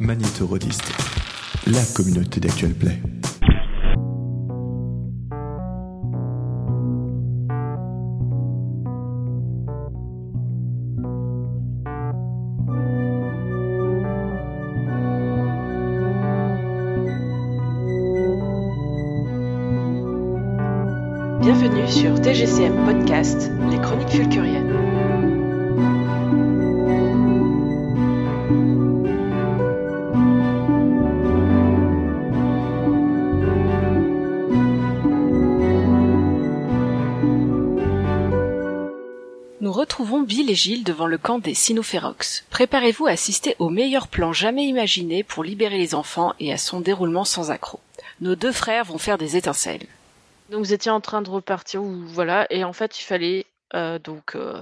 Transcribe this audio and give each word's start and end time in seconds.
Magnétorodiste, 0.00 0.92
la 1.66 1.84
communauté 1.96 2.38
d'Actual 2.38 2.72
Play. 2.72 3.00
Bienvenue 21.40 21.88
sur 21.88 22.20
TGCM 22.20 22.84
Podcast, 22.84 23.50
les 23.68 23.80
chroniques 23.80 24.10
fulcuriennes. 24.10 24.47
Et 40.48 40.54
Gilles 40.54 40.84
devant 40.84 41.06
le 41.06 41.18
camp 41.18 41.38
des 41.38 41.54
Sinophérox. 41.54 42.44
Préparez-vous 42.50 43.06
à 43.06 43.10
assister 43.10 43.54
au 43.58 43.68
meilleur 43.68 44.08
plan 44.08 44.32
jamais 44.32 44.64
imaginé 44.64 45.22
pour 45.22 45.44
libérer 45.44 45.78
les 45.78 45.94
enfants 45.94 46.34
et 46.40 46.52
à 46.52 46.58
son 46.58 46.80
déroulement 46.80 47.24
sans 47.24 47.50
accroc. 47.50 47.80
Nos 48.20 48.34
deux 48.34 48.52
frères 48.52 48.84
vont 48.84 48.98
faire 48.98 49.18
des 49.18 49.36
étincelles. 49.36 49.86
Donc 50.50 50.60
vous 50.60 50.72
étiez 50.72 50.90
en 50.90 51.00
train 51.00 51.22
de 51.22 51.28
repartir 51.28 51.82
ou 51.82 52.06
voilà 52.06 52.46
et 52.50 52.64
en 52.64 52.72
fait 52.72 52.98
il 52.98 53.04
fallait 53.04 53.46
euh, 53.74 53.98
donc 53.98 54.34
euh, 54.34 54.60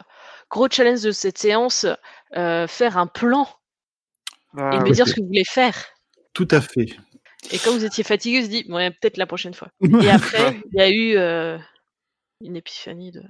gros 0.51 0.69
challenge 0.69 1.03
de 1.03 1.13
cette 1.13 1.39
séance 1.39 1.87
euh, 2.37 2.67
faire 2.67 2.99
un 2.99 3.07
plan 3.07 3.49
Ah, 4.57 4.73
et 4.75 4.79
me 4.81 4.91
dire 4.91 5.07
ce 5.07 5.15
que 5.15 5.21
vous 5.21 5.29
voulez 5.29 5.45
faire. 5.45 5.77
Tout 6.33 6.49
à 6.51 6.61
fait. 6.61 6.97
Et 7.53 7.59
comme 7.59 7.77
vous 7.77 7.85
étiez 7.85 8.03
fatigué, 8.03 8.43
je 8.43 8.49
dis 8.49 8.65
peut-être 8.65 9.17
la 9.17 9.27
prochaine 9.27 9.55
fois. 9.55 9.69
Et 10.03 10.11
après 10.11 10.61
il 10.73 10.79
y 10.79 10.83
a 10.83 10.91
eu 10.91 11.17
euh, 11.17 11.59
une 12.41 12.57
épiphanie 12.57 13.13
de. 13.13 13.23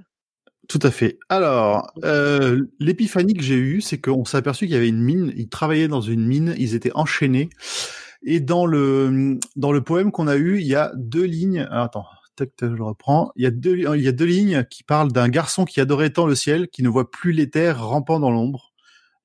Tout 0.69 0.81
à 0.83 0.91
fait. 0.91 1.19
Alors, 1.29 1.93
euh, 2.05 2.67
l'épiphanie 2.81 3.35
que 3.35 3.43
j'ai 3.43 3.57
eue, 3.57 3.81
c'est 3.81 4.01
qu'on 4.01 4.25
s'est 4.25 4.37
aperçu 4.37 4.67
qu'il 4.67 4.75
y 4.75 4.77
avait 4.77 4.89
une 4.89 5.03
mine. 5.03 5.33
Ils 5.37 5.49
travaillaient 5.49 5.89
dans 5.89 6.01
une 6.01 6.27
mine. 6.27 6.55
Ils 6.59 6.75
étaient 6.75 6.93
enchaînés. 6.95 7.51
Et 8.25 8.41
dans 8.41 8.67
le 8.67 9.39
dans 9.55 9.71
le 9.73 9.83
poème 9.83 10.11
qu'on 10.11 10.27
a 10.27 10.37
eu, 10.37 10.59
il 10.59 10.67
y 10.67 10.75
a 10.75 10.93
deux 10.97 11.25
lignes. 11.25 11.61
alors, 11.71 11.85
attends, 11.85 12.07
tac, 12.35 12.57
tac, 12.57 12.75
je 12.77 12.83
reprends. 12.83 13.31
Il 13.37 13.45
y 13.45 13.47
a 13.47 13.51
deux 13.51 13.77
il 13.77 14.03
y 14.03 14.09
a 14.09 14.13
deux 14.13 14.25
lignes 14.25 14.65
qui 14.71 14.83
parlent 14.83 15.13
d'un 15.13 15.29
garçon 15.29 15.65
qui 15.65 15.81
adorait 15.81 16.11
tant 16.11 16.27
le 16.27 16.35
ciel, 16.35 16.69
qui 16.69 16.83
ne 16.83 16.89
voit 16.89 17.11
plus 17.11 17.33
les 17.33 17.49
terres 17.51 17.87
rampant 17.87 18.19
dans 18.19 18.31
l'ombre. 18.31 18.73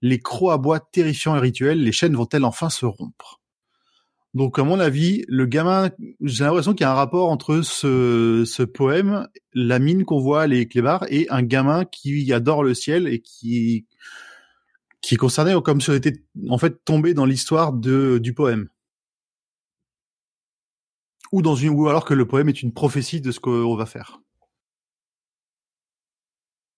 Les 0.04 0.20
crocs 0.20 0.54
aboient 0.54 0.80
terrifiants 0.80 1.36
et 1.36 1.40
rituels. 1.40 1.84
Les 1.84 1.92
chaînes 1.92 2.16
vont-elles 2.16 2.46
enfin 2.46 2.70
se 2.70 2.86
rompre? 2.86 3.41
Donc, 4.34 4.58
à 4.60 4.64
mon 4.64 4.80
avis, 4.80 5.26
le 5.28 5.46
gamin, 5.46 5.90
j'ai 6.22 6.46
l'impression 6.46 6.74
qu'il 6.74 6.86
y 6.86 6.88
a 6.88 6.92
un 6.92 6.96
rapport 6.96 7.30
entre 7.30 7.62
ce, 7.62 8.64
poème, 8.64 9.28
la 9.54 9.78
mine 9.80 10.06
qu'on 10.06 10.20
voit, 10.20 10.48
les 10.48 10.68
clébards, 10.68 11.06
et 11.10 11.28
un 11.30 11.44
gamin 11.44 11.84
qui 11.84 12.32
adore 12.32 12.64
le 12.64 12.74
ciel 12.74 13.08
et 13.08 13.22
qui 13.22 13.86
qui 15.02 15.16
est 15.16 15.18
concerné 15.18 15.56
comme 15.64 15.82
si 15.82 15.90
on 15.90 15.94
était 15.96 16.24
en 16.48 16.60
fait 16.60 16.86
tombé 16.86 17.14
dans 17.14 17.26
l'histoire 17.26 17.74
de 17.74 18.20
du 18.20 18.34
poème. 18.34 18.70
Ou 21.32 21.42
dans 21.42 21.56
une 21.56 21.70
ou 21.70 21.88
alors 21.90 22.06
que 22.06 22.14
le 22.14 22.28
poème 22.28 22.50
est 22.50 22.62
une 22.62 22.74
prophétie 22.74 23.20
de 23.20 23.32
ce 23.32 23.40
qu'on 23.40 23.76
va 23.76 23.86
faire. 23.86 24.22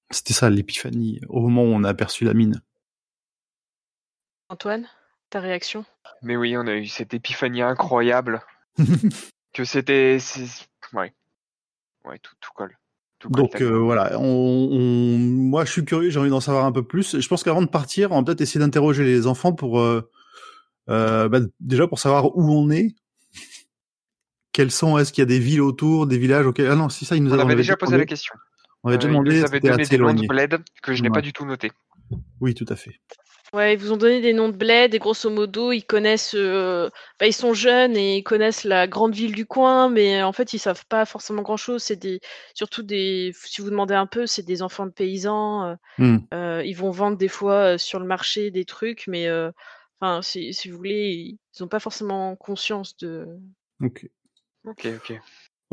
C'était 0.09 0.33
ça 0.33 0.49
l'épiphanie 0.49 1.19
au 1.27 1.41
moment 1.41 1.63
où 1.63 1.73
on 1.73 1.83
a 1.83 1.89
aperçu 1.89 2.23
la 2.23 2.33
mine. 2.33 2.61
Antoine, 4.49 4.87
ta 5.33 5.39
réaction? 5.41 5.85
Mais 6.21 6.37
oui, 6.37 6.55
on 6.57 6.67
a 6.67 6.75
eu 6.75 6.87
cette 6.87 7.13
épiphanie 7.13 7.61
incroyable 7.61 8.41
que 9.53 9.63
c'était, 9.65 10.17
ouais, 10.93 11.13
ouais, 12.05 12.19
tout, 12.19 12.33
tout 12.39 12.51
colle. 12.55 12.77
Donc 13.29 13.61
euh, 13.61 13.77
voilà, 13.77 14.19
on, 14.19 14.25
on- 14.71 15.17
moi 15.17 15.63
je 15.63 15.71
suis 15.71 15.85
curieux, 15.85 16.09
j'ai 16.09 16.19
envie 16.19 16.29
d'en 16.29 16.41
savoir 16.41 16.65
un 16.65 16.71
peu 16.73 16.83
plus. 16.83 17.19
Je 17.19 17.27
pense 17.29 17.41
qu'avant 17.43 17.61
de 17.61 17.67
partir, 17.69 18.11
on 18.11 18.17
va 18.17 18.23
peut-être 18.23 18.41
essayer 18.41 18.59
d'interroger 18.59 19.03
les 19.05 19.27
enfants 19.27 19.53
pour 19.53 19.79
euh, 19.79 20.09
euh, 20.89 21.29
bah, 21.29 21.39
déjà 21.61 21.87
pour 21.87 21.99
savoir 21.99 22.35
où 22.37 22.51
on 22.51 22.69
est, 22.69 22.95
quels 24.51 24.71
sont, 24.71 24.97
est-ce 24.97 25.13
qu'il 25.13 25.21
y 25.21 25.23
a 25.23 25.25
des 25.27 25.39
villes 25.39 25.61
autour, 25.61 26.05
des 26.05 26.17
villages 26.17 26.45
auxquels 26.45 26.67
ah 26.69 26.75
non, 26.75 26.89
si 26.89 27.05
ça 27.05 27.15
ils 27.15 27.23
nous 27.23 27.33
on 27.33 27.39
a- 27.39 27.43
avait 27.43 27.55
déjà 27.55 27.77
posé 27.77 27.97
la 27.97 28.05
question. 28.05 28.35
On 28.83 28.89
avait 28.89 28.97
déjà 28.97 29.07
Euh, 29.07 29.11
ils 29.11 29.13
demandé, 29.13 29.29
nous 29.31 29.37
avaient 29.45 29.47
c'était 29.55 29.69
donné 29.69 29.81
assez 29.83 29.97
des 29.97 30.03
noms 30.03 30.13
de 30.13 30.27
bled 30.27 30.61
que 30.81 30.93
je 30.93 31.01
n'ai 31.01 31.07
Ouais. 31.07 31.13
pas 31.13 31.21
du 31.21 31.31
tout 31.31 31.45
noté. 31.45 31.71
Oui, 32.41 32.53
tout 32.53 32.65
à 32.67 32.75
fait. 32.75 32.99
Ouais, 33.53 33.73
ils 33.73 33.79
vous 33.79 33.91
ont 33.91 33.97
donné 33.97 34.19
des 34.19 34.33
noms 34.33 34.49
de 34.49 34.55
bled 34.57 34.95
et 34.95 34.99
grosso 34.99 35.29
modo, 35.29 35.71
ils 35.71 35.85
connaissent, 35.85 36.33
euh, 36.33 36.89
bah, 37.19 37.27
ils 37.27 37.33
sont 37.33 37.53
jeunes 37.53 37.95
et 37.95 38.17
ils 38.17 38.23
connaissent 38.23 38.63
la 38.63 38.87
grande 38.87 39.13
ville 39.13 39.35
du 39.35 39.45
coin, 39.45 39.89
mais 39.89 40.23
en 40.23 40.33
fait, 40.33 40.53
ils 40.53 40.59
savent 40.59 40.85
pas 40.87 41.05
forcément 41.05 41.43
grand-chose. 41.43 41.83
C'est 41.83 41.95
des, 41.95 42.19
surtout 42.55 42.81
des, 42.81 43.31
si 43.35 43.61
vous 43.61 43.69
demandez 43.69 43.93
un 43.93 44.07
peu, 44.07 44.25
c'est 44.25 44.41
des 44.41 44.63
enfants 44.63 44.87
de 44.87 44.91
paysans. 44.91 45.65
euh, 45.65 45.75
Hmm. 45.99 46.17
euh, 46.33 46.63
ils 46.65 46.75
vont 46.75 46.91
vendre 46.91 47.17
des 47.17 47.27
fois 47.29 47.75
euh, 47.75 47.77
sur 47.79 47.99
le 47.99 48.07
marché 48.07 48.51
des 48.51 48.65
trucs, 48.65 49.05
mais 49.07 49.27
euh, 49.27 49.51
enfin, 50.01 50.21
si, 50.23 50.53
si 50.53 50.69
vous 50.69 50.77
voulez, 50.77 51.11
ils 51.13 51.39
ils 51.55 51.63
ont 51.63 51.67
pas 51.69 51.79
forcément 51.79 52.35
conscience 52.37 52.97
de. 52.97 53.27
Ok. 53.81 54.07
Ok, 54.65 54.85
ok. 54.97 55.21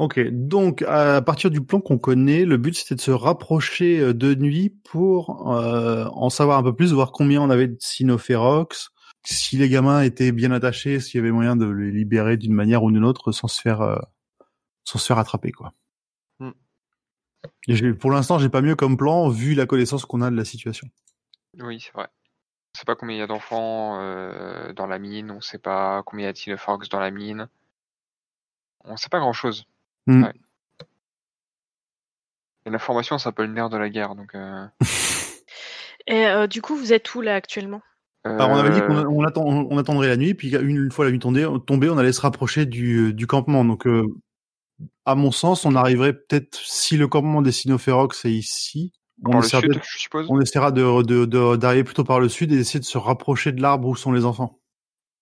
Ok, 0.00 0.18
donc 0.30 0.80
à 0.88 1.20
partir 1.20 1.50
du 1.50 1.60
plan 1.60 1.78
qu'on 1.82 1.98
connaît, 1.98 2.46
le 2.46 2.56
but 2.56 2.74
c'était 2.74 2.94
de 2.94 3.02
se 3.02 3.10
rapprocher 3.10 4.00
euh, 4.00 4.14
de 4.14 4.34
nuit 4.34 4.70
pour 4.70 5.52
euh, 5.52 6.06
en 6.14 6.30
savoir 6.30 6.56
un 6.56 6.62
peu 6.62 6.74
plus, 6.74 6.94
voir 6.94 7.12
combien 7.12 7.42
on 7.42 7.50
avait 7.50 7.68
de 7.68 7.76
sinophérox, 7.78 8.92
si 9.26 9.58
les 9.58 9.68
gamins 9.68 10.00
étaient 10.00 10.32
bien 10.32 10.52
attachés, 10.52 11.00
s'il 11.00 11.16
y 11.16 11.20
avait 11.20 11.30
moyen 11.30 11.54
de 11.54 11.66
les 11.66 11.90
libérer 11.90 12.38
d'une 12.38 12.54
manière 12.54 12.82
ou 12.82 12.90
d'une 12.90 13.04
autre 13.04 13.30
sans 13.32 13.46
se 13.46 13.60
faire 13.60 13.82
euh, 13.82 13.98
sans 14.84 14.98
se 14.98 15.04
faire 15.04 15.18
attraper 15.18 15.52
quoi. 15.52 15.74
Hmm. 16.38 16.52
Et 17.68 17.92
pour 17.92 18.10
l'instant, 18.10 18.38
j'ai 18.38 18.48
pas 18.48 18.62
mieux 18.62 18.76
comme 18.76 18.96
plan 18.96 19.28
vu 19.28 19.52
la 19.52 19.66
connaissance 19.66 20.06
qu'on 20.06 20.22
a 20.22 20.30
de 20.30 20.36
la 20.36 20.46
situation. 20.46 20.88
Oui, 21.58 21.78
c'est 21.78 21.92
vrai. 21.92 22.08
On 22.74 22.78
sait 22.78 22.86
pas 22.86 22.96
combien 22.96 23.16
il 23.16 23.18
y 23.18 23.22
a 23.22 23.26
d'enfants 23.26 24.00
euh, 24.00 24.72
dans 24.72 24.86
la 24.86 24.98
mine, 24.98 25.30
on 25.30 25.42
sait 25.42 25.58
pas 25.58 26.02
combien 26.06 26.24
il 26.24 26.28
y 26.28 26.30
a 26.30 26.32
de 26.32 26.38
Sinopharx 26.38 26.88
dans 26.88 27.00
la 27.00 27.10
mine. 27.10 27.50
On 28.86 28.96
sait 28.96 29.10
pas 29.10 29.18
grand 29.18 29.34
chose. 29.34 29.66
Ouais. 30.06 30.32
Et 32.66 32.70
l'information, 32.70 33.18
c'est 33.18 33.28
un 33.28 33.32
peu 33.32 33.44
le 33.44 33.52
nerf 33.52 33.70
de 33.70 33.76
la 33.76 33.88
guerre, 33.88 34.14
donc. 34.14 34.34
Euh, 34.34 34.66
Et 36.06 36.26
euh, 36.26 36.46
du 36.46 36.62
coup, 36.62 36.76
vous 36.76 36.92
êtes 36.92 37.14
où 37.14 37.20
là 37.20 37.34
actuellement? 37.34 37.82
Alors 38.24 38.50
on 38.50 38.56
avait 38.56 38.70
dit 38.70 38.80
qu'on 38.82 38.96
euh, 38.98 39.04
on 39.08 39.24
attend, 39.24 39.44
on 39.46 39.78
attendrait 39.78 40.08
la 40.08 40.16
nuit, 40.18 40.34
puis 40.34 40.54
une 40.54 40.90
fois 40.90 41.06
la 41.06 41.10
nuit 41.10 41.18
tombée, 41.18 41.48
tombée 41.66 41.88
on 41.88 41.96
allait 41.96 42.12
se 42.12 42.20
rapprocher 42.20 42.66
du, 42.66 43.14
du 43.14 43.26
campement. 43.26 43.64
Donc, 43.64 43.86
euh, 43.86 44.04
à 45.06 45.14
mon 45.14 45.30
sens, 45.30 45.64
on 45.64 45.74
arriverait 45.74 46.12
peut-être 46.12 46.58
si 46.62 46.98
le 46.98 47.08
campement 47.08 47.40
des 47.40 47.52
sinophérox 47.52 48.26
est 48.26 48.32
ici, 48.32 48.92
on 49.24 49.30
par 49.30 49.40
le 49.40 49.46
essaiera, 49.46 49.62
sud, 49.62 49.70
peut-être- 49.70 49.86
je 49.90 49.98
suppose? 49.98 50.26
on 50.28 50.38
essaiera 50.40 50.70
de, 50.70 51.02
de, 51.02 51.24
de- 51.24 51.56
d'arriver 51.56 51.84
plutôt 51.84 52.04
par 52.04 52.20
le 52.20 52.28
sud 52.28 52.52
et 52.52 52.56
d'essayer 52.56 52.80
de 52.80 52.84
se 52.84 52.98
rapprocher 52.98 53.52
de 53.52 53.62
l'arbre 53.62 53.88
où 53.88 53.96
sont 53.96 54.12
les 54.12 54.26
enfants. 54.26 54.59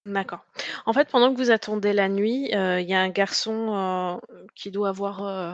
D'accord. 0.09 0.41
En 0.87 0.95
fait, 0.95 1.11
pendant 1.11 1.31
que 1.33 1.37
vous 1.37 1.51
attendez 1.51 1.93
la 1.93 2.09
nuit, 2.09 2.55
euh, 2.55 2.81
il 2.81 2.89
y 2.89 2.95
a 2.95 3.01
un 3.01 3.11
garçon 3.11 3.75
euh, 3.75 4.45
qui 4.55 4.71
doit 4.71 4.89
avoir 4.89 5.23
euh, 5.23 5.53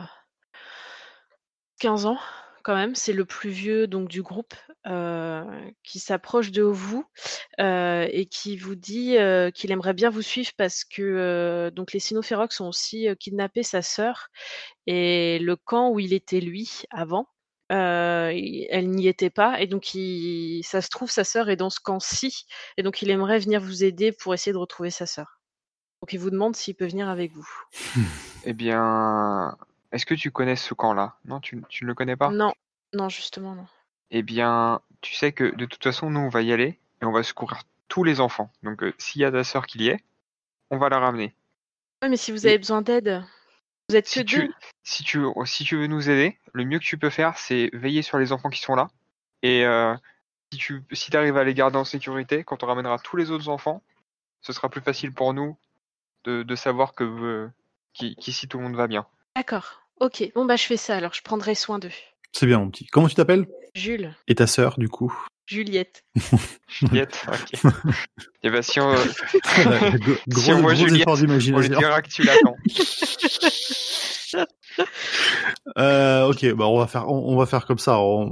15 1.79 2.05
ans 2.05 2.17
quand 2.63 2.73
même. 2.73 2.95
C'est 2.95 3.11
le 3.11 3.25
plus 3.25 3.49
vieux 3.49 3.85
donc 3.85 4.07
du 4.07 4.21
groupe 4.21 4.53
euh, 4.87 5.43
qui 5.83 5.99
s'approche 5.99 6.51
de 6.51 6.63
vous 6.63 7.05
euh, 7.59 8.07
et 8.09 8.27
qui 8.27 8.55
vous 8.55 8.75
dit 8.75 9.17
euh, 9.17 9.51
qu'il 9.51 9.71
aimerait 9.73 9.93
bien 9.93 10.09
vous 10.09 10.21
suivre 10.21 10.51
parce 10.57 10.85
que 10.85 11.01
euh, 11.01 11.69
donc 11.69 11.91
les 11.91 11.99
Sinophérox 11.99 12.61
ont 12.61 12.69
aussi 12.69 13.09
euh, 13.09 13.15
kidnappé 13.15 13.61
sa 13.61 13.81
sœur 13.81 14.29
et 14.87 15.37
le 15.39 15.57
camp 15.57 15.89
où 15.89 15.99
il 15.99 16.13
était 16.13 16.39
lui 16.39 16.83
avant. 16.91 17.27
Euh, 17.71 18.31
elle 18.69 18.89
n'y 18.91 19.07
était 19.07 19.29
pas 19.29 19.59
et 19.59 19.67
donc 19.67 19.95
il, 19.95 20.61
ça 20.63 20.81
se 20.81 20.89
trouve 20.89 21.09
sa 21.09 21.23
sœur 21.23 21.49
est 21.49 21.55
dans 21.55 21.69
ce 21.69 21.79
camp-ci 21.79 22.45
et 22.77 22.83
donc 22.83 23.01
il 23.01 23.09
aimerait 23.09 23.39
venir 23.39 23.59
vous 23.61 23.83
aider 23.83 24.11
pour 24.11 24.33
essayer 24.33 24.53
de 24.53 24.57
retrouver 24.57 24.91
sa 24.91 25.05
sœur. 25.05 25.39
Donc 26.01 26.13
il 26.13 26.19
vous 26.19 26.29
demande 26.29 26.55
s'il 26.55 26.75
peut 26.75 26.87
venir 26.87 27.09
avec 27.09 27.31
vous. 27.33 27.47
Eh 28.47 28.53
bien, 28.53 29.57
est-ce 29.91 30.05
que 30.05 30.13
tu 30.13 30.29
connais 30.29 30.55
ce 30.55 30.75
camp-là? 30.75 31.15
Non, 31.25 31.39
tu, 31.39 31.63
tu 31.67 31.83
ne 31.83 31.87
le 31.87 31.95
connais 31.95 32.15
pas? 32.15 32.29
Non, 32.29 32.53
non 32.93 33.09
justement 33.09 33.55
non. 33.55 33.65
Eh 34.11 34.21
bien, 34.21 34.81
tu 35.01 35.15
sais 35.15 35.31
que 35.31 35.55
de 35.55 35.65
toute 35.65 35.83
façon, 35.83 36.11
nous, 36.11 36.19
on 36.19 36.29
va 36.29 36.43
y 36.43 36.53
aller 36.53 36.77
et 37.01 37.05
on 37.05 37.11
va 37.11 37.23
secourir 37.23 37.63
tous 37.87 38.03
les 38.03 38.19
enfants. 38.19 38.51
Donc, 38.61 38.83
euh, 38.83 38.93
s'il 38.99 39.21
y 39.21 39.25
a 39.25 39.31
ta 39.31 39.43
sœur 39.43 39.65
qui 39.65 39.79
y 39.79 39.87
est, 39.87 40.03
on 40.69 40.77
va 40.77 40.89
la 40.89 40.99
ramener. 40.99 41.33
Ouais, 42.03 42.09
mais 42.09 42.17
si 42.17 42.31
vous 42.31 42.45
Et- 42.45 42.49
avez 42.49 42.57
besoin 42.59 42.83
d'aide, 42.83 43.23
vous 43.89 43.95
êtes 43.95 44.05
que 44.05 44.11
Si 44.11 44.23
deux. 44.23 44.47
tu, 44.47 44.53
si, 44.83 45.03
tu, 45.03 45.19
si 45.45 45.63
tu 45.63 45.77
veux 45.77 45.87
nous 45.87 46.09
aider, 46.09 46.37
le 46.53 46.65
mieux 46.65 46.79
que 46.79 46.83
tu 46.83 46.97
peux 46.97 47.09
faire, 47.09 47.37
c'est 47.37 47.69
veiller 47.73 48.01
sur 48.01 48.17
les 48.17 48.31
enfants 48.31 48.49
qui 48.49 48.61
sont 48.61 48.75
là. 48.75 48.87
Et 49.43 49.65
euh, 49.65 49.95
si 50.51 50.59
tu 50.59 50.83
si 50.91 51.15
arrives 51.15 51.37
à 51.37 51.43
les 51.43 51.53
garder 51.53 51.77
en 51.77 51.85
sécurité, 51.85 52.43
quand 52.43 52.63
on 52.63 52.67
ramènera 52.67 52.97
tous 52.99 53.17
les 53.17 53.31
autres 53.31 53.49
enfants, 53.49 53.83
ce 54.41 54.53
sera 54.53 54.69
plus 54.69 54.81
facile 54.81 55.13
pour 55.13 55.33
nous 55.33 55.57
de, 56.23 56.43
de 56.43 56.55
savoir 56.55 56.93
que 56.93 57.03
euh, 57.03 57.47
qu'i- 57.93 58.15
qu'ici 58.15 58.47
tout 58.47 58.57
le 58.57 58.63
monde 58.63 58.75
va 58.75 58.87
bien. 58.87 59.05
D'accord. 59.35 59.81
Ok. 59.99 60.23
Bon 60.33 60.45
bah 60.45 60.55
je 60.55 60.63
fais 60.65 60.77
ça 60.77 60.97
alors. 60.97 61.13
Je 61.13 61.21
prendrai 61.21 61.55
soin 61.55 61.79
d'eux. 61.79 61.91
C'est 62.31 62.47
bien, 62.47 62.59
mon 62.59 62.69
petit. 62.69 62.85
Comment 62.87 63.07
tu 63.07 63.15
t'appelles? 63.15 63.47
Jules. 63.75 64.13
Et 64.27 64.35
ta 64.35 64.47
sœur, 64.47 64.77
du 64.77 64.89
coup? 64.89 65.13
Juliette. 65.47 66.03
Juliette, 66.67 67.25
ok. 67.27 67.71
Et 68.43 68.49
ben 68.49 68.61
si 68.61 68.79
on, 68.79 68.93
gros, 68.93 69.01
Si 70.41 70.51
on 70.53 70.61
voit 70.61 70.73
gros 70.73 70.85
Juliette, 70.87 71.07
on 71.07 71.15
lui 71.59 71.69
dira 71.69 72.01
que 72.01 72.09
tu 72.09 72.23
l'attends. 72.23 72.55
Euh, 75.77 76.27
ok, 76.27 76.53
bah 76.53 76.65
on 76.67 76.77
va 76.79 76.87
faire, 76.87 77.07
on, 77.09 77.33
on 77.33 77.37
va 77.37 77.45
faire 77.45 77.65
comme 77.65 77.79
ça. 77.79 77.99
on- 77.99 78.31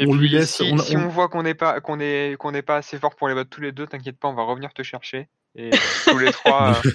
Et 0.00 0.06
On 0.06 0.12
puis, 0.12 0.20
lui 0.20 0.28
laisse- 0.30 0.56
Si 0.56 0.62
on- 0.72 0.78
si 0.78 0.96
on- 0.96 1.06
on 1.06 1.08
voit 1.08 1.28
qu'on 1.28 1.42
n'est 1.42 1.54
pas 1.54 1.80
qu'on 1.80 1.98
est 2.00 2.36
qu'on 2.38 2.52
n'est 2.52 2.62
pas 2.62 2.76
assez 2.76 2.98
fort 2.98 3.16
pour 3.16 3.28
les 3.28 3.34
battre 3.34 3.50
tous 3.50 3.60
les 3.60 3.72
deux, 3.72 3.86
t'inquiète 3.86 4.18
pas, 4.18 4.28
on 4.28 4.34
va 4.34 4.44
revenir 4.44 4.72
te 4.72 4.82
chercher. 4.82 5.28
Et 5.56 5.70
tous 6.06 6.18
les 6.18 6.30
trois. 6.32 6.76
euh, 6.86 6.90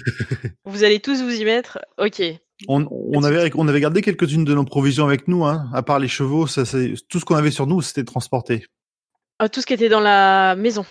Vous 0.64 0.84
allez 0.84 1.00
tous 1.00 1.22
vous 1.22 1.30
y 1.34 1.44
mettre 1.44 1.78
Ok. 1.98 2.22
On, 2.68 2.86
on 2.90 3.22
avait, 3.24 3.50
on 3.56 3.66
avait 3.68 3.80
gardé 3.80 4.00
quelques-unes 4.00 4.44
de 4.44 4.54
nos 4.54 4.64
provisions 4.64 5.04
avec 5.04 5.26
nous, 5.28 5.44
hein. 5.44 5.68
À 5.74 5.82
part 5.82 5.98
les 5.98 6.06
chevaux, 6.08 6.46
ça, 6.46 6.64
c'est 6.64 6.94
tout 7.08 7.18
ce 7.18 7.24
qu'on 7.24 7.34
avait 7.34 7.50
sur 7.50 7.66
nous, 7.66 7.82
c'était 7.82 8.04
transporté. 8.04 8.64
Ah, 9.38 9.48
tout 9.48 9.60
ce 9.60 9.66
qui 9.66 9.72
était 9.74 9.88
dans 9.88 10.00
la 10.00 10.54
maison. 10.56 10.84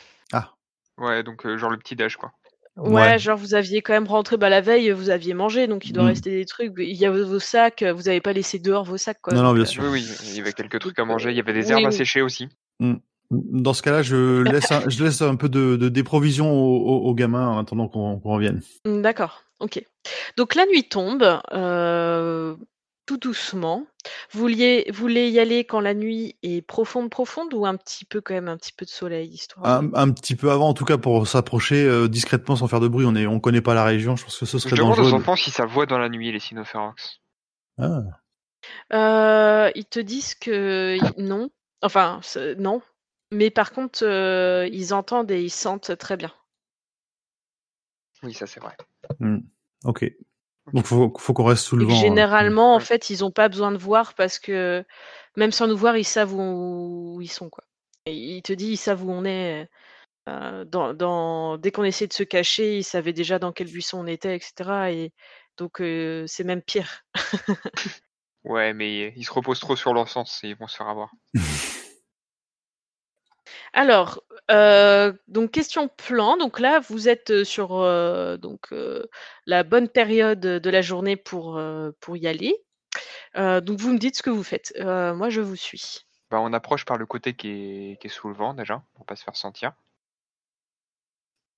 Ouais, 1.00 1.24
donc 1.24 1.46
euh, 1.48 1.58
genre 1.58 1.72
le 1.72 1.78
petit 1.78 1.96
déj 1.96 2.18
quoi. 2.18 2.32
Ouais, 2.78 2.92
Ouais. 3.02 3.20
genre 3.20 3.38
vous 3.38 3.56
aviez 3.56 3.82
quand 3.82 3.94
même 3.94 4.06
rentré 4.08 4.38
bah, 4.38 4.50
la 4.50 4.62
veille, 4.62 4.92
vous 4.92 5.10
aviez 5.10 5.34
mangé, 5.34 5.66
donc 5.68 5.86
il 5.90 5.94
doit 5.94 6.04
Mm. 6.04 6.08
rester 6.08 6.30
des 6.32 6.46
trucs. 6.46 6.72
Il 6.78 6.96
y 6.96 7.06
a 7.06 7.12
vos 7.12 7.40
sacs, 7.40 7.82
vous 7.84 8.10
avez 8.10 8.22
pas 8.22 8.32
laissé 8.34 8.60
dehors 8.60 8.84
vos 8.84 8.98
sacs 8.98 9.20
quoi. 9.22 9.34
Non, 9.34 9.42
non, 9.42 9.54
bien 9.54 9.64
euh, 9.64 9.66
sûr. 9.66 9.84
Oui, 9.84 9.90
oui, 9.94 10.08
il 10.26 10.38
y 10.38 10.40
avait 10.40 10.54
quelques 10.54 10.80
trucs 10.80 11.00
à 11.00 11.06
manger, 11.06 11.32
il 11.32 11.36
y 11.38 11.40
avait 11.40 11.54
des 11.54 11.66
oui, 11.68 11.72
herbes 11.72 11.86
à 11.86 11.90
oui. 11.90 11.96
sécher 11.96 12.22
aussi. 12.22 12.48
Dans 13.32 13.74
ce 13.74 13.82
cas-là, 13.82 14.04
je 14.04 14.42
laisse, 14.52 14.72
un, 14.72 14.88
je 14.88 15.04
laisse 15.04 15.22
un 15.24 15.36
peu 15.36 15.50
de, 15.50 15.76
de 15.76 15.90
déprovision 15.90 16.52
aux, 16.52 16.78
aux- 16.78 17.10
aux 17.10 17.16
gamins 17.16 17.48
en 17.48 17.58
attendant 17.60 17.88
qu'on 17.88 18.18
revienne. 18.20 18.62
Mm, 18.86 19.02
D'accord, 19.02 19.44
ok. 19.60 19.84
Donc 20.38 20.54
la 20.56 20.66
nuit 20.68 20.84
tombe, 20.84 21.42
euh, 21.54 22.56
tout 23.06 23.18
doucement. 23.18 23.86
Vous 24.32 24.40
vouliez, 24.40 24.86
vous 24.92 25.00
voulez 25.02 25.30
y 25.30 25.40
aller 25.40 25.66
quand 25.66 25.80
la 25.82 25.94
nuit 25.94 26.38
est 26.44 26.62
profonde, 26.66 27.10
profonde, 27.10 27.54
ou 27.54 27.66
un 27.66 27.76
petit 27.76 28.06
peu 28.06 28.22
quand 28.22 28.34
même 28.34 28.48
un 28.48 28.58
petit 28.58 28.72
peu 28.74 28.86
de 28.86 28.90
soleil, 28.90 29.30
histoire. 29.30 29.82
de- 29.82 29.88
Un, 29.88 29.94
un 29.94 30.12
petit 30.12 30.36
peu 30.36 30.52
avant, 30.52 30.70
en 30.70 30.74
tout 30.74 30.86
cas, 30.86 30.98
pour 30.98 31.28
s'approcher 31.28 31.84
euh, 31.86 32.08
discrètement 32.08 32.56
sans 32.56 32.68
faire 32.68 32.80
de 32.80 32.88
bruit. 32.88 33.06
On 33.06 33.16
est, 33.16 33.28
on 33.28 33.40
connaît 33.40 33.62
pas 33.62 33.74
la 33.74 33.84
région. 33.84 34.16
Je 34.16 34.24
pense 34.24 34.38
que 34.40 34.46
ce 34.46 34.58
Je 34.58 34.62
serait 34.64 34.78
demande 34.78 34.94
aux 35.00 35.04
dangereux. 35.04 35.20
enfants 35.20 35.36
si 35.36 35.52
ça 35.52 35.66
voit 35.66 35.86
dans 35.86 35.98
la 36.00 36.10
nuit 36.10 36.32
les 36.32 36.40
cynophérox. 36.40 37.20
Ah. 37.78 38.02
Euh, 38.94 39.72
ils 39.76 39.86
te 39.86 40.00
disent 40.00 40.36
que 40.36 40.98
y- 40.98 41.22
non, 41.22 41.50
enfin 41.82 42.20
c'est- 42.24 42.56
non, 42.56 42.82
mais 43.32 43.50
par 43.50 43.72
contre 43.74 44.06
euh, 44.06 44.68
ils 44.72 44.94
entendent 44.94 45.32
et 45.32 45.42
ils 45.44 45.50
sentent 45.50 45.98
très 45.98 46.16
bien. 46.16 46.32
Oui, 48.24 48.34
ça 48.34 48.48
c'est 48.48 48.62
vrai. 48.62 48.76
Hmm. 49.20 49.40
Ok. 49.84 50.06
Donc 50.72 50.86
faut, 50.86 51.14
faut 51.18 51.34
qu'on 51.34 51.44
reste 51.44 51.66
sous 51.66 51.76
le 51.76 51.86
vent. 51.86 51.92
hein. 51.94 51.98
généralement, 52.00 52.74
en 52.76 52.80
fait, 52.80 53.10
ils 53.10 53.20
n'ont 53.20 53.32
pas 53.32 53.50
besoin 53.50 53.72
de 53.72 53.78
voir 53.78 54.14
parce 54.14 54.40
que 54.40 54.84
même 55.36 55.52
sans 55.52 55.68
nous 55.68 55.76
voir, 55.78 55.98
ils 55.98 56.06
savent 56.06 56.34
où, 56.34 57.16
où 57.18 57.22
ils 57.22 57.28
sont. 57.32 57.50
Quoi. 57.50 57.64
Et 58.06 58.16
il 58.16 58.42
te 58.42 58.54
dit, 58.54 58.68
ils 58.72 58.78
savent 58.78 59.04
où 59.04 59.12
on 59.12 59.26
est. 59.26 59.68
euh, 60.30 60.64
dans, 60.66 60.94
dans- 60.94 61.58
Dès 61.58 61.72
qu'on 61.72 61.84
essaie 61.84 62.08
de 62.08 62.14
se 62.14 62.24
cacher, 62.24 62.78
ils 62.78 62.84
savaient 62.84 63.12
déjà 63.14 63.40
dans 63.40 63.52
quel 63.52 63.68
buisson 63.68 64.00
on 64.00 64.08
était, 64.08 64.36
etc. 64.36 64.92
Et 64.92 65.12
donc, 65.58 65.82
euh, 65.82 66.24
c'est 66.28 66.44
même 66.46 66.62
pire. 66.62 67.02
Ouais, 68.46 68.74
mais 68.74 69.14
ils 69.16 69.24
se 69.24 69.32
reposent 69.32 69.62
trop 69.62 69.78
sur 69.78 69.94
leur 69.94 70.10
sens 70.10 70.44
et 70.44 70.50
ils 70.50 70.56
vont 70.58 70.68
se 70.68 70.76
faire 70.76 70.90
avoir. 70.90 71.12
Alors, 73.74 74.22
euh, 74.52 75.14
donc 75.28 75.52
question 75.52 75.88
plan. 75.88 76.38
Donc 76.38 76.60
là, 76.60 76.80
vous 76.80 77.08
êtes 77.10 77.32
euh, 77.32 77.44
sur 77.44 77.76
euh, 77.78 78.38
donc 78.38 78.72
euh, 78.72 79.06
la 79.46 79.64
bonne 79.64 79.88
période 79.90 80.40
de 80.40 80.70
la 80.70 80.82
journée 80.82 81.16
pour 81.16 81.58
euh, 81.58 81.92
pour 82.00 82.18
y 82.18 82.28
aller. 82.28 82.56
Euh, 83.36 83.62
donc 83.62 83.80
vous 83.80 83.92
me 83.94 83.98
dites 83.98 84.16
ce 84.18 84.24
que 84.24 84.30
vous 84.30 84.44
faites. 84.44 84.74
Euh, 84.80 85.14
moi, 85.16 85.30
je 85.30 85.42
vous 85.42 85.56
suis. 85.56 86.06
Bah, 86.30 86.40
on 86.40 86.54
approche 86.54 86.86
par 86.86 86.98
le 86.98 87.06
côté 87.06 87.34
qui 87.36 87.50
est, 87.50 87.98
qui 88.02 88.08
est 88.08 88.10
sous 88.10 88.28
le 88.28 88.34
vent 88.34 88.54
déjà, 88.54 88.84
pour 88.96 89.06
pas 89.06 89.16
se 89.16 89.24
faire 89.24 89.36
sentir. 89.36 89.72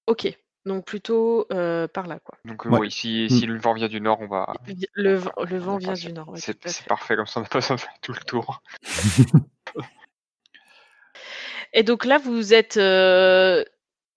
Ok. 0.08 0.38
Donc 0.66 0.86
plutôt 0.86 1.46
euh, 1.52 1.88
par 1.88 2.08
là, 2.08 2.20
quoi. 2.20 2.38
Donc 2.44 2.66
euh, 2.66 2.70
Ouais. 2.70 2.80
oui, 2.80 2.92
si, 2.92 3.30
si 3.30 3.46
le 3.46 3.58
vent 3.60 3.74
vient 3.74 3.88
du 3.88 4.02
nord, 4.02 4.20
on 4.22 4.28
va. 4.28 4.52
Le, 4.96 5.14
vent- 5.16 5.32
le 5.48 5.58
vent 5.60 5.78
vient 5.78 5.94
du 5.94 6.12
nord. 6.12 6.30
ouais, 6.30 6.40
C'est 6.40 6.86
parfait, 6.88 7.16
comme 7.16 7.28
ça 7.28 7.40
on 7.40 7.44
n'a 7.44 7.50
pas 7.50 7.60
besoin 7.60 7.76
de 7.76 7.82
faire 7.82 7.94
tout 8.02 8.14
le 8.14 8.20
tour. 8.26 8.62
Et 11.76 11.84
donc 11.84 12.06
là, 12.06 12.18
vous 12.18 12.56
êtes. 12.56 12.78
euh, 12.78 13.64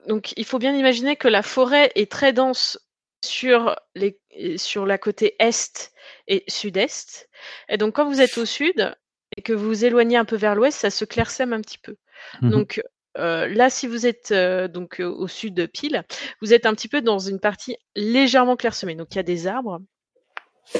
Donc, 0.07 0.33
il 0.37 0.45
faut 0.47 0.59
bien 0.59 0.75
imaginer 0.75 1.17
que 1.17 1.29
la 1.29 1.43
forêt 1.43 1.91
est 1.97 2.11
très 2.11 2.33
dense 2.33 2.79
sur, 3.23 3.77
les... 3.95 4.19
sur 4.57 4.87
la 4.87 4.97
côté 4.97 5.35
est 5.39 5.93
et 6.29 6.45
sud-est. 6.49 7.29
Et 7.69 7.77
donc, 7.77 7.97
quand 7.97 8.07
vous 8.09 8.21
êtes 8.21 8.39
au 8.39 8.47
sud 8.47 8.95
et 9.37 9.43
que 9.43 9.53
vous 9.53 9.67
vous 9.67 9.85
éloignez 9.85 10.17
un 10.17 10.25
peu 10.25 10.37
vers 10.37 10.55
l'ouest, 10.55 10.79
ça 10.79 10.91
se 10.91 11.05
clairsème 11.05 11.53
un 11.53 11.61
petit 11.61 11.79
peu. 11.79 11.97
Mhm. 12.41 12.51
Donc, 12.51 12.81
euh, 13.19 13.49
là, 13.49 13.71
si 13.71 13.89
vous 13.89 14.07
êtes 14.07 14.31
euh, 14.31 14.69
donc 14.69 15.01
euh, 15.01 15.09
au 15.09 15.27
sud 15.27 15.53
de 15.55 15.67
pile, 15.67 16.05
vous 16.41 16.55
êtes 16.55 16.65
un 16.65 16.75
petit 16.75 16.89
peu 16.89 17.01
dans 17.03 17.19
une 17.19 17.41
partie 17.41 17.77
légèrement 17.97 18.57
clairsemée. 18.57 18.95
Donc, 18.95 19.09
il 19.13 19.17
y 19.17 19.19
a 19.19 19.25
des 19.25 19.49
arbres, 19.49 19.81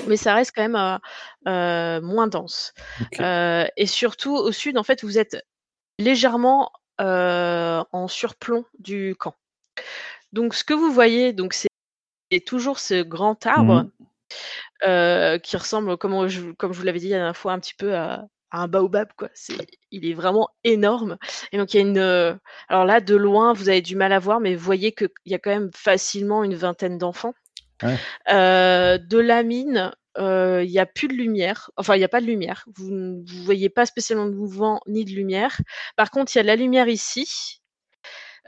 mais 0.07 0.17
ça 0.17 0.35
reste 0.35 0.53
quand 0.55 0.69
même 0.69 2.03
moins 2.05 2.29
dense. 2.29 2.73
Et 3.19 3.87
surtout, 3.87 4.37
au 4.37 4.53
sud, 4.53 4.79
en 4.79 4.85
fait, 4.85 5.03
vous 5.03 5.19
êtes 5.19 5.37
légèrement 5.99 6.73
en 6.99 8.09
surplomb 8.09 8.65
du 8.79 9.15
camp. 9.19 9.35
Donc, 10.33 10.55
ce 10.55 10.65
que 10.65 10.75
vous 10.75 10.93
voyez, 10.93 11.33
donc 11.33 11.55
c'est 11.55 12.41
toujours 12.45 12.79
ce 12.79 13.03
grand 13.03 13.47
arbre 13.47 13.87
euh, 14.85 15.39
qui 15.39 15.57
ressemble, 15.57 15.97
comme 15.97 16.29
je, 16.29 16.51
comme 16.53 16.73
je 16.73 16.79
vous 16.79 16.85
l'avais 16.85 16.99
dit 16.99 17.09
la 17.09 17.17
dernière 17.17 17.37
fois, 17.37 17.53
un 17.53 17.61
petit 17.61 17.75
peu 17.75 17.95
à, 17.97 18.27
à 18.51 18.63
un 18.63 18.69
baobab. 18.69 19.09
Quoi. 19.17 19.29
Il 19.91 20.05
est 20.05 20.15
vraiment 20.15 20.51
énorme. 20.65 21.17
Et 21.53 21.57
donc, 21.57 21.73
il 21.73 21.77
y 21.79 21.81
a 21.81 21.87
une. 21.87 21.99
euh, 21.99 22.35
alors 22.69 22.85
là, 22.85 23.01
de 23.01 23.17
loin, 23.17 23.53
vous 23.53 23.69
avez 23.69 23.81
du 23.81 23.97
mal 23.97 24.13
à 24.13 24.19
voir, 24.19 24.41
mais 24.41 24.55
vous 24.55 24.65
voyez 24.65 24.93
qu'il 24.93 25.09
y 25.25 25.35
a 25.35 25.39
quand 25.39 25.51
même 25.51 25.71
facilement 25.75 26.45
une 26.45 26.57
vingtaine 26.57 26.99
d'enfants. 26.99 27.35
Ouais. 27.83 27.97
Euh, 28.31 28.99
de 28.99 29.19
la 29.19 29.43
mine, 29.45 29.93
il 30.19 30.71
n'y 30.71 30.79
a 30.79 30.87
plus 30.87 31.09
de 31.09 31.15
lumière. 31.15 31.71
Enfin, 31.77 31.95
il 31.97 31.99
n'y 31.99 32.05
a 32.05 32.09
pas 32.09 32.21
de 32.21 32.27
lumière. 32.27 32.65
Vous 32.77 32.91
ne 32.91 33.23
voyez 33.45 33.69
pas 33.71 33.87
spécialement 33.87 34.27
de 34.27 34.35
mouvement 34.35 34.81
ni 34.87 35.05
de 35.05 35.11
lumière. 35.13 35.61
Par 35.97 36.11
contre, 36.11 36.35
il 36.35 36.39
y 36.39 36.41
a 36.41 36.43
de 36.43 36.49
la 36.49 36.57
lumière 36.57 36.89
ici. 36.89 37.61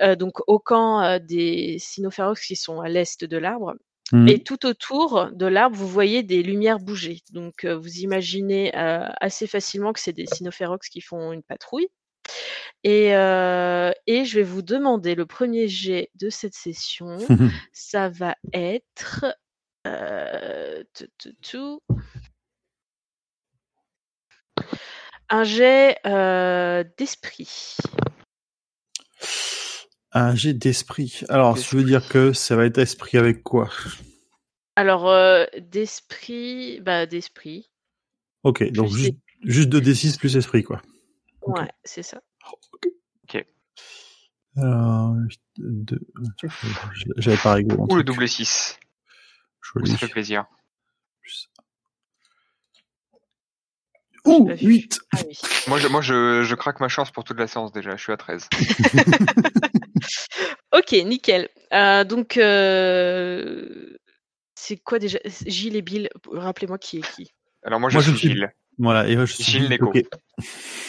euh, 0.01 0.17
donc 0.17 0.41
au 0.49 0.59
camp 0.59 1.03
euh, 1.03 1.19
des 1.19 1.77
cynophérox 1.79 2.47
qui 2.47 2.57
sont 2.57 2.81
à 2.81 2.89
l'est 2.89 3.25
de 3.25 3.37
l'arbre. 3.39 3.75
Mhm. 4.13 4.29
Et 4.29 4.43
tout 4.43 4.67
autour 4.67 5.31
de 5.33 5.47
l'arbre, 5.47 5.77
vous 5.77 5.87
voyez 5.89 6.23
des 6.25 6.43
lumières 6.43 6.81
bouger. 6.81 7.21
Donc, 7.33 7.65
euh, 7.65 7.77
vous 7.77 7.99
imaginez 7.99 8.77
euh, 8.77 9.07
assez 9.21 9.47
facilement 9.47 9.93
que 9.93 10.01
c'est 10.01 10.13
des 10.13 10.27
cynophérox 10.27 10.89
qui 10.89 11.01
font 11.01 11.33
une 11.33 11.43
patrouille. 11.45 11.89
Et, 12.85 13.15
euh, 13.17 13.93
et 14.07 14.25
je 14.25 14.37
vais 14.37 14.43
vous 14.45 14.63
demander 14.63 15.15
le 15.15 15.27
premier 15.27 15.69
jet 15.69 16.11
de 16.17 16.31
cette 16.31 16.55
session. 16.55 17.19
Ça 17.73 18.09
va 18.09 18.37
être. 18.53 19.27
Euh, 19.87 20.83
tout, 20.95 21.09
tout, 21.19 21.35
tout. 21.43 21.81
Un 25.29 25.45
jet 25.45 25.99
euh, 26.07 26.85
d'esprit. 26.99 27.77
Un 30.13 30.35
jet 30.35 30.55
d'esprit. 30.55 31.23
Alors, 31.29 31.57
ça 31.57 31.77
veut 31.77 31.85
dire 31.85 32.09
que 32.09 32.33
ça 32.33 32.57
va 32.57 32.67
être 32.67 32.79
esprit 32.79 33.17
avec 33.17 33.43
quoi? 33.43 33.71
Alors, 34.77 35.09
euh, 35.09 35.45
d'esprit. 35.59 36.81
Bah, 36.81 37.07
d'esprit. 37.07 37.71
Ok, 38.43 38.71
donc 38.73 38.89
Plus 38.91 38.99
juste, 38.99 39.19
juste 39.45 39.69
2d6 39.69 40.19
plus 40.19 40.37
esprit, 40.37 40.65
quoi. 40.65 40.83
Ok. 41.43 41.59
Ouais, 41.59 41.71
c'est 41.85 42.03
ça. 42.03 42.21
Alors, 44.57 45.15
deux... 45.59 46.01
J'avais 47.17 47.37
pas 47.37 47.61
mon 47.61 47.87
Ou 47.89 47.97
le 47.97 48.03
double 48.03 48.29
6. 48.29 48.79
Joli. 49.63 49.91
Ça 49.91 49.99
fait 49.99 50.09
plaisir. 50.09 50.45
Ouh, 54.27 54.47
pas 54.47 54.55
vu. 54.55 54.67
8 54.69 55.01
Ah 55.15 55.19
oui. 55.27 55.39
Moi, 55.67 55.79
je, 55.79 55.89
moi 55.89 56.03
je, 56.03 56.43
je 56.43 56.55
craque 56.55 56.81
ma 56.81 56.89
chance 56.89 57.11
pour 57.11 57.25
toute 57.25 57.39
la 57.39 57.47
séance 57.47 57.73
déjà. 57.73 57.97
Je 57.97 58.03
suis 58.03 58.13
à 58.13 58.17
13. 58.17 58.49
Ok, 60.73 60.93
nickel. 60.93 61.49
Euh, 61.73 62.05
donc, 62.05 62.37
euh, 62.37 63.97
c'est 64.55 64.77
quoi 64.77 64.99
déjà 65.01 65.19
Gilles 65.47 65.75
et 65.77 65.83
Bill, 65.83 66.09
rappelez-moi 66.31 66.79
qui 66.79 66.99
est 66.99 67.15
qui. 67.15 67.33
Alors 67.65 67.81
moi, 67.81 67.91
je 67.91 67.97
Moi, 67.97 68.03
je 68.05 68.11
suis 68.11 68.19
suis- 68.19 68.29
Gilles. 68.31 68.53
Voilà, 68.79 69.07
et 69.09 69.17
moi, 69.17 69.25
je 69.25 69.33
suis 69.33 69.43
Gilles 69.45 69.69
Neko. 69.69 69.87
ok. 69.89 70.01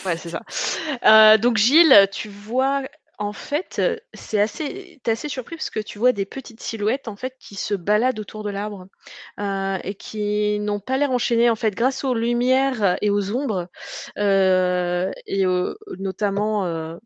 Ouais, 0.06 0.18
c'est 0.18 0.30
ça. 0.30 0.42
Euh, 1.04 1.38
donc, 1.40 1.58
Gilles, 1.58 2.08
tu 2.14 2.30
vois, 2.30 2.84
en 3.22 3.34
fait, 3.34 3.80
c'est 4.16 4.42
assez, 4.42 5.00
t'es 5.04 5.12
assez 5.12 5.30
surpris 5.30 5.56
parce 5.56 5.70
que 5.70 5.80
tu 5.80 6.00
vois 6.00 6.12
des 6.12 6.26
petites 6.26 6.60
silhouettes 6.60 7.08
en 7.08 7.16
fait 7.16 7.36
qui 7.40 7.54
se 7.54 7.76
baladent 7.76 8.20
autour 8.20 8.44
de 8.44 8.50
l'arbre 8.50 8.88
euh, 9.40 9.78
et 9.84 9.94
qui 9.94 10.60
n'ont 10.60 10.80
pas 10.80 10.98
l'air 10.98 11.12
enchaînées 11.12 11.52
en 11.52 11.56
fait 11.56 11.76
grâce 11.76 12.04
aux 12.04 12.16
lumières 12.16 12.98
et 13.04 13.12
aux 13.12 13.32
ombres 13.36 13.70
euh, 14.18 15.12
et 15.28 15.46
notamment 16.00 16.66
euh, 16.66 16.98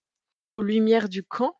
aux 0.58 0.64
lumières 0.64 1.10
du 1.10 1.24
camp. 1.24 1.58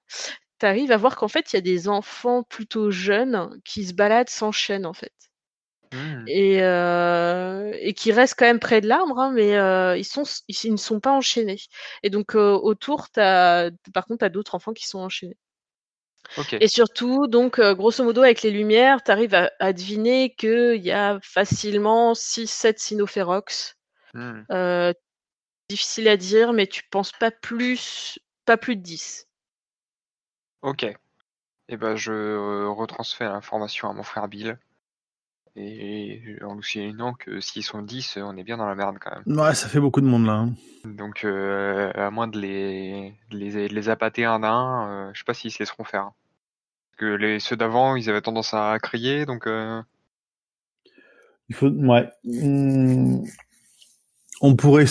Tu 0.60 0.66
arrives 0.66 0.92
à 0.94 0.98
voir 0.98 1.18
qu'en 1.18 1.28
fait 1.28 1.52
il 1.54 1.58
y 1.58 1.60
a 1.60 1.62
des 1.62 1.90
enfants 1.90 2.44
plutôt 2.44 2.92
jeunes 2.92 3.60
qui 3.66 3.86
se 3.86 3.94
baladent 3.94 4.30
sans 4.30 4.54
chaîne 4.54 4.86
en 4.86 4.94
fait. 4.94 5.25
Et, 6.28 6.64
euh, 6.64 7.72
et 7.80 7.94
qui 7.94 8.12
restent 8.12 8.38
quand 8.38 8.46
même 8.46 8.60
près 8.60 8.82
de 8.82 8.88
l'arbre, 8.88 9.20
hein, 9.20 9.32
mais 9.34 9.56
euh, 9.56 9.98
ils, 9.98 10.06
sont, 10.06 10.24
ils, 10.48 10.56
ils 10.64 10.72
ne 10.72 10.78
sont 10.78 11.00
pas 11.00 11.12
enchaînés. 11.12 11.60
Et 12.04 12.10
donc 12.10 12.36
euh, 12.36 12.54
autour, 12.54 13.08
par 13.14 14.06
contre, 14.08 14.20
tu 14.20 14.26
as 14.26 14.30
d'autres 14.30 14.56
enfants 14.56 14.74
qui 14.74 14.88
sont 14.88 15.00
enchaînés. 15.00 15.38
Et 16.60 16.68
surtout, 16.68 17.28
donc, 17.28 17.62
grosso 17.62 18.04
modo, 18.04 18.24
avec 18.24 18.42
les 18.42 18.50
lumières, 18.50 19.04
tu 19.04 19.12
arrives 19.12 19.36
à, 19.36 19.52
à 19.60 19.74
deviner 19.74 20.34
qu'il 20.34 20.82
y 20.84 20.92
a 20.92 21.20
facilement 21.22 22.14
6-7 22.14 22.80
cynophérox. 22.80 23.76
Hmm. 24.16 24.44
Euh, 24.50 24.94
difficile 25.70 26.08
à 26.08 26.16
dire, 26.16 26.54
mais 26.54 26.68
tu 26.68 26.84
penses 26.90 27.12
pas 27.12 27.32
plus, 27.32 28.18
pas 28.46 28.56
plus 28.56 28.78
de 28.78 28.82
10. 28.82 29.28
Ok. 30.62 30.86
Et 31.68 31.78
ben 31.78 31.96
je 31.96 32.66
retransfère 32.68 33.34
l'information 33.34 33.90
à 33.90 33.94
mon 33.94 34.04
frère 34.04 34.28
Bill. 34.28 34.58
Et 35.58 36.22
en 36.44 36.56
lui 36.56 36.64
signant 36.64 37.14
que 37.14 37.40
s'ils 37.40 37.64
sont 37.64 37.82
10, 37.82 38.18
on 38.22 38.36
est 38.36 38.44
bien 38.44 38.58
dans 38.58 38.68
la 38.68 38.76
merde 38.76 38.98
quand 39.00 39.12
même. 39.12 39.38
Ouais, 39.40 39.56
ça 39.56 39.70
fait 39.70 39.80
beaucoup 39.80 40.02
de 40.02 40.06
monde 40.06 40.26
là. 40.26 40.34
hein. 40.34 40.54
Donc 40.84 41.24
euh, 41.24 41.92
à 41.96 42.12
moins 42.12 42.28
de 42.28 42.38
les, 42.40 43.14
de 43.32 43.38
les, 43.38 43.70
de 43.70 43.74
les 43.74 43.90
appâter 43.90 44.26
un 44.26 44.44
à 44.44 44.50
un, 44.50 44.90
euh, 44.90 45.12
je 45.14 45.20
sais 45.20 45.24
pas 45.26 45.34
s'ils 45.34 45.52
se 45.52 45.60
laisseront 45.60 45.86
faire. 45.86 46.12
Parce 46.92 46.98
que 47.00 47.06
les, 47.06 47.40
ceux 47.40 47.56
d'avant, 47.56 47.96
ils 47.96 48.10
avaient 48.10 48.22
tendance 48.22 48.54
à 48.54 48.78
crier, 48.82 49.26
donc 49.26 49.48
euh, 49.48 49.82
Il 51.50 51.56
faut, 51.56 51.70
ouais. 51.70 52.10
Hmm. 52.26 53.24
On 54.42 54.56
pourrait 54.58 54.86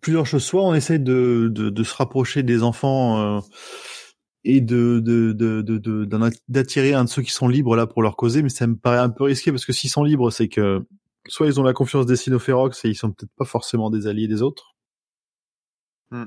plusieurs 0.00 0.24
choses. 0.26 0.44
Soit 0.44 0.62
on 0.64 0.74
essaie 0.74 0.98
de, 0.98 1.48
de, 1.52 1.68
de 1.68 1.84
se 1.84 1.94
rapprocher 1.94 2.42
des 2.42 2.62
enfants 2.62 3.18
euh, 3.20 3.40
et 4.44 4.60
de 4.60 5.00
de 5.00 5.32
de 5.32 5.62
de- 5.62 5.78
de- 5.78 6.30
d'attirer 6.48 6.92
un 6.94 7.04
de 7.04 7.08
ceux 7.08 7.22
qui 7.22 7.30
sont 7.32 7.48
libres 7.48 7.76
là 7.76 7.86
pour 7.86 8.02
leur 8.02 8.16
causer, 8.16 8.42
mais 8.42 8.48
ça 8.50 8.66
me 8.66 8.76
paraît 8.76 8.98
un 8.98 9.10
peu 9.10 9.24
risqué 9.24 9.50
parce 9.50 9.64
que 9.64 9.72
s'ils 9.72 9.90
sont 9.90 10.04
libres, 10.04 10.30
c'est 10.30 10.48
que 10.48 10.84
soit 11.28 11.46
ils 11.46 11.58
ont 11.58 11.62
la 11.62 11.72
confiance 11.72 12.04
des 12.06 12.16
cynophérox 12.16 12.84
et 12.84 12.88
ils 12.90 12.94
sont 12.94 13.10
peut-être 13.12 13.32
pas 13.36 13.46
forcément 13.46 13.88
des 13.90 14.06
alliés 14.06 14.28
des 14.28 14.42
autres. 14.42 14.74
Hmm. 16.10 16.24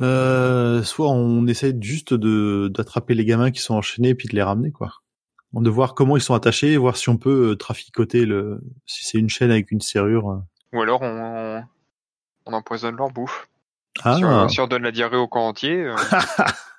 Euh, 0.00 0.82
soit 0.82 1.08
on 1.08 1.46
essaie 1.46 1.74
juste 1.80 2.14
de 2.14 2.68
d'attraper 2.72 3.14
les 3.14 3.24
gamins 3.24 3.50
qui 3.52 3.60
sont 3.60 3.74
enchaînés 3.74 4.10
et 4.10 4.14
puis 4.14 4.28
de 4.28 4.34
les 4.34 4.42
ramener 4.42 4.72
quoi. 4.72 4.92
De 5.52 5.70
voir 5.70 5.94
comment 5.94 6.16
ils 6.16 6.20
sont 6.22 6.34
attachés, 6.34 6.76
voir 6.76 6.96
si 6.96 7.08
on 7.10 7.16
peut 7.16 7.50
euh, 7.52 7.56
traficoter 7.56 8.26
le 8.26 8.60
si 8.86 9.04
c'est 9.04 9.18
une 9.18 9.28
chaîne 9.28 9.52
avec 9.52 9.70
une 9.70 9.80
serrure. 9.80 10.30
euh. 10.30 10.38
ou 10.76 10.82
alors 10.82 11.00
on, 11.02 11.62
on 12.46 12.52
empoisonne 12.52 12.96
leur 12.96 13.10
bouffe. 13.10 13.48
Ah, 14.02 14.16
Si, 14.16 14.24
on, 14.24 14.48
si 14.48 14.60
on 14.60 14.66
donne 14.66 14.82
la 14.82 14.90
diarrhée 14.90 15.16
au 15.16 15.28
camp 15.28 15.46
entier, 15.46 15.76
euh, 15.84 15.94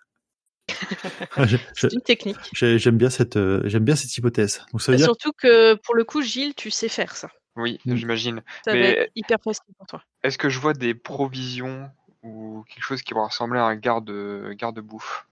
C'est 1.76 1.94
une 1.94 2.02
technique. 2.02 2.38
j'ai- 2.54 2.78
j'aime 2.80 2.98
bien 2.98 3.10
cette 3.10 3.38
euh, 3.38 3.62
j'aime 3.66 3.84
bien 3.84 3.96
cette 3.96 4.16
hypothèse. 4.18 4.66
Donc 4.72 4.82
ça 4.82 4.92
veut 4.92 4.98
dire 4.98 5.06
Surtout 5.06 5.32
que 5.34 5.76
pour 5.76 5.96
le 5.96 6.04
coup, 6.04 6.22
Gilles, 6.22 6.54
tu 6.56 6.72
sais 6.72 6.90
faire 6.90 7.16
ça. 7.16 7.30
oui, 7.56 7.80
Mm. 7.86 7.96
j'imagine. 7.96 8.42
Ça 8.66 8.72
va 8.74 8.78
être 8.80 9.12
hyper 9.16 9.38
facile 9.44 9.64
pour 9.78 9.88
toi. 9.88 10.02
Est-ce 10.24 10.38
que 10.38 10.50
je 10.50 10.60
vois 10.60 10.74
des 10.74 10.94
provisions 10.94 11.90
ou 12.24 12.64
quelque 12.70 12.84
chose 12.84 13.02
qui 13.02 13.14
va 13.14 13.26
ressembler 13.26 13.60
à 13.60 13.64
un 13.66 13.76
garde 13.76 14.12
garde 14.58 14.80
bouffe 14.80 15.28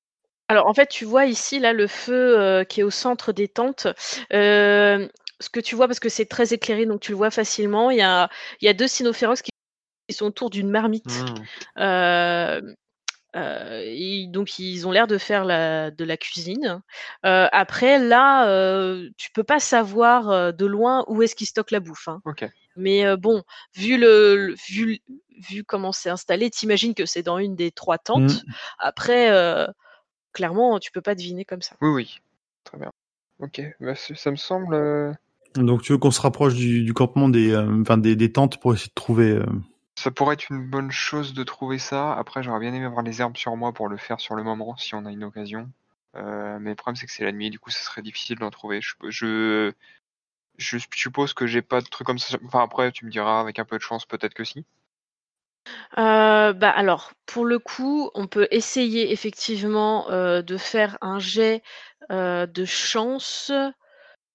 Alors 0.47 0.67
en 0.67 0.73
fait, 0.73 0.87
tu 0.87 1.05
vois 1.05 1.25
ici 1.25 1.59
là 1.59 1.73
le 1.73 1.87
feu 1.87 2.39
euh, 2.39 2.63
qui 2.63 2.81
est 2.81 2.83
au 2.83 2.89
centre 2.91 3.31
des 3.33 3.47
tentes. 3.47 3.87
Euh, 4.31 5.07
ce 5.39 5.49
que 5.49 5.59
tu 5.59 5.75
vois 5.75 5.87
parce 5.87 5.99
que 5.99 6.09
c'est 6.09 6.25
très 6.27 6.53
éclairé, 6.53 6.85
donc 6.85 7.01
tu 7.01 7.11
le 7.11 7.17
vois 7.17 7.31
facilement. 7.31 7.89
Il 7.91 7.97
y 7.97 8.01
a, 8.01 8.29
il 8.61 8.65
y 8.65 8.69
a 8.69 8.73
deux 8.73 8.87
cynophérox 8.87 9.41
qui 9.41 9.51
sont 10.15 10.25
autour 10.27 10.49
d'une 10.49 10.69
marmite. 10.69 11.05
Hmm. 11.07 11.81
Euh, 11.81 12.61
euh, 13.35 13.81
et 13.85 14.27
donc 14.27 14.59
ils 14.59 14.87
ont 14.87 14.91
l'air 14.91 15.07
de 15.07 15.17
faire 15.17 15.45
la, 15.45 15.91
de 15.91 16.03
la 16.05 16.17
cuisine. 16.17 16.81
Euh, 17.25 17.47
après 17.51 17.99
là, 17.99 18.47
euh, 18.49 19.09
tu 19.17 19.31
peux 19.31 19.43
pas 19.43 19.59
savoir 19.59 20.29
euh, 20.29 20.51
de 20.51 20.65
loin 20.65 21.03
où 21.07 21.21
est-ce 21.21 21.35
qu'ils 21.35 21.47
stockent 21.47 21.71
la 21.71 21.79
bouffe. 21.79 22.07
hein. 22.07 22.21
Mais 22.75 23.05
euh, 23.05 23.17
bon, 23.17 23.43
vu 23.75 23.97
le, 23.97 24.35
le- 24.47 24.55
vu, 24.67 24.99
vu 25.49 25.63
comment 25.63 25.91
c'est 25.91 26.09
installé, 26.09 26.49
t'imagines 26.49 26.93
que 26.93 27.05
c'est 27.05 27.23
dans 27.23 27.37
une 27.37 27.55
des 27.55 27.71
trois 27.71 27.97
tentes. 27.97 28.43
Mm. 28.45 28.51
Après, 28.79 29.31
euh, 29.31 29.67
clairement, 30.31 30.79
tu 30.79 30.91
peux 30.91 31.01
pas 31.01 31.15
deviner 31.15 31.45
comme 31.45 31.61
ça. 31.61 31.75
Oui, 31.81 31.89
oui. 31.89 32.19
Très 32.63 32.77
bien. 32.77 32.91
Ok, 33.39 33.61
bah, 33.79 33.93
ça 33.95 34.31
me 34.31 34.35
semble. 34.35 34.73
euh, 34.75 35.11
donc 35.55 35.81
tu 35.83 35.91
veux 35.91 35.97
qu'on 35.97 36.11
se 36.11 36.21
rapproche 36.21 36.55
du, 36.55 36.83
du 36.83 36.93
campement 36.93 37.29
des 37.29 37.51
euh, 37.51 37.81
enfin 37.81 37.97
des, 37.97 38.15
des 38.15 38.31
tentes 38.31 38.59
pour 38.59 38.73
essayer 38.73 38.87
de 38.89 38.93
trouver 38.95 39.31
euh, 39.31 39.45
Ça 40.03 40.11
pourrait 40.11 40.33
être 40.33 40.49
une 40.49 40.69
bonne 40.69 40.91
chose 40.91 41.33
de 41.33 41.45
trouver 41.45 41.79
ça. 41.79 42.11
Après, 42.11 42.43
j'aurais 42.43 42.59
bien 42.59 42.73
aimé 42.73 42.83
avoir 42.83 43.03
les 43.03 43.21
herbes 43.21 43.37
sur 43.37 43.55
moi 43.55 43.71
pour 43.71 43.87
le 43.87 43.95
faire 43.95 44.19
sur 44.19 44.35
le 44.35 44.43
moment, 44.43 44.75
si 44.75 44.95
on 44.95 45.05
a 45.05 45.11
une 45.11 45.23
occasion. 45.23 45.71
Euh, 46.17 46.59
mais 46.59 46.71
le 46.71 46.75
problème, 46.75 46.97
c'est 46.97 47.05
que 47.05 47.13
c'est 47.13 47.23
la 47.23 47.31
nuit, 47.31 47.49
du 47.49 47.57
coup, 47.57 47.69
ça 47.69 47.81
serait 47.81 48.01
difficile 48.01 48.37
d'en 48.37 48.51
trouver. 48.51 48.81
Je, 48.81 49.71
suppose 50.57 51.33
que 51.33 51.47
j'ai 51.47 51.61
pas 51.61 51.79
de 51.79 51.87
trucs 51.87 52.05
comme 52.05 52.19
ça. 52.19 52.37
Enfin, 52.45 52.61
après, 52.61 52.91
tu 52.91 53.05
me 53.05 53.11
diras, 53.11 53.39
avec 53.39 53.59
un 53.59 53.63
peu 53.63 53.77
de 53.77 53.81
chance, 53.81 54.05
peut-être 54.05 54.33
que 54.33 54.43
si. 54.43 54.65
Euh, 55.97 56.51
bah 56.51 56.71
alors, 56.71 57.13
pour 57.25 57.45
le 57.45 57.57
coup, 57.59 58.11
on 58.13 58.27
peut 58.27 58.49
essayer 58.51 59.13
effectivement 59.13 60.09
euh, 60.09 60.41
de 60.41 60.57
faire 60.57 60.97
un 60.99 61.19
jet 61.19 61.63
de 62.09 62.65
chance. 62.65 63.53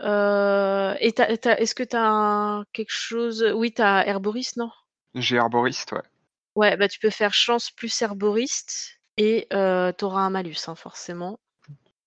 Est-ce 0.00 1.74
que 1.74 1.82
tu 1.82 1.96
as 1.96 2.64
quelque 2.72 2.90
chose? 2.90 3.44
Oui, 3.54 3.74
tu 3.74 3.82
as 3.82 4.06
herboriste, 4.06 4.56
non? 4.56 4.70
J'ai 5.20 5.36
herboriste, 5.36 5.92
ouais. 5.92 6.02
Ouais, 6.54 6.76
bah 6.76 6.88
tu 6.88 6.98
peux 6.98 7.10
faire 7.10 7.34
chance 7.34 7.70
plus 7.70 8.02
herboriste 8.02 9.00
et 9.16 9.46
euh, 9.52 9.92
tu 9.96 10.04
auras 10.04 10.22
un 10.22 10.30
malus, 10.30 10.56
hein, 10.66 10.74
forcément. 10.74 11.38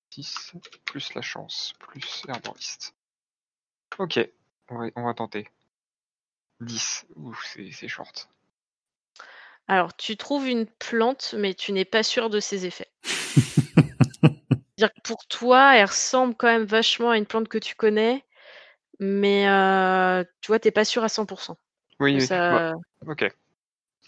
6 0.09 0.53
plus 0.85 1.13
la 1.13 1.21
chance, 1.21 1.73
plus 1.79 2.23
herboriste. 2.27 2.93
Ok, 3.97 4.19
on 4.69 4.77
va, 4.77 4.89
on 4.95 5.03
va 5.03 5.13
tenter. 5.13 5.47
10. 6.61 7.05
Ouf, 7.15 7.43
c'est 7.45 7.71
c'est 7.71 7.87
short. 7.87 8.29
Alors, 9.67 9.95
tu 9.95 10.17
trouves 10.17 10.47
une 10.47 10.65
plante, 10.65 11.35
mais 11.37 11.53
tu 11.53 11.71
n'es 11.71 11.85
pas 11.85 12.03
sûr 12.03 12.29
de 12.29 12.39
ses 12.39 12.65
effets. 12.65 12.91
dire 14.77 14.93
que 14.93 15.01
pour 15.01 15.25
toi, 15.27 15.77
elle 15.77 15.85
ressemble 15.85 16.35
quand 16.35 16.47
même 16.47 16.65
vachement 16.65 17.11
à 17.11 17.17
une 17.17 17.25
plante 17.25 17.47
que 17.47 17.57
tu 17.57 17.75
connais, 17.75 18.25
mais 18.99 19.47
euh, 19.47 20.23
tu 20.41 20.47
vois, 20.47 20.59
t'es 20.59 20.71
pas 20.71 20.85
sûr 20.85 21.03
à 21.03 21.07
100% 21.07 21.55
Oui, 22.01 22.15
oui, 22.15 22.21
ça 22.21 22.71
bah, 22.73 22.73
ok. 23.07 23.31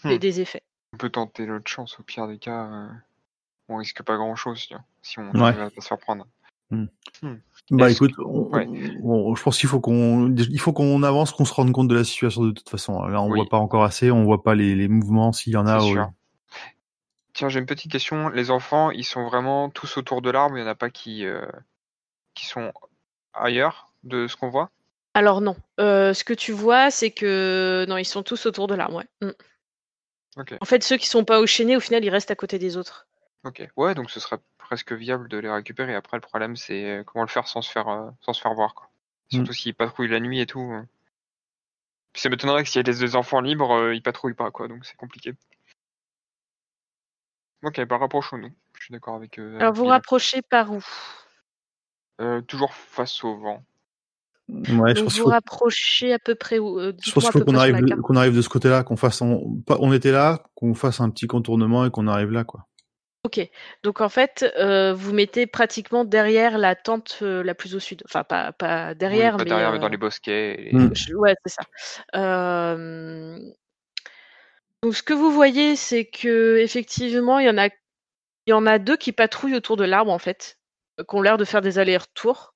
Hmm. 0.04 0.16
des 0.18 0.40
effets. 0.40 0.62
On 0.92 0.96
peut 0.98 1.10
tenter 1.10 1.46
notre 1.46 1.68
chance 1.70 1.98
au 1.98 2.02
pire 2.02 2.28
des 2.28 2.38
cas. 2.38 2.64
euh, 2.66 2.88
On 3.68 3.76
risque 3.76 4.02
pas 4.02 4.16
grand 4.16 4.36
chose, 4.36 4.68
si 5.00 5.18
on 5.18 5.30
Ouais. 5.30 5.40
arrive 5.42 5.60
à 5.60 5.70
pas 5.70 5.80
se 5.80 5.86
faire 5.88 5.98
prendre. 5.98 6.26
Bah 7.70 7.88
Est-ce 7.88 8.04
écoute, 8.04 8.12
on- 8.18 8.48
ouais. 8.50 8.66
on- 9.02 9.34
je 9.34 9.42
pense 9.42 9.58
qu'il 9.58 9.68
faut 9.68 9.80
qu'on 9.80 10.34
il 10.36 10.60
faut 10.60 10.72
qu'on 10.74 11.02
avance, 11.02 11.32
qu'on 11.32 11.44
se 11.46 11.54
rende 11.54 11.72
compte 11.72 11.88
de 11.88 11.94
la 11.94 12.04
situation 12.04 12.42
de 12.42 12.50
toute 12.50 12.68
façon. 12.68 13.02
Là, 13.06 13.22
on 13.22 13.30
Oui. 13.30 13.38
voit 13.38 13.48
pas 13.48 13.56
encore 13.58 13.84
assez, 13.84 14.10
on 14.10 14.24
voit 14.24 14.42
pas 14.42 14.54
les, 14.54 14.74
les 14.74 14.88
mouvements 14.88 15.32
s'il 15.32 15.52
y 15.54 15.56
en 15.56 15.66
a. 15.66 15.80
Sûr. 15.80 16.10
Tiens, 17.32 17.48
j'ai 17.48 17.58
une 17.60 17.66
petite 17.66 17.90
question. 17.90 18.28
Les 18.28 18.50
enfants, 18.50 18.90
ils 18.90 19.04
sont 19.04 19.24
vraiment 19.24 19.70
tous 19.70 19.96
autour 19.96 20.20
de 20.20 20.30
l'arbre. 20.30 20.58
Il 20.58 20.60
y 20.60 20.64
en 20.64 20.68
a 20.68 20.74
pas 20.74 20.90
qui 20.90 21.24
euh, 21.24 21.46
qui 22.34 22.46
sont 22.46 22.72
ailleurs 23.32 23.92
de 24.02 24.26
ce 24.26 24.36
qu'on 24.36 24.50
voit? 24.50 24.70
Alors 25.14 25.40
non, 25.40 25.56
Euh, 25.80 26.12
ce 26.12 26.24
que 26.24 26.32
tu 26.34 26.52
vois, 26.52 26.90
c'est 26.90 27.10
que 27.12 27.86
non, 27.88 27.96
ils 27.96 28.04
sont 28.04 28.22
tous 28.22 28.46
autour 28.46 28.66
de 28.66 28.74
l'arbre. 28.74 28.96
Ouais. 28.96 29.08
Mm. 29.28 29.30
Ok. 30.36 30.54
En 30.60 30.64
fait, 30.64 30.82
ceux 30.82 30.96
qui 30.96 31.06
sont 31.06 31.24
pas 31.24 31.40
enchaînés, 31.40 31.76
au 31.76 31.80
final, 31.80 32.04
ils 32.04 32.10
restent 32.10 32.32
à 32.32 32.36
côté 32.36 32.58
des 32.58 32.76
autres. 32.76 33.06
Ok. 33.44 33.66
Ouais, 33.76 33.94
donc 33.94 34.10
ce 34.10 34.18
serait 34.18 34.38
presque 34.58 34.92
viable 34.92 35.28
de 35.28 35.38
les 35.38 35.50
récupérer. 35.50 35.94
Après, 35.94 36.16
le 36.16 36.20
problème, 36.20 36.56
c'est 36.56 37.02
comment 37.06 37.22
le 37.24 37.28
faire 37.30 37.46
sans 37.46 37.62
se 37.62 37.70
faire 37.70 37.88
euh, 37.88 38.10
sans 38.22 38.32
se 38.32 38.40
faire 38.40 38.54
voir, 38.54 38.74
quoi. 38.74 38.90
Surtout 39.30 39.52
s'ils 39.52 39.74
patrouillent 39.74 40.08
la 40.08 40.20
nuit 40.20 40.40
et 40.40 40.46
tout. 40.46 40.60
euh. 40.72 40.82
Puis 42.12 42.22
ça 42.22 42.28
m'étonnerait 42.28 42.62
que 42.62 42.68
s'il 42.68 42.78
y 42.78 42.90
a 42.90 42.92
des 42.92 43.16
enfants 43.16 43.40
libres, 43.40 43.72
euh, 43.72 43.94
ils 43.94 44.02
patrouillent 44.02 44.34
pas, 44.34 44.50
quoi. 44.50 44.66
Donc 44.68 44.84
c'est 44.84 44.96
compliqué. 44.96 45.34
Ok, 47.62 47.80
bah 47.86 47.98
rapprochons-nous. 47.98 48.52
Je 48.78 48.84
suis 48.84 48.92
d'accord 48.92 49.14
avec. 49.14 49.38
euh, 49.38 49.56
Alors, 49.56 49.68
avec 49.68 49.76
vous 49.76 49.86
rapprochez 49.86 50.42
par 50.42 50.70
où? 50.72 50.82
Euh, 52.20 52.40
toujours 52.42 52.74
face 52.74 53.24
au 53.24 53.36
vent. 53.36 53.64
Ouais, 54.48 54.94
je 54.94 55.02
pense 55.02 55.14
qu'il 55.14 55.22
vous 55.22 55.28
faut, 55.28 55.30
rapprochez 55.30 56.12
à 56.12 56.18
peu 56.18 56.34
près 56.34 56.58
euh, 56.58 56.92
je 57.02 57.12
pense 57.12 57.24
qu'il 57.24 57.32
faut 57.32 57.44
qu'on 57.44 57.54
arrive, 57.56 57.80
qu'on 58.02 58.12
de 58.14 58.42
ce 58.42 58.48
côté-là, 58.50 58.82
qu'on 58.84 58.96
fasse, 58.96 59.22
on, 59.22 59.92
était 59.92 60.12
là, 60.12 60.44
qu'on 60.54 60.74
fasse 60.74 61.00
un 61.00 61.08
petit 61.08 61.26
contournement 61.26 61.86
et 61.86 61.90
qu'on 61.90 62.06
arrive 62.08 62.30
là, 62.30 62.44
quoi. 62.44 62.66
Ok, 63.24 63.40
donc 63.82 64.02
en 64.02 64.10
fait, 64.10 64.44
euh, 64.58 64.92
vous 64.92 65.14
mettez 65.14 65.46
pratiquement 65.46 66.04
derrière 66.04 66.58
la 66.58 66.74
tente 66.74 67.20
euh, 67.22 67.42
la 67.42 67.54
plus 67.54 67.74
au 67.74 67.80
sud. 67.80 68.02
Enfin, 68.04 68.22
pas, 68.22 68.52
pas 68.52 68.90
Oui, 68.90 68.96
derrière, 68.96 69.38
pas 69.38 69.44
mais. 69.44 69.48
derrière, 69.48 69.70
mais 69.72 69.78
euh, 69.78 69.80
dans 69.80 69.88
les 69.88 69.96
bosquets. 69.96 70.68
et- 70.68 70.76
Mm. 70.76 70.94
je- 70.94 71.14
Ouais, 71.14 71.34
c'est 71.46 71.54
ça. 71.54 71.62
Euh, 72.14 73.38
Donc, 74.82 74.94
ce 74.94 75.02
que 75.02 75.14
vous 75.14 75.32
voyez, 75.32 75.74
c'est 75.76 76.04
que 76.04 76.58
effectivement, 76.58 77.38
il 77.38 77.46
y 77.46 77.50
en 77.50 77.56
a, 77.56 77.68
il 77.68 78.50
y 78.50 78.52
en 78.52 78.66
a 78.66 78.78
deux 78.78 78.98
qui 78.98 79.12
patrouillent 79.12 79.56
autour 79.56 79.78
de 79.78 79.84
l'arbre, 79.84 80.12
en 80.12 80.18
fait, 80.18 80.58
qui 80.98 81.14
ont 81.16 81.22
l'air 81.22 81.38
de 81.38 81.46
faire 81.46 81.62
des 81.62 81.78
allers-retours. 81.78 82.53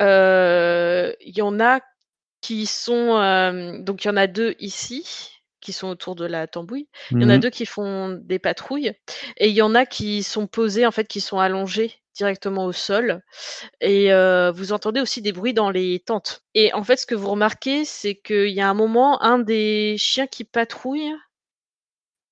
Il 0.00 1.36
y 1.36 1.42
en 1.42 1.60
a 1.60 1.80
qui 2.40 2.66
sont, 2.66 3.80
donc 3.80 4.04
il 4.04 4.08
y 4.08 4.10
en 4.10 4.16
a 4.16 4.26
deux 4.26 4.54
ici 4.60 5.30
qui 5.60 5.72
sont 5.74 5.88
autour 5.88 6.14
de 6.14 6.24
la 6.24 6.46
tambouille. 6.46 6.88
Il 7.10 7.22
y 7.22 7.24
en 7.24 7.28
a 7.28 7.34
Mhm. 7.34 7.40
deux 7.40 7.50
qui 7.50 7.66
font 7.66 8.18
des 8.22 8.38
patrouilles 8.38 8.92
et 9.36 9.48
il 9.48 9.54
y 9.54 9.62
en 9.62 9.74
a 9.74 9.84
qui 9.86 10.22
sont 10.22 10.46
posés, 10.46 10.86
en 10.86 10.90
fait, 10.90 11.06
qui 11.06 11.20
sont 11.20 11.38
allongés 11.38 11.94
directement 12.14 12.64
au 12.64 12.72
sol 12.72 13.22
et 13.80 14.12
euh, 14.12 14.50
vous 14.52 14.72
entendez 14.72 15.00
aussi 15.00 15.22
des 15.22 15.32
bruits 15.32 15.54
dans 15.54 15.70
les 15.70 16.00
tentes. 16.00 16.42
Et 16.54 16.72
en 16.74 16.82
fait, 16.82 16.96
ce 16.96 17.06
que 17.06 17.14
vous 17.14 17.28
remarquez, 17.30 17.84
c'est 17.84 18.14
qu'il 18.14 18.48
y 18.48 18.60
a 18.60 18.68
un 18.68 18.74
moment, 18.74 19.22
un 19.22 19.38
des 19.38 19.96
chiens 19.98 20.26
qui 20.26 20.44
patrouille, 20.44 21.12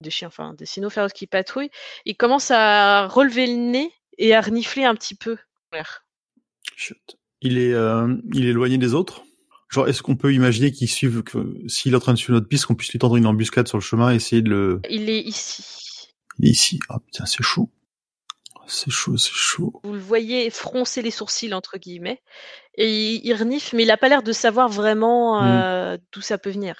des 0.00 0.10
chiens, 0.10 0.28
enfin 0.28 0.54
des 0.54 0.66
cynophéros 0.66 1.08
qui 1.08 1.26
patrouillent, 1.26 1.70
il 2.04 2.16
commence 2.16 2.50
à 2.50 3.06
relever 3.08 3.46
le 3.46 3.56
nez 3.56 3.92
et 4.16 4.34
à 4.34 4.40
renifler 4.40 4.84
un 4.84 4.94
petit 4.94 5.14
peu. 5.14 5.36
Chut. 6.76 7.16
Il 7.40 7.58
est, 7.58 7.72
euh, 7.72 8.14
il 8.34 8.44
est 8.46 8.50
éloigné 8.50 8.78
des 8.78 8.94
autres. 8.94 9.22
Genre, 9.70 9.86
est-ce 9.88 10.02
qu'on 10.02 10.16
peut 10.16 10.32
imaginer 10.32 10.72
qu'il 10.72 10.88
suive, 10.88 11.22
que 11.22 11.54
s'il 11.68 11.92
est 11.92 11.96
en 11.96 12.00
train 12.00 12.14
de 12.14 12.18
suivre 12.18 12.32
notre 12.34 12.48
piste, 12.48 12.66
qu'on 12.66 12.74
puisse 12.74 12.90
lui 12.90 12.98
tendre 12.98 13.16
une 13.16 13.26
embuscade 13.26 13.68
sur 13.68 13.76
le 13.78 13.82
chemin 13.82 14.12
et 14.12 14.16
essayer 14.16 14.40
de 14.42 14.48
le. 14.50 14.80
Il 14.88 15.10
est 15.10 15.20
ici. 15.20 16.08
Il 16.38 16.48
est 16.48 16.52
ici. 16.52 16.78
Ah 16.88 16.98
putain, 17.04 17.26
c'est 17.26 17.42
chaud. 17.42 17.70
C'est 18.66 18.90
chaud, 18.90 19.16
c'est 19.16 19.32
chaud. 19.32 19.80
Vous 19.82 19.94
le 19.94 19.98
voyez 19.98 20.50
froncer 20.50 21.00
les 21.00 21.10
sourcils 21.10 21.54
entre 21.54 21.78
guillemets 21.78 22.20
et 22.76 23.14
il, 23.14 23.20
il 23.26 23.32
renifle, 23.34 23.74
mais 23.76 23.84
il 23.84 23.90
a 23.90 23.96
pas 23.96 24.08
l'air 24.10 24.22
de 24.22 24.32
savoir 24.32 24.68
vraiment 24.68 25.42
euh, 25.42 25.96
d'où 26.12 26.20
ça 26.20 26.36
peut 26.36 26.50
venir. 26.50 26.74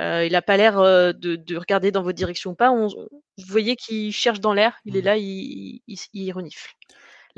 Euh, 0.00 0.24
il 0.24 0.34
a 0.34 0.42
pas 0.42 0.56
l'air 0.56 0.78
euh, 0.78 1.12
de, 1.12 1.36
de 1.36 1.56
regarder 1.56 1.90
dans 1.92 2.02
votre 2.02 2.16
direction 2.16 2.50
ou 2.50 2.54
pas. 2.54 2.70
On- 2.72 2.88
vous 2.88 3.44
voyez 3.46 3.76
qu'il 3.76 4.12
cherche 4.12 4.40
dans 4.40 4.52
l'air. 4.52 4.74
Il 4.84 4.96
est 4.96 5.02
là, 5.02 5.16
il, 5.16 5.80
il, 5.86 5.98
il 6.14 6.32
renifle. 6.32 6.72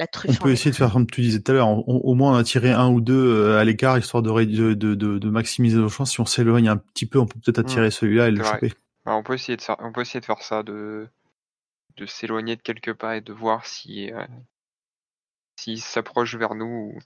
La 0.01 0.07
On 0.07 0.09
truffe. 0.13 0.39
peut 0.41 0.51
essayer 0.51 0.71
de 0.71 0.77
faire 0.77 0.91
comme 0.93 1.07
tu 1.07 1.21
disais 1.21 1.41
tout 1.43 1.53
à 1.53 1.55
l'heure, 1.55 1.69
on- 1.69 1.85
on- 1.87 1.99
au 1.99 2.15
moins 2.15 2.33
en 2.33 2.37
attirer 2.37 2.73
un 2.73 2.89
ou 2.89 3.03
deux 3.03 3.15
euh, 3.45 3.59
à 3.61 3.65
l'écart, 3.65 3.99
histoire 3.99 4.23
de, 4.23 4.31
ré- 4.31 4.47
de, 4.47 4.73
de, 4.73 4.95
de, 4.95 5.19
de 5.19 5.31
maximiser 5.31 5.77
nos 5.77 5.91
chances. 5.91 6.13
Si 6.13 6.21
on 6.21 6.25
s'éloigne 6.25 6.69
un 6.69 6.79
petit 6.79 7.05
peu, 7.05 7.19
on 7.19 7.27
peut 7.27 7.39
peut-être 7.39 7.59
attirer 7.59 7.91
celui-là 7.91 8.29
et 8.29 8.31
le 8.31 8.43
vrai. 8.43 8.51
choper. 8.55 8.73
Bah, 9.05 9.15
on 9.15 9.23
peut 9.23 9.35
essayer 9.35 9.57
de 9.57 9.61
ça, 9.61 9.77
on 9.81 9.93
peut 9.93 10.01
essayer 10.01 10.21
de 10.21 10.25
faire 10.25 10.43
ça, 10.43 10.63
de 10.63 11.07
de 11.99 12.07
s'éloigner 12.07 12.57
de 12.57 12.63
quelques 12.63 12.95
pas 12.95 13.19
et 13.19 13.21
de 13.21 13.33
voir 13.35 13.67
si 13.67 14.11
euh, 14.11 14.25
s'il 15.57 15.81
s'approche 15.83 16.35
vers 16.37 16.55
nous. 16.55 16.95
ou- 16.95 16.99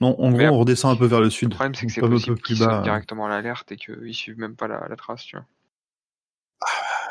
Non, 0.00 0.18
en 0.18 0.30
gros, 0.32 0.40
on 0.46 0.58
redescend 0.60 0.94
un 0.94 0.96
peu 0.98 1.04
vers 1.06 1.20
le 1.20 1.28
sud. 1.28 1.50
Le 1.50 1.54
problème 1.54 1.74
c'est 1.74 1.84
que 1.86 1.92
c'est 1.92 2.00
Comme 2.00 2.12
un 2.12 2.14
peu 2.14 2.16
possible 2.20 2.36
plus 2.40 2.54
qu'ils 2.54 2.64
bas. 2.66 2.80
directement 2.82 3.28
l'alerte 3.28 3.72
et 3.72 3.76
qu'ils 3.76 4.14
suivent 4.14 4.38
même 4.38 4.56
pas 4.56 4.68
la, 4.68 4.86
la 4.88 4.96
trace, 4.96 5.24
tu 5.24 5.36
vois. 5.36 5.44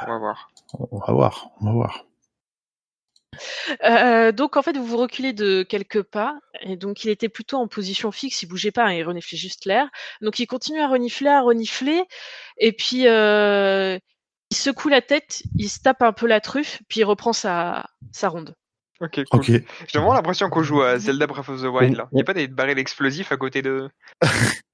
On 0.02 0.08
va 0.08 0.18
voir. 0.18 0.50
On 0.80 0.98
va 0.98 1.14
voir, 1.14 1.50
on 1.62 1.66
va 1.66 1.72
voir. 1.74 2.06
Euh, 3.84 4.32
donc 4.32 4.58
en 4.58 4.62
fait, 4.62 4.78
vous 4.78 4.86
vous 4.86 4.98
reculez 4.98 5.34
de 5.34 5.64
quelques 5.64 6.04
pas, 6.04 6.38
et 6.62 6.78
donc 6.78 7.04
il 7.04 7.10
était 7.10 7.30
plutôt 7.30 7.58
en 7.58 7.68
position 7.68 8.12
fixe, 8.12 8.42
il 8.44 8.48
bougeait 8.48 8.72
pas, 8.72 8.86
hein, 8.86 8.94
il 8.94 9.04
reniflait 9.04 9.38
juste 9.38 9.66
l'air. 9.66 9.88
Donc 10.22 10.40
il 10.40 10.48
continue 10.48 10.82
à 10.82 10.88
renifler, 10.88 11.30
à 11.30 11.42
renifler, 11.42 12.04
et 12.58 12.72
puis 12.72 13.08
euh, 13.08 13.98
il 14.52 14.58
secoue 14.58 14.90
la 14.90 15.02
tête, 15.02 15.44
il 15.58 15.70
se 15.70 15.80
tape 15.80 16.02
un 16.02 16.14
peu 16.14 16.28
la 16.28 16.42
truffe, 16.42 16.80
puis 16.88 17.02
il 17.02 17.04
reprend 17.04 17.34
sa, 17.34 17.90
sa 18.12 18.30
ronde. 18.30 18.56
Ok, 19.02 19.22
cool. 19.30 19.40
Ok. 19.40 19.46
J'ai 19.48 20.00
vraiment 20.00 20.14
l'impression 20.14 20.50
qu'on 20.50 20.64
joue 20.64 20.82
à 20.82 20.98
Zelda 20.98 21.28
Breath 21.28 21.50
of 21.50 21.62
the 21.62 21.66
Wild 21.66 21.98
là. 21.98 22.08
Y 22.14 22.22
a 22.22 22.24
pas 22.24 22.34
des 22.34 22.48
barils 22.48 22.80
explosifs 22.80 23.32
à 23.32 23.38
côté 23.38 23.62
de. 23.62 23.90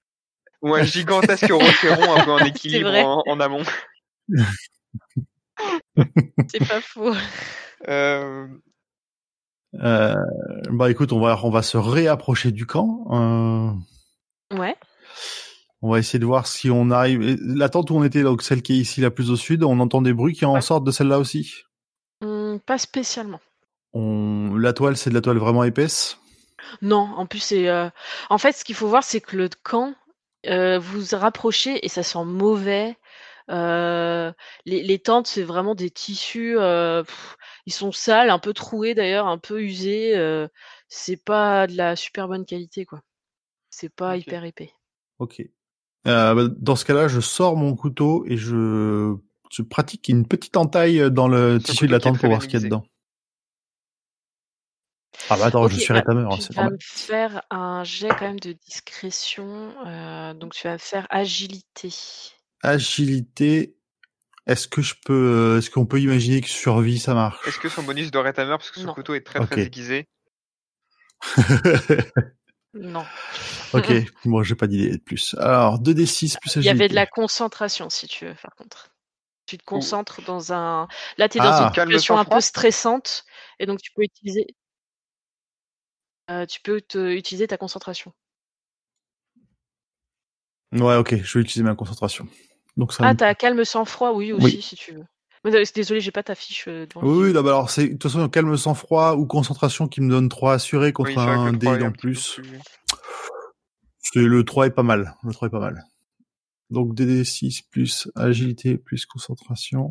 Ou 0.62 0.76
un 0.76 0.84
gigantesque 0.84 1.52
rocher 1.52 1.90
rond 1.90 2.14
un 2.14 2.24
peu 2.24 2.32
en 2.32 2.38
équilibre 2.46 3.24
en 3.26 3.40
amont. 3.40 3.64
C'est 6.48 6.68
pas 6.68 6.82
faux. 6.82 7.14
Euh, 7.88 8.48
Euh, 9.76 10.16
bah 10.70 10.92
écoute, 10.92 11.14
on 11.14 11.20
va 11.22 11.40
on 11.44 11.50
va 11.50 11.62
se 11.62 11.78
réapprocher 11.78 12.52
du 12.52 12.66
camp. 12.66 13.06
Euh, 13.12 14.58
Ouais. 14.58 14.76
on 15.82 15.92
va 15.92 16.00
essayer 16.00 16.20
de 16.20 16.26
voir 16.26 16.46
si 16.46 16.70
on 16.70 16.92
arrive. 16.92 17.38
La 17.42 17.70
tente 17.70 17.90
où 17.90 17.96
on 17.96 18.04
était, 18.04 18.22
donc 18.24 18.42
celle 18.44 18.62
qui 18.62 18.74
est 18.74 18.78
ici 18.82 19.00
la 19.00 19.12
plus 19.12 19.30
au 19.32 19.38
sud, 19.38 19.64
on 19.64 19.80
entend 19.80 20.02
des 20.02 20.14
bruits 20.14 20.34
qui 20.34 20.44
en 20.46 20.56
Ouais. 20.56 20.62
sortent 20.62 20.84
de 20.84 20.92
celle-là 20.92 21.20
aussi? 21.20 21.54
Hum, 22.22 22.60
pas 22.60 22.78
spécialement. 22.78 23.40
On... 23.94 24.56
La 24.58 24.74
toile, 24.74 24.98
c'est 24.98 25.10
de 25.10 25.16
la 25.16 25.22
toile 25.22 25.38
vraiment 25.38 25.64
épaisse? 25.64 26.18
Non, 26.82 27.00
en 27.18 27.26
plus 27.26 27.40
c'est. 27.40 27.70
euh, 27.70 27.90
En 28.30 28.38
fait, 28.38 28.52
ce 28.52 28.64
qu'il 28.66 28.76
faut 28.76 28.88
voir, 28.88 29.04
c'est 29.06 29.22
que 29.22 29.38
le 29.38 29.50
camp, 29.64 29.94
vous 30.46 30.82
vous 31.02 31.18
rapprochez 31.18 31.86
et 31.86 31.90
ça 31.90 32.04
sent 32.04 32.26
mauvais. 32.26 32.98
Euh, 33.50 34.32
les, 34.66 34.84
les 34.84 35.00
tentes, 35.00 35.28
c'est 35.28 35.44
vraiment 35.44 35.76
des 35.76 35.90
tissus. 35.92 36.58
euh, 36.60 37.04
pff, 37.04 37.38
ils 37.66 37.74
sont 37.74 37.92
sales, 37.92 38.30
un 38.30 38.40
peu 38.40 38.54
troués 38.54 38.94
d'ailleurs, 38.96 39.28
un 39.28 39.38
peu 39.38 39.62
usés. 39.62 40.16
euh, 40.18 40.48
c'est 40.88 41.18
pas 41.18 41.68
de 41.68 41.76
la 41.78 41.96
super 41.96 42.28
bonne 42.28 42.46
qualité, 42.46 42.86
quoi. 42.86 43.02
C'est 43.72 43.90
pas 43.96 44.18
Ok. 44.18 44.18
hyper 44.18 44.46
épais. 44.46 44.74
Ok. 45.20 45.42
Euh, 46.08 46.36
bah, 46.36 46.56
dans 46.60 46.76
ce 46.76 46.86
cas-là, 46.86 47.08
je 47.10 47.20
sors 47.22 47.58
mon 47.58 47.76
couteau 47.76 48.26
et 48.28 48.38
je, 48.38 49.16
je 49.52 49.62
pratique 49.64 50.10
une 50.10 50.28
petite 50.28 50.58
entaille 50.58 51.12
dans 51.12 51.28
le 51.30 51.62
Ce 51.66 51.72
tissu 51.72 51.88
de 51.88 51.92
la 51.94 52.00
couteau 52.00 52.00
qui 52.00 52.10
est 52.10 52.12
tente 52.12 52.20
pour 52.20 52.30
voir 52.30 52.42
ce 52.44 52.48
qu'il 52.48 52.58
y 52.60 52.62
a 52.64 52.66
dedans. 52.66 52.84
Ah 55.30 55.38
bah 55.38 55.48
attends, 55.48 55.68
je 55.68 55.78
suis 55.78 55.94
bah, 55.94 56.04
rétameur, 56.04 56.32
hein, 56.32 56.38
tu 56.38 56.40
c'est 56.40 56.54
vas 56.56 56.70
normal. 56.70 56.72
me 56.72 56.78
faire 56.82 57.42
un 57.50 57.84
jet 57.84 58.16
quand 58.16 58.28
même 58.28 58.40
de 58.40 58.54
discrétion. 58.54 59.74
euh, 59.88 60.34
donc 60.34 60.54
tu 60.54 60.68
vas 60.68 60.74
me 60.74 60.78
faire 60.78 61.08
agilité. 61.10 61.90
Agilité. 62.64 63.76
Est-ce 64.48 64.68
que 64.68 64.82
je 64.82 64.96
peux, 65.06 65.58
est-ce 65.58 65.70
qu'on 65.70 65.86
peut 65.86 66.00
imaginer 66.00 66.42
que 66.42 66.48
survie 66.48 67.00
ça 67.00 67.14
marche? 67.14 67.48
Est-ce 67.48 67.60
que 67.60 67.70
son 67.70 67.84
bonus 67.84 68.12
de 68.12 68.18
rétameur, 68.18 68.58
parce 68.58 68.72
que 68.72 68.80
son 68.80 68.88
Non. 68.88 68.94
couteau 68.94 69.14
est 69.14 69.22
très 69.22 69.40
Ok. 69.40 69.50
très 69.50 69.62
aiguisé, 69.62 70.08
Non. 72.74 73.06
Ok, 73.74 73.92
bon, 74.26 74.44
j'ai 74.44 74.56
pas 74.56 74.68
d'idée 74.68 74.92
de 74.92 74.98
plus. 74.98 75.36
Alors, 75.40 75.80
2d6 75.80 76.38
plus 76.40 76.50
agilité. 76.58 76.62
Il 76.62 76.66
y 76.66 76.70
avait 76.70 76.90
de 76.90 76.96
la 76.96 77.06
concentration, 77.06 77.90
si 77.90 78.08
tu 78.08 78.26
veux, 78.26 78.36
par 78.42 78.56
contre. 78.56 78.90
Tu 79.46 79.58
te 79.58 79.64
concentres 79.64 80.22
dans 80.24 80.54
un. 80.54 80.88
Là, 81.18 81.30
tu 81.30 81.38
es 81.38 81.42
dans 81.42 81.48
Ah. 81.52 81.68
une 81.68 81.74
situation 81.74 82.18
un 82.18 82.26
peu 82.26 82.42
stressante, 82.42 83.26
et 83.60 83.66
donc 83.66 83.82
tu 83.82 83.92
peux 83.94 84.04
utiliser. 84.04 84.46
euh, 86.30 86.46
tu 86.46 86.62
peux 86.62 86.82
te... 86.82 86.98
utiliser 87.14 87.48
ta 87.48 87.58
concentration. 87.58 88.14
Ouais, 90.72 90.96
ok, 90.96 91.16
je 91.22 91.38
vais 91.38 91.44
utiliser 91.44 91.64
ma 91.64 91.76
concentration. 91.76 92.28
Donc 92.78 92.94
ça. 92.94 93.04
Ah, 93.06 93.14
me- 93.14 93.18
t'as 93.18 93.34
calme 93.36 93.64
sang-froid, 93.66 94.12
oui, 94.14 94.32
aussi, 94.32 94.46
Oui. 94.56 94.62
si 94.62 94.76
tu 94.76 94.94
veux. 94.94 95.06
Désolé, 95.74 96.02
j'ai 96.02 96.12
pas 96.12 96.22
ta 96.24 96.36
fiche 96.36 96.66
euh, 96.68 96.86
devant 96.86 97.02
Oui, 97.06 97.26
oui, 97.28 97.34
non, 97.34 97.42
bah 97.42 97.50
alors 97.50 97.70
c'est 97.72 97.86
de 97.88 97.92
toute 97.94 98.04
façon 98.04 98.30
calme 98.30 98.56
sang 98.58 98.76
froid 98.76 99.16
ou 99.16 99.26
concentration 99.26 99.88
qui 99.88 100.00
me 100.02 100.10
donne 100.10 100.30
3 100.30 100.54
assurés 100.54 100.94
contre 100.94 101.10
Oui, 101.10 101.16
un 101.18 101.52
dé 101.54 101.66
3 101.66 101.80
est 101.80 101.84
un 101.84 101.88
en 101.88 101.92
plus. 101.92 102.40
Le 104.14 104.44
3 104.44 104.68
est 104.68 104.72
pas 104.72 104.84
mal. 104.84 105.16
Le 105.24 105.34
3 105.34 105.48
est 105.48 105.52
pas 105.52 105.60
mal. 105.60 105.84
Donc 106.70 106.94
DD6 106.94 107.64
plus 107.72 108.08
agilité 108.16 108.78
plus 108.78 109.06
concentration. 109.08 109.90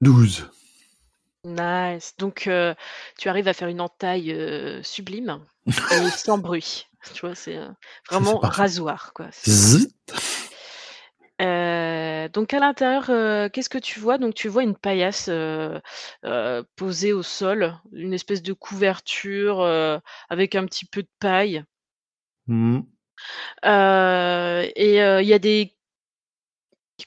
12. 0.00 0.48
Nice. 1.46 2.14
Donc, 2.18 2.50
tu 3.18 3.28
arrives 3.28 3.48
à 3.48 3.52
faire 3.52 3.68
une 3.68 3.80
entaille 3.80 4.36
sublime 4.82 5.40
et 5.92 6.10
sans 6.10 6.38
bruit. 6.38 6.86
Tu 7.14 7.20
vois, 7.24 7.34
c'est 7.36 7.58
vraiment 8.10 8.38
parfait. 8.40 8.62
rasoir, 8.62 9.12
quoi. 9.14 9.28
C'est- 9.30 9.88
donc 11.38 12.54
à 12.54 12.58
l'intérieur, 12.58 13.50
qu'est-ce 13.52 13.68
que 13.68 13.78
tu 13.78 14.00
vois? 14.00 14.18
Donc 14.18 14.34
tu 14.34 14.48
vois 14.48 14.62
une 14.62 14.76
paillasse 14.76 15.30
posée 16.76 17.12
au 17.12 17.22
sol, 17.22 17.78
une 17.92 18.12
espèce 18.12 18.42
de 18.42 18.52
couverture 18.52 19.62
avec 20.28 20.54
un 20.54 20.66
petit 20.66 20.84
peu 20.86 21.02
de 21.02 21.08
paille. 21.20 21.62
Euh, 23.64 24.68
et 24.76 24.96
il 24.96 25.26
y 25.28 25.32
a 25.32 25.38
des 25.38 25.76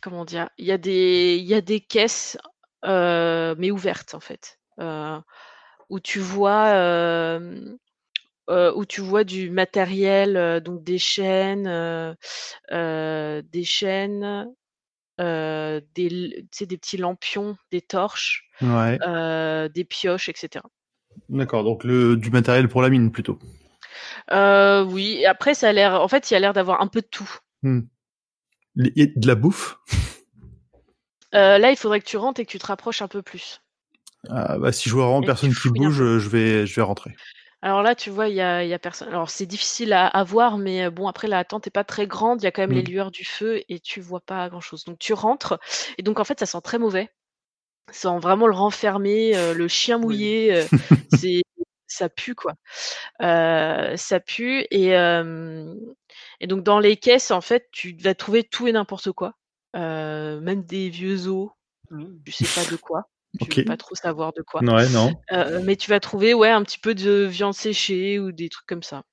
comment 0.02 0.26
dire? 0.26 0.50
Il 0.58 0.66
y 0.66 0.72
a 0.72 0.78
des 0.78 1.38
il 1.40 1.46
y 1.46 1.54
a 1.54 1.62
des 1.62 1.82
caisses 1.82 2.38
mais 2.84 3.72
ouvertes 3.72 4.14
en 4.16 4.20
fait, 4.20 4.60
euh, 4.80 5.20
où 5.90 6.00
tu 6.00 6.20
vois 6.20 6.68
euh, 6.74 7.78
euh, 8.50 8.72
où 8.76 8.86
tu 8.86 9.02
vois 9.02 9.24
du 9.24 9.50
matériel, 9.52 10.36
euh, 10.36 10.60
donc 10.60 10.84
des 10.84 10.98
chaînes, 10.98 11.68
euh, 11.68 12.14
euh, 12.72 13.42
des 13.46 13.64
chaînes, 13.64 14.48
euh, 15.22 15.82
des, 15.94 16.46
petits 16.58 16.98
lampions, 16.98 17.58
des 17.72 17.82
torches, 17.82 18.50
Ouais. 18.62 18.98
euh, 19.06 19.70
des 19.70 19.84
pioches, 19.84 20.30
etc. 20.30 20.66
D'accord. 21.30 21.64
Donc 21.64 21.84
le 21.84 22.16
du 22.16 22.32
matériel 22.32 22.70
pour 22.70 22.82
la 22.82 22.90
mine 22.90 23.12
plutôt. 23.12 23.38
Euh, 24.32 24.84
oui, 24.84 25.26
après, 25.26 25.54
ça 25.54 25.70
a 25.70 25.72
l'air, 25.72 26.02
en 26.02 26.08
fait, 26.08 26.30
il 26.30 26.34
y 26.34 26.38
a 26.38 26.40
l'air 26.40 26.54
d'avoir 26.54 26.82
un 26.82 26.88
peu 26.88 27.02
de 27.02 27.08
tout. 27.08 27.30
Hmm. 27.64 27.82
De 28.76 29.28
la 29.28 29.36
bouffe? 29.36 29.80
Euh, 31.36 31.58
là, 31.58 31.72
il 31.72 31.78
faudrait 31.78 32.02
que 32.02 32.06
tu 32.08 32.18
rentres 32.18 32.40
et 32.42 32.46
que 32.46 32.52
tu 32.52 32.60
te 32.60 32.68
rapproches 32.68 33.02
un 33.02 33.08
peu 33.08 33.22
plus. 33.24 33.62
Ah, 34.30 34.58
bah, 34.58 34.72
si 34.72 34.90
je 34.90 34.96
vois 34.96 35.06
vraiment 35.06 35.24
Et 35.24 35.24
personne 35.24 35.54
qui 35.54 35.70
bouge, 35.70 35.98
je 35.98 36.30
vais 36.30 36.66
je 36.68 36.76
vais 36.76 36.82
rentrer. 36.82 37.20
Alors 37.62 37.84
là, 37.84 37.94
tu 37.96 38.10
vois, 38.10 38.30
il 38.30 38.36
y 38.36 38.42
a, 38.42 38.64
il 38.64 38.70
y 38.70 38.74
a 38.74 38.80
personne. 38.80 39.10
Alors 39.10 39.30
c'est 39.30 39.46
difficile 39.46 39.92
à, 39.94 40.08
à 40.08 40.24
voir, 40.24 40.58
mais 40.58 40.86
euh, 40.86 40.90
bon, 40.92 41.08
après 41.08 41.28
la 41.28 41.44
tente 41.44 41.68
est 41.68 41.72
pas 41.72 41.84
très 41.84 42.08
grande, 42.08 42.42
il 42.42 42.46
y 42.46 42.48
a 42.48 42.52
quand 42.52 42.62
même 42.62 42.72
les 42.72 42.82
Mm. 42.82 42.84
lueurs 42.84 43.12
du 43.12 43.26
feu 43.26 43.62
et 43.70 43.80
tu 43.80 44.00
vois 44.02 44.22
pas 44.22 44.50
grand-chose. 44.50 44.86
Donc 44.86 44.98
tu 45.00 45.14
rentres 45.14 45.60
et 45.98 46.04
donc 46.04 46.20
en 46.20 46.24
fait, 46.24 46.40
ça 46.40 46.46
sent 46.46 46.62
très 46.64 46.80
mauvais. 46.80 47.10
Ça 47.92 48.12
sent 48.14 48.20
vraiment 48.22 48.48
le 48.48 48.56
renfermé, 48.56 49.36
euh, 49.38 49.54
le 49.54 49.68
chien 49.70 50.00
Oui. 50.02 50.34
mouillé. 50.34 50.54
euh, 50.54 50.70
c'est 51.10 51.44
ça 51.88 52.10
pue 52.10 52.36
quoi. 52.36 52.56
Euh, 53.24 53.98
ça 53.98 54.20
pue 54.22 54.66
et 54.72 54.96
et 56.42 56.48
donc 56.48 56.64
dans 56.64 56.80
les 56.80 56.98
caisses, 56.98 57.32
en 57.32 57.42
fait, 57.42 57.68
tu 57.72 57.96
vas 57.98 58.16
trouver 58.16 58.44
tout 58.44 58.68
et 58.68 58.72
n'importe 58.72 59.12
quoi, 59.12 59.36
Euh, 59.76 60.40
même 60.42 60.64
des 60.64 60.90
vieux 60.90 61.28
os, 61.28 61.50
Mm. 61.92 62.18
tu 62.26 62.32
sais 62.32 62.46
pas 62.64 62.70
de 62.70 62.76
quoi. 62.78 63.04
tu 63.40 63.44
Ok. 63.46 63.58
veux 63.58 63.64
pas 63.66 63.78
trop 63.78 63.96
savoir 63.96 64.32
de 64.34 64.42
quoi. 64.42 64.62
Ouais, 64.62 64.90
non. 64.90 65.14
Euh, 65.32 65.62
mais 65.64 65.76
tu 65.76 65.90
vas 65.90 66.00
trouver 66.00 66.34
ouais 66.34 66.50
un 66.50 66.64
petit 66.64 66.80
peu 66.80 66.94
de 66.96 67.26
viande 67.26 67.54
séchée 67.54 68.20
ou 68.20 68.32
des 68.32 68.50
trucs 68.50 68.66
comme 68.68 68.82
ça. 68.84 69.04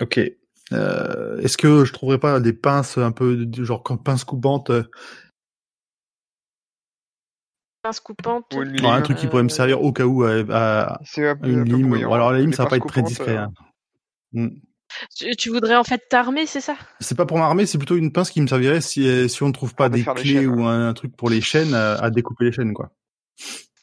Ok. 0.00 0.20
Euh, 0.72 1.38
Est-ce 1.38 1.56
que 1.56 1.84
je 1.84 1.92
trouverais 1.92 2.18
pas 2.18 2.40
des 2.40 2.52
pinces 2.52 2.96
un 2.98 3.12
peu 3.12 3.46
genre 3.62 3.82
comme 3.82 4.02
pinces 4.02 4.24
coupantes, 4.24 4.70
Pince 7.82 8.00
coupante. 8.00 8.46
Ou 8.54 8.62
une 8.62 8.80
non, 8.80 8.92
un 8.92 8.96
lime. 8.96 9.02
truc 9.04 9.18
qui 9.18 9.26
pourrait 9.26 9.42
me 9.42 9.48
servir 9.50 9.82
au 9.82 9.92
cas 9.92 10.04
où 10.04 10.22
à, 10.24 10.36
à- 10.50 11.00
C'est 11.04 11.28
un 11.28 11.32
à 11.32 11.36
peu, 11.36 11.48
une 11.50 11.64
lime. 11.64 11.92
alors 11.94 12.32
la 12.32 12.38
lime, 12.38 12.50
Les 12.50 12.56
ça 12.56 12.62
va 12.64 12.70
pas 12.70 12.76
pinces 12.78 12.86
être 12.86 12.92
très 12.92 13.02
discret. 13.02 13.36
euh, 13.36 13.40
hein. 13.42 13.52
Mm. 14.32 14.48
Tu, 15.16 15.34
tu 15.36 15.50
voudrais 15.50 15.76
en 15.76 15.84
fait 15.84 16.02
t'armer, 16.08 16.46
c'est 16.46 16.60
ça? 16.60 16.76
C'est 17.00 17.16
pas 17.16 17.26
pour 17.26 17.38
m'armer, 17.38 17.66
c'est 17.66 17.78
plutôt 17.78 17.96
une 17.96 18.12
pince 18.12 18.30
qui 18.30 18.40
me 18.40 18.46
servirait 18.46 18.80
si 18.80 19.08
euh, 19.08 19.28
si 19.28 19.42
on 19.42 19.48
ne 19.48 19.52
trouve 19.52 19.74
pas 19.74 19.88
des 19.88 20.04
clés 20.04 20.24
chaînes, 20.24 20.46
ou 20.48 20.64
un, 20.64 20.88
un 20.88 20.94
truc 20.94 21.16
pour 21.16 21.30
les 21.30 21.40
chaînes 21.40 21.74
à, 21.74 21.94
à 21.94 22.10
découper 22.10 22.44
les 22.44 22.52
chaînes 22.52 22.74
quoi. 22.74 22.90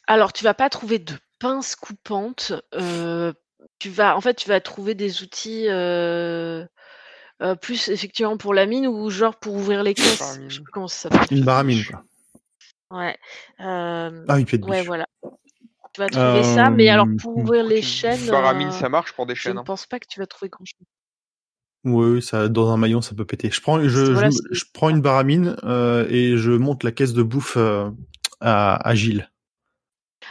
Alors, 0.07 0.33
tu 0.33 0.43
vas 0.43 0.53
pas 0.53 0.69
trouver 0.69 0.99
de 0.99 1.13
pince 1.39 1.75
coupante. 1.75 2.53
euh, 2.75 3.33
tu 3.79 3.89
vas, 3.89 4.15
en 4.15 4.21
fait, 4.21 4.35
tu 4.35 4.49
vas 4.49 4.59
trouver 4.59 4.93
des 4.95 5.23
outils 5.23 5.67
euh, 5.69 6.65
euh, 7.41 7.55
plus 7.55 7.87
effectivement 7.89 8.37
pour 8.37 8.53
la 8.53 8.65
mine 8.65 8.87
ou 8.87 9.09
genre 9.09 9.35
pour 9.35 9.55
ouvrir 9.55 9.83
les 9.83 9.93
caisses. 9.93 10.39
Je 10.47 10.55
sais 10.55 10.61
plus 10.61 10.71
comment 10.71 10.87
ça 10.87 11.09
s'appelle. 11.09 11.37
Une 11.37 11.43
baramine 11.45 11.83
quoi. 11.85 12.03
Ouais. 12.91 13.17
euh, 13.61 14.25
Ah 14.27 14.35
oui, 14.35 14.45
pied 14.45 14.57
de 14.57 14.65
ouais, 14.65 14.79
biche. 14.79 14.87
voilà. 14.87 15.07
Tu 15.93 15.99
vas 16.01 16.09
trouver 16.09 16.43
ça, 16.43 16.69
mais 16.69 16.89
alors 16.89 17.07
Euh, 17.07 17.17
pour 17.21 17.37
ouvrir 17.37 17.65
les 17.65 17.77
Une 17.77 17.83
chaînes, 17.83 18.27
Baramine, 18.27 18.67
euh, 18.69 18.71
ça 18.71 18.89
marche 18.89 19.13
pour 19.13 19.25
des 19.25 19.35
je 19.35 19.41
chaînes. 19.41 19.55
ne 19.55 19.59
hein. 19.59 19.63
pense 19.63 19.85
pas 19.85 19.99
que 19.99 20.07
tu 20.09 20.19
vas 20.19 20.25
trouver 20.27 20.49
grand 20.49 20.63
chose. 20.65 20.87
Oui, 21.83 22.05
oui, 22.11 22.21
ça 22.21 22.47
dans 22.47 22.69
un 22.71 22.77
maillon 22.77 23.01
ça 23.01 23.15
peut 23.15 23.25
péter. 23.25 23.49
Je 23.51 23.59
prends 23.61 23.81
je, 23.81 23.99
Voilà, 24.11 24.29
je, 24.29 24.35
c'est- 24.35 24.43
je 24.51 24.65
prends 24.73 24.89
une 24.89 25.01
baramine 25.01 25.55
euh, 25.63 26.05
et 26.09 26.37
je 26.37 26.51
monte 26.51 26.83
la 26.83 26.91
caisse 26.91 27.13
de 27.13 27.23
bouffe 27.23 27.57
euh, 27.57 27.89
à, 28.39 28.75
à 28.87 28.95
Gilles. 28.95 29.27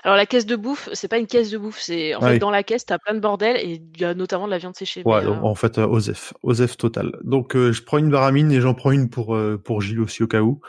Alors 0.05 0.17
la 0.17 0.25
caisse 0.25 0.47
de 0.47 0.55
bouffe, 0.55 0.89
c'est 0.93 1.09
pas 1.09 1.19
une 1.19 1.27
caisse 1.27 1.51
de 1.51 1.59
bouffe, 1.59 1.81
c'est 1.81 2.15
en 2.15 2.21
Ouais. 2.21 2.35
fait 2.35 2.39
dans 2.39 2.51
la 2.53 2.63
caisse 2.63 2.87
t'as 2.87 2.99
plein 2.99 3.15
de 3.15 3.19
bordel 3.19 3.57
et 3.57 3.83
il 3.95 4.01
y 4.01 4.05
a 4.05 4.15
notamment 4.15 4.47
de 4.47 4.51
la 4.53 4.59
viande 4.59 4.77
séchée. 4.77 5.03
Ouais, 5.05 5.25
donc, 5.25 5.37
euh, 5.39 5.41
en 5.43 5.55
fait, 5.57 5.79
euh, 5.79 5.87
Osef, 5.87 6.33
Osef 6.45 6.77
total. 6.77 7.19
Donc, 7.25 7.57
euh, 7.57 7.73
je 7.73 7.83
prends 7.83 7.99
une 7.99 8.11
baramine 8.11 8.53
et 8.53 8.61
j'en 8.61 8.75
prends 8.75 8.93
une 8.93 9.11
pour 9.11 9.35
euh, 9.35 9.59
pour 9.59 9.83
Gilles 9.83 10.01
aussi 10.01 10.23
au 10.23 10.29
cas 10.29 10.41
où. 10.43 10.61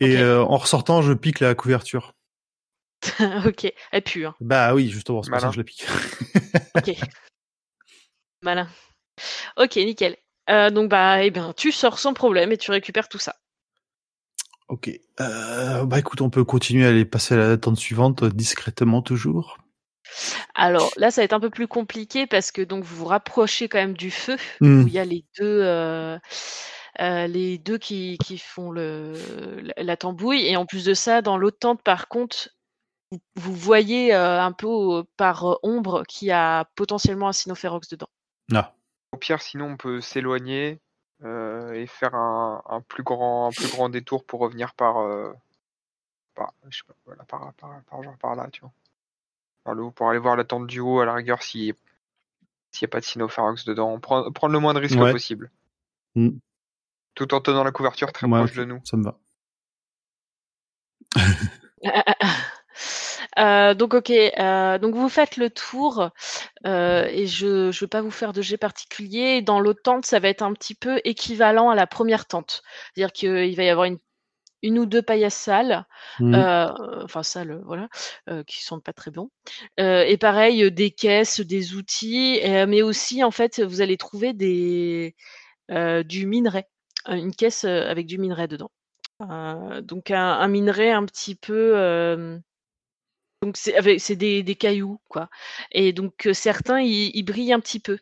Et 0.00 0.16
euh, 0.16 0.42
en 0.42 0.56
ressortant, 0.56 1.02
je 1.02 1.12
pique 1.12 1.40
la 1.40 1.54
couverture. 1.54 2.14
ok, 3.46 3.70
elle 3.92 4.02
pue. 4.02 4.24
Hein. 4.24 4.34
Bah 4.40 4.74
oui, 4.74 4.88
justement, 4.88 5.22
c'est 5.22 5.30
pour 5.30 5.40
ça 5.40 5.48
que 5.48 5.52
je 5.54 5.58
la 5.58 5.64
pique. 5.64 5.86
Ok. 6.76 6.90
Malin. 8.42 8.68
Ok, 9.56 9.76
nickel. 9.76 10.16
Euh, 10.50 10.70
donc 10.70 10.90
bah, 10.90 11.22
eh 11.24 11.30
bien, 11.30 11.52
tu 11.54 11.72
sors 11.72 11.98
sans 11.98 12.14
problème 12.14 12.52
et 12.52 12.58
tu 12.58 12.70
récupères 12.70 13.08
tout 13.08 13.18
ça. 13.18 13.36
ok. 14.68 14.90
Euh, 15.20 15.84
bah 15.86 15.98
écoute, 15.98 16.20
on 16.20 16.30
peut 16.30 16.44
continuer 16.44 16.84
à 16.86 16.88
aller 16.90 17.04
passer 17.04 17.34
à 17.34 17.38
la 17.38 17.56
tente 17.58 17.76
suivante 17.78 18.24
euh, 18.24 18.30
discrètement 18.30 19.02
toujours. 19.02 19.58
Alors 20.54 20.92
là, 20.96 21.10
ça 21.10 21.20
va 21.20 21.24
être 21.24 21.32
un 21.32 21.40
peu 21.40 21.50
plus 21.50 21.68
compliqué 21.68 22.26
parce 22.26 22.50
que 22.52 22.62
donc 22.62 22.84
vous 22.84 22.96
vous 22.96 23.04
rapprochez 23.06 23.68
quand 23.68 23.78
même 23.78 23.94
du 23.96 24.10
feu 24.10 24.36
Hmm. 24.60 24.84
où 24.84 24.88
il 24.88 24.92
y 24.94 24.98
a 24.98 25.04
les 25.04 25.24
deux, 25.38 25.60
euh, 25.62 26.18
euh, 27.00 27.26
les 27.26 27.58
deux 27.58 27.78
qui, 27.78 28.18
qui 28.18 28.38
font 28.38 28.70
le, 28.70 29.14
la, 29.76 29.82
la 29.82 29.96
tambouille 29.96 30.46
et 30.46 30.56
en 30.56 30.66
plus 30.66 30.84
de 30.84 30.94
ça, 30.94 31.22
dans 31.22 31.36
l'autre 31.38 31.58
tente, 31.60 31.82
par 31.82 32.08
contre, 32.08 32.50
vous, 33.12 33.20
vous 33.36 33.54
voyez 33.54 34.14
euh, 34.14 34.42
un 34.42 34.52
peu 34.52 34.68
euh, 34.68 35.02
par 35.16 35.58
ombre 35.62 36.04
qu'il 36.08 36.28
y 36.28 36.32
a 36.32 36.66
potentiellement 36.76 37.28
un 37.28 37.32
cynophérox 37.32 37.88
dedans. 37.90 38.08
Ah. 38.52 38.74
Au 39.14 39.16
pire, 39.16 39.40
sinon, 39.40 39.66
on 39.66 39.76
peut 39.76 40.00
s'éloigner 40.00 40.80
euh, 41.22 41.72
et 41.72 41.86
faire 41.86 42.16
un, 42.16 42.60
un 42.66 42.80
plus 42.80 43.04
grand, 43.04 43.46
un 43.46 43.50
plus 43.52 43.68
grand 43.68 43.88
détour 43.88 44.26
pour 44.26 44.40
revenir 44.40 44.74
par, 44.74 44.98
euh, 44.98 45.32
par, 46.34 46.52
je 46.68 46.78
sais 46.78 46.82
pas, 46.84 46.94
voilà, 47.06 47.22
par, 47.22 47.52
par, 47.54 47.80
par, 47.84 48.02
genre 48.02 48.18
par 48.18 48.34
là, 48.34 48.48
tu 48.50 48.62
vois. 48.62 48.72
Par 49.62 49.74
le 49.74 49.84
haut, 49.84 49.92
pour 49.92 50.10
aller 50.10 50.18
voir 50.18 50.34
la 50.34 50.42
tente 50.42 50.66
du 50.66 50.80
haut, 50.80 50.98
à 50.98 51.04
la 51.04 51.14
rigueur, 51.14 51.44
si 51.44 51.72
s'il 52.72 52.86
n'y 52.86 52.86
a 52.86 52.88
pas 52.90 52.98
de 52.98 53.04
Sinopharox 53.04 53.64
dedans. 53.66 54.00
Prendre, 54.00 54.32
prendre 54.32 54.52
le 54.52 54.58
moins 54.58 54.74
de 54.74 54.80
risques 54.80 54.98
Ouais. 54.98 55.12
possible. 55.12 55.52
Mm. 56.16 56.30
Tout 57.14 57.34
en 57.34 57.40
tenant 57.40 57.62
la 57.62 57.70
couverture 57.70 58.12
très 58.12 58.26
Ouais, 58.26 58.40
proche 58.40 58.54
de 58.54 58.64
nous. 58.64 58.80
Ça 58.82 58.96
me 58.96 59.04
va. 59.04 59.16
Euh, 63.38 63.74
donc 63.74 63.94
ok, 63.94 64.10
euh, 64.10 64.78
donc 64.78 64.94
vous 64.94 65.08
faites 65.08 65.36
le 65.36 65.50
tour 65.50 66.10
euh, 66.66 67.04
et 67.06 67.26
je 67.26 67.66
ne 67.66 67.80
veux 67.80 67.86
pas 67.88 68.00
vous 68.00 68.10
faire 68.10 68.32
de 68.32 68.42
jet 68.42 68.56
particulier. 68.56 69.42
Dans 69.42 69.60
l'autre 69.60 69.82
tente, 69.82 70.06
ça 70.06 70.20
va 70.20 70.28
être 70.28 70.42
un 70.42 70.52
petit 70.52 70.74
peu 70.74 71.00
équivalent 71.04 71.70
à 71.70 71.74
la 71.74 71.86
première 71.86 72.26
tente, 72.26 72.62
c'est-à-dire 72.94 73.12
qu'il 73.12 73.56
va 73.56 73.64
y 73.64 73.68
avoir 73.68 73.86
une, 73.86 73.98
une 74.62 74.78
ou 74.78 74.86
deux 74.86 75.02
paillasses 75.02 75.34
sales, 75.34 75.84
euh, 76.20 76.68
enfin 77.02 77.22
sales, 77.22 77.60
voilà, 77.64 77.88
euh, 78.30 78.44
qui 78.44 78.62
sentent 78.62 78.84
pas 78.84 78.92
très 78.92 79.10
bon. 79.10 79.30
Euh, 79.80 80.04
et 80.04 80.16
pareil, 80.16 80.70
des 80.72 80.90
caisses, 80.90 81.40
des 81.40 81.74
outils, 81.74 82.40
mais 82.44 82.82
aussi 82.82 83.24
en 83.24 83.30
fait, 83.30 83.60
vous 83.60 83.80
allez 83.80 83.96
trouver 83.96 84.32
des 84.32 85.14
du 85.68 86.26
minerai, 86.26 86.66
une 87.08 87.34
caisse 87.34 87.64
avec 87.64 88.06
du 88.06 88.18
minerai 88.18 88.48
dedans. 88.48 88.70
Donc 89.82 90.10
un, 90.10 90.32
un 90.32 90.48
minerai 90.48 90.92
un 90.92 91.04
petit 91.04 91.34
peu 91.34 92.40
donc 93.42 93.56
c'est 93.56 93.76
avec 93.76 94.00
c'est 94.00 94.16
des, 94.16 94.42
des 94.42 94.54
cailloux 94.54 95.00
quoi 95.08 95.28
et 95.72 95.92
donc 95.92 96.28
certains 96.32 96.80
ils, 96.80 97.22
brillent 97.22 97.52
un 97.52 97.60
petit 97.60 97.80
peu 97.80 97.98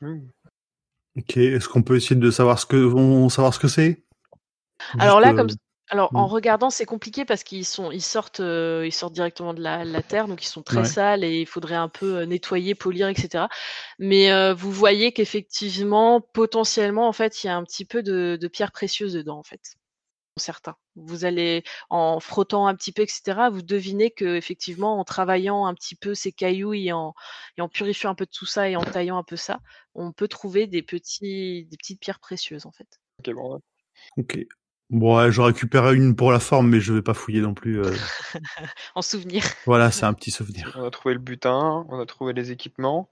Mm. 0.00 0.28
Ok. 1.16 1.36
Est-ce 1.36 1.68
qu'on 1.68 1.82
peut 1.82 1.96
essayer 1.96 2.16
de 2.16 2.30
savoir 2.30 2.58
ce 2.58 2.66
que 2.66 2.76
on 2.76 3.28
savoir 3.28 3.54
ce 3.54 3.58
que 3.60 3.68
c'est? 3.68 4.04
Alors 4.98 5.20
Juste, 5.20 5.26
là 5.26 5.34
comme 5.34 5.48
alors 5.90 6.10
en 6.14 6.26
Mm. 6.26 6.30
regardant 6.30 6.70
c'est 6.70 6.86
compliqué 6.86 7.24
parce 7.24 7.44
qu'ils 7.44 7.64
sont 7.66 7.90
ils 7.92 8.02
sortent 8.02 8.40
euh, 8.40 8.84
ils 8.86 8.92
sortent 8.92 9.12
directement 9.12 9.54
de 9.54 9.62
la, 9.62 9.84
la 9.84 10.02
terre 10.02 10.26
donc 10.28 10.42
ils 10.42 10.48
sont 10.48 10.62
très 10.62 10.80
Ouais. 10.80 10.84
sales 10.84 11.24
et 11.24 11.40
il 11.42 11.46
faudrait 11.46 11.74
un 11.76 11.88
peu 11.88 12.22
nettoyer 12.24 12.74
polir 12.74 13.08
etc 13.08 13.44
mais 13.98 14.32
euh, 14.32 14.54
vous 14.54 14.72
voyez 14.72 15.12
qu'effectivement 15.12 16.20
potentiellement 16.20 17.06
en 17.06 17.12
fait 17.12 17.44
il 17.44 17.48
y 17.48 17.50
a 17.50 17.56
un 17.56 17.64
petit 17.64 17.84
peu 17.84 18.02
de, 18.02 18.36
de 18.40 18.48
pierres 18.48 18.72
précieuses 18.72 19.12
dedans 19.12 19.38
en 19.38 19.42
fait 19.42 19.76
certains 20.36 20.76
vous 20.96 21.24
allez 21.24 21.62
en 21.90 22.18
frottant 22.20 22.66
un 22.66 22.74
petit 22.74 22.92
peu 22.92 23.02
etc 23.02 23.48
vous 23.52 23.62
devinez 23.62 24.10
que 24.10 24.36
effectivement 24.36 24.98
en 24.98 25.04
travaillant 25.04 25.66
un 25.66 25.74
petit 25.74 25.94
peu 25.94 26.14
ces 26.14 26.32
cailloux 26.32 26.74
et 26.74 26.92
en, 26.92 27.14
et 27.56 27.60
en 27.60 27.68
purifiant 27.68 28.10
un 28.10 28.14
peu 28.14 28.24
de 28.26 28.30
tout 28.30 28.46
ça 28.46 28.68
et 28.68 28.76
en 28.76 28.82
taillant 28.82 29.18
un 29.18 29.22
peu 29.22 29.36
ça 29.36 29.60
on 29.94 30.12
peut 30.12 30.28
trouver 30.28 30.66
des 30.66 30.82
petits 30.82 31.66
des 31.70 31.76
petites 31.76 32.00
pierres 32.00 32.20
précieuses 32.20 32.66
en 32.66 32.72
fait 32.72 33.00
Ok, 33.20 33.32
bon, 33.34 33.54
ouais. 33.54 33.60
Ok. 34.16 34.38
Bon, 34.90 35.16
ouais, 35.16 35.32
je 35.32 35.40
récupérerai 35.40 35.96
une 35.96 36.14
pour 36.14 36.30
la 36.30 36.40
forme, 36.40 36.68
mais 36.68 36.80
je 36.80 36.92
vais 36.92 37.02
pas 37.02 37.14
fouiller 37.14 37.40
non 37.40 37.54
plus. 37.54 37.80
euh. 37.80 37.90
en 38.94 39.02
souvenir 39.02 39.44
Voilà, 39.66 39.90
c'est 39.92 40.04
un 40.04 40.12
petit 40.14 40.30
souvenir. 40.30 40.76
On 40.78 40.84
a 40.84 40.90
trouvé 40.90 41.14
le 41.14 41.20
butin, 41.20 41.86
on 41.88 42.00
a 42.00 42.06
trouvé 42.06 42.32
les 42.32 42.50
équipements. 42.50 43.08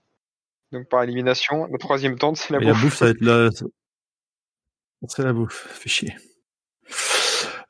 Donc 0.72 0.88
par 0.88 1.02
élimination, 1.02 1.66
la 1.66 1.78
troisième 1.78 2.18
tente, 2.18 2.36
c'est 2.36 2.52
la 2.52 2.60
Et 2.60 2.64
la 2.64 2.72
bouffe. 2.72 2.82
bouffe, 2.82 2.96
ça 2.96 3.04
va 3.06 3.10
être 3.12 3.20
là. 3.22 3.50
C'est 5.08 5.24
la 5.24 5.32
bouffe. 5.32 5.66
Fait 5.68 5.88
chier. 5.88 6.14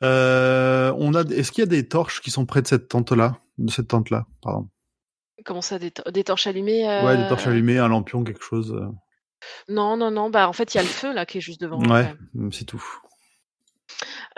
Euh, 0.02 0.92
on 0.98 1.14
a. 1.14 1.22
Est-ce 1.22 1.52
qu'il 1.52 1.62
y 1.62 1.66
a 1.66 1.70
des 1.70 1.88
torches 1.88 2.20
qui 2.20 2.30
sont 2.30 2.46
près 2.46 2.62
de 2.62 2.66
cette 2.66 2.88
tente-là, 2.88 3.37
de 3.58 3.70
cette 3.70 3.88
tente-là, 3.88 4.26
pardon? 4.42 4.68
Comment 5.44 5.62
ça, 5.62 5.78
des, 5.78 5.90
tor- 5.90 6.11
des 6.12 6.24
torches 6.24 6.46
allumées 6.46 6.88
euh, 6.88 7.04
Ouais, 7.04 7.16
des 7.16 7.28
torches 7.28 7.46
allumées, 7.46 7.78
un 7.78 7.88
lampion, 7.88 8.22
quelque 8.24 8.44
chose. 8.44 8.72
euh. 8.72 8.87
Non, 9.68 9.96
non, 9.96 10.11
non. 10.11 10.30
Bah, 10.30 10.48
en 10.48 10.52
fait, 10.52 10.74
il 10.74 10.76
y 10.76 10.80
a 10.80 10.85
le 10.85 10.88
feu 10.88 11.12
là 11.12 11.26
qui 11.26 11.38
est 11.38 11.40
juste 11.40 11.61
devant. 11.61 11.78
Ouais, 11.80 12.14
même. 12.35 12.52
c'est 12.52 12.64
tout. 12.64 12.82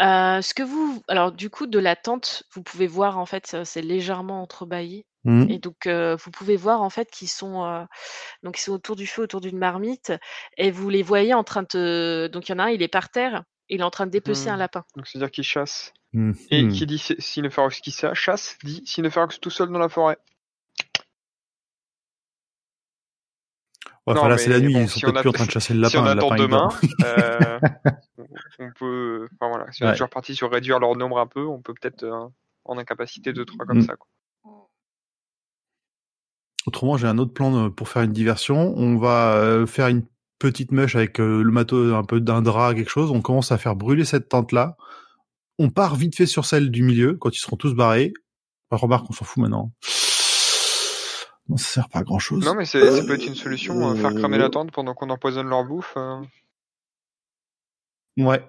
Euh, 0.00 0.42
ce 0.42 0.54
que 0.54 0.62
vous, 0.62 1.02
alors 1.08 1.30
du 1.32 1.50
coup, 1.50 1.66
de 1.66 1.78
la 1.78 1.94
tente, 1.96 2.42
vous 2.54 2.62
pouvez 2.62 2.86
voir 2.86 3.18
en 3.18 3.26
fait, 3.26 3.56
c'est 3.64 3.82
légèrement 3.82 4.42
entrebâillé. 4.42 5.06
Mhm. 5.24 5.48
Et 5.50 5.58
donc, 5.58 5.86
euh, 5.86 6.16
vous 6.22 6.30
pouvez 6.30 6.56
voir 6.56 6.82
en 6.82 6.90
fait 6.90 7.10
qu'ils 7.10 7.28
sont, 7.30 7.64
euh, 7.64 7.84
donc 8.42 8.58
ils 8.58 8.62
sont 8.62 8.72
autour 8.72 8.96
du 8.96 9.06
feu, 9.06 9.22
autour 9.22 9.40
d'une 9.40 9.56
marmite, 9.56 10.12
et 10.58 10.70
vous 10.70 10.90
les 10.90 11.02
voyez 11.02 11.32
en 11.32 11.44
train 11.44 11.64
de, 11.72 12.28
donc 12.32 12.48
il 12.48 12.52
y 12.52 12.54
en 12.54 12.58
a 12.58 12.64
un, 12.64 12.70
il 12.70 12.82
est 12.82 12.88
par 12.88 13.08
terre, 13.10 13.42
il 13.68 13.80
est 13.80 13.84
en 13.84 13.90
train 13.90 14.06
de 14.06 14.10
dépecer 14.10 14.50
Hmm. 14.50 14.54
un 14.54 14.56
lapin. 14.58 14.84
Donc 14.96 15.06
c'est-à-dire 15.06 15.30
qu'il 15.30 15.44
chasse. 15.44 15.92
Mhm. 16.12 16.34
Et 16.50 16.68
qui 16.68 16.86
dit 16.86 16.98
Sinopharox 16.98 17.80
qui 17.80 17.90
sa- 17.90 18.14
chasse, 18.14 18.56
dit 18.62 18.82
Sinopharox 18.86 19.40
tout 19.40 19.50
seul 19.50 19.68
dans 19.70 19.78
la 19.78 19.88
forêt. 19.88 20.16
Ouais, 24.06 24.12
Non, 24.14 24.20
enfin 24.20 24.28
là, 24.28 24.36
c'est 24.38 24.50
la 24.50 24.60
nuit, 24.60 24.72
bon, 24.74 24.80
ils 24.82 24.88
sont 24.88 24.98
si 24.98 25.06
on 25.06 25.12
peut-être 25.12 25.22
plus 25.22 25.28
en 25.28 25.32
att- 25.32 25.34
train 25.36 25.46
de 25.46 25.50
chasser 25.50 25.72
le 25.74 25.84
si 25.88 25.96
on 25.96 26.02
lapin. 26.04 26.14
le 26.14 26.20
attend 26.20 26.30
lapin, 26.30 26.42
demain, 26.42 26.68
euh, 27.04 27.58
on 28.58 28.70
peut. 28.78 29.28
Enfin 29.40 29.48
voilà, 29.48 29.72
si 29.72 29.82
on 29.82 29.86
est 29.86 29.88
Ouais. 29.88 29.94
déjà 29.94 30.08
parti 30.08 30.34
sur 30.34 30.50
réduire 30.50 30.78
leur 30.78 30.94
nombre 30.96 31.18
un 31.18 31.26
peu, 31.26 31.46
on 31.46 31.60
peut 31.62 31.72
peut-être 31.74 32.02
euh, 32.04 32.26
en 32.66 32.76
incapacité 32.78 33.32
de 33.32 33.44
trois 33.44 33.64
comme 33.64 33.78
Mm. 33.78 33.82
ça. 33.86 33.96
Quoi. 33.96 34.08
Autrement, 36.66 36.96
j'ai 36.98 37.06
un 37.06 37.18
autre 37.18 37.32
plan 37.32 37.54
euh, 37.66 37.70
pour 37.70 37.88
faire 37.88 38.02
une 38.02 38.12
diversion. 38.12 38.74
On 38.76 38.96
va 38.98 39.64
faire 39.66 39.88
une 39.88 40.04
petite 40.50 40.72
mèche 40.72 40.94
avec 40.96 41.20
euh, 41.20 41.42
le 41.42 41.50
matos, 41.50 41.94
un 41.94 42.04
peu 42.04 42.20
d'un 42.20 42.42
drap, 42.42 42.74
quelque 42.74 42.90
chose. 42.90 43.10
On 43.10 43.22
commence 43.22 43.50
à 43.52 43.58
faire 43.58 43.76
brûler 43.76 44.04
cette 44.04 44.28
tente-là. 44.28 44.76
On 45.58 45.70
part 45.70 45.96
vite 45.96 46.16
fait 46.16 46.26
sur 46.26 46.44
celle 46.44 46.70
du 46.70 46.82
milieu 46.82 47.14
quand 47.14 47.34
ils 47.34 47.38
seront 47.40 47.56
tous 47.56 47.74
barrés. 47.74 48.12
Enfin, 48.70 48.82
remarque, 48.82 49.06
on 49.08 49.12
s'en 49.12 49.24
fout 49.24 49.42
maintenant. 49.42 49.72
Non, 51.48 51.56
ça 51.56 51.66
sert 51.66 51.88
pas 51.88 52.00
à 52.00 52.02
grand 52.02 52.18
chose. 52.18 52.44
Non, 52.44 52.54
mais 52.54 52.64
c'est- 52.64 52.90
ça 53.00 53.04
peut 53.06 53.14
être 53.14 53.26
une 53.26 53.34
solution, 53.34 53.90
euh, 53.90 53.94
faire 53.94 54.14
cramer 54.14 54.38
la 54.38 54.48
tente 54.50 54.70
pendant 54.72 54.94
qu'on 54.94 55.10
empoisonne 55.10 55.48
leur 55.48 55.64
bouffe. 55.64 55.94
euh. 55.96 56.20
Ouais. 58.16 58.42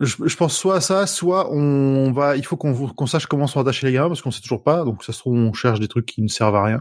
je, 0.00 0.16
je 0.26 0.36
pense 0.36 0.56
soit 0.56 0.76
à 0.76 0.80
ça, 0.80 1.06
soit 1.06 1.50
on 1.52 2.10
va, 2.12 2.36
il 2.36 2.44
faut 2.44 2.56
qu'on 2.56 2.74
qu'on 2.88 3.06
sache 3.06 3.26
comment 3.26 3.46
sont 3.46 3.60
attachés 3.60 3.86
les 3.86 3.92
gamins 3.92 4.08
parce 4.08 4.22
qu'on 4.22 4.30
sait 4.30 4.40
toujours 4.40 4.62
pas. 4.62 4.84
Donc 4.84 5.04
ça 5.04 5.12
se 5.12 5.18
trouve 5.18 5.34
on 5.34 5.52
cherche 5.52 5.78
des 5.80 5.88
trucs 5.88 6.06
qui 6.06 6.22
ne 6.22 6.28
servent 6.28 6.56
à 6.56 6.64
rien. 6.64 6.80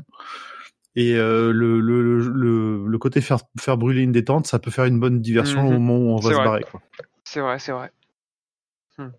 Et 0.96 1.16
euh, 1.16 1.52
le, 1.52 1.80
le, 1.80 2.20
le, 2.30 2.86
le 2.88 2.98
côté 2.98 3.22
faire, 3.22 3.40
faire 3.60 3.78
brûler 3.78 4.02
une 4.02 4.12
détente, 4.12 4.48
ça 4.48 4.60
peut 4.60 4.72
faire 4.72 4.86
une 4.86 5.00
bonne 5.00 5.22
diversion 5.22 5.62
Mhm. 5.64 5.68
au 5.68 5.72
moment 5.80 5.98
où 5.98 6.10
on 6.10 6.20
va 6.20 6.30
se 6.32 6.36
vrai. 6.36 6.44
barrer. 6.44 6.64
Quoi. 6.70 6.82
C'est 7.24 7.42
vrai, 7.42 7.60
c'est 7.60 7.72
vrai. 7.72 7.92
Hmm. 8.98 9.10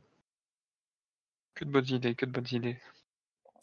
Que 1.54 1.64
de 1.64 1.70
bonnes 1.70 1.86
idées, 1.88 2.14
que 2.14 2.26
de 2.26 2.32
bonnes 2.32 2.46
idées. 2.50 2.76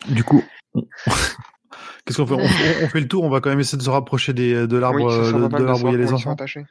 Du 0.09 0.23
coup, 0.23 0.41
on- 0.73 0.87
qu'est-ce 2.05 2.17
qu'on 2.17 2.27
fait? 2.27 2.33
On, 2.33 2.37
on- 2.37 2.85
on 2.85 2.87
fait 2.87 3.01
le 3.01 3.07
tour, 3.07 3.23
on 3.23 3.29
va 3.29 3.41
quand 3.41 3.49
même 3.49 3.59
essayer 3.59 3.77
de 3.77 3.83
se 3.83 3.89
rapprocher 3.89 4.33
des, 4.33 4.67
de 4.67 4.77
l'arbre 4.77 5.05
oui, 5.05 5.13
euh, 5.13 5.31
de, 5.33 5.47
de 5.47 5.57
de 5.57 5.63
l'arbre 5.63 5.83
où 5.85 5.87
il 5.89 5.91
y 5.91 5.95
a 5.95 5.97
les 5.97 6.13
enfants. 6.13 6.31
attachés. 6.31 6.65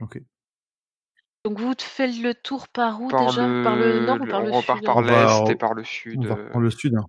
Ok. 0.00 0.20
Donc 1.44 1.58
vous 1.58 1.72
faites 1.78 2.18
le 2.18 2.34
tour 2.34 2.68
par 2.68 3.00
où 3.00 3.08
Par 3.08 3.26
déjà? 3.26 3.46
le, 3.48 3.64
Par 3.64 3.76
le 3.76 4.00
nord 4.04 4.20
ou 4.20 4.24
le- 4.24 4.30
par 4.30 4.40
on 4.42 4.44
le 4.44 4.50
repart 4.50 4.78
sud 4.78 4.86
par 4.86 4.96
On 4.98 5.00
l'est 5.00 5.50
et 5.52 5.56
par 5.56 5.72
le 5.74 5.84
sud. 5.84 6.18
On 6.18 6.28
va 6.28 6.34
euh, 6.34 6.44
reprendre 6.44 6.64
le 6.64 6.70
sud. 6.70 6.94
hein. 6.96 7.06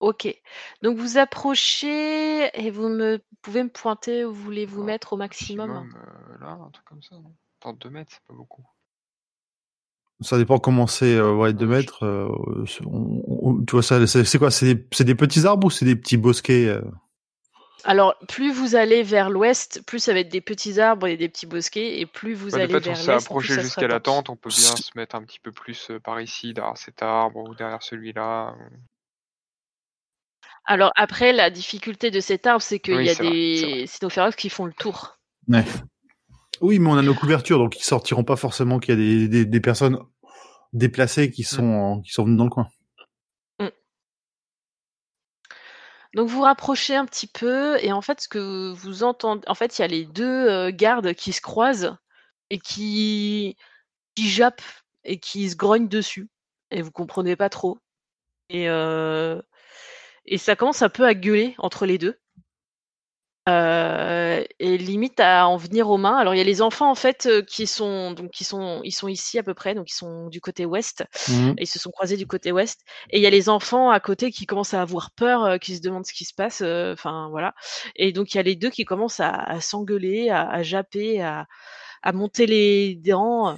Ok. 0.00 0.28
Donc 0.82 0.96
vous 0.98 1.18
approchez 1.18 2.50
et 2.58 2.70
vous 2.70 2.88
me 2.88 3.16
vous 3.16 3.36
pouvez 3.42 3.62
me 3.62 3.68
pointer 3.68 4.24
où 4.24 4.32
voulez-vous 4.32 4.80
Ouais, 4.80 4.86
mettre 4.86 5.12
au 5.12 5.16
maximum? 5.16 5.68
maximum, 5.70 5.96
euh, 5.96 6.38
là, 6.40 6.52
un 6.52 6.70
truc 6.70 6.84
comme 6.86 7.02
ça. 7.02 7.16
non? 7.16 7.34
2 7.74 7.90
mètres, 7.90 8.10
c'est 8.12 8.22
pas 8.26 8.34
beaucoup. 8.34 8.64
Ça 10.22 10.36
dépend 10.36 10.58
comment 10.58 10.86
c'est, 10.86 11.14
euh, 11.14 11.34
ouais, 11.34 11.52
de 11.54 11.64
Ouais, 11.64 11.76
je- 11.76 11.76
mètres. 11.78 12.04
euh, 12.04 12.28
c'est- 12.66 12.84
on- 12.86 13.22
on- 13.26 13.64
tu 13.64 13.72
vois 13.72 13.82
ça, 13.82 14.06
c'est 14.06 14.24
c'est 14.24 14.38
quoi? 14.38 14.50
C'est 14.50 14.74
des, 14.74 14.86
c'est 14.92 15.04
des 15.04 15.14
petits 15.14 15.46
arbres 15.46 15.66
ou 15.68 15.70
c'est 15.70 15.86
des 15.86 15.96
petits 15.96 16.18
bosquets 16.18 16.66
euh? 16.68 16.82
Alors 17.84 18.14
plus 18.28 18.52
vous 18.52 18.74
allez 18.74 19.02
vers 19.02 19.28
l'ouest, 19.30 19.82
plus 19.86 19.98
ça 19.98 20.12
va 20.12 20.20
être 20.20 20.28
des 20.30 20.40
petits 20.42 20.80
arbres 20.80 21.06
et 21.06 21.16
des 21.16 21.28
petits 21.28 21.46
bosquets, 21.46 21.98
et 22.00 22.06
plus 22.06 22.34
vous 22.34 22.52
Ouais, 22.52 22.60
de 22.60 22.66
allez 22.66 22.68
fait, 22.68 22.86
on 22.88 22.94
vers 22.94 22.96
s'est 22.96 23.10
l'est, 23.10 23.28
plus 23.34 23.48
approché 23.48 23.54
ça 23.58 23.62
jusqu'à 23.62 23.88
la 23.88 24.00
tente, 24.00 24.28
on 24.30 24.36
peut 24.36 24.50
bien 24.50 24.76
se 24.76 24.90
mettre 24.96 25.14
un 25.16 25.22
petit 25.24 25.40
peu 25.40 25.52
plus 25.52 25.90
euh, 25.90 25.98
par 26.00 26.20
ici, 26.20 26.52
derrière 26.54 26.76
cet 26.78 27.02
arbre 27.02 27.40
ou 27.48 27.54
derrière 27.54 27.82
celui-là. 27.82 28.54
Alors 30.64 30.92
après, 30.94 31.32
la 31.32 31.50
difficulté 31.50 32.10
de 32.10 32.20
cet 32.20 32.46
arbre, 32.46 32.62
c'est 32.62 32.78
qu'il 32.78 32.94
Oui, 32.94 33.06
y 33.06 33.10
a 33.10 33.14
des 33.14 33.86
cynophérox 33.86 34.36
qui 34.36 34.50
font 34.50 34.66
le 34.66 34.72
tour. 34.72 35.18
Ouais. 35.48 35.64
Oui, 36.60 36.78
mais 36.78 36.90
on 36.90 36.96
a 36.96 37.02
nos 37.02 37.14
couvertures, 37.14 37.58
donc 37.58 37.78
ils 37.78 37.84
sortiront 37.84 38.24
pas 38.24 38.36
forcément 38.36 38.78
qu'il 38.78 38.94
y 38.94 38.96
a 38.96 39.00
des, 39.00 39.28
des, 39.28 39.44
des 39.46 39.60
personnes 39.60 39.98
déplacées 40.72 41.30
qui 41.30 41.42
sont 41.42 41.64
en- 41.64 42.00
qui 42.02 42.12
sont 42.12 42.24
venues 42.24 42.36
dans 42.36 42.44
le 42.44 42.50
coin. 42.50 42.68
Donc 46.14 46.28
vous 46.28 46.40
rapprochez 46.42 46.96
un 46.96 47.06
petit 47.06 47.28
peu 47.28 47.78
et 47.84 47.92
en 47.92 48.02
fait 48.02 48.20
ce 48.20 48.28
que 48.28 48.72
vous 48.72 49.04
entendez, 49.04 49.42
en 49.46 49.54
fait 49.54 49.78
il 49.78 49.82
y 49.82 49.84
a 49.84 49.88
les 49.88 50.04
deux 50.06 50.48
euh, 50.48 50.72
gardes 50.72 51.14
qui 51.14 51.32
se 51.32 51.40
croisent 51.40 51.96
et 52.50 52.58
qui 52.58 53.56
qui 54.16 54.28
jappent 54.28 54.60
et 55.04 55.20
qui 55.20 55.48
se 55.48 55.54
grognent 55.54 55.86
dessus 55.86 56.28
et 56.72 56.82
vous 56.82 56.90
comprenez 56.90 57.36
pas 57.36 57.48
trop 57.48 57.78
et 58.48 58.68
euh, 58.68 59.40
et 60.26 60.38
ça 60.38 60.56
commence 60.56 60.82
un 60.82 60.88
peu 60.88 61.04
à 61.06 61.14
gueuler 61.14 61.54
entre 61.58 61.86
les 61.86 61.98
deux 61.98 62.18
Euh, 63.48 64.44
et 64.60 64.76
limite 64.78 65.18
à 65.18 65.48
en 65.48 65.56
venir 65.56 65.88
aux 65.90 65.96
mains. 65.96 66.16
Alors 66.18 66.34
il 66.34 66.38
y 66.38 66.40
a 66.42 66.44
les 66.44 66.60
enfants 66.62 66.90
en 66.90 66.94
fait 66.94 67.26
euh, 67.26 67.42
qui 67.42 67.66
sont 67.66 68.12
donc 68.12 68.30
qui 68.30 68.44
sont 68.44 68.82
ils 68.84 68.92
sont 68.92 69.08
ici 69.08 69.38
à 69.38 69.42
peu 69.42 69.54
près 69.54 69.74
donc 69.74 69.90
ils 69.90 69.94
sont 69.94 70.28
du 70.28 70.40
côté 70.42 70.66
ouest 70.66 71.04
et 71.56 71.62
ils 71.62 71.66
se 71.66 71.78
sont 71.78 71.90
croisés 71.90 72.16
du 72.18 72.26
côté 72.26 72.52
ouest. 72.52 72.80
Et 73.10 73.18
il 73.18 73.22
y 73.22 73.26
a 73.26 73.30
les 73.30 73.48
enfants 73.48 73.90
à 73.90 73.98
côté 73.98 74.30
qui 74.30 74.44
commencent 74.46 74.74
à 74.74 74.82
avoir 74.82 75.10
peur, 75.12 75.44
euh, 75.44 75.58
qui 75.58 75.74
se 75.76 75.80
demandent 75.80 76.06
ce 76.06 76.12
qui 76.12 76.24
se 76.26 76.34
passe. 76.34 76.60
euh, 76.62 76.92
Enfin 76.92 77.28
voilà. 77.30 77.54
Et 77.96 78.12
donc 78.12 78.34
il 78.34 78.36
y 78.36 78.40
a 78.40 78.42
les 78.44 78.56
deux 78.56 78.70
qui 78.70 78.84
commencent 78.84 79.20
à, 79.20 79.30
à 79.32 79.60
s'engueuler, 79.60 80.28
à, 80.30 80.48
à 80.48 80.62
japper, 80.62 81.22
à, 81.22 81.46
à 82.02 82.12
monter 82.12 82.46
les 82.46 82.94
dents. 82.96 83.56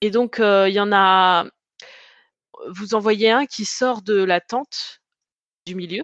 Et 0.00 0.10
donc 0.10 0.40
euh, 0.40 0.68
il 0.68 0.74
y 0.74 0.80
en 0.80 0.92
a. 0.92 1.46
Vous 2.68 2.94
en 2.94 3.00
voyez 3.00 3.30
un 3.30 3.46
qui 3.46 3.64
sort 3.64 4.02
de 4.02 4.14
la 4.22 4.40
tente 4.40 4.97
du 5.68 5.74
milieu. 5.74 6.02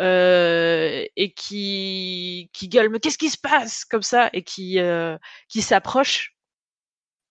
euh, 0.00 1.04
et 1.16 1.32
qui 1.32 2.48
qui 2.52 2.68
gueule 2.68 2.88
mais 2.90 3.00
qu'est-ce 3.00 3.18
qui 3.18 3.28
se 3.30 3.38
passe? 3.38 3.84
comme 3.84 4.02
ça 4.02 4.30
et 4.32 4.42
qui 4.42 4.78
euh, 4.80 5.16
qui 5.48 5.62
s'approche 5.62 6.34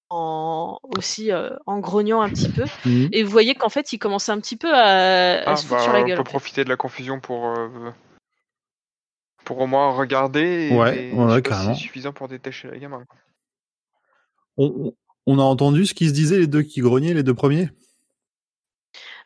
en 0.09 0.77
aussi 0.97 1.31
euh, 1.31 1.49
en 1.65 1.79
grognant 1.79 2.21
un 2.21 2.29
petit 2.29 2.49
peu 2.49 2.65
Mhm. 2.85 3.09
et 3.11 3.23
vous 3.23 3.31
voyez 3.31 3.55
qu'en 3.55 3.69
fait, 3.69 3.91
il 3.93 3.97
commence 3.99 4.29
un 4.29 4.39
petit 4.39 4.57
peu 4.57 4.71
à, 4.73 5.39
à 5.39 5.51
Ah, 5.53 5.55
se 5.55 5.63
foutre 5.65 5.77
bah, 5.77 5.83
sur 5.83 5.93
la 5.93 6.01
on 6.01 6.07
gueule. 6.07 6.17
peut 6.17 6.21
en 6.21 6.25
fait. 6.25 6.29
profiter 6.29 6.63
de 6.63 6.69
la 6.69 6.75
confusion 6.77 7.19
pour, 7.19 7.47
euh, 7.47 7.89
pour 9.45 9.59
au 9.59 9.67
moins 9.67 9.91
regarder. 9.91 10.69
Et, 10.71 10.75
Ouais, 10.77 11.09
et 11.09 11.13
ouais, 11.13 11.41
carrément. 11.41 11.73
c'est 11.73 11.81
suffisant 11.81 12.13
pour 12.13 12.27
détacher 12.27 12.69
quoi. 12.89 13.03
On, 14.57 14.65
on- 14.65 14.95
on 15.25 15.39
a 15.39 15.43
entendu 15.43 15.85
ce 15.85 15.93
qui 15.93 16.07
se 16.09 16.13
disait 16.13 16.37
les 16.37 16.47
deux 16.47 16.61
qui 16.63 16.81
grognaient, 16.81 17.13
les 17.13 17.23
deux 17.23 17.33
premiers? 17.33 17.69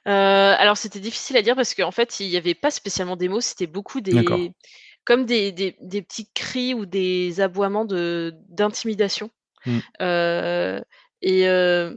Euh, 0.08 0.56
alors, 0.58 0.78
c'était 0.78 1.00
difficile 1.00 1.36
à 1.38 1.42
dire 1.42 1.56
parce 1.56 1.74
qu'en 1.74 1.92
fait, 1.92 2.20
il 2.20 2.30
n'y 2.30 2.38
avait 2.38 2.56
pas 2.56 2.72
spécialement 2.72 3.18
des 3.18 3.28
mots, 3.28 3.42
c'était 3.42 3.68
beaucoup 3.68 4.00
des, 4.00 4.52
comme 5.04 5.26
des, 5.26 5.52
des, 5.52 5.76
des 5.82 6.02
petits 6.02 6.30
cris 6.34 6.74
ou 6.74 6.86
des 6.86 7.42
aboiements 7.42 7.86
de 7.86 8.34
d'intimidation. 8.50 9.30
Mm. 9.66 9.80
Euh, 10.02 10.82
et 11.22 11.50
euh, 11.50 11.94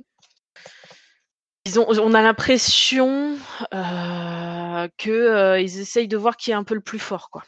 ils 1.66 1.78
ont, 1.78 1.86
on 1.88 2.14
a 2.14 2.22
l'impression 2.22 3.38
euh, 3.74 4.88
que 4.98 5.60
ils 5.60 5.78
essayent 5.78 6.08
de 6.08 6.16
voir 6.16 6.36
qui 6.36 6.50
est 6.50 6.54
un 6.54 6.64
peu 6.64 6.74
le 6.74 6.80
plus 6.80 6.98
fort, 6.98 7.30
quoi. 7.30 7.44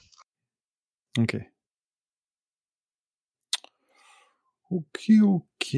Ok. 1.18 1.36
Ok, 4.70 5.10
ok. 5.22 5.76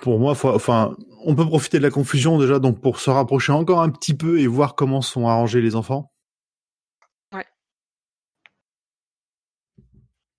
Pour 0.00 0.18
moi, 0.18 0.34
faut- 0.34 0.54
enfin, 0.54 0.96
on 1.24 1.34
peut 1.34 1.46
profiter 1.46 1.78
de 1.78 1.82
la 1.82 1.90
confusion 1.90 2.38
déjà, 2.38 2.58
donc 2.58 2.80
pour 2.80 3.00
se 3.00 3.10
rapprocher 3.10 3.52
encore 3.52 3.82
un 3.82 3.90
petit 3.90 4.14
peu 4.14 4.38
et 4.40 4.46
voir 4.46 4.74
comment 4.74 5.02
sont 5.02 5.26
arrangés 5.26 5.60
les 5.60 5.74
enfants. 5.74 6.12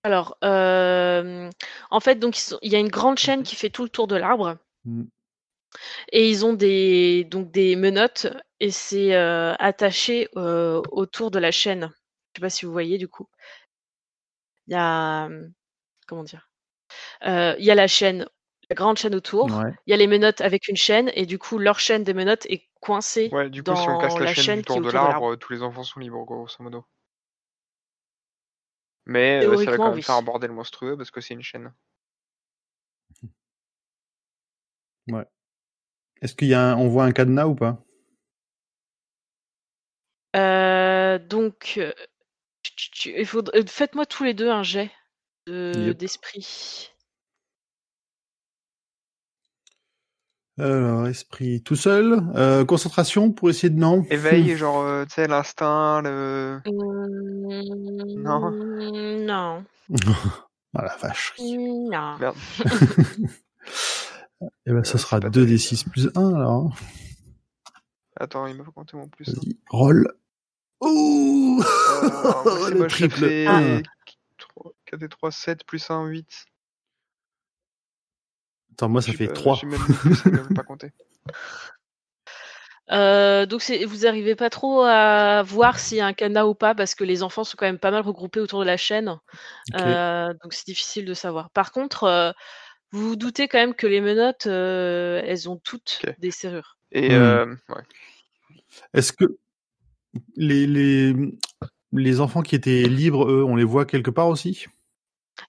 Alors, 0.03 0.37
euh, 0.45 1.49
en 1.91 1.99
fait, 1.99 2.15
donc 2.15 2.37
il 2.61 2.71
y 2.71 2.75
a 2.75 2.79
une 2.79 2.87
grande 2.87 3.19
chaîne 3.19 3.43
qui 3.43 3.55
fait 3.55 3.69
tout 3.69 3.83
le 3.83 3.89
tour 3.89 4.07
de 4.07 4.15
l'arbre. 4.15 4.57
Mm. 4.85 5.03
Et 6.11 6.29
ils 6.29 6.45
ont 6.45 6.53
des 6.53 7.25
donc 7.25 7.51
des 7.51 7.75
menottes 7.75 8.27
et 8.59 8.71
c'est 8.71 9.13
euh, 9.13 9.53
attaché 9.59 10.29
euh, 10.35 10.81
autour 10.91 11.31
de 11.31 11.39
la 11.39 11.51
chaîne. 11.51 11.91
Je 12.33 12.39
sais 12.39 12.41
pas 12.41 12.49
si 12.49 12.65
vous 12.65 12.71
voyez 12.71 12.97
du 12.97 13.07
coup. 13.07 13.27
Il 14.67 14.73
y 14.73 14.77
a 14.77 15.29
comment 16.07 16.23
dire? 16.23 16.49
Euh, 17.25 17.55
Il 17.59 17.65
y 17.65 17.71
a 17.71 17.75
la 17.75 17.87
chaîne, 17.87 18.25
grande 18.75 18.97
chaîne 18.97 19.15
autour. 19.15 19.45
Ouais. 19.45 19.73
Il 19.87 19.91
y 19.91 19.93
a 19.93 19.97
les 19.97 20.07
menottes 20.07 20.41
avec 20.41 20.67
une 20.67 20.75
chaîne 20.75 21.11
et 21.15 21.25
du 21.25 21.39
coup 21.39 21.57
leur 21.57 21.79
chaîne 21.79 22.03
des 22.03 22.13
menottes 22.13 22.45
est 22.47 22.69
coincée. 22.81 23.29
Ouais, 23.31 23.49
du 23.49 23.63
coup, 23.63 23.75
si 23.75 23.89
on 23.89 23.99
casse 23.99 24.13
Dans 24.13 24.19
la, 24.19 24.25
la 24.25 24.33
chaîne, 24.33 24.43
chaîne 24.43 24.59
du 24.59 24.63
tour 24.65 24.75
de 24.77 24.81
autour 24.81 24.91
de 24.91 24.97
l'arbre, 24.97 25.35
tous 25.35 25.53
les 25.53 25.63
enfants 25.63 25.83
sont 25.83 25.99
libres, 25.99 26.23
grosso 26.25 26.61
modo. 26.61 26.85
Mais 29.05 29.43
euh, 29.43 29.57
ça 29.57 29.71
va 29.71 29.77
quand 29.77 29.85
même 29.85 29.95
oui. 29.95 30.01
faire 30.03 30.15
un 30.15 30.21
bordel 30.21 30.51
monstrueux 30.51 30.95
parce 30.95 31.09
que 31.09 31.19
c'est 31.19 31.33
une 31.33 31.41
chaîne. 31.41 31.73
Est-ce 36.21 36.35
qu'il 36.35 36.49
y 36.49 36.53
a 36.53 36.61
un, 36.61 36.77
on 36.77 36.89
voit 36.89 37.05
un 37.05 37.11
cadenas 37.11 37.47
ou 37.47 37.55
pas? 37.55 37.81
Euh, 40.35 41.17
donc 41.17 41.75
euh, 41.77 41.91
tu- 42.61 42.75
tu- 42.75 42.91
tu- 42.91 43.19
il 43.19 43.25
faudrait- 43.25 43.57
euh, 43.59 43.65
faites-moi 43.65 44.05
tous 44.05 44.23
les 44.23 44.33
deux 44.35 44.49
un 44.49 44.63
jet 44.63 44.91
de- 45.47 45.73
Yep. 45.87 45.97
Alors, 50.59 51.07
esprit 51.07 51.61
tout 51.63 51.75
seul. 51.75 52.21
Euh, 52.35 52.65
concentration 52.65 53.31
pour 53.31 53.49
essayer 53.49 53.69
de 53.69 53.79
non. 53.79 54.03
Éveil, 54.09 54.55
genre, 54.57 54.81
euh, 54.83 55.05
tu 55.05 55.11
sais, 55.15 55.27
l'instinct, 55.27 56.01
le. 56.03 56.59
Non. 58.17 58.51
Non. 59.25 59.63
Ah 60.75 60.83
la 60.85 60.95
vache. 60.97 61.33
Non. 61.39 62.17
Merde. 62.19 62.35
Eh 64.65 64.71
ben, 64.71 64.83
ça 64.85 64.97
sera 64.97 65.17
c'est 65.17 65.21
pas 65.21 65.29
2d6 65.29 65.89
plus 65.89 66.09
1 66.15 66.33
alors. 66.35 66.67
hein. 66.67 66.69
Attends, 68.17 68.45
il 68.47 68.55
m'a 68.55 68.63
compté 68.65 68.95
mon 68.95 69.07
plus. 69.07 69.27
hein. 69.29 69.33
Vas-y, 69.35 69.57
roll. 69.69 70.13
Ouh 70.81 71.61
Euh, 71.61 72.07
alors, 72.07 72.43
moi, 72.45 72.69
c'est 72.69 72.77
ça 72.79 72.87
triple 72.87 73.15
fait 73.17 73.47
un. 73.47 73.81
4 74.85 75.03
et 75.03 75.09
3, 75.09 75.31
7 75.31 75.63
plus 75.65 75.89
1, 75.89 76.05
8. 76.05 76.45
Attends, 78.79 78.89
moi 78.89 79.01
ça 79.01 79.11
fait 79.11 79.27
pas- 79.27 79.33
3. 79.33 79.55
J'ai 79.59 79.67
même, 80.31 80.47
pas 80.55 80.63
compté. 80.63 80.91
Euh, 82.91 83.45
donc 83.45 83.61
vous 83.85 84.07
arrivez 84.07 84.35
pas 84.35 84.49
trop 84.49 84.81
à 84.81 85.43
voir 85.43 85.77
s'il 85.77 85.99
y 85.99 86.01
a 86.01 86.07
un 86.07 86.13
cadenas 86.13 86.45
ou 86.45 86.55
pas 86.55 86.73
parce 86.73 86.95
que 86.95 87.03
les 87.03 87.21
enfants 87.21 87.43
sont 87.43 87.53
quand 87.55 87.67
même 87.67 87.77
pas 87.77 87.91
mal 87.91 88.01
regroupés 88.01 88.39
autour 88.39 88.61
de 88.61 88.65
la 88.65 88.77
chaîne. 88.77 89.19
Euh, 89.75 90.33
donc 90.41 90.53
c'est 90.53 90.65
difficile 90.65 91.05
de 91.05 91.13
savoir. 91.13 91.51
Par 91.51 91.71
contre, 91.71 92.05
euh, 92.05 92.31
vous 92.91 93.09
vous 93.09 93.15
doutez 93.15 93.47
quand 93.47 93.59
même 93.59 93.75
que 93.75 93.85
les 93.85 94.01
menottes, 94.01 94.47
euh, 94.47 95.21
elles 95.23 95.47
ont 95.47 95.57
toutes 95.57 96.01
des 96.17 96.31
serrures. 96.31 96.79
Et 96.91 97.09
Hmm. 97.09 97.21
euh, 97.21 97.45
ouais. 97.69 97.83
Est-ce 98.95 99.13
que 99.13 99.37
les, 100.35 100.65
les 100.65 101.13
les 101.91 102.19
enfants 102.21 102.41
qui 102.41 102.55
étaient 102.55 102.87
libres, 102.87 103.29
eux, 103.29 103.43
on 103.43 103.55
les 103.55 103.63
voit 103.65 103.85
quelque 103.85 104.09
part 104.09 104.29
aussi? 104.29 104.65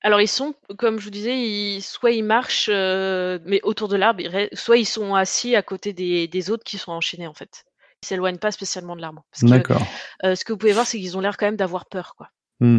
Alors 0.03 0.21
ils 0.21 0.29
sont, 0.29 0.55
comme 0.79 0.99
je 0.99 1.05
vous 1.05 1.11
disais, 1.11 1.37
ils, 1.39 1.83
soit 1.83 2.11
ils 2.13 2.23
marchent, 2.25 2.69
euh, 2.73 3.39
mais 3.45 3.61
autour 3.63 3.89
de 3.89 3.97
l'arbre, 3.97 4.21
ils 4.21 4.29
re- 4.31 4.55
soit 4.57 4.77
ils 4.77 4.87
sont 4.87 5.15
assis 5.15 5.57
à 5.57 5.63
côté 5.63 5.93
des, 5.93 6.29
des 6.29 6.51
autres 6.51 6.65
qui 6.65 6.79
sont 6.79 6.93
enchaînés 6.93 7.27
en 7.27 7.35
fait. 7.35 7.65
Ils 8.03 8.07
s'éloignent 8.07 8.39
pas 8.39 8.51
spécialement 8.51 8.97
de 8.97 9.03
l'arbre. 9.03 9.25
Parce 9.31 9.43
que 9.43 9.49
D'accord. 9.49 9.83
euh, 10.25 10.35
ce 10.35 10.45
que 10.45 10.53
vous 10.53 10.59
pouvez 10.59 10.73
voir, 10.73 10.87
c'est 10.87 10.99
qu'ils 10.99 11.17
ont 11.17 11.21
l'air 11.21 11.37
quand 11.37 11.47
même 11.47 11.57
d'avoir 11.57 11.87
peur, 11.87 12.15
quoi. 12.17 12.31
Hmm. 12.61 12.79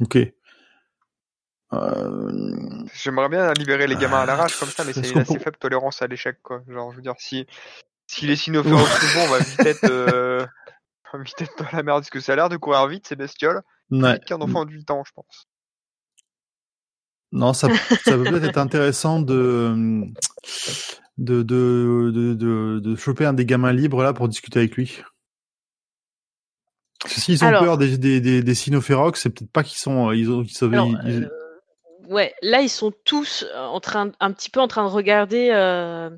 Ok. 0.00 0.16
Euh, 1.72 2.84
J'aimerais 2.94 3.28
bien 3.28 3.52
libérer 3.54 3.86
les 3.86 3.96
gamins 3.96 4.20
à 4.20 4.26
l'arrache 4.26 4.58
comme 4.58 4.68
ça, 4.68 4.84
mais 4.84 4.92
c'est 4.92 5.10
une 5.10 5.18
assez 5.20 5.34
peut- 5.34 5.40
faible 5.40 5.56
tolérance 5.58 6.02
à 6.02 6.06
l'échec, 6.06 6.38
quoi. 6.42 6.62
Genre, 6.68 6.90
je 6.92 6.96
veux 6.96 7.02
dire, 7.02 7.14
si, 7.18 7.46
si 8.06 8.26
les 8.26 8.36
cynophérox 8.36 9.02
nous 9.02 9.08
vont, 9.08 9.24
on 9.26 9.28
va 9.28 9.38
vite 9.40 9.60
être, 9.66 9.84
euh, 9.90 10.46
on 11.12 11.18
va 11.18 11.24
vite 11.24 11.40
être 11.42 11.58
dans 11.58 11.68
la 11.76 11.82
merde, 11.82 12.00
parce 12.00 12.10
que 12.10 12.20
ça 12.20 12.32
a 12.32 12.36
l'air 12.36 12.48
de 12.48 12.56
courir 12.56 12.86
vite, 12.86 13.06
ces 13.06 13.16
bestioles. 13.16 13.62
Plus 13.90 14.02
ouais. 14.02 14.12
vite 14.14 14.24
qu'un 14.24 14.40
enfant 14.40 14.64
de 14.64 14.70
8 14.70 14.90
ans, 14.90 15.02
je 15.06 15.12
pense. 15.12 15.46
Non, 17.34 17.52
ça, 17.52 17.68
ça 18.04 18.12
peut 18.16 18.22
peut-être 18.22 18.44
être 18.44 18.58
intéressant 18.58 19.20
de, 19.20 20.04
de, 21.18 21.42
de, 21.42 22.10
de, 22.14 22.34
de, 22.34 22.78
choper 22.96 23.24
un 23.26 23.32
des 23.32 23.44
gamins 23.44 23.72
libres 23.72 24.02
là 24.02 24.12
pour 24.12 24.28
discuter 24.28 24.60
avec 24.60 24.76
lui. 24.76 25.02
S'ils 27.06 27.44
ont 27.44 27.48
Alors- 27.48 27.64
peur 27.64 27.76
des, 27.78 27.98
des, 27.98 28.20
des, 28.20 28.42
des 28.42 28.54
c'est 28.54 29.30
peut-être 29.30 29.50
pas 29.50 29.62
qu'ils 29.64 29.78
sont, 29.78 30.12
ils 30.12 30.30
ont, 30.30 30.44
sont, 30.46 30.72
Alors, 30.72 30.88
ils- 31.04 31.24
euh, 31.24 31.28
ouais, 32.08 32.34
là 32.42 32.60
ils 32.60 32.68
sont 32.68 32.92
tous 33.04 33.44
euh, 33.54 33.64
en 33.64 33.80
train, 33.80 34.12
un 34.20 34.32
petit 34.32 34.50
peu 34.50 34.60
en 34.60 34.68
train 34.68 34.84
de 34.84 34.90
regarder 34.90 35.50
euh, 35.52 36.10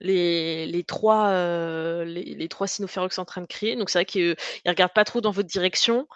les, 0.00 0.66
les 0.66 0.84
trois, 0.84 1.28
euh, 1.28 2.04
les, 2.04 2.34
les 2.34 2.48
trois 2.48 2.66
cynophérox 2.66 3.18
en 3.18 3.24
train 3.24 3.40
de 3.40 3.46
crier. 3.46 3.76
Donc 3.76 3.90
c'est 3.90 3.98
vrai 3.98 4.04
qu'ils 4.04 4.36
ils 4.64 4.68
regardent 4.68 4.92
pas 4.92 5.04
trop 5.04 5.20
dans 5.20 5.30
votre 5.30 5.48
direction. 5.48 6.06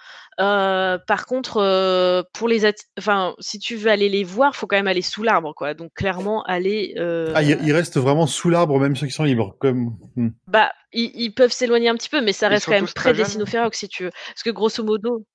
Euh, 0.41 0.99
par 1.07 1.27
contre, 1.27 1.59
euh, 1.59 2.23
pour 2.33 2.49
les, 2.49 2.65
enfin, 2.99 3.35
si 3.39 3.59
tu 3.59 3.77
veux 3.77 3.91
aller 3.91 4.09
les 4.09 4.25
voir, 4.25 4.57
faut 4.57 4.67
quand 4.67 4.77
même 4.77 4.89
aller 4.89 5.03
sous 5.03 5.23
l'arbre, 5.23 5.53
quoi. 5.55 5.75
Donc 5.75 5.93
clairement 5.95 6.43
aller. 6.45 6.95
euh, 6.97 7.33
ah, 7.35 7.43
ils, 7.43 7.59
ils 7.63 7.73
restent 7.73 7.99
vraiment 7.99 8.27
sous 8.27 8.49
l'arbre, 8.49 8.79
même 8.81 8.97
ceux 8.97 9.07
qui 9.07 9.13
sont 9.13 9.25
libres, 9.25 9.57
comme. 9.61 9.97
Hmm. 10.17 10.31
Bah, 10.47 10.73
ils, 10.93 11.11
ils 11.15 11.35
peuvent 11.35 11.53
s'éloigner 11.53 11.91
un 11.91 11.97
petit 11.97 12.09
peu, 12.09 12.23
mais 12.23 12.33
ça 12.33 12.49
reste 12.49 12.65
quand 12.65 12.73
même 12.73 12.89
près 12.89 13.13
des 13.13 13.19
jeunes 13.19 13.33
cynophérox, 13.33 13.79
si 13.79 13.89
tu 13.89 14.05
veux. 14.05 14.11
Parce 14.29 14.43
que 14.43 14.51
grosso 14.51 14.83
modo. 14.83 15.27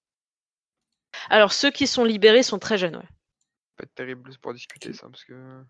Alors 1.30 1.54
ceux 1.54 1.72
qui 1.72 1.88
sont 1.88 2.04
libérés 2.04 2.44
sont 2.44 2.60
très 2.60 2.78
jeunes, 2.78 2.96
ouais. 2.96 3.08
Peut 3.78 3.84
être 3.84 3.96
terrible 3.96 4.30
pour 4.42 4.54
discuter, 4.54 4.92
ça, 4.94 5.08
parce 5.10 5.24
que. 5.24 5.64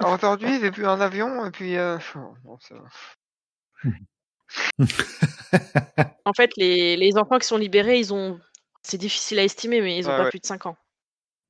Alors, 0.00 0.14
aujourd'hui, 0.14 0.48
j'ai 0.60 0.70
vu 0.70 0.86
un 0.86 1.00
avion, 1.00 1.46
et 1.46 1.50
puis, 1.50 1.76
euh... 1.76 1.98
oh, 2.16 2.34
non, 2.44 2.58
ça... 2.60 2.74
En 6.24 6.32
fait, 6.34 6.50
les, 6.56 6.96
les 6.96 7.16
enfants 7.16 7.38
qui 7.38 7.46
sont 7.46 7.56
libérés, 7.56 7.98
ils 7.98 8.12
ont. 8.12 8.38
C'est 8.82 8.98
difficile 8.98 9.38
à 9.38 9.44
estimer, 9.44 9.80
mais 9.80 9.96
ils 9.98 10.08
ont 10.08 10.10
Ouais, 10.10 10.16
pas 10.18 10.24
ouais. 10.24 10.30
plus 10.30 10.40
de 10.40 10.46
5 10.46 10.66
ans. 10.66 10.76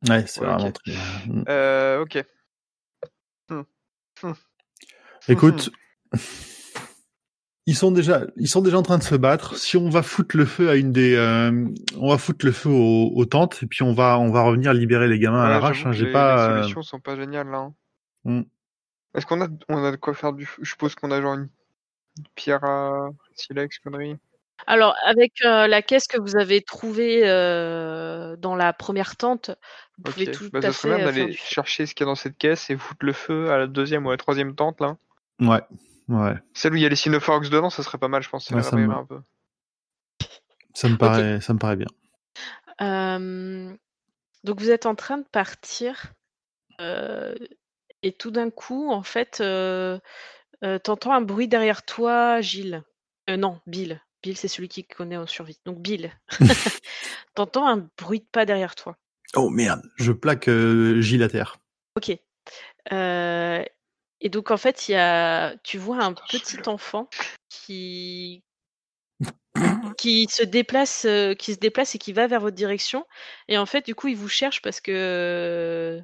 Ouais, 0.09 0.27
c'est 0.27 0.41
Ouais, 0.41 0.47
vraiment 0.47 0.71
très. 0.71 0.93
Hmm. 1.27 1.45
Euh, 1.49 2.01
ok. 2.01 2.25
Écoute, 5.29 5.71
ils 7.67 7.77
sont 7.77 7.93
déjà, 7.93 8.23
ils 8.37 8.49
sont 8.49 8.61
déjà 8.61 8.79
en 8.79 8.83
train 8.83 8.99
de 8.99 9.03
se 9.03 9.15
battre. 9.15 9.57
Si 9.57 9.77
on 9.77 9.89
va 9.89 10.03
foutre 10.03 10.37
le 10.37 10.45
feu 10.47 10.69
à 10.71 10.75
une 10.77 10.93
des, 10.93 11.15
euh, 11.17 11.67
on 11.97 12.09
va 12.11 12.19
foutre 12.19 12.45
le 12.47 12.53
feu 12.53 12.71
aux, 12.71 13.13
aux 13.15 13.25
tentes 13.25 13.63
et 13.63 13.67
puis 13.67 13.83
on 13.83 13.93
va, 13.95 14.19
on 14.19 14.31
va 14.31 14.43
revenir 14.43 14.73
libérer 14.75 15.09
les 15.09 15.19
gamins 15.19 15.43
à 15.45 15.49
Ouais, 15.49 15.49
l'arrache. 15.49 15.85
j'avoue 15.85 15.89
hein. 15.89 15.93
J'ai 15.93 16.07
les, 16.07 16.13
pas. 16.13 16.37
les 16.37 16.43
euh, 16.43 16.63
solutions 16.63 16.83
sont 16.83 17.01
pas 17.01 17.17
géniales, 17.17 17.49
là. 17.51 17.59
hein. 17.59 17.75
Hmm. 18.25 18.43
Est-ce 19.15 19.27
qu'on 19.27 19.41
a, 19.43 19.49
on 19.69 19.85
a 19.85 19.91
de 19.91 19.97
quoi 19.97 20.15
faire 20.15 20.33
du 20.33 20.47
feu 20.47 20.63
Je 20.65 20.71
suppose 20.71 20.95
qu'on 20.95 21.11
a 21.11 21.21
genre 21.21 21.35
une 21.35 21.49
une 22.19 22.25
pierre 22.35 22.63
à 22.65 23.09
silex, 23.35 23.79
connerie. 23.79 24.17
Alors, 24.67 24.95
avec 25.07 25.33
euh, 25.47 25.67
la 25.67 25.81
caisse 25.83 26.07
que 26.07 26.21
vous 26.21 26.37
avez 26.37 26.61
trouvée 26.63 27.23
euh, 27.25 28.37
dans 28.37 28.55
la 28.55 28.73
première 28.75 29.17
tente, 29.17 29.51
vous 29.97 30.05
pouvez 30.13 30.31
tout 30.31 30.51
Bah, 30.53 30.61
à 30.63 30.73
fait 30.73 30.91
euh, 30.91 30.99
d'aller 30.99 31.27
du 31.27 31.37
chercher 31.39 31.87
ce 31.87 31.95
qu'il 31.95 32.05
y 32.05 32.09
a 32.09 32.13
dans 32.13 32.15
cette 32.17 32.37
caisse 32.37 32.69
et 32.71 32.77
foutre 32.77 33.05
le 33.07 33.15
feu 33.15 33.51
à 33.51 33.57
la 33.59 33.67
deuxième 33.67 34.05
ou 34.07 34.11
à 34.11 34.13
la 34.13 34.19
troisième 34.19 34.55
tente, 34.55 34.81
là. 34.83 34.97
Ouais, 35.41 35.61
ouais. 36.09 36.35
Celle 36.55 36.73
où 36.73 36.77
il 36.77 36.83
y 36.83 36.87
a 36.87 36.89
les 36.89 36.97
cynophorax 36.97 37.51
dedans, 37.51 37.71
ça 37.71 37.83
serait 37.83 37.99
pas 37.99 38.09
mal, 38.09 38.23
je 38.23 38.29
pense. 38.29 38.47
Ça 38.47 38.55
Ouais, 38.55 38.61
les 38.61 38.65
ça 38.69 38.77
me- 38.77 38.83
réveillerait 38.83 39.01
un 39.01 39.07
peu. 39.07 39.21
Ça 40.75 40.89
me 40.89 40.97
paraît, 40.97 41.41
ça 41.41 41.53
me 41.55 41.59
paraît 41.59 41.77
bien. 41.77 41.89
Euh, 42.81 43.73
donc, 44.45 44.61
vous 44.61 44.71
êtes 44.71 44.87
en 44.87 44.95
train 44.95 45.19
de 45.19 45.25
partir. 45.31 46.13
euh, 46.81 47.35
et 48.03 48.13
tout 48.13 48.31
d'un 48.33 48.51
coup, 48.51 48.91
en 48.91 49.03
fait, 49.05 49.39
euh, 49.41 49.99
euh, 50.65 50.79
t'entends 50.81 51.13
un 51.13 51.21
bruit 51.21 51.47
derrière 51.47 51.85
toi, 51.85 52.41
Gilles. 52.41 52.83
Euh, 53.31 53.37
non, 53.37 53.61
Bill. 53.67 54.01
Bill, 54.23 54.37
c'est 54.37 54.49
celui 54.49 54.69
qui 54.69 54.85
connaît 54.85 55.17
en 55.17 55.27
survie. 55.27 55.61
Donc, 55.67 55.79
Bill. 55.81 56.11
t'entends 57.35 57.69
un 57.69 57.89
bruit 57.99 58.21
de 58.21 58.27
pas 58.33 58.45
derrière 58.47 58.75
toi. 58.75 58.97
Oh 59.37 59.51
merde, 59.51 59.83
je 59.97 60.11
plaque 60.13 60.49
euh, 60.49 61.01
Gilles 61.01 61.23
à 61.23 61.29
terre. 61.29 61.59
Ok. 61.97 62.11
Euh, 62.93 63.65
et 64.23 64.29
donc 64.29 64.53
en 64.53 64.57
fait, 64.57 64.89
il 64.89 64.93
y 64.93 64.95
a, 64.95 65.57
tu 65.65 65.79
vois 65.79 66.03
un 66.03 66.15
petit 66.15 66.59
enfant 66.67 67.09
qui 67.49 68.45
qui 69.99 70.27
se 70.31 70.45
déplace, 70.45 71.05
euh, 71.07 71.35
qui 71.35 71.55
se 71.55 71.59
déplace 71.59 71.97
et 71.97 71.99
qui 71.99 72.13
va 72.13 72.29
vers 72.29 72.41
votre 72.41 72.57
direction. 72.57 73.05
Et 73.49 73.59
en 73.59 73.67
fait, 73.67 73.85
du 73.85 73.97
coup, 73.97 74.07
il 74.07 74.17
vous 74.17 74.29
cherche 74.29 74.63
parce 74.63 74.81
que 74.81 74.93
euh, 74.93 76.01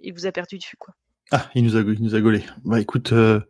il 0.00 0.12
vous 0.12 0.26
a 0.26 0.32
perdu 0.32 0.58
de 0.58 0.64
vue, 0.64 0.76
quoi. 0.76 0.92
Ah, 1.30 1.48
il 1.54 1.64
nous 1.64 1.76
a, 1.76 1.80
il 1.80 2.02
nous 2.02 2.16
a 2.16 2.20
gaulé. 2.20 2.44
Bah 2.64 2.80
écoute, 2.80 3.12
euh, 3.12 3.40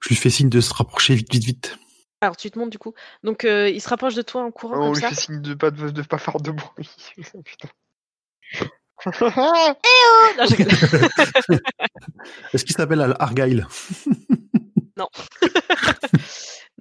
je 0.00 0.08
lui 0.08 0.16
fais 0.16 0.30
signe 0.30 0.48
de 0.48 0.60
se 0.62 0.72
rapprocher 0.72 1.14
vite, 1.14 1.30
vite, 1.30 1.44
vite. 1.44 1.78
Alors 2.22 2.36
tu 2.36 2.50
te 2.50 2.58
montes 2.58 2.70
du 2.70 2.78
coup. 2.78 2.94
Donc 3.22 3.44
il 3.44 3.80
se 3.80 3.88
rapproche 3.88 4.14
de 4.14 4.22
toi 4.22 4.42
en 4.42 4.50
courant 4.50 4.76
on 4.76 4.92
comme 4.92 4.94
lui 4.94 5.00
ça. 5.00 5.10
fait 5.10 5.14
signe 5.14 5.40
de 5.40 5.54
pas, 5.54 5.70
de, 5.70 5.90
de 5.90 6.02
pas 6.02 6.18
faire 6.18 6.40
de 6.40 6.50
bruit. 6.50 6.90
Putain. 7.44 7.68
Non, 10.38 10.46
je 10.46 10.56
rigole. 10.56 11.60
Est-ce 12.52 12.64
qu'il 12.64 12.74
s'appelle 12.76 13.14
Argyle 13.18 13.66
non, 14.96 15.08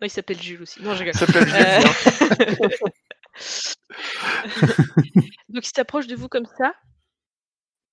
il 0.01 0.09
s'appelle 0.09 0.41
Jules 0.41 0.61
aussi. 0.61 0.81
Non, 0.81 0.93
je 0.95 0.99
rigole. 0.99 1.13
Ça 1.13 1.25
s'appelle 1.25 1.47
Jules, 1.47 1.65
Euh. 1.65 2.89
Donc 5.49 5.65
il 5.65 5.71
s'approche 5.73 6.07
de 6.07 6.15
vous 6.15 6.27
comme 6.27 6.47
ça. 6.57 6.73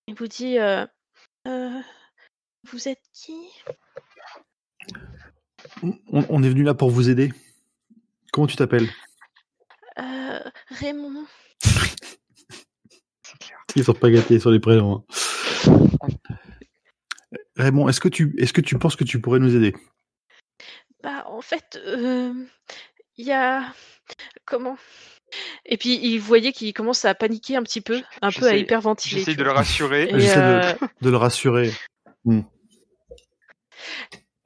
Il 0.08 0.14
vous 0.14 0.26
dit 0.26 0.58
euh, 0.58 0.84
Euh, 1.46 1.80
Vous 2.70 2.88
êtes 2.88 3.02
qui? 3.12 3.36
On, 5.82 6.24
on 6.28 6.42
est 6.42 6.48
venu 6.48 6.62
là 6.64 6.74
pour 6.74 6.90
vous 6.90 7.08
aider. 7.10 7.32
Comment 8.32 8.46
tu 8.46 8.56
t'appelles? 8.56 8.88
Euh, 9.98 10.40
Raymond. 10.68 11.26
Ils 13.76 13.84
sont 13.84 13.92
pas 13.94 14.10
gâtés 14.10 14.40
sur 14.40 14.50
les 14.50 14.58
prénoms. 14.58 15.04
hein. 15.68 15.78
Raymond, 17.56 17.88
est-ce 17.88 18.00
que 18.00 18.08
tu, 18.08 18.34
est-ce 18.38 18.52
que 18.52 18.60
tu 18.60 18.78
penses 18.78 18.96
que 18.96 19.04
tu 19.04 19.20
pourrais 19.20 19.38
nous 19.38 19.54
aider? 19.54 19.74
Bah, 21.02 21.24
en 21.26 21.40
fait, 21.42 21.78
euh, 21.86 22.32
il 23.16 23.26
y 23.26 23.32
a. 23.32 23.64
Comment? 24.44 24.76
Et 25.66 25.76
puis, 25.76 25.98
il 26.02 26.18
voyait 26.18 26.52
qu'il 26.52 26.72
commence 26.72 27.04
à 27.04 27.14
paniquer 27.14 27.56
un 27.56 27.62
petit 27.62 27.80
peu, 27.80 28.00
un 28.22 28.30
peu 28.30 28.46
à 28.46 28.56
hyperventiler. 28.56 29.20
J'essaie 29.20 29.34
de 29.34 29.42
le 29.44 29.50
rassurer. 29.50 30.04
Et, 30.04 30.20
J'essaie 30.20 30.40
de- 30.40 30.60
euh, 30.64 30.74
De 31.02 31.10
le 31.10 31.16
rassurer. 31.16 31.70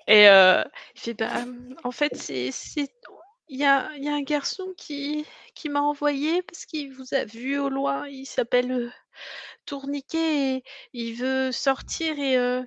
et 0.09 0.29
euh, 0.29 0.65
il 0.97 1.01
fait 1.01 1.15
Bah, 1.15 1.45
en 1.85 1.91
fait, 1.93 2.17
c'est. 2.17 2.51
Il 3.53 3.59
y 3.59 3.65
a, 3.65 3.91
il 3.97 4.05
y 4.05 4.09
a 4.09 4.15
un 4.15 4.23
garçon 4.23 4.73
qui, 4.77 5.25
qui 5.57 5.69
m'a 5.69 5.81
envoyé 5.81 6.41
parce 6.43 6.67
qu'il 6.67 6.93
vous 6.95 7.15
a 7.15 7.25
vu 7.25 7.59
au 7.59 7.69
loin. 7.69 8.07
Il 8.07 8.25
s'appelle 8.25 8.71
euh, 8.71 8.91
Tourniquet 9.67 10.57
et 10.57 10.63
il 10.93 11.15
veut 11.15 11.53
sortir 11.53 12.19
et, 12.19 12.37
euh, 12.37 12.63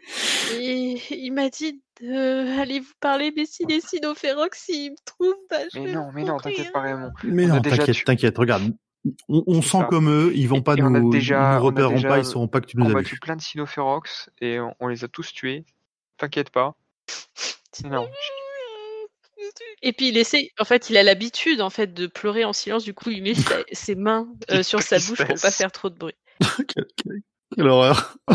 et 0.60 0.96
il 1.12 1.32
m'a 1.32 1.50
dit 1.50 1.82
d'aller 2.02 2.80
vous 2.80 2.94
parler 3.00 3.32
des 3.32 3.46
cynophérox 3.82 4.58
s'il 4.60 4.92
me 4.92 4.96
trouve. 5.06 5.36
Bah, 5.50 5.58
je 5.74 5.80
Mais 5.80 5.86
vais 5.88 5.94
non, 5.94 6.12
mais 6.14 6.24
non, 6.24 6.38
t'inquiète 6.38 6.72
pas, 6.72 6.82
Raymond. 6.82 7.12
Mais 7.24 7.46
On 7.46 7.52
a 7.52 7.56
non, 7.56 7.62
t'inquiète, 7.62 8.04
t'inquiète. 8.06 8.38
Regarde, 8.38 8.74
on, 9.28 9.44
on 9.48 9.62
sent 9.62 9.80
ça. 9.80 9.88
comme 9.90 10.10
eux, 10.10 10.32
ils 10.36 10.48
vont 10.48 10.62
pas 10.62 10.74
Et 10.76 10.82
nous, 10.82 10.88
on 10.88 10.96
a 10.96 11.00
nous 11.00 11.10
déjà- 11.10 11.40
on 11.40 11.44
a 11.44 11.60
repéreront 11.60 11.96
déjà 11.96 12.10
pas, 12.10 12.20
ils 12.20 12.26
sauront 12.26 12.48
pas 12.48 12.62
que 12.62 12.68
tu 12.68 12.78
nous 12.78 12.86
as 12.86 12.90
combattu 12.90 13.16
vus. 13.16 13.20
plein 13.20 13.36
de 13.36 13.42
cynophérox 13.42 14.30
et 14.42 14.60
on, 14.60 14.74
on 14.80 14.88
les 14.88 15.04
a 15.04 15.08
tous 15.08 15.34
tués. 15.34 15.66
T'inquiète 16.18 16.52
pas. 16.52 16.76
Non. 17.84 18.08
Et 19.82 19.92
puis 19.92 20.10
il 20.10 20.18
essaie, 20.18 20.52
en 20.60 20.64
fait, 20.64 20.90
il 20.90 20.98
a 20.98 21.04
l'habitude 21.04 21.60
en 21.60 21.70
fait 21.70 21.94
de 21.94 22.08
pleurer 22.08 22.46
en 22.46 22.54
silence. 22.54 22.84
Du 22.84 22.94
coup, 22.94 23.10
il 23.10 23.22
met 23.24 23.34
ses 23.72 23.96
mains 23.96 24.28
euh, 24.52 24.64
sur 24.64 24.82
sa 24.82 24.98
bouche 25.00 25.18
pour 25.26 25.42
pas 25.42 25.52
faire 25.52 25.72
trop 25.72 25.90
de 25.90 25.96
bruit. 25.98 26.14
Quelle, 26.68 26.88
quelle- 26.96 27.22
quelle 27.56 27.68
horreur. 27.68 28.16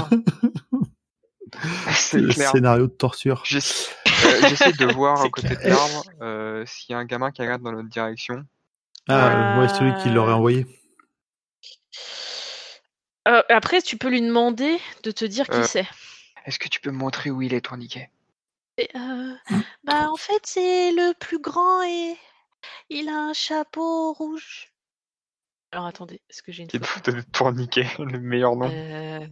C'est 1.94 2.18
Le 2.20 2.32
clair. 2.32 2.50
scénario 2.50 2.86
de 2.86 2.92
torture. 2.92 3.42
Euh, 3.42 4.48
J'essaie 4.48 4.72
de 4.72 4.86
voir 4.92 5.22
à 5.22 5.28
côté 5.30 5.56
de 5.56 5.68
l'arbre 5.68 6.04
euh, 6.20 6.64
s'il 6.66 6.92
y 6.92 6.94
a 6.94 6.98
un 6.98 7.04
gamin 7.04 7.30
qui 7.30 7.40
regarde 7.42 7.62
dans 7.62 7.72
notre 7.72 7.88
direction. 7.88 8.44
Ah, 9.08 9.56
Euh, 9.56 9.60
ouais, 9.62 9.68
celui 9.68 9.94
qui 10.02 10.10
l'aurait 10.10 10.34
envoyé. 10.34 10.66
Euh, 13.26 13.42
après, 13.48 13.82
tu 13.82 13.96
peux 13.98 14.08
lui 14.08 14.20
demander 14.22 14.78
de 15.02 15.10
te 15.10 15.24
dire 15.24 15.46
qui 15.48 15.56
Euh, 15.56 15.64
c'est. 15.64 15.86
Est-ce 16.46 16.58
que 16.58 16.68
tu 16.68 16.80
peux 16.80 16.90
me 16.90 16.98
montrer 16.98 17.30
où 17.30 17.42
il 17.42 17.52
est, 17.54 17.60
tourniquet 17.62 18.10
Et, 18.78 18.88
euh, 18.94 19.34
bah, 19.84 20.10
en 20.10 20.16
fait, 20.16 20.40
c'est 20.44 20.92
le 20.92 21.12
plus 21.18 21.38
grand 21.40 21.82
et 21.82 22.16
il 22.90 23.08
a 23.08 23.16
un 23.16 23.32
chapeau 23.34 24.12
rouge. 24.12 24.68
Alors 25.70 25.86
attendez, 25.86 26.22
est-ce 26.30 26.42
que 26.42 26.50
j'ai 26.50 26.62
une 26.62 26.70
est 26.72 26.78
photo 26.84 27.12
de 27.12 27.20
tourniquet, 27.20 27.86
le 27.98 28.18
meilleur 28.18 28.56
nom. 28.56 28.70
Euh, 28.72 29.26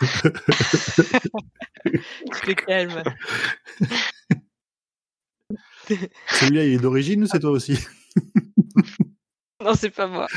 calme. 2.66 3.02
Celui-là, 6.28 6.64
il 6.64 6.74
est 6.74 6.78
d'origine 6.78 7.24
ou 7.24 7.26
c'est 7.26 7.40
toi 7.40 7.50
aussi? 7.50 7.76
Non, 9.60 9.74
c'est 9.74 9.90
pas 9.90 10.06
moi. 10.06 10.28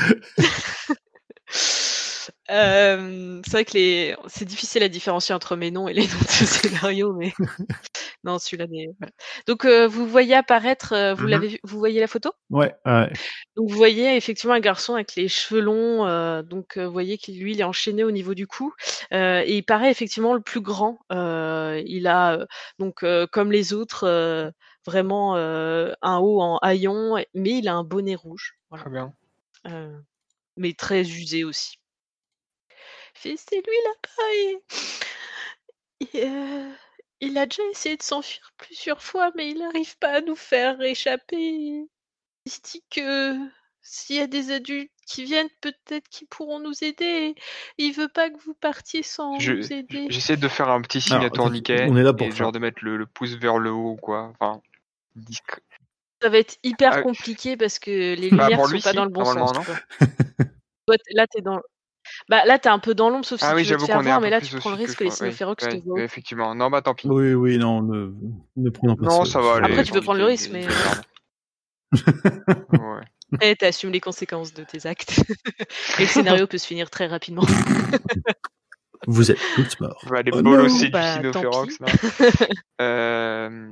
Euh, 2.50 3.40
c'est 3.44 3.52
vrai 3.52 3.64
que 3.64 3.74
les... 3.74 4.16
c'est 4.26 4.44
difficile 4.44 4.82
à 4.82 4.88
différencier 4.88 5.34
entre 5.34 5.56
mes 5.56 5.70
noms 5.70 5.88
et 5.88 5.94
les 5.94 6.06
noms 6.06 6.20
de 6.20 6.46
scénario, 6.46 7.12
mais 7.12 7.32
non, 8.24 8.38
celui-là 8.38 8.66
n'est. 8.66 8.90
voilà. 8.98 9.12
Donc, 9.46 9.64
euh, 9.64 9.86
vous 9.86 10.06
voyez 10.06 10.34
apparaître, 10.34 10.92
euh, 10.92 11.14
vous 11.14 11.26
l'avez, 11.26 11.48
vu- 11.48 11.60
vous 11.62 11.78
voyez 11.78 12.00
la 12.00 12.06
photo? 12.06 12.32
Ouais, 12.50 12.74
ouais. 12.86 13.12
Donc, 13.56 13.70
vous 13.70 13.76
voyez 13.76 14.16
effectivement 14.16 14.54
un 14.54 14.60
garçon 14.60 14.94
avec 14.94 15.14
les 15.16 15.28
cheveux 15.28 15.60
longs. 15.60 16.06
euh, 16.06 16.42
donc, 16.42 16.78
vous 16.78 16.92
voyez 16.92 17.18
qu'il 17.18 17.40
lui, 17.40 17.52
il 17.52 17.60
est 17.60 17.64
enchaîné 17.64 18.04
au 18.04 18.10
niveau 18.10 18.34
du 18.34 18.46
cou 18.46 18.72
et 19.10 19.56
il 19.56 19.62
paraît 19.62 19.90
effectivement 19.90 20.34
le 20.34 20.40
plus 20.40 20.60
grand. 20.60 20.98
Il 21.10 22.06
a 22.06 22.46
donc, 22.78 23.04
comme 23.30 23.52
les 23.52 23.72
autres, 23.72 24.52
vraiment 24.86 25.36
euh, 25.36 25.92
un 26.02 26.18
haut 26.18 26.40
en 26.40 26.58
haillon, 26.58 27.16
mais 27.34 27.50
il 27.58 27.68
a 27.68 27.74
un 27.74 27.84
bonnet 27.84 28.14
rouge. 28.14 28.58
Voilà. 28.70 28.84
Très 28.84 28.90
bien. 28.90 29.12
Euh, 29.66 29.98
mais 30.56 30.72
très 30.72 31.02
usé 31.02 31.44
aussi. 31.44 31.76
C'est 33.14 33.36
lui 33.52 33.76
là-bas 33.84 34.34
et, 34.34 34.58
et, 36.18 36.26
euh, 36.26 36.70
il 37.20 37.36
a 37.38 37.46
déjà 37.46 37.62
essayé 37.70 37.96
de 37.96 38.02
s'enfuir 38.02 38.50
plusieurs 38.56 39.02
fois, 39.02 39.30
mais 39.36 39.50
il 39.50 39.58
n'arrive 39.58 39.96
pas 39.98 40.16
à 40.16 40.20
nous 40.20 40.36
faire 40.36 40.80
échapper. 40.80 41.84
Il 42.46 42.52
se 42.52 42.60
dit 42.62 42.82
que 42.90 43.36
s'il 43.82 44.16
y 44.16 44.20
a 44.20 44.26
des 44.26 44.50
adultes 44.52 44.90
qui 45.06 45.24
viennent, 45.24 45.48
peut-être 45.60 46.08
qu'ils 46.08 46.28
pourront 46.28 46.60
nous 46.60 46.84
aider. 46.84 47.34
Il 47.78 47.92
veut 47.92 48.08
pas 48.08 48.30
que 48.30 48.38
vous 48.38 48.54
partiez 48.54 49.02
sans 49.02 49.38
Je- 49.38 49.52
nous 49.52 49.72
aider. 49.72 50.06
J'essaie 50.08 50.36
de 50.36 50.48
faire 50.48 50.68
un 50.68 50.80
petit 50.82 51.00
signe 51.00 51.14
Alors, 51.14 51.26
à 51.26 51.30
tourniquet. 51.30 51.86
on 51.88 51.96
est 51.96 52.02
là 52.02 52.12
pour 52.12 52.26
et 52.26 52.30
ça. 52.30 52.36
genre 52.36 52.52
de 52.52 52.58
mettre 52.58 52.84
le, 52.84 52.96
le 52.96 53.06
pouce 53.06 53.34
vers 53.34 53.58
le 53.58 53.70
haut, 53.70 53.96
quoi. 53.96 54.32
Enfin, 54.38 54.60
discret. 55.16 55.62
Ça 56.22 56.28
va 56.28 56.38
être 56.38 56.58
hyper 56.62 56.92
Ah, 56.96 57.02
compliqué 57.02 57.56
parce 57.56 57.78
que 57.78 57.90
les 57.90 58.30
Bah, 58.30 58.44
lumières 58.44 58.58
pour 58.58 58.66
sont 58.66 58.72
lui, 58.74 58.80
pas 58.82 58.90
si, 58.90 58.96
dans 58.96 59.04
le 59.04 59.10
bon 59.10 59.24
sens. 59.24 59.54
non. 59.54 59.64
Toi, 60.86 60.96
là, 61.14 61.26
t'es 61.26 61.40
dans. 61.40 61.60
Bah 62.28 62.44
là, 62.44 62.58
t'es 62.58 62.68
un 62.68 62.78
peu 62.78 62.94
dans 62.94 63.10
l'ombre, 63.10 63.24
sauf 63.24 63.40
si 63.40 63.46
Ah 63.46 63.54
oui, 63.54 63.64
tu 63.64 63.72
veux 63.72 63.78
te 63.78 63.84
faire 63.84 64.02
voir, 64.02 64.20
mais 64.20 64.30
là, 64.30 64.40
tu 64.40 64.56
prends 64.56 64.70
le 64.70 64.76
risque 64.76 64.98
que 64.98 65.04
les. 65.04 65.10
Oui, 65.10 65.16
Sinophérox 65.16 65.66
te 65.66 65.74
ouais, 65.74 65.82
voient. 65.84 65.94
ouais, 65.96 66.04
effectivement. 66.04 66.54
Non, 66.54 66.70
bah 66.70 66.82
tant 66.82 66.94
pis. 66.94 67.08
Oui, 67.08 67.34
oui, 67.34 67.58
non, 67.58 67.82
ne, 67.82 68.12
ne 68.56 68.70
prenons 68.70 68.96
pas 68.96 69.04
Non, 69.04 69.24
ça 69.24 69.40
va 69.40 69.56
aller. 69.56 69.66
Après, 69.72 69.84
tu 69.84 69.92
peux 69.92 70.00
prendre 70.00 70.18
le 70.18 70.26
risque, 70.26 70.50
mais- 70.52 70.66
ouais. 72.72 73.02
Et 73.40 73.56
t'assumes 73.56 73.90
les 73.92 74.00
conséquences 74.00 74.54
de 74.54 74.64
tes 74.64 74.86
actes. 74.86 75.18
Et 75.98 76.02
le 76.02 76.06
scénario 76.06 76.46
peut 76.46 76.58
se 76.58 76.66
finir 76.66 76.90
très 76.90 77.06
rapidement. 77.06 77.44
Vous 79.06 79.30
êtes 79.30 79.38
tous 79.54 79.80
morts. 79.80 79.98
On 80.06 80.10
va 80.10 80.18
aller 80.18 80.30
Oh 80.34 80.42
bolosser 80.42 80.86
du 80.86 80.90
Bah, 80.90 81.16
tant 81.32 81.40
Sinophérox. 81.40 81.78
Euh, 82.80 83.70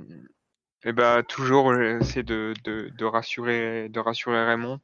et 0.84 0.92
bah 0.92 1.22
toujours 1.26 1.74
essayer 1.74 2.22
de, 2.22 2.54
de, 2.64 2.90
de 2.96 3.04
rassurer 3.04 3.88
de 3.88 4.00
rassurer 4.00 4.44
Raymond. 4.46 4.80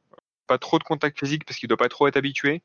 Pas 0.47 0.59
trop 0.59 0.79
de 0.79 0.85
contact 0.85 1.19
physique 1.19 1.45
parce 1.47 1.59
qu'il 1.59 1.69
doit 1.69 1.79
pas 1.79 1.89
trop 1.89 2.09
être 2.09 2.17
habitué. 2.17 2.63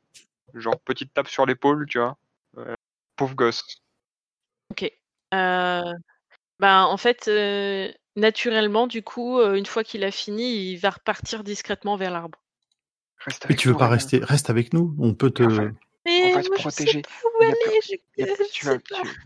Genre 0.54 0.78
petite 0.80 1.12
tape 1.14 1.28
sur 1.28 1.46
l'épaule, 1.46 1.86
tu 1.86 1.98
vois. 1.98 2.16
Euh, 2.58 2.74
pauvre 3.16 3.34
gosse. 3.34 3.64
Ok. 4.70 4.90
Euh, 5.34 5.92
ben, 6.58 6.84
en 6.84 6.96
fait, 6.96 7.28
euh, 7.28 7.90
naturellement, 8.16 8.86
du 8.86 9.02
coup, 9.02 9.38
euh, 9.38 9.54
une 9.54 9.66
fois 9.66 9.84
qu'il 9.84 10.04
a 10.04 10.10
fini, 10.10 10.72
il 10.72 10.76
va 10.76 10.90
repartir 10.90 11.44
discrètement 11.44 11.96
vers 11.96 12.10
l'arbre. 12.10 12.38
Reste 13.18 13.46
Mais 13.48 13.56
tu 13.56 13.68
veux 13.68 13.74
nous, 13.74 13.78
pas 13.78 13.88
rester, 13.88 14.18
reste 14.18 14.50
avec 14.50 14.72
nous. 14.72 14.94
On 14.98 15.14
peut 15.14 15.30
te. 15.30 15.42
Enfin, 15.42 15.72
Mais 16.06 16.32
On 16.32 16.34
va 16.34 16.42
te 16.42 16.48
moi, 16.48 16.56
je 16.56 16.62
protéger. 16.62 17.02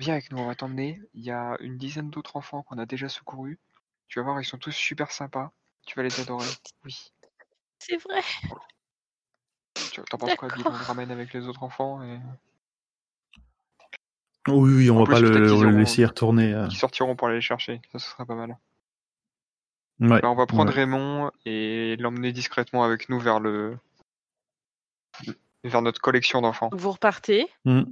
viens 0.00 0.14
avec 0.14 0.32
nous, 0.32 0.38
on 0.38 0.46
va 0.46 0.54
t'emmener. 0.54 1.00
Il 1.14 1.24
y 1.24 1.30
a 1.30 1.56
une 1.60 1.78
dizaine 1.78 2.10
d'autres 2.10 2.36
enfants 2.36 2.62
qu'on 2.62 2.78
a 2.78 2.86
déjà 2.86 3.08
secourus. 3.08 3.60
Tu 4.08 4.18
vas 4.18 4.24
voir, 4.24 4.40
ils 4.40 4.44
sont 4.44 4.58
tous 4.58 4.72
super 4.72 5.12
sympas. 5.12 5.52
Tu 5.86 5.94
vas 5.96 6.02
les 6.02 6.20
adorer. 6.20 6.46
Oui. 6.84 7.12
C'est 7.78 7.96
vrai. 7.98 8.22
Tu 10.02 10.08
t'en 10.10 10.18
penses 10.18 10.34
quoi, 10.34 10.48
Bill 10.48 10.58
On 10.60 10.62
D'accord. 10.64 10.78
le 10.80 10.84
ramène 10.86 11.10
avec 11.10 11.32
les 11.32 11.46
autres 11.46 11.62
enfants 11.62 12.02
et 12.02 12.18
Oui, 14.48 14.72
oui, 14.74 14.90
on 14.90 14.96
En 14.96 15.04
va 15.04 15.12
pas 15.12 15.18
plus, 15.20 15.30
le, 15.30 15.70
laisser 15.78 16.02
y 16.02 16.04
retourner. 16.04 16.52
euh. 16.52 16.66
qui 16.68 16.76
sortiront 16.76 17.16
pour 17.16 17.28
aller 17.28 17.36
les 17.36 17.42
chercher. 17.42 17.80
Ça, 17.92 17.98
ce 17.98 18.10
serait 18.10 18.26
pas 18.26 18.34
mal. 18.34 18.56
Ouais. 20.00 20.20
Bah, 20.20 20.28
on 20.30 20.34
va 20.34 20.46
prendre 20.46 20.70
Ouais. 20.70 20.76
Raymond 20.80 21.30
et 21.46 21.96
l'emmener 21.98 22.32
discrètement 22.32 22.82
avec 22.84 23.08
nous 23.08 23.20
vers 23.20 23.38
le 23.40 23.78
vers 25.62 25.80
notre 25.82 26.00
collection 26.00 26.40
d'enfants. 26.42 26.68
Vous 26.72 26.90
repartez. 26.90 27.46
Hmm. 27.64 27.84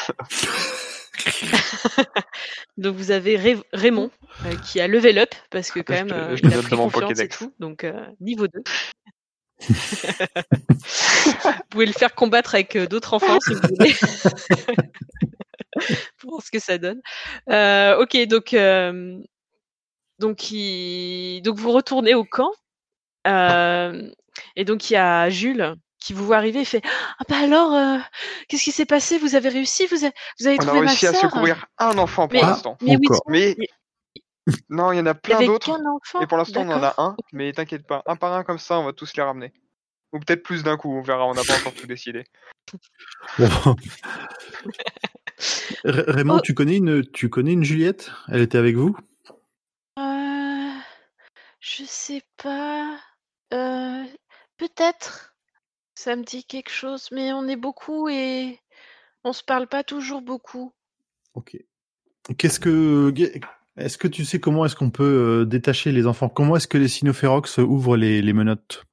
Donc 2.76 2.96
vous 2.96 3.10
avez 3.10 3.36
Ray- 3.36 3.62
Raymond 3.72 4.10
euh, 4.46 4.54
qui 4.64 4.80
a 4.80 4.86
level 4.88 5.18
up 5.18 5.34
parce 5.50 5.70
que 5.70 5.80
quand 5.80 5.94
Je 5.96 6.04
même 6.04 6.12
euh, 6.12 6.36
je 6.36 6.42
il 6.44 6.52
a 6.54 6.62
pris 6.62 6.76
confiance 6.76 7.18
et 7.20 7.28
tout. 7.28 7.52
Donc 7.58 7.84
euh, 7.84 8.06
niveau 8.20 8.46
2. 8.48 8.62
Vous 9.60 11.52
pouvez 11.70 11.86
le 11.86 11.92
faire 11.92 12.14
combattre 12.14 12.54
avec 12.54 12.76
euh, 12.76 12.86
d'autres 12.86 13.14
enfants 13.14 13.38
si 13.40 13.54
vous 13.54 13.60
voulez. 13.76 13.94
Pour 16.18 16.30
voir 16.30 16.42
ce 16.42 16.50
que 16.50 16.58
ça 16.58 16.78
donne. 16.78 17.00
Euh, 17.50 18.00
ok, 18.02 18.16
donc 18.26 18.52
euh, 18.54 19.16
donc 20.18 20.50
il... 20.50 21.40
donc 21.42 21.56
vous 21.58 21.72
retournez 21.72 22.14
au 22.14 22.24
camp 22.24 22.50
Euh, 23.26 24.08
et 24.56 24.64
donc 24.64 24.90
il 24.90 24.94
y 24.94 24.96
a 24.96 25.28
Jules 25.30 25.74
qui 26.00 26.12
vous 26.14 26.24
voit 26.24 26.36
arriver 26.36 26.60
et 26.60 26.64
fait 26.64 26.80
ah 27.18 27.24
bah 27.28 27.36
alors 27.42 27.74
euh, 27.74 27.98
qu'est-ce 28.48 28.62
qui 28.64 28.72
s'est 28.72 28.86
passé? 28.86 29.18
Vous 29.18 29.34
avez 29.34 29.48
réussi? 29.50 29.86
Vous 29.86 30.04
avez, 30.04 30.14
vous 30.40 30.46
avez 30.46 30.56
On 30.58 30.62
a 30.62 30.66
trouvé 30.66 30.80
ma 30.82 30.86
réussi 30.90 31.06
à 31.08 31.12
sœur? 31.12 31.22
secourir 31.30 31.66
un 31.78 31.98
enfant 31.98 32.28
pour 32.28 32.40
Mais- 32.40 32.46
l'instant. 32.46 32.76
mais 32.80 32.96
oui 32.96 33.06
Encore. 33.08 33.22
Mais 33.28 33.56
non, 34.68 34.92
il 34.92 34.98
y 34.98 35.00
en 35.00 35.06
a 35.06 35.14
plein 35.14 35.44
d'autres. 35.44 35.70
Et 36.20 36.26
pour 36.26 36.38
l'instant, 36.38 36.62
on 36.62 36.70
en 36.70 36.82
a 36.82 36.94
un. 36.98 37.16
Mais 37.32 37.52
t'inquiète 37.52 37.86
pas, 37.86 38.02
un 38.06 38.16
par 38.16 38.32
un 38.32 38.44
comme 38.44 38.58
ça, 38.58 38.78
on 38.78 38.84
va 38.84 38.92
tous 38.92 39.14
les 39.16 39.22
ramener. 39.22 39.52
Ou 40.12 40.20
peut-être 40.20 40.42
plus 40.42 40.62
d'un 40.62 40.76
coup, 40.76 40.90
on 40.90 41.02
verra. 41.02 41.26
On 41.26 41.34
n'a 41.34 41.42
pas 41.44 41.56
encore 41.58 41.74
tout 41.74 41.86
décidé. 41.86 42.24
Raymond, 45.84 46.38
Oh. 46.38 46.40
tu 46.42 46.54
connais 46.54 46.76
une, 46.76 47.06
tu 47.10 47.28
connais 47.28 47.52
une 47.52 47.64
Juliette? 47.64 48.10
Elle 48.28 48.40
était 48.40 48.58
avec 48.58 48.76
vous? 48.76 48.96
Euh, 49.98 50.70
je 51.60 51.84
sais 51.84 52.22
pas. 52.42 52.98
Euh, 53.54 54.04
peut-être. 54.56 55.34
Ça 55.94 56.14
me 56.16 56.22
dit 56.22 56.44
quelque 56.44 56.70
chose, 56.70 57.08
mais 57.10 57.32
on 57.32 57.48
est 57.48 57.56
beaucoup 57.56 58.08
et 58.08 58.60
on 59.24 59.32
se 59.32 59.42
parle 59.42 59.66
pas 59.66 59.82
toujours 59.82 60.22
beaucoup. 60.22 60.72
Ok. 61.34 61.56
Qu'est-ce 62.36 62.60
que, 62.60 63.12
est-ce 63.78 63.98
que 63.98 64.08
tu 64.08 64.24
sais 64.24 64.40
comment 64.40 64.64
est-ce 64.64 64.76
qu'on 64.76 64.90
peut 64.90 65.40
euh, 65.42 65.44
détacher 65.44 65.92
les 65.92 66.06
enfants? 66.06 66.28
Comment 66.28 66.56
est-ce 66.56 66.68
que 66.68 66.78
les 66.78 66.88
Sinophérox 66.88 67.58
ouvrent 67.58 67.96
les, 67.96 68.22
les 68.22 68.32
menottes? 68.32 68.84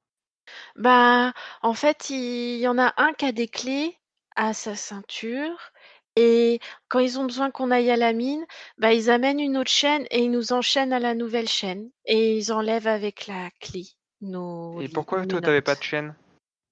Bah, 0.76 1.34
en 1.62 1.74
fait, 1.74 2.10
il 2.10 2.58
y 2.60 2.68
en 2.68 2.78
a 2.78 2.94
un 2.98 3.14
qui 3.14 3.26
a 3.26 3.32
des 3.32 3.48
clés 3.48 3.98
à 4.36 4.54
sa 4.54 4.76
ceinture. 4.76 5.72
Et 6.18 6.60
quand 6.88 7.00
ils 7.00 7.20
ont 7.20 7.26
besoin 7.26 7.52
qu'on 7.52 7.72
aille 7.72 7.92
à 7.92 7.98
la 7.98 8.14
mine, 8.14 8.46
bah, 8.78 8.94
ils 8.94 9.10
amènent 9.10 9.40
une 9.40 9.58
autre 9.58 9.72
chaîne 9.72 10.06
et 10.12 10.20
ils 10.20 10.32
nous 10.32 10.54
enchaînent 10.54 10.94
à 10.94 11.00
la 11.00 11.14
nouvelle 11.14 11.50
chaîne. 11.50 11.90
Et 12.06 12.38
ils 12.38 12.52
enlèvent 12.54 12.88
avec 12.88 13.28
la 13.28 13.50
clé 13.60 13.86
nos 14.22 14.80
Et 14.82 14.88
pourquoi 14.88 15.26
toi, 15.26 15.42
t'avais 15.42 15.62
pas 15.62 15.76
de 15.76 15.84
chaîne? 15.84 16.16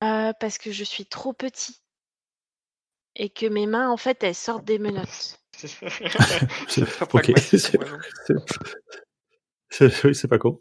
Euh, 0.03 0.33
parce 0.39 0.57
que 0.57 0.71
je 0.71 0.83
suis 0.83 1.05
trop 1.05 1.33
petit. 1.33 1.81
Et 3.15 3.29
que 3.29 3.45
mes 3.45 3.67
mains, 3.67 3.89
en 3.89 3.97
fait, 3.97 4.23
elles 4.23 4.35
sortent 4.35 4.65
des 4.65 4.79
menottes. 4.79 5.39
Ok, 7.13 7.31
c'est- 9.71 10.27
pas 10.27 10.37
con. 10.37 10.59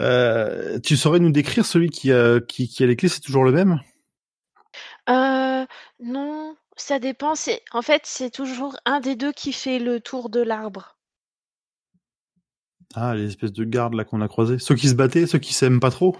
Euh, 0.00 0.80
tu 0.80 0.96
saurais 0.96 1.20
nous 1.20 1.30
décrire 1.30 1.64
celui 1.64 1.88
qui 1.88 2.12
a, 2.12 2.40
qui, 2.40 2.68
qui 2.68 2.82
a 2.82 2.86
les 2.86 2.96
clés 2.96 3.08
C'est 3.08 3.20
toujours 3.20 3.44
le 3.44 3.52
même? 3.52 3.80
Euh, 5.08 5.64
non, 6.00 6.56
ça 6.76 6.98
dépend. 6.98 7.34
En 7.72 7.82
fait, 7.82 8.02
c'est 8.04 8.30
toujours 8.30 8.76
un 8.84 9.00
des 9.00 9.16
deux 9.16 9.32
qui 9.32 9.52
fait 9.52 9.78
le 9.78 10.00
tour 10.00 10.30
de 10.30 10.40
l'arbre. 10.40 10.96
Ah, 12.94 13.14
les 13.14 13.26
espèces 13.28 13.52
de 13.52 13.64
gardes 13.64 13.94
là 13.94 14.04
qu'on 14.04 14.20
a 14.20 14.28
croisés. 14.28 14.58
Ceux 14.58 14.74
qui 14.74 14.88
se 14.88 14.94
battaient, 14.94 15.26
ceux 15.26 15.38
qui 15.38 15.54
s'aiment 15.54 15.80
pas 15.80 15.90
trop? 15.90 16.16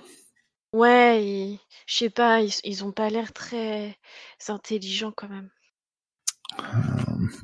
Ouais, 0.73 1.25
ils- 1.25 1.59
je 1.87 1.97
sais 1.97 2.11
pas, 2.11 2.43
ils, 2.43 2.53
ils 2.65 2.85
ont 2.85 2.93
pas 2.93 3.09
l'air 3.11 3.33
très 3.33 3.97
intelligents 4.49 5.13
quand 5.17 5.29
même. 5.29 5.51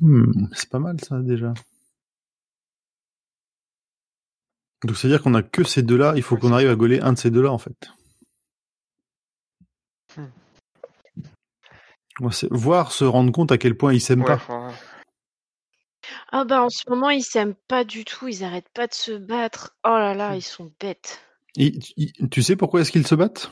Hmm, 0.01 0.47
c'est 0.53 0.69
pas 0.69 0.79
mal 0.79 0.99
ça 1.01 1.19
déjà. 1.19 1.53
Donc 4.83 4.97
c'est 4.97 5.07
à 5.07 5.09
dire 5.11 5.21
qu'on 5.21 5.33
a 5.33 5.41
que 5.43 5.63
ces 5.63 5.81
deux-là. 5.83 6.13
Il 6.15 6.23
faut 6.23 6.37
qu'on 6.37 6.51
arrive 6.53 6.69
à 6.69 6.75
gauler 6.75 6.99
un 6.99 7.13
de 7.13 7.17
ces 7.17 7.31
deux-là 7.31 7.51
en 7.51 7.57
fait. 7.57 7.89
Hmm. 10.17 10.27
Voir 12.51 12.91
se 12.91 13.03
rendre 13.05 13.31
compte 13.31 13.51
à 13.51 13.57
quel 13.57 13.75
point 13.75 13.93
ils 13.93 14.01
s'aiment 14.01 14.21
Ouais, 14.21 14.27
pas. 14.27 14.35
enfin, 14.35 14.73
Ah 16.31 16.45
bah 16.45 16.61
en 16.63 16.69
ce 16.69 16.87
moment, 16.89 17.09
ils 17.09 17.23
s'aiment 17.23 17.55
pas 17.67 17.83
du 17.83 18.05
tout, 18.05 18.27
ils 18.27 18.43
arrêtent 18.43 18.69
pas 18.73 18.87
de 18.87 18.93
se 18.93 19.11
battre. 19.17 19.75
Oh 19.83 19.89
là 19.89 20.13
là, 20.13 20.31
Hmm. 20.33 20.35
ils 20.37 20.41
sont 20.41 20.71
bêtes. 20.79 21.21
Et- 21.57 21.79
tu 22.29 22.43
sais 22.43 22.55
pourquoi 22.55 22.81
est-ce 22.81 22.91
qu'ils 22.91 23.07
se 23.07 23.15
battent? 23.15 23.51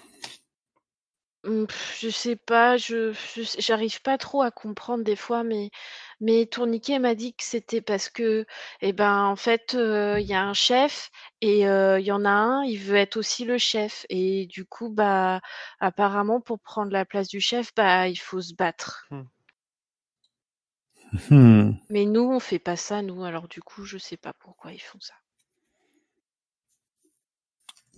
Mmh, 1.45 1.65
je 1.99 2.09
sais 2.09 2.35
pas, 2.37 2.77
je 2.77 3.11
je 3.35 3.43
sais 3.43 3.59
j'arrive 3.61 4.01
pas 4.01 4.17
trop 4.17 4.41
à 4.43 4.51
comprendre 4.51 5.03
des 5.03 5.17
fois, 5.17 5.43
mais 5.43 5.71
mais 6.21 6.45
Tourniquet 6.45 6.99
m'a 6.99 7.15
dit 7.15 7.33
que 7.33 7.43
c'était 7.43 7.81
parce 7.81 8.07
que, 8.09 8.45
et 8.81 8.93
ben, 8.93 9.25
en 9.25 9.35
fait, 9.35 9.75
heu, 9.75 10.19
il 10.21 10.25
y 10.25 10.33
a 10.33 10.41
un 10.41 10.53
chef 10.53 11.11
et 11.41 11.67
heu, 11.67 11.99
il 11.99 12.05
y 12.05 12.11
en 12.13 12.23
a 12.23 12.29
un, 12.29 12.63
il 12.63 12.77
veut 12.79 12.95
être 12.95 13.17
aussi 13.17 13.43
le 13.43 13.57
chef 13.57 14.05
et 14.09 14.45
du 14.47 14.63
coup, 14.65 14.89
bah, 14.89 15.41
apparemment 15.81 16.39
pour 16.39 16.59
prendre 16.61 16.91
la 16.93 17.03
place 17.05 17.27
du 17.27 17.41
chef, 17.41 17.73
bah, 17.75 18.07
il 18.07 18.15
faut 18.15 18.41
se 18.41 18.53
battre. 18.53 19.05
Mmh. 19.11 19.21
Hmm. 21.29 21.71
Mais 21.89 22.05
nous, 22.05 22.21
on 22.21 22.39
fait 22.39 22.59
pas 22.59 22.75
ça, 22.77 23.01
nous, 23.01 23.23
alors 23.25 23.47
du 23.49 23.61
coup, 23.61 23.83
je 23.83 23.97
sais 23.97 24.17
pas 24.17 24.33
pourquoi 24.33 24.71
ils 24.71 24.79
font 24.81 24.99
ça. 25.01 25.13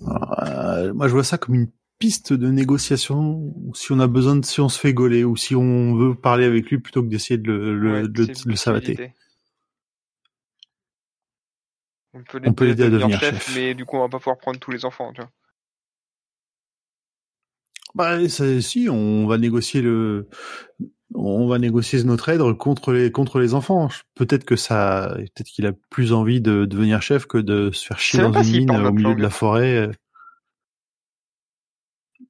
Euh, 0.02 0.94
moi, 0.94 1.08
je 1.08 1.14
vois 1.14 1.24
ça 1.24 1.38
comme 1.38 1.56
une 1.56 1.72
piste 2.06 2.34
de 2.34 2.52
négociation. 2.52 3.52
Si 3.74 3.92
on 3.92 4.00
a 4.00 4.06
besoin 4.06 4.36
de, 4.36 4.46
si 4.46 4.62
on 4.62 4.70
se 4.70 4.80
fait 4.80 4.94
gauler 4.94 5.24
ou 5.24 5.36
si 5.36 5.56
on 5.56 5.96
veut 5.96 6.14
parler 6.14 6.46
avec 6.46 6.70
lui 6.70 6.78
plutôt 6.78 7.02
que 7.02 7.08
d'essayer 7.08 7.40
de 7.40 7.52
le, 7.52 7.74
le, 7.74 7.94
Ouais, 7.94 8.08
de 8.08 8.56
savater. 8.56 9.12
On 12.14 12.54
peut 12.54 12.68
l'aider 12.68 12.84
à 12.84 12.90
devenir 12.92 13.20
chef, 13.20 13.48
chef. 13.48 13.56
mais 13.56 13.74
du 13.74 13.86
coup, 13.86 13.98
on 13.98 14.02
va 14.02 14.10
pas 14.10 14.20
pouvoir 14.20 14.38
prendre 14.38 14.60
tous 14.60 14.70
les 14.70 14.86
enfants, 14.86 15.14
tu 15.14 15.22
vois. 15.22 15.32
Bah, 17.96 18.30
ça- 18.30 18.62
si, 18.62 18.88
on 18.88 19.26
va 19.26 19.40
négocier 19.40 19.82
le, 19.82 20.28
on 21.16 21.48
va 21.48 21.58
négocier 21.58 22.04
notre 22.04 22.30
aide 22.30 22.42
contre 22.58 22.94
les, 22.94 23.12
contre 23.12 23.40
les 23.40 23.56
enfants. 23.56 23.90
Peut-être 24.14 24.46
que 24.46 24.56
ça, 24.56 25.16
peut-être 25.18 25.48
qu'il 25.48 25.66
a 25.66 25.74
plus 25.90 26.14
envie 26.14 26.40
de 26.40 26.66
devenir 26.66 27.02
chef 27.02 27.26
que 27.26 27.40
de 27.40 27.72
se 27.72 27.84
faire 27.88 27.98
chier 27.98 28.20
dans 28.20 28.44
une 28.44 28.60
mine 28.60 28.70
au 28.70 28.92
milieu 28.92 29.16
de 29.16 29.24
la 29.24 29.32
forêt. 29.32 29.90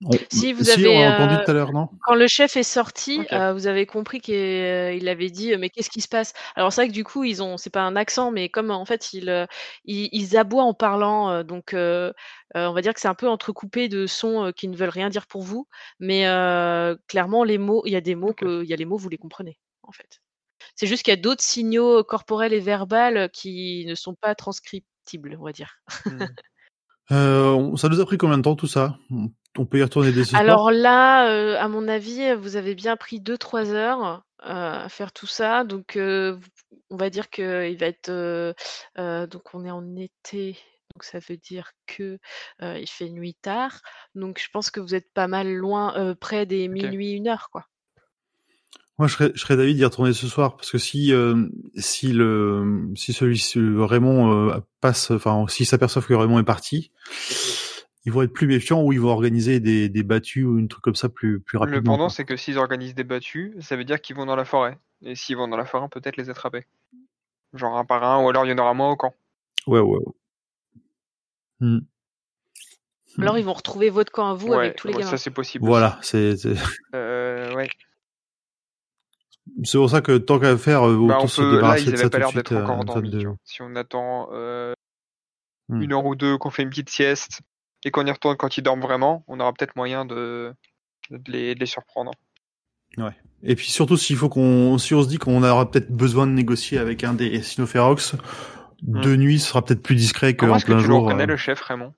On- 0.07 0.11
Si, 0.31 0.53
vous 0.53 0.63
si, 0.63 0.71
avez, 0.71 0.87
on 0.87 0.99
l'a 0.99 1.11
entendu 1.15 1.35
euh, 1.35 1.43
tout 1.43 1.51
à 1.51 1.53
l'heure, 1.53 1.73
non 1.73 1.89
Quand 2.05 2.15
le 2.15 2.27
chef 2.27 2.55
est 2.57 2.63
sorti, 2.63 3.21
heu, 3.31 3.51
vous 3.53 3.67
avez 3.67 3.85
compris 3.85 4.19
qu'il 4.21 4.35
il 4.35 5.09
avait 5.09 5.29
dit: 5.29 5.55
«Mais 5.57 5.69
qu'est-ce 5.69 5.89
qui 5.89 6.01
se 6.01 6.07
passe?» 6.07 6.33
alors 6.55 6.71
c'est 6.71 6.81
vrai 6.81 6.87
que 6.89 6.93
du 6.93 7.03
coup, 7.03 7.23
ils 7.23 7.41
ont 7.41 7.57
c'est 7.57 7.69
pas 7.71 7.81
un 7.81 7.95
accent, 7.95 8.31
mais 8.31 8.49
comme 8.49 8.69
en 8.71 8.85
fait 8.85 9.13
ils, 9.13 9.47
ils 9.85 10.09
ils 10.11 10.37
aboient 10.37 10.63
en 10.63 10.73
parlant, 10.73 11.43
donc 11.43 11.73
on 11.73 12.13
va 12.53 12.81
dire 12.81 12.93
que 12.93 12.99
c'est 12.99 13.07
un 13.07 13.15
peu 13.15 13.27
entrecoupé 13.27 13.89
de 13.89 14.05
sons, 14.07 14.51
qui 14.55 14.67
ne 14.67 14.75
veulent 14.77 14.89
rien 14.89 15.09
dire 15.09 15.25
pour 15.27 15.41
vous, 15.41 15.67
mais 15.99 16.21
clairement 17.07 17.43
les 17.43 17.57
mots 17.57 17.81
il 17.85 17.91
y 17.93 17.95
a 17.95 18.01
des 18.01 18.15
mots 18.15 18.33
que 18.33 18.63
il 18.63 18.69
y 18.69 18.73
a 18.73 18.77
les 18.77 18.85
mots, 18.85 18.97
vous 18.97 19.09
les 19.09 19.17
comprenez, 19.17 19.57
en 19.83 19.91
fait. 19.91 20.21
C'est 20.75 20.87
juste 20.87 21.03
qu'il 21.03 21.11
y 21.11 21.17
a 21.17 21.21
d'autres 21.21 21.43
signaux 21.43 22.03
corporels 22.03 22.53
et 22.53 22.59
verbales, 22.59 23.29
qui 23.31 23.85
ne 23.87 23.95
sont 23.95 24.15
pas 24.15 24.35
transcriptibles, 24.35 25.37
on 25.39 25.43
va 25.45 25.51
dire. 25.51 25.77
Hmm. 26.05 26.25
euh, 27.11 27.75
Ça 27.77 27.89
nous 27.89 27.99
a 27.99 28.05
pris 28.05 28.17
combien 28.17 28.37
de 28.37 28.43
temps 28.43 28.55
tout 28.55 28.67
ça? 28.67 28.97
On- 29.57 29.65
peut 29.65 29.79
y 29.79 29.83
retourner 29.83 30.11
dès 30.11 30.23
ce 30.23 30.29
soir? 30.29 30.39
Alors 30.39 30.71
là, 30.71 31.29
heu, 31.31 31.57
à 31.57 31.67
mon 31.67 31.87
avis, 31.87 32.33
vous 32.35 32.55
avez 32.55 32.75
bien 32.75 32.95
pris 32.97 33.19
2-3 33.19 33.71
heures, 33.71 34.23
heu, 34.43 34.49
à 34.49 34.89
faire 34.89 35.11
tout 35.11 35.27
ça. 35.27 35.63
Donc, 35.63 35.97
heu, 35.97 36.39
v 36.39 36.47
on 36.91 36.97
va 36.97 37.09
dire 37.09 37.29
qu'il 37.29 37.77
va 37.77 37.87
être, 37.87 38.11
donc 39.27 39.53
on 39.53 39.65
est 39.65 39.71
en 39.71 39.95
été, 39.95 40.57
donc 40.93 41.03
ça 41.03 41.19
veut 41.19 41.37
dire 41.37 41.71
que, 41.87 42.19
il 42.61 42.87
fait 42.87 43.09
nuit 43.09 43.35
tard. 43.41 43.81
Donc 44.13 44.39
je 44.39 44.49
pense 44.51 44.69
que 44.71 44.79
vous 44.79 44.95
êtes 44.95 45.11
pas 45.13 45.27
mal 45.27 45.53
loin, 45.53 46.15
près 46.19 46.45
des 46.45 46.67
minuit, 46.67 47.11
une 47.11 47.27
heure, 47.27 47.49
quoi. 47.51 47.65
Moi, 48.97 49.09
je 49.09 49.13
serais, 49.13 49.31
je 49.35 49.41
serais 49.41 49.57
d'avis 49.57 49.75
d'y 49.75 49.83
retourner 49.83 50.13
ce 50.13 50.27
soir 50.27 50.55
parce 50.55 50.71
que 50.71 50.77
si 50.77 51.11
euh, 51.11 51.47
si 51.75 52.13
le 52.13 52.91
si 52.95 53.11
celui 53.11 53.41
Raymond 53.55 54.49
euh, 54.51 54.59
passe, 54.79 55.11
enfin 55.11 55.45
s'ils 55.49 55.65
s'aperçoivent 55.65 56.07
que 56.07 56.13
Raymond 56.13 56.39
est 56.39 56.43
parti, 56.43 56.91
ils 58.05 58.11
vont 58.13 58.21
être 58.21 58.33
plus 58.33 58.47
méfiants 58.47 58.81
ou 58.83 58.93
ils 58.93 58.99
vont 59.01 59.09
organiser 59.09 59.59
des, 59.59 59.89
des 59.89 60.03
battues 60.03 60.43
ou 60.45 60.57
une 60.59 60.67
truc 60.67 60.83
comme 60.83 60.95
ça 60.95 61.09
plus 61.09 61.39
plus 61.39 61.57
rapidement. 61.57 61.77
Le 61.79 61.83
pendant, 61.83 62.09
c'est 62.09 62.23
que 62.25 62.35
s'ils 62.37 62.57
organisent 62.57 62.95
des 62.95 63.03
battues, 63.03 63.55
ça 63.59 63.75
veut 63.75 63.83
dire 63.83 63.99
qu'ils 64.01 64.15
vont 64.15 64.25
dans 64.25 64.35
la 64.35 64.45
forêt. 64.45 64.77
Et 65.01 65.15
s'ils 65.15 65.35
vont 65.37 65.47
dans 65.47 65.57
la 65.57 65.65
forêt, 65.65 65.87
peut-être 65.89 66.15
les 66.17 66.29
attraper. 66.29 66.65
Genre 67.53 67.77
un 67.77 67.85
par 67.85 68.03
un, 68.03 68.23
ou 68.23 68.29
alors 68.29 68.45
il 68.45 68.49
y 68.49 68.53
en 68.53 68.57
aura 68.57 68.73
moins 68.73 68.91
au 68.91 68.95
camp. 68.95 69.13
Ouais, 69.67 69.79
ouais. 69.79 69.97
ouais. 69.97 70.13
Hmm. 71.61 71.79
Alors 73.17 73.37
ils 73.37 73.45
vont 73.45 73.53
retrouver 73.53 73.89
votre 73.89 74.11
camp 74.11 74.29
à 74.29 74.33
vous 74.33 74.49
ouais, 74.49 74.57
avec 74.57 74.75
tous 74.75 74.87
les 74.87 74.93
ouais, 74.93 74.99
gamins. 74.99 75.11
ça 75.11 75.17
c'est 75.17 75.31
possible. 75.31 75.65
Voilà, 75.65 75.97
c'est. 76.01 76.33
Euh, 76.93 77.53
ouais. 77.55 77.69
c'est 79.63 79.77
pour 79.77 79.89
ça 79.89 80.01
que 80.01 80.17
tant 80.17 80.37
qu'à 80.39 80.57
faire, 80.57 80.85
euh, 80.87 80.95
Bah, 80.97 81.15
autant 81.15 81.23
on 81.23 81.27
se 81.27 81.41
peut... 81.41 81.47
Là, 81.49 81.55
débarrasser 81.55 81.83
ils 81.83 81.85
de 81.85 81.91
avaient 81.93 82.03
ça 82.03 82.09
pas 82.09 82.09
tout 82.09 82.17
de 82.17 82.19
l'air 82.19 82.29
suite. 82.29 82.37
d'être 82.51 82.61
encore 82.63 82.75
euh, 82.77 82.81
endormis. 82.81 83.09
de-. 83.09 83.29
Si 83.45 83.61
on 83.61 83.75
attend 83.75 84.29
euh, 84.33 84.73
Hmm. 85.67 85.81
une 85.81 85.93
heure 85.93 86.05
ou 86.05 86.15
deux, 86.15 86.37
qu'on 86.37 86.51
fait 86.51 86.61
une 86.61 86.69
petite 86.69 86.91
sieste, 86.91 87.41
et 87.85 87.91
qu'on 87.91 88.05
y 88.05 88.11
retourne 88.11 88.35
quand 88.35 88.57
ils 88.57 88.61
dorment 88.63 88.81
vraiment, 88.81 89.23
on 89.27 89.39
aura 89.39 89.53
peut-être 89.53 89.75
moyen 89.77 90.03
de, 90.03 90.53
de, 91.11 91.31
les... 91.31 91.55
de 91.55 91.59
les 91.61 91.65
surprendre. 91.65 92.11
Et 93.43 93.55
puis 93.55 93.69
surtout, 93.69 93.95
s'il 93.95 94.15
faut 94.17 94.27
qu'on, 94.29 94.77
si 94.77 94.93
on 94.93 95.03
se 95.03 95.07
dit 95.07 95.17
qu'on 95.17 95.43
aura 95.43 95.69
peut-être 95.69 95.91
besoin 95.91 96.27
de 96.27 96.31
négocier 96.31 96.77
avec 96.79 97.03
un 97.03 97.13
des 97.13 97.41
Sinophérox, 97.41 98.15
de 98.81 99.15
nuit, 99.15 99.39
ce 99.39 99.49
sera 99.49 99.63
peut-être 99.63 99.83
plus 99.83 99.95
discret 99.95 100.33
Hmm. 100.33 100.35
Comment 100.37 100.51
qu'en 100.51 100.57
est-ce 100.57 100.65
que 100.65 100.71
plein 100.71 100.81
tu 100.81 100.87
le 100.87 100.93
jour. 100.93 101.03
reconnais, 101.05 101.23
euh. 101.23 101.27
le 101.27 101.37
chef, 101.37 101.61
Raymond? 101.61 101.93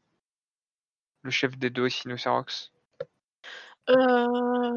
Le 1.23 1.31
chef 1.31 1.57
des 1.57 1.69
deux 1.69 1.89
Sinocérox 1.89 2.71
Heu, 3.89 4.73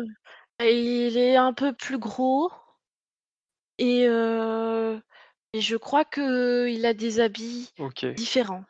il 0.61 1.17
est 1.17 1.37
un 1.37 1.53
peu 1.53 1.73
plus 1.73 1.99
gros 1.99 2.53
et 3.79 4.07
heu 4.07 5.01
et 5.53 5.61
je 5.61 5.77
crois 5.77 6.05
qu'il 6.05 6.87
a 6.87 6.95
des 6.95 7.19
habits 7.19 7.73
Ok. 7.79 8.07
différents. 8.15 8.65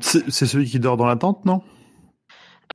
C'est 0.00 0.46
celui 0.46 0.66
qui 0.66 0.80
dort 0.80 0.96
dans 0.96 1.06
la 1.06 1.16
tente, 1.16 1.44
non? 1.44 1.62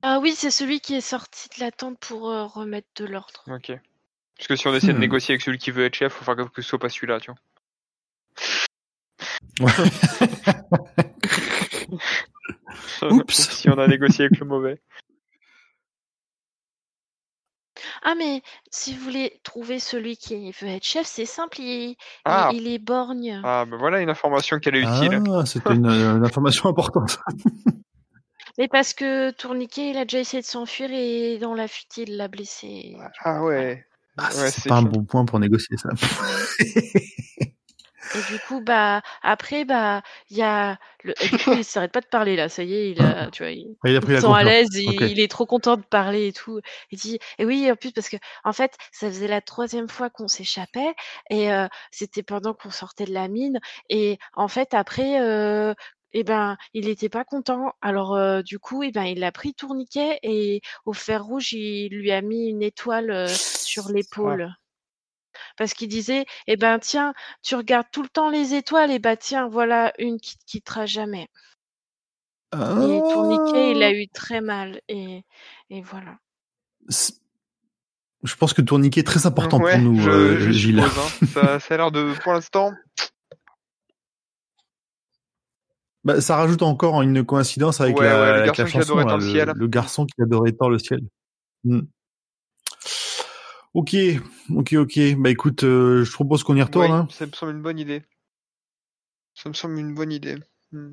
Ah 0.02 0.18
oui, 0.20 0.34
c'est 0.36 0.50
celui 0.50 0.80
qui 0.80 0.94
est 0.94 1.00
sorti 1.00 1.48
de 1.56 1.64
la 1.64 1.70
tente 1.70 1.98
pour, 1.98 2.30
heu, 2.30 2.42
remettre 2.44 2.88
de 2.96 3.04
l'ordre. 3.04 3.44
Ok. 3.46 3.72
Parce 4.36 4.48
que 4.48 4.56
si 4.56 4.66
on 4.66 4.74
essaie 4.74 4.88
de 4.88 4.92
Hmm. 4.94 4.98
négocier 5.00 5.34
avec 5.34 5.42
celui 5.42 5.58
qui 5.58 5.70
veut 5.70 5.84
être 5.84 5.94
chef, 5.94 6.12
faut 6.12 6.24
faire 6.24 6.36
que 6.36 6.62
ce 6.62 6.68
soit 6.68 6.78
pas 6.78 6.88
celui-là, 6.88 7.20
tu 7.20 7.30
vois. 7.30 7.38
Oups. 13.10 13.50
si 13.50 13.68
on 13.68 13.78
a 13.78 13.86
négocié 13.86 14.24
avec 14.26 14.38
le 14.38 14.46
mauvais. 14.46 14.80
Ah 18.04 18.14
mais 18.16 18.42
si 18.70 18.94
vous 18.94 19.04
voulez 19.04 19.40
trouver 19.44 19.78
celui 19.78 20.16
qui 20.16 20.50
veut 20.60 20.68
être 20.68 20.84
chef, 20.84 21.06
c'est 21.06 21.24
simple, 21.26 21.60
il 21.60 21.96
Ah. 22.24 22.50
il 22.52 22.62
il 22.62 22.74
est 22.74 22.78
borgne. 22.78 23.40
Ah, 23.44 23.64
ben 23.68 23.76
voilà 23.76 24.00
une 24.00 24.10
information 24.10 24.58
qu'elle 24.58 24.76
est 24.76 24.80
utile. 24.82 25.22
Ah, 25.32 25.44
c'était 25.46 25.74
une, 25.74 25.86
une 25.86 26.24
information 26.24 26.68
importante. 26.68 27.18
Mais 28.58 28.68
parce 28.68 28.92
que 28.92 29.30
Tourniquet, 29.30 29.90
il 29.90 29.96
a 29.96 30.04
déjà 30.04 30.18
essayé 30.18 30.42
de 30.42 30.46
s'enfuir 30.46 30.90
et 30.92 31.38
dans 31.38 31.54
la 31.54 31.68
fuite, 31.68 31.96
il 31.96 32.16
l'a 32.16 32.28
blessé. 32.28 32.96
Ah 33.24 33.42
ouais. 33.42 33.86
Ah, 34.18 34.28
Ouais, 34.36 34.50
c'est 34.50 34.68
pas 34.68 34.76
un 34.76 34.82
bon 34.82 35.04
point 35.04 35.24
pour 35.24 35.38
négocier 35.38 35.76
ça. 35.78 35.88
Et 38.14 38.22
du 38.22 38.38
coup, 38.38 38.60
bah 38.60 39.02
après, 39.22 39.64
bah 39.64 40.02
il 40.30 40.36
y 40.36 40.42
a 40.42 40.78
le 41.02 41.14
et 41.22 41.28
du 41.28 41.38
coup, 41.38 41.52
il 41.52 41.64
s'arrête 41.64 41.92
pas 41.92 42.00
de 42.00 42.06
parler 42.06 42.36
là, 42.36 42.48
ça 42.48 42.62
y 42.62 42.74
est, 42.74 42.90
il 42.90 43.00
a 43.00 43.30
tu 43.30 43.42
vois, 43.42 43.52
il 43.52 43.74
il 43.84 43.96
a 43.96 44.00
pris 44.00 44.10
il 44.10 44.14
la 44.14 44.20
se 44.20 44.26
sent 44.26 44.32
à 44.32 44.44
l'aise, 44.44 44.74
il, 44.74 45.20
est 45.20 45.30
trop 45.30 45.46
content 45.46 45.76
de 45.76 45.82
parler 45.82 46.28
et 46.28 46.32
tout. 46.32 46.60
Il 46.90 46.98
dit 46.98 47.18
et 47.38 47.44
oui, 47.44 47.70
en 47.70 47.76
plus 47.76 47.92
parce 47.92 48.08
que 48.08 48.16
en 48.44 48.52
fait, 48.52 48.76
ça 48.92 49.08
faisait 49.08 49.28
la 49.28 49.40
troisième 49.40 49.88
fois 49.88 50.10
qu'on 50.10 50.28
s'échappait 50.28 50.94
et 51.30 51.50
heu, 51.50 51.68
c'était 51.90 52.22
pendant 52.22 52.54
qu'on 52.54 52.70
sortait 52.70 53.04
de 53.04 53.14
la 53.14 53.28
mine 53.28 53.60
et 53.88 54.18
en 54.34 54.48
fait 54.48 54.74
après 54.74 55.20
heu, 55.20 55.74
et 56.14 56.24
ben, 56.24 56.58
il 56.74 56.88
était 56.88 57.08
pas 57.08 57.24
content. 57.24 57.72
Alors 57.80 58.42
du 58.42 58.58
coup, 58.58 58.82
et 58.82 58.90
ben, 58.90 59.04
il 59.04 59.24
a 59.24 59.32
pris 59.32 59.54
Tourniquet 59.54 60.18
et 60.22 60.60
au 60.84 60.92
fer 60.92 61.24
rouge, 61.24 61.54
il 61.54 61.88
lui 61.88 62.12
a 62.12 62.20
mis 62.20 62.48
une 62.48 62.62
étoile, 62.62 63.28
sur 63.28 63.88
l'épaule. 63.88 64.52
Parce 65.62 65.74
qu'il 65.74 65.86
disait: 65.86 66.26
«Eh 66.48 66.56
ben, 66.56 66.80
tiens, 66.80 67.14
tu 67.40 67.54
regardes 67.54 67.86
tout 67.92 68.02
le 68.02 68.08
temps 68.08 68.30
les 68.30 68.54
étoiles, 68.54 68.90
et 68.90 68.98
bah, 68.98 69.16
tiens, 69.16 69.46
voilà 69.46 69.92
une 70.00 70.18
qui 70.18 70.36
te 70.36 70.44
quittera 70.44 70.86
jamais». 70.86 71.28
Et 72.52 72.56
Tourniquet, 72.58 73.70
il 73.70 73.82
a 73.84 73.86
Ah, 73.86 73.92
eu 73.92 74.08
très 74.08 74.40
mal 74.40 74.80
et 74.88 75.22
et 75.70 75.80
voilà. 75.82 76.18
Je 76.88 78.34
pense 78.34 78.54
que 78.54 78.60
Tourniquet 78.60 79.02
est 79.02 79.04
très 79.04 79.24
important 79.24 79.60
ouais, 79.60 79.74
pour 79.74 79.82
nous, 79.82 80.00
je, 80.00 80.10
euh, 80.10 80.40
je 80.40 80.50
Gilles. 80.50 80.82
suppose. 80.82 80.98
Hein. 80.98 81.26
Ça, 81.26 81.60
ça 81.60 81.74
a 81.74 81.76
l'air 81.76 81.92
de, 81.92 82.12
pour 82.24 82.32
l'instant, 82.32 82.72
Bah, 86.02 86.20
ça 86.20 86.34
rajoute 86.34 86.62
encore 86.62 87.02
une 87.02 87.24
coïncidence 87.24 87.80
avec 87.80 87.96
Ouais, 88.00 88.06
la, 88.06 88.20
ouais, 88.20 88.26
le 88.26 88.32
avec 88.40 88.46
garçon 88.46 88.62
la 88.64 88.68
chanson, 88.70 88.98
adorait 88.98 89.04
là, 89.04 89.10
tant 89.12 89.16
le 89.18 89.30
ciel. 89.30 89.52
le 89.54 89.66
garçon 89.68 90.06
qui 90.06 90.20
adorait 90.20 90.52
tant 90.52 90.68
le 90.68 90.78
ciel. 90.80 91.00
Hmm. 91.62 91.82
Ok, 93.74 93.96
ok, 94.50 94.74
ok. 94.74 94.98
Bah 95.16 95.30
écoute, 95.30 95.64
euh, 95.64 96.04
je 96.04 96.12
propose 96.12 96.42
qu'on 96.42 96.56
y 96.56 96.62
retourne. 96.62 96.90
ouais, 96.90 96.92
hein. 96.92 97.08
ça 97.10 97.26
me 97.26 97.32
semble 97.32 97.52
une 97.52 97.62
bonne 97.62 97.78
idée. 97.78 98.02
Ça 99.34 99.48
me 99.48 99.54
semble 99.54 99.78
une 99.78 99.94
bonne 99.94 100.12
idée. 100.12 100.36
Hmm. 100.72 100.92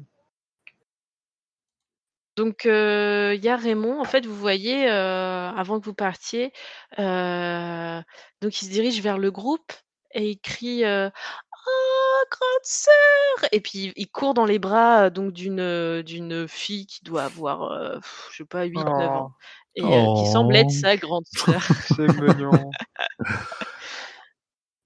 Donc 2.38 2.66
heu, 2.66 3.36
il 3.36 3.44
y 3.44 3.50
a 3.50 3.58
Raymond, 3.58 4.00
en 4.00 4.06
fait, 4.06 4.26
vous 4.26 4.36
voyez, 4.36 4.88
heu, 4.88 4.92
avant 4.92 5.82
que 5.82 5.86
vous 5.86 5.94
partiez, 5.94 6.54
donc 6.98 8.62
il 8.62 8.66
se 8.66 8.70
dirige 8.72 9.02
vers 9.02 9.18
le 9.18 9.30
groupe 9.30 9.74
et 10.14 10.30
il 10.30 10.40
crie, 10.40 10.84
«Oh 10.86 12.24
grande 12.32 12.64
sœur!» 12.64 13.50
et 13.52 13.60
puis 13.60 13.92
il 13.98 14.08
court 14.10 14.34
dans 14.34 14.46
les 14.46 14.58
bras, 14.58 15.10
donc 15.10 15.34
d'une, 15.34 16.02
d'une 16.02 16.48
fille 16.48 16.86
qui 16.86 17.04
doit 17.04 17.24
avoir, 17.24 18.00
je 18.32 18.38
sais 18.38 18.46
pas 18.46 18.64
8-9 18.64 19.12
ans 19.12 19.32
Oh. 19.32 19.69
Et 19.80 19.84
euh, 19.84 20.16
qui 20.24 20.32
semble 20.32 20.56
être 20.56 20.68
Oh. 20.70 20.80
sa 20.82 20.98
grande 20.98 21.26
sœur. 21.26 21.62
C'est 21.96 22.08
mignon. 22.22 22.52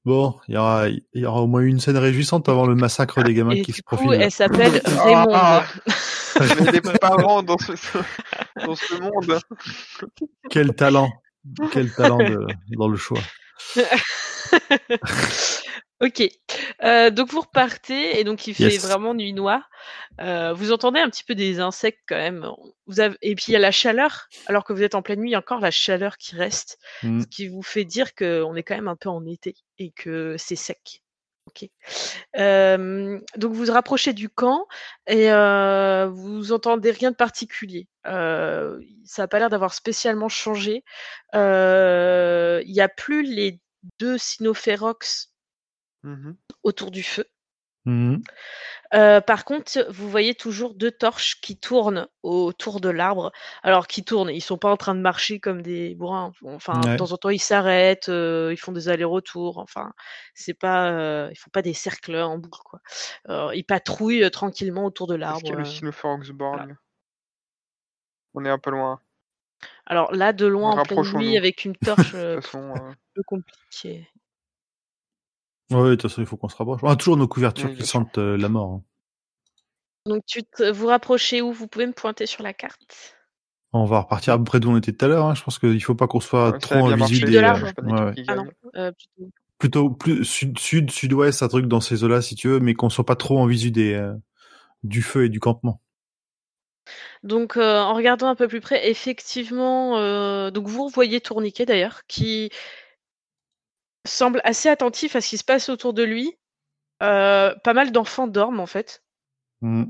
Bon, 0.06 0.36
il 0.50 0.56
y 0.56 0.58
aura, 0.58 0.90
il 0.90 1.02
y 1.14 1.26
aura 1.26 1.42
au 1.42 1.48
moins 1.48 1.62
une 1.62 1.80
scène 1.80 1.96
réjouissante 1.98 2.50
avant 2.50 2.66
le 2.68 2.76
massacre 2.76 3.24
des 3.24 3.34
gamins 3.34 3.52
Et 3.52 3.62
qui 3.62 3.72
du 3.72 3.78
se 3.78 3.82
coup, 3.84 3.96
profilent. 3.96 4.22
elle 4.22 4.32
s'appelle 4.32 4.82
Raymond. 4.86 5.28
Ah. 5.34 5.64
Mais 6.66 6.72
des 6.74 6.82
parents 7.00 7.42
dans 7.42 7.58
ce, 7.58 7.72
dans 8.66 8.76
ce 8.76 9.00
monde. 9.00 9.40
Quel 10.50 10.74
talent, 10.76 11.10
quel 11.72 11.90
talent 11.94 12.18
de- 12.18 12.46
dans 12.78 12.90
le 12.90 12.98
choix. 12.98 13.20
ok. 16.02 16.24
Euh, 16.84 17.10
donc 17.10 17.32
vous 17.32 17.42
repartez 17.42 18.20
et 18.20 18.24
donc 18.24 18.48
il 18.48 18.56
fait 18.56 18.64
Yes. 18.64 18.86
vraiment 18.86 19.14
nuit 19.14 19.34
noire. 19.34 19.70
Euh, 20.22 20.54
vous 20.54 20.72
entendez 20.72 21.00
un 21.00 21.10
petit 21.10 21.24
peu 21.24 21.36
des 21.36 21.60
insectes 21.60 22.02
quand 22.08 22.18
même. 22.18 22.48
Vous 22.88 23.00
avez... 23.00 23.16
Et 23.22 23.36
puis 23.36 23.46
il 23.50 23.52
y 23.54 23.56
a 23.56 23.60
la 23.60 23.72
chaleur. 23.72 24.28
Alors 24.48 24.64
que 24.64 24.74
vous 24.74 24.84
êtes 24.84 24.96
en 24.96 25.02
pleine 25.02 25.20
nuit, 25.20 25.30
il 25.30 25.34
y 25.34 25.36
a 25.36 25.40
encore 25.40 25.60
la 25.60 25.72
chaleur 25.72 26.18
qui 26.18 26.36
reste. 26.36 26.78
Mm. 27.04 27.22
Ce 27.22 27.28
qui 27.28 27.48
vous 27.48 27.64
fait 27.64 27.86
dire 27.86 28.14
qu'on 28.16 28.56
est 28.56 28.64
quand 28.64 28.76
même 28.76 28.88
un 28.88 28.96
peu 28.96 29.10
en 29.10 29.26
été 29.26 29.56
et 29.80 29.92
que 29.92 30.36
c'est 30.38 30.56
sec. 30.56 31.03
Ok. 31.56 31.70
Euh, 32.38 33.20
donc 33.38 33.54
vous 33.54 33.66
vous 33.66 33.72
rapprochez 33.72 34.14
du 34.14 34.28
camp 34.30 34.68
et 35.08 35.32
euh, 35.32 36.08
vous 36.08 36.52
entendez 36.52 36.92
rien 36.92 37.12
de 37.12 37.16
particulier. 37.16 37.88
Euh, 38.08 38.80
ça 39.06 39.24
n'a 39.24 39.28
pas 39.28 39.40
l'air 39.40 39.50
d'avoir 39.50 39.74
spécialement 39.74 40.30
changé. 40.30 40.84
Il 41.34 42.72
n'y 42.72 42.82
a 42.82 42.90
plus 42.90 43.24
les 43.24 43.60
deux 44.00 44.18
cynophérox 44.18 45.34
Mhm. 46.04 46.36
autour 46.64 46.92
du 46.92 47.04
feu. 47.04 47.26
Mhm. 47.86 48.22
Euh, 48.94 49.22
par 49.22 49.44
contre, 49.46 49.86
vous 49.90 50.10
voyez 50.10 50.36
toujours 50.36 50.76
deux 50.76 50.92
torches 50.92 51.42
qui 51.42 51.58
tournent 51.58 52.08
autour 52.22 52.80
de 52.80 52.90
l'arbre. 52.90 53.32
Alors, 53.64 53.88
qui 53.88 54.04
tournent, 54.04 54.30
ils 54.30 54.42
sont 54.42 54.58
pas 54.58 54.70
en 54.72 54.78
train 54.78 54.94
de 54.94 55.00
marcher 55.02 55.40
comme 55.40 55.62
des 55.62 55.96
bourrins. 55.96 56.32
Enfin, 56.46 56.80
Ouais. 56.86 56.92
de 56.94 56.98
temps 56.98 57.12
en 57.12 57.18
temps, 57.18 57.30
ils 57.30 57.40
s'arrêtent, 57.40 58.10
euh, 58.10 58.50
ils 58.54 58.58
font 58.58 58.72
des 58.72 58.90
allers-retours. 58.90 59.58
Enfin, 59.58 59.94
c'est 60.36 60.54
pas, 60.54 60.92
euh, 60.92 61.30
ils 61.32 61.36
font 61.36 61.50
pas 61.52 61.62
des 61.64 61.74
cercles 61.74 62.16
en 62.18 62.38
boucle, 62.38 62.60
quoi. 62.64 62.82
Ils 63.56 63.66
patrouillent 63.66 64.30
tranquillement 64.30 64.86
autour 64.86 65.08
de 65.08 65.16
Est-ce 65.16 65.20
l'arbre. 65.22 65.40
qu'il 65.40 65.50
y 65.50 65.54
a 65.54 65.58
le 65.58 65.66
On 68.36 68.46
est 68.46 68.50
un 68.50 68.60
peu 68.60 68.72
loin. 68.72 69.00
Alors 69.86 70.14
là, 70.14 70.34
de 70.34 70.46
loin, 70.46 70.72
en 70.72 70.84
pleine 70.84 71.02
nuit, 71.14 71.38
avec 71.38 71.66
une 71.66 71.76
torche, 72.12 72.16
un 72.16 72.96
peu 73.16 73.24
compliqué. 73.26 74.08
Ouais, 75.74 75.90
de 75.90 75.96
toute 75.96 76.04
façon, 76.04 76.22
il 76.22 76.28
faut 76.28 76.38
qu'on 76.38 76.50
se 76.50 76.56
rapproche. 76.56 76.82
On 76.84 76.88
a 76.90 76.96
toujours 76.96 77.18
nos 77.18 77.28
couvertures 77.28 77.70
Oui, 77.70 77.78
qui 77.78 77.84
sentent 77.86 78.18
euh, 78.18 78.38
la 78.38 78.50
mort. 78.50 78.72
hein. 78.72 78.84
Donc, 80.06 80.24
tu 80.26 80.44
te- 80.44 80.70
vous 80.72 80.88
rapprochez 80.88 81.42
où? 81.42 81.52
Vous 81.54 81.68
pouvez 81.68 81.86
me 81.88 81.94
pointer 81.94 82.26
sur 82.26 82.44
la 82.44 82.54
carte 82.54 83.16
On 83.74 83.86
va 83.86 84.02
repartir 84.02 84.34
à 84.34 84.38
peu 84.38 84.44
près 84.44 84.60
d'où 84.60 84.70
on 84.70 84.78
était 84.78 84.94
tout 84.94 85.06
à 85.06 85.08
l'heure. 85.08 85.26
hein. 85.26 85.36
Je 85.36 85.44
pense 85.44 85.60
qu'il 85.60 85.82
faut 85.84 85.96
pas 85.96 86.08
qu'on 86.08 86.20
soit 86.20 86.52
ouais, 86.54 86.60
ça 86.60 86.60
trop 86.60 86.80
en 86.80 86.96
marché. 86.96 87.16
visu 87.16 87.26
De 87.26 87.32
des. 87.32 87.38
l'arbre. 87.40 87.68
euh, 87.80 87.82
ouais, 87.84 88.02
ouais. 88.04 88.24
Ah 88.28 88.36
non, 88.36 88.48
euh, 88.76 88.92
plutôt. 88.92 89.32
Plutôt 89.60 89.90
plus 89.92 90.26
sud, 90.26 90.60
sud, 90.60 90.92
sud-ouest, 90.92 91.42
un 91.42 91.48
truc 91.48 91.68
dans 91.68 91.80
ces 91.80 92.04
eaux-là, 92.04 92.22
si 92.22 92.36
tu 92.36 92.50
veux, 92.50 92.60
mais 92.60 92.74
qu'on 92.74 92.90
soit 92.90 93.06
pas 93.06 93.16
trop 93.16 93.40
en 93.40 93.46
visu 93.46 93.72
des 93.72 93.94
euh, 93.94 94.14
du 94.84 95.02
feu 95.02 95.26
et 95.26 95.30
du 95.30 95.40
campement. 95.40 95.82
Donc, 97.24 97.58
euh, 97.58 97.80
en 97.80 97.94
regardant 97.94 98.28
un 98.28 98.36
peu 98.36 98.48
plus 98.48 98.62
près, 98.62 98.90
effectivement, 98.90 99.98
euh, 99.98 100.52
donc 100.52 100.68
vous 100.68 100.90
voyez 100.90 101.22
Tourniquet 101.22 101.66
d'ailleurs, 101.66 102.02
qui 102.08 102.50
semble 104.06 104.42
assez 104.44 104.70
attentif 104.70 105.16
à 105.16 105.22
ce 105.22 105.30
qui 105.30 105.38
se 105.38 105.44
passe 105.44 105.70
autour 105.70 105.94
de 105.94 106.04
lui. 106.04 106.38
Euh, 107.04 107.56
pas 107.64 107.74
mal 107.74 107.92
d'enfants 107.92 108.28
dorment 108.28 108.60
en 108.62 108.68
fait, 108.68 109.04
Mm. 109.62 109.86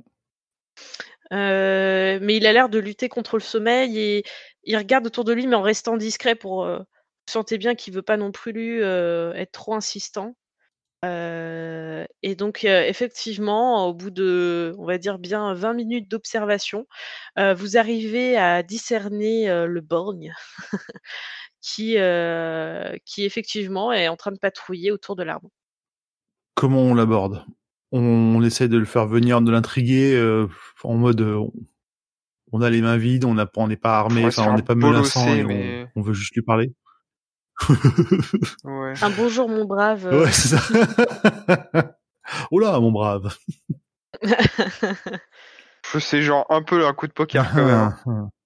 Euh, 1.31 2.19
mais 2.21 2.37
il 2.37 2.45
a 2.45 2.53
l'air 2.53 2.69
de 2.69 2.79
lutter 2.79 3.09
contre 3.09 3.37
le 3.37 3.41
sommeil 3.41 3.97
et 3.99 4.23
il 4.63 4.77
regarde 4.77 5.05
autour 5.07 5.23
de 5.23 5.33
lui, 5.33 5.47
mais 5.47 5.55
en 5.55 5.61
restant 5.61 5.97
discret 5.97 6.35
pour. 6.35 6.63
euh, 6.65 6.79
vous 6.79 7.31
sentez 7.33 7.57
bien 7.57 7.73
qu'il 7.75 7.93
veut 7.93 8.01
pas 8.01 8.17
non 8.17 8.31
plus 8.33 8.83
euh, 8.83 9.33
être 9.33 9.51
trop 9.53 9.73
insistant. 9.75 10.35
Euh, 11.05 12.05
et 12.23 12.35
donc, 12.35 12.65
euh, 12.65 12.83
effectivement, 12.85 13.87
au 13.87 13.93
bout 13.93 14.11
de, 14.11 14.75
on 14.79 14.85
va 14.85 14.97
dire 14.97 15.19
bien 15.19 15.53
20 15.53 15.73
minutes 15.73 16.09
d'observation, 16.09 16.87
euh, 17.39 17.53
vous 17.53 17.77
arrivez 17.77 18.37
à 18.37 18.63
discerner 18.63 19.49
euh, 19.49 19.67
le 19.67 19.81
borgne 19.81 20.33
qui, 21.65 21.95
euh, 21.97 22.95
qui 23.05 23.23
effectivement 23.23 23.91
est 23.93 24.09
en 24.09 24.17
train 24.17 24.31
de 24.31 24.37
patrouiller 24.37 24.91
autour 24.91 25.15
de 25.15 25.23
l'arbre. 25.23 25.49
Comment 26.55 26.81
on 26.81 26.93
l'aborde? 26.93 27.45
On, 27.93 28.01
on 28.01 28.43
essaie 28.43 28.67
de 28.67 28.77
le 28.77 28.85
faire 28.85 29.07
venir, 29.07 29.41
de 29.41 29.49
l'intriguer 29.51 30.13
euh, 30.15 30.47
en 30.83 30.95
mode 30.95 31.21
euh, 31.21 31.35
on, 31.37 31.51
on 32.51 32.61
a 32.61 32.69
les 32.69 32.81
mains 32.81 32.97
vides, 32.97 33.23
on 33.25 33.33
n'est 33.35 33.77
pas 33.77 33.97
armé, 33.99 34.25
enfin 34.25 34.51
on 34.51 34.55
n'est 34.55 34.61
pas 34.61 34.75
menaçant 34.75 35.25
et 35.33 35.43
on- 35.43 35.47
mais- 35.47 35.87
on, 35.95 36.01
veut 36.01 36.13
juste 36.13 36.35
lui 36.35 36.41
parler. 36.41 36.73
Ouais. 38.65 38.93
Un 39.01 39.09
bonjour, 39.11 39.47
mon 39.47 39.63
brave. 39.65 40.05
euh, 40.07 40.23
Ouais, 40.25 40.31
c'est 40.31 40.57
ça. 40.57 40.61
oh 42.51 42.59
là, 42.59 42.79
mon 42.79 42.91
brave. 42.91 43.33
C'est 45.99 46.21
genre 46.23 46.45
un 46.49 46.63
peu 46.63 46.85
un 46.87 46.93
coup 46.93 47.07
de 47.07 47.13
poker 47.13 47.49
quand 47.51 47.65
même. 47.65 47.93
hein. 48.05 48.29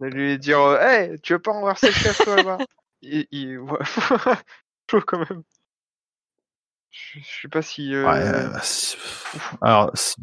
De 0.00 0.06
lui 0.06 0.38
dire 0.38 0.58
euh, 0.60 0.78
Hey, 0.80 1.20
tu 1.20 1.32
veux 1.34 1.38
pas 1.38 1.52
renverser 1.52 1.88
le 1.88 1.92
chef 1.92 2.18
toi 2.24 2.36
là-bas? 2.36 2.58
Il, 3.02 3.26
il... 3.30 3.58
ouais. 3.58 3.78
Chaud 4.90 5.00
quand 5.06 5.18
même. 5.18 5.42
Je, 6.90 7.18
je 7.20 7.40
sais 7.42 7.48
pas 7.48 7.62
si. 7.62 7.94
euh, 7.94 8.04
Ouais, 8.04 8.18
euh, 8.20 8.58
c'est- 8.62 8.98
alors, 9.62 9.90
si- 9.94 10.16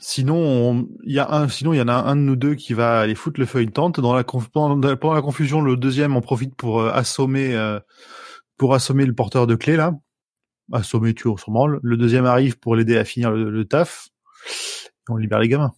sinon, 0.00 0.36
on- 0.36 0.88
il 1.04 1.12
y 1.14 1.18
a 1.18 1.28
un, 1.32 1.48
sinon 1.48 1.72
il 1.72 1.78
y 1.78 1.80
en 1.82 1.88
a 1.88 1.94
un 1.94 2.14
de 2.16 2.20
nous 2.20 2.36
deux 2.36 2.54
qui 2.54 2.72
va 2.74 3.00
aller 3.00 3.14
foutre 3.16 3.40
le 3.40 3.46
feu 3.46 3.58
à 3.58 3.62
une 3.62 3.72
tente. 3.72 3.98
Dans 4.00 4.14
la 4.14 4.22
conf- 4.22 4.48
pendant, 4.48 4.78
pendant 4.96 5.14
la 5.14 5.22
confusion, 5.22 5.60
le 5.60 5.76
deuxième 5.76 6.16
en 6.16 6.20
profite 6.20 6.54
pour 6.54 6.80
euh, 6.80 6.90
assommer, 6.92 7.54
euh, 7.56 7.80
pour 8.58 8.74
assommer 8.74 9.04
le 9.06 9.14
porteur 9.14 9.46
de 9.48 9.54
clé 9.56 9.76
là. 9.76 9.92
Assommer, 10.72 11.14
tu 11.14 11.26
on. 11.28 11.80
Le 11.82 11.96
deuxième 11.96 12.26
arrive 12.26 12.58
pour 12.58 12.76
l'aider 12.76 12.96
à 12.96 13.04
finir 13.04 13.30
le, 13.32 13.50
le 13.50 13.64
taf. 13.64 14.08
Et 14.46 14.90
on 15.10 15.16
libère 15.16 15.40
les 15.40 15.48
gamins. 15.48 15.72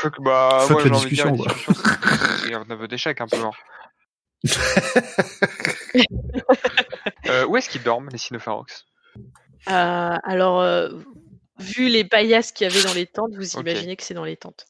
Fuck, 0.00 0.20
bah, 0.22 0.58
Fuck 0.66 0.78
ouais, 0.78 0.84
la 0.84 0.90
dire, 0.90 0.98
discussion, 1.00 1.36
quoi. 1.36 1.46
discussion, 1.46 1.74
c'est- 1.74 2.54
un 2.54 2.70
aveu 2.70 2.88
d'échec 2.88 3.20
un 3.20 3.26
peu. 3.26 3.36
hein. 3.42 3.50
Euh, 7.26 7.44
où 7.46 7.56
est-ce 7.56 7.68
qu'ils 7.68 7.82
dorment, 7.82 8.08
les 8.10 8.16
Sinopharox? 8.18 8.86
Euh, 9.68 10.16
alors, 10.22 10.60
euh, 10.60 10.88
vu 11.58 11.88
les 11.88 12.04
paillasses 12.04 12.52
qu'il 12.52 12.66
y 12.66 12.70
avait 12.70 12.82
dans 12.82 12.94
les 12.94 13.06
tentes, 13.06 13.34
vous 13.34 13.56
imaginez 13.58 13.96
que 13.96 14.02
c'est 14.02 14.14
dans 14.14 14.24
les 14.24 14.36
tentes. 14.36 14.66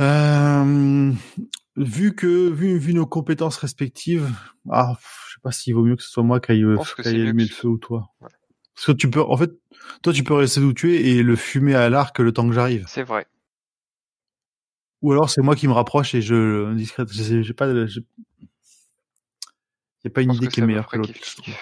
Euh, 0.00 1.12
vu 1.76 2.14
que 2.14 2.48
vu, 2.48 2.78
vu 2.78 2.94
nos 2.94 3.06
compétences 3.06 3.58
respectives, 3.58 4.30
ah, 4.70 4.94
je 5.26 5.34
sais 5.34 5.40
pas 5.42 5.52
s'il 5.52 5.74
vaut 5.74 5.82
mieux 5.84 5.96
que 5.96 6.02
ce 6.02 6.08
soit 6.10 6.22
moi 6.22 6.40
qui 6.40 6.52
aille, 6.52 6.62
allumer 7.04 7.44
que 7.44 7.50
le 7.50 7.54
feu 7.54 7.68
ou 7.68 7.78
toi. 7.78 8.08
Ouais. 8.20 8.28
Parce 8.74 8.86
que 8.86 8.92
tu 8.92 9.10
peux, 9.10 9.20
en 9.22 9.36
fait, 9.36 9.50
toi 10.02 10.12
tu 10.12 10.24
peux 10.24 10.34
rester 10.34 10.60
où 10.60 10.72
tu 10.72 10.94
es 10.96 11.02
et 11.02 11.22
le 11.22 11.36
fumer 11.36 11.74
à 11.74 11.88
l'arc 11.90 12.18
le 12.18 12.32
temps 12.32 12.46
que 12.48 12.54
j'arrive. 12.54 12.84
C'est 12.88 13.02
vrai. 13.02 13.26
Ou 15.02 15.12
alors 15.12 15.28
c'est 15.30 15.42
moi 15.42 15.56
qui 15.56 15.66
me 15.68 15.72
rapproche 15.72 16.14
et 16.14 16.22
je 16.22 16.72
discrète. 16.74 17.12
Je 17.12 17.42
sais- 17.42 17.54
pas, 17.54 17.66
de- 17.66 17.86
j'ai- 17.86 18.00
y 20.04 20.06
a 20.06 20.10
pas 20.10 20.22
une 20.22 20.32
idée 20.32 20.46
qui 20.48 20.60
est 20.60 20.66
meilleure 20.66 20.86
que 20.88 20.96
l'autre. 20.96 21.12
je. 21.46 21.52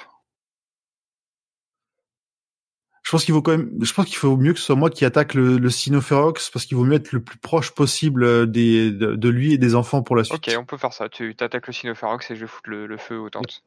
Je 3.02 3.10
pense 3.10 3.24
qu'il 3.24 3.34
vaut 3.34 3.42
quand 3.42 3.52
même, 3.56 3.72
je 3.82 3.92
pense 3.92 4.06
qu'il 4.06 4.16
faut 4.18 4.36
mieux 4.36 4.52
que 4.52 4.58
ce 4.60 4.66
soit 4.66 4.76
moi 4.76 4.88
qui 4.88 5.04
attaque 5.04 5.34
le, 5.34 5.58
le 5.58 5.70
Sinophérox 5.70 6.50
parce 6.50 6.64
qu'il 6.66 6.76
vaut 6.76 6.84
mieux 6.84 6.94
être 6.94 7.10
le 7.12 7.20
plus 7.20 7.38
proche 7.38 7.72
possible 7.72 8.22
euh, 8.22 8.46
des, 8.46 8.92
de, 8.92 9.16
de 9.16 9.28
lui 9.28 9.52
et 9.54 9.58
des 9.58 9.74
enfants 9.74 10.02
pour 10.02 10.14
la 10.14 10.22
suite. 10.22 10.46
Ok, 10.46 10.54
on 10.56 10.64
peut 10.64 10.76
faire 10.76 10.92
ça. 10.92 11.08
Tu 11.08 11.34
t'attaques 11.34 11.66
le 11.66 11.72
Sinopharox 11.72 12.30
et 12.30 12.36
je 12.36 12.42
vais 12.42 12.46
foutre 12.46 12.70
le, 12.70 12.86
le 12.86 12.96
feu 12.98 13.18
aux 13.18 13.30
tentes. 13.30 13.64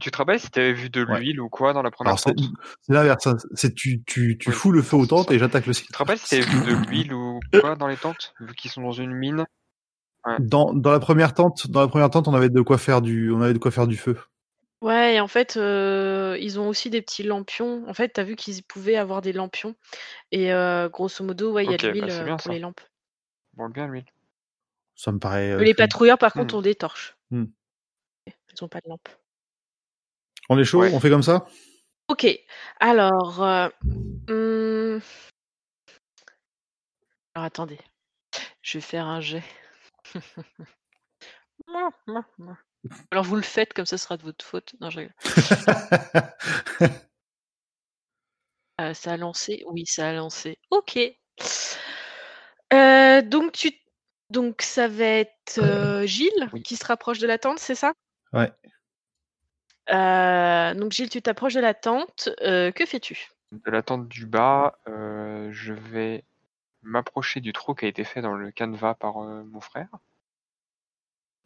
Tu 0.00 0.10
te 0.10 0.16
rappelles 0.16 0.40
si 0.40 0.50
t'avais 0.50 0.72
vu 0.72 0.90
de 0.90 1.04
Ouais. 1.04 1.20
l'huile 1.20 1.40
ou 1.40 1.48
quoi 1.48 1.72
dans 1.72 1.82
la 1.82 1.90
première 1.90 2.20
tente 2.20 2.36
c'est 2.80 2.92
l'inverse. 2.92 3.26
hein. 3.26 3.36
C'est 3.54 3.74
tu, 3.74 4.02
tu, 4.04 4.36
tu 4.38 4.50
Oui, 4.50 4.54
fous 4.56 4.72
le 4.72 4.82
feu 4.82 4.96
aux 4.96 5.06
tentes 5.06 5.30
et 5.30 5.38
j'attaque 5.38 5.66
le 5.66 5.74
Tu 5.74 5.86
te 5.86 5.96
rappelles 5.96 6.18
si 6.18 6.28
t'avais 6.28 6.42
vu 6.42 6.60
de 6.66 6.72
l'huile 6.74 7.12
ou 7.14 7.40
quoi 7.60 7.76
dans 7.76 7.86
les 7.86 7.96
tentes 7.96 8.34
Vu 8.40 8.54
qu'ils 8.54 8.70
sont 8.70 8.82
dans 8.82 8.92
une 8.92 9.12
mine? 9.12 9.44
Dans, 10.40 10.72
dans 10.72 10.90
la 10.90 11.00
première 11.00 11.34
tente, 11.34 11.70
dans 11.70 11.80
la 11.80 11.88
première 11.88 12.08
tente, 12.10 12.28
on 12.28 12.34
avait 12.34 12.48
de 12.48 12.60
quoi 12.62 12.78
faire 12.78 13.02
du, 13.02 13.30
on 13.30 13.42
avait 13.42 13.52
de 13.52 13.58
quoi 13.58 13.70
faire 13.70 13.86
du 13.86 13.96
feu. 13.96 14.16
Ouais, 14.80 15.14
et 15.16 15.20
en 15.20 15.28
fait, 15.28 15.56
euh, 15.56 16.36
ils 16.40 16.58
ont 16.58 16.68
aussi 16.68 16.90
des 16.90 17.00
petits 17.02 17.22
lampions. 17.22 17.84
En 17.88 17.94
fait, 17.94 18.08
t'as 18.08 18.22
vu 18.22 18.34
qu'ils 18.36 18.62
pouvaient 18.62 18.96
avoir 18.96 19.22
des 19.22 19.32
lampions. 19.32 19.74
Et 20.32 20.52
euh, 20.52 20.88
grosso 20.88 21.22
modo, 21.24 21.52
ouais, 21.52 21.64
il 21.64 21.70
y 21.70 21.74
a 21.74 21.76
de 21.76 21.88
l'huile 21.88 22.04
bah, 22.06 22.10
c'est 22.10 22.22
euh, 22.22 22.30
pour 22.30 22.40
ça. 22.40 22.52
les 22.52 22.58
lampes. 22.58 22.80
Bon, 23.54 23.68
bien 23.68 23.86
l'huile. 23.86 24.04
Ça 24.94 25.12
me 25.12 25.18
paraît. 25.18 25.52
euh, 25.52 25.62
les 25.62 25.74
patrouilleurs, 25.74 26.18
par 26.18 26.32
contre, 26.32 26.54
Hmm. 26.54 26.58
ont 26.58 26.62
des 26.62 26.74
torches. 26.74 27.16
Hmm. 27.30 27.44
Ils 28.26 28.64
ont 28.64 28.68
pas 28.68 28.80
de 28.80 28.88
lampe. 28.88 29.08
On 30.48 30.58
est 30.58 30.64
chaud, 30.64 30.80
Ouais. 30.80 30.92
on 30.92 31.00
fait 31.00 31.10
comme 31.10 31.22
ça? 31.22 31.46
Ok, 32.08 32.26
alors... 32.80 33.42
euh, 33.42 33.68
hum, 34.28 35.00
Alors 37.34 37.46
attendez, 37.46 37.78
je 38.62 38.78
vais 38.78 38.82
faire 38.82 39.06
un 39.06 39.20
jet. 39.20 39.42
Alors 43.10 43.24
vous 43.24 43.36
le 43.36 43.42
faites, 43.42 43.72
comme 43.72 43.86
ça 43.86 43.96
ce 43.96 44.04
sera 44.04 44.16
de 44.18 44.22
votre 44.22 44.44
faute. 44.44 44.74
Non, 44.80 44.90
je 44.90 44.98
rigole. 45.00 45.14
Euh, 48.80 48.92
ça 48.92 49.12
a 49.12 49.16
lancé 49.16 49.62
Oui, 49.68 49.84
ça 49.86 50.08
a 50.08 50.12
lancé. 50.12 50.58
Ok. 50.70 50.98
Euh, 52.72 53.22
donc 53.22 53.52
tu 53.52 53.72
Donc 54.30 54.62
ça 54.62 54.88
va 54.88 55.04
être 55.04 55.58
euh, 55.58 56.04
Gilles 56.06 56.50
Oui. 56.52 56.60
qui 56.64 56.74
se 56.74 56.84
rapproche 56.84 57.20
de 57.20 57.28
la 57.28 57.38
tente, 57.38 57.60
c'est 57.60 57.76
ça? 57.76 57.92
Ouais. 58.32 58.50
Euh, 59.90 60.74
Donc 60.74 60.92
Gilles, 60.92 61.10
tu 61.10 61.22
t'approches 61.22 61.54
de 61.54 61.60
la 61.60 61.74
tente. 61.74 62.28
euh, 62.42 62.70
que 62.72 62.86
fais-tu? 62.86 63.28
De 63.52 63.70
la 63.70 63.82
tente 63.82 64.08
du 64.08 64.26
bas, 64.26 64.78
euh, 64.88 65.50
je 65.52 65.72
vais 65.72 66.24
m'approcher 66.82 67.40
du 67.40 67.52
trou 67.52 67.74
qui 67.74 67.84
a 67.84 67.88
été 67.88 68.04
fait 68.04 68.20
dans 68.22 68.34
le 68.34 68.50
canevas 68.50 68.94
par 68.94 69.16
mon 69.18 69.60
frère. 69.60 69.88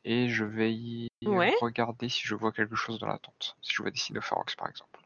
Et 0.05 0.29
je 0.29 0.45
vais 0.45 0.73
y 0.73 1.09
Ouais. 1.27 1.55
regarder 1.61 2.09
si 2.09 2.23
je 2.27 2.35
vois 2.35 2.53
quelque 2.53 2.77
chose 2.77 2.99
dans 2.99 3.09
la 3.09 3.19
tente. 3.19 3.57
Si 3.63 3.75
je 3.75 3.83
vois 3.83 3.91
des 3.91 3.99
cynopharox 3.99 4.55
par 4.57 4.69
exemple. 4.69 5.01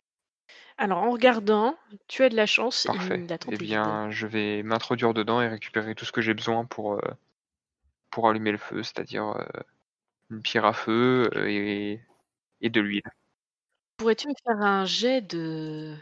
Alors 0.78 0.98
en 1.02 1.10
regardant, 1.10 1.76
tu 2.08 2.22
as 2.22 2.28
de 2.28 2.36
la 2.36 2.46
chance. 2.46 2.86
Parfait. 2.86 3.26
la 3.28 3.36
Eh 3.50 3.56
bien, 3.56 4.10
je 4.10 4.26
vais 4.26 4.62
m'introduire 4.62 5.14
dedans 5.14 5.40
et 5.40 5.48
récupérer 5.48 5.94
tout 5.94 6.04
ce 6.04 6.12
que 6.12 6.20
j'ai 6.20 6.34
besoin 6.34 6.64
pour, 6.64 6.94
euh, 6.94 7.00
pour 8.10 8.28
allumer 8.28 8.52
le 8.52 8.58
feu, 8.58 8.82
c'est-à-dire 8.82 9.28
euh, 9.28 9.44
une 10.30 10.42
pierre 10.42 10.64
à 10.64 10.72
feu 10.72 11.30
et, 11.48 12.00
et 12.60 12.70
de 12.70 12.80
l'huile. 12.80 13.02
Pourrais-tu 14.02 14.26
me 14.26 14.34
faire 14.44 14.60
un 14.60 14.84
jet 14.84 15.20
de 15.20 15.94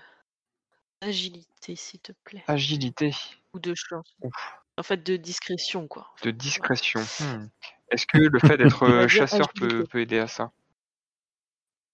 agilité, 1.03 1.77
s'il 1.77 2.01
te 2.01 2.13
plaît? 2.25 2.43
Agilité, 2.47 3.15
Ou 3.53 3.59
de 3.59 3.75
chance 3.75 4.17
Ouf. 4.23 4.55
En 4.79 4.83
fait, 4.83 5.03
de 5.03 5.17
discrétion, 5.17 5.87
quoi. 5.87 6.11
de 6.23 6.31
discrétion. 6.31 7.01
Hmm. 7.21 7.49
Est-ce 7.91 8.07
que 8.07 8.17
le 8.17 8.39
fait 8.39 8.57
d'être 8.57 8.85
euh, 8.89 9.07
chasseur 9.07 9.53
peut, 9.53 9.87
aider 9.93 10.19
à 10.19 10.29
ça? 10.29 10.51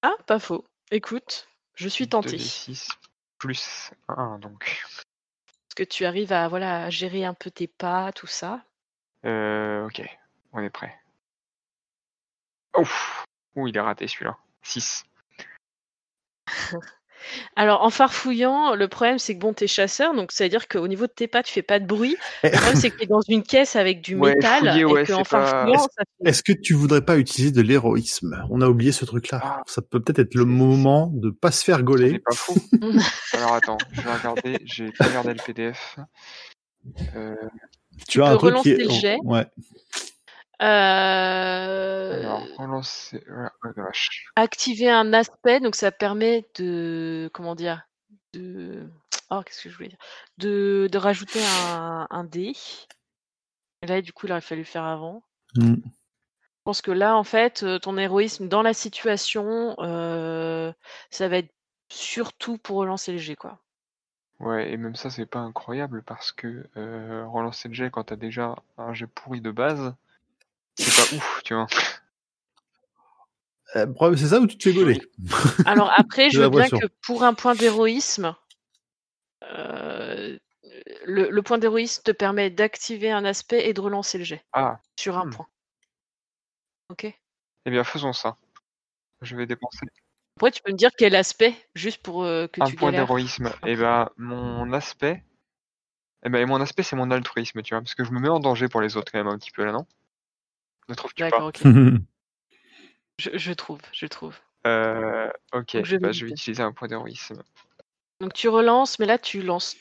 Ah, 0.02 0.14
pas 0.28 0.38
faux. 0.38 0.64
Écoute, 0.92 1.48
je 1.74 1.88
suis 1.88 2.08
tentée. 2.08 2.36
2d6 2.36 2.88
plus 3.38 3.90
1, 4.06 4.38
donc. 4.38 4.84
Parce 4.86 5.74
que 5.74 5.82
tu 5.82 6.04
arrives 6.04 6.32
à, 6.32 6.46
voilà, 6.46 6.84
à 6.84 6.90
gérer 6.90 7.24
un 7.24 7.34
peu 7.34 7.50
tes 7.50 7.66
pas, 7.66 8.12
tout 8.12 8.28
ça. 8.28 8.64
Euh, 9.24 9.84
ok, 9.86 10.02
on 10.52 10.60
est 10.60 10.70
prêt. 10.70 10.96
Ouf 12.76 13.24
Ouh, 13.56 13.66
il 13.66 13.76
est 13.76 13.80
raté 13.80 14.06
celui-là. 14.06 14.38
6. 14.62 15.04
Alors, 17.56 17.82
en 17.82 17.90
farfouillant, 17.90 18.74
le 18.76 18.86
problème, 18.86 19.18
c'est 19.18 19.34
que 19.34 19.40
bon, 19.40 19.52
t'es 19.52 19.66
chasseur, 19.66 20.14
donc 20.14 20.30
ça 20.30 20.44
veut 20.44 20.50
dire 20.50 20.68
qu'au 20.68 20.86
niveau 20.86 21.06
de 21.06 21.12
tes 21.12 21.26
pas, 21.26 21.42
tu 21.42 21.52
fais 21.52 21.62
pas 21.62 21.80
de 21.80 21.86
bruit. 21.86 22.16
Le 22.44 22.50
problème, 22.50 22.76
c'est 22.76 22.90
que 22.90 22.98
t'es 22.98 23.06
dans 23.06 23.20
une 23.26 23.42
caisse 23.42 23.74
avec 23.74 24.00
du 24.00 24.14
Ouais, 24.14 24.34
métal 24.36 24.60
fouiller, 24.70 24.84
ouais, 24.84 25.02
et 25.02 25.06
qu'en 25.06 25.24
c'est 25.24 25.30
pas- 25.30 25.46
farfouillant, 25.46 25.80
ça 25.80 25.88
fait... 26.22 26.28
Est-ce 26.28 26.42
que 26.44 26.52
tu 26.52 26.74
voudrais 26.74 27.04
pas 27.04 27.16
utiliser 27.18 27.50
de 27.52 27.62
l'héroïsme? 27.62 28.44
On 28.50 28.60
a 28.60 28.68
oublié 28.68 28.92
ce 28.92 29.04
truc-là. 29.04 29.40
Ah. 29.42 29.62
Ça 29.66 29.82
peut 29.82 30.00
peut-être 30.00 30.20
être 30.20 30.34
le 30.36 30.44
moment 30.44 31.10
de 31.14 31.30
pas 31.30 31.50
se 31.50 31.64
faire 31.64 31.78
C'est 31.78 31.82
gauler. 31.84 32.18
pas. 32.20 32.34
Alors 33.32 33.54
attends, 33.54 33.78
je 33.92 34.02
vais 34.02 34.12
regarder, 34.14 34.58
j'ai 34.64 34.92
pas 34.92 35.06
regardé 35.06 35.30
le 35.34 35.42
PDF. 35.44 35.96
Euh, 37.16 37.34
Tu 38.06 38.22
as 38.22 38.26
peux 38.26 38.32
un 38.32 38.36
truc 38.36 38.54
qui 38.62 38.74
relancer 38.74 38.84
le 38.84 38.90
jet. 39.00 39.16
ouais. 39.24 39.46
Euh, 40.62 42.20
alors, 42.20 42.42
relancer. 42.56 43.22
ouais, 43.28 43.48
oh 43.64 43.82
activer 44.36 44.90
un 44.90 45.12
aspect, 45.12 45.60
donc 45.60 45.74
ça 45.74 45.92
permet 45.92 46.46
de, 46.56 47.30
comment 47.34 47.54
dire, 47.54 47.82
de, 48.32 48.88
oh, 49.30 49.42
qu'est-ce 49.44 49.62
que 49.62 49.70
je 49.70 49.76
voulais 49.76 49.90
dire, 49.90 49.98
de, 50.38 50.88
de 50.90 50.98
rajouter 50.98 51.40
un, 51.68 52.06
un 52.08 52.24
dé. 52.24 52.54
Et 53.82 53.86
là, 53.86 54.00
du 54.00 54.12
coup, 54.12 54.26
il 54.26 54.32
aurait 54.32 54.40
fallu 54.40 54.62
le 54.62 54.66
faire 54.66 54.84
avant. 54.84 55.22
Mm. 55.56 55.74
Je 55.74 56.62
pense 56.64 56.82
que 56.82 56.90
là, 56.90 57.16
en 57.16 57.24
fait, 57.24 57.62
euh, 57.62 57.78
ton 57.78 57.96
héroïsme 57.96 58.48
dans 58.48 58.62
la 58.62 58.74
situation, 58.74 59.76
euh, 59.78 60.72
ça 61.10 61.28
va 61.28 61.38
être 61.38 61.54
surtout 61.92 62.58
pour 62.58 62.78
relancer 62.78 63.12
le 63.12 63.18
jet, 63.18 63.36
quoi. 63.36 63.60
Ouais, 64.40 64.72
et 64.72 64.76
même 64.76 64.96
ça, 64.96 65.08
c'est 65.08 65.26
pas 65.26 65.38
incroyable 65.38 66.02
parce 66.02 66.32
que 66.32 66.66
euh, 66.76 67.26
relancer 67.26 67.68
le 67.68 67.74
jet 67.74 67.90
quand 67.90 68.04
t'as 68.04 68.16
déjà 68.16 68.56
un 68.76 68.92
jet 68.92 69.06
pourri 69.06 69.40
de 69.40 69.50
base, 69.50 69.94
c'est 70.78 70.94
pas 71.10 71.16
ouf, 71.16 71.40
tu 71.44 71.54
vois. 71.54 71.66
Euh, 73.74 73.86
c'est 74.16 74.28
ça 74.28 74.40
ou 74.40 74.46
tu 74.46 74.56
te 74.56 74.68
fais 74.68 74.74
gauler 74.74 75.00
Alors 75.64 75.92
après, 75.96 76.30
je 76.30 76.40
veux 76.40 76.48
bien 76.50 76.68
que 76.68 76.86
pour 77.04 77.24
un 77.24 77.34
point 77.34 77.54
d'héroïsme, 77.54 78.34
euh, 79.42 80.38
le, 81.04 81.30
le 81.30 81.42
point 81.42 81.58
d'héroïsme 81.58 82.02
te 82.02 82.10
permet 82.12 82.50
d'activer 82.50 83.10
un 83.10 83.24
aspect 83.24 83.68
et 83.68 83.74
de 83.74 83.80
relancer 83.80 84.18
le 84.18 84.24
jet 84.24 84.44
Ah, 84.52 84.78
sur 84.98 85.18
un 85.18 85.26
Hmm. 85.26 85.30
point. 85.30 85.46
Ok. 86.90 87.04
eh 87.04 87.70
bien, 87.70 87.82
faisons 87.84 88.12
ça. 88.12 88.36
Je 89.22 89.34
vais 89.34 89.46
dépenser 89.46 89.86
Après, 90.36 90.50
tu 90.52 90.62
peux 90.62 90.70
me 90.72 90.76
dire 90.76 90.90
quel 90.96 91.16
aspect, 91.16 91.54
juste 91.74 92.02
pour 92.02 92.22
euh, 92.24 92.46
que 92.46 92.60
un 92.60 92.66
tu 92.66 92.76
point 92.76 92.90
galères. 92.92 93.06
d'héroïsme. 93.06 93.52
Et 93.64 93.74
ben, 93.76 94.08
mon 94.16 94.72
aspect. 94.72 95.24
Eh 96.24 96.28
ben, 96.28 96.38
et 96.40 96.46
mon 96.46 96.60
aspect, 96.60 96.82
c'est 96.82 96.96
mon 96.96 97.10
altruisme, 97.10 97.62
tu 97.62 97.74
vois, 97.74 97.80
parce 97.82 97.94
que 97.94 98.04
je 98.04 98.10
me 98.12 98.20
mets 98.20 98.28
en 98.28 98.40
danger 98.40 98.68
pour 98.68 98.80
les 98.80 98.96
autres 98.96 99.10
quand 99.10 99.18
même 99.18 99.26
un 99.32 99.38
petit 99.38 99.50
peu 99.50 99.64
là, 99.64 99.72
non? 99.72 99.86
Ne 100.88 100.94
trouves-tu 100.94 101.22
pas? 101.22 101.30
D'accord, 101.30 101.48
ok. 101.48 101.60
Je, 103.18 103.30
je 103.38 103.52
trouve, 103.54 103.80
je 103.92 104.04
trouve. 104.06 104.36
Euh, 104.66 105.30
ok, 105.54 105.82
je 105.84 105.96
bah, 105.96 106.08
vais 106.08 106.12
je 106.12 106.20
vais 106.24 106.26
vite. 106.32 106.38
utiliser 106.38 106.62
un 106.62 106.72
point 106.72 106.86
d'héroïsme. 106.86 107.42
Donc 108.20 108.34
tu 108.34 108.48
relances, 108.50 108.98
mais 108.98 109.06
là 109.06 109.16
tu 109.16 109.40
lances 109.40 109.74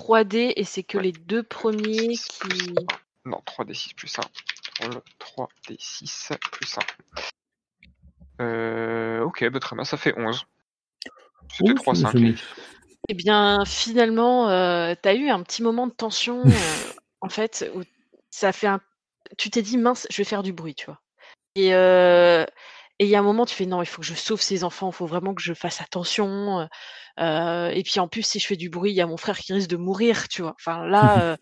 3D 0.00 0.52
et 0.56 0.64
c'est 0.64 0.82
que 0.82 0.96
Ouais. 0.98 1.04
les 1.04 1.12
deux 1.12 1.44
premiers 1.44 2.16
6 2.16 2.38
plus 2.40 2.58
qui. 2.58 2.70
1. 2.70 3.30
Non, 3.30 3.40
3d6 3.46 3.94
plus 3.94 4.18
1. 4.18 4.22
Roll 4.84 5.00
3d6 5.20 6.36
plus 6.50 6.76
1. 6.76 6.80
Euh, 8.40 9.20
ok, 9.22 9.48
bah, 9.50 9.60
très 9.60 9.76
bien, 9.76 9.84
ça 9.84 9.96
fait 9.96 10.14
11. 10.18 10.44
C'était 11.52 11.70
Ouh, 11.70 11.74
3, 11.74 11.94
ça 11.94 12.00
5. 12.02 12.10
fait 12.12 12.18
mieux. 12.18 12.34
Eh 13.08 13.14
bien, 13.14 13.64
finalement, 13.64 14.48
euh, 14.50 14.94
t'as 15.00 15.14
eu 15.14 15.28
un 15.28 15.42
petit 15.42 15.62
moment 15.62 15.86
de 15.86 15.92
tension, 15.92 16.42
euh, 16.46 16.92
en 17.20 17.28
fait, 17.28 17.70
où 17.74 17.82
ça 18.30 18.52
fait 18.52 18.66
un. 18.66 18.80
Tu 19.38 19.50
t'es 19.50 19.62
dit 19.62 19.78
mince, 19.78 20.06
je 20.10 20.16
vais 20.18 20.24
faire 20.24 20.42
du 20.42 20.52
bruit, 20.52 20.74
tu 20.74 20.86
vois. 20.86 21.00
Et 21.54 21.74
euh, 21.74 22.44
et 22.98 23.06
il 23.06 23.08
y 23.08 23.16
a 23.16 23.18
un 23.18 23.22
moment, 23.22 23.46
tu 23.46 23.54
fais 23.54 23.66
non, 23.66 23.82
il 23.82 23.86
faut 23.86 24.00
que 24.00 24.06
je 24.06 24.14
sauve 24.14 24.40
ces 24.40 24.62
enfants, 24.64 24.90
il 24.90 24.94
faut 24.94 25.06
vraiment 25.06 25.34
que 25.34 25.42
je 25.42 25.54
fasse 25.54 25.80
attention. 25.80 26.68
euh, 27.18 27.68
et 27.70 27.82
puis 27.82 27.98
en 28.00 28.06
plus, 28.06 28.22
si 28.22 28.38
je 28.38 28.46
fais 28.46 28.56
du 28.56 28.70
bruit, 28.70 28.92
il 28.92 28.94
y 28.94 29.00
a 29.00 29.06
mon 29.06 29.16
frère 29.16 29.38
qui 29.38 29.52
risque 29.52 29.68
de 29.68 29.76
mourir, 29.76 30.28
tu 30.28 30.42
vois. 30.42 30.54
Enfin 30.60 30.86
là, 30.86 31.20
euh, 31.32 31.36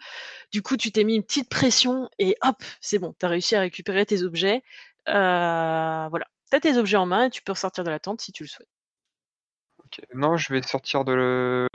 du 0.53 0.63
coup, 0.63 0.79
tu 0.79 0.91
t'es 0.91 1.05
mis 1.05 1.17
une 1.17 1.23
petite 1.23 1.51
pression 1.51 2.09
et 2.19 2.37
hop, 2.43 2.57
c'est 2.81 2.99
bon, 2.99 3.15
t'as 3.19 3.29
réussi 3.29 3.57
à 3.57 3.61
récupérer 3.61 4.07
tes 4.07 4.23
objets. 4.23 4.63
Euh, 5.09 6.09
voilà, 6.09 6.27
t'as 6.51 6.61
tes 6.61 6.77
objets 6.79 6.97
en 6.97 7.07
main 7.07 7.27
et 7.27 7.31
tu 7.31 7.43
peux 7.43 7.53
ressortir 7.53 7.85
de 7.85 7.91
la 7.91 7.99
tente 7.99 8.21
si 8.23 8.33
tu 8.33 8.45
le 8.45 8.49
souhaites. 8.49 8.69
Ok. 9.85 10.01
Non, 10.15 10.37
je 10.37 10.53
vais 10.55 10.63
sortir 10.63 11.05
de 11.05 11.13
le. 11.13 11.69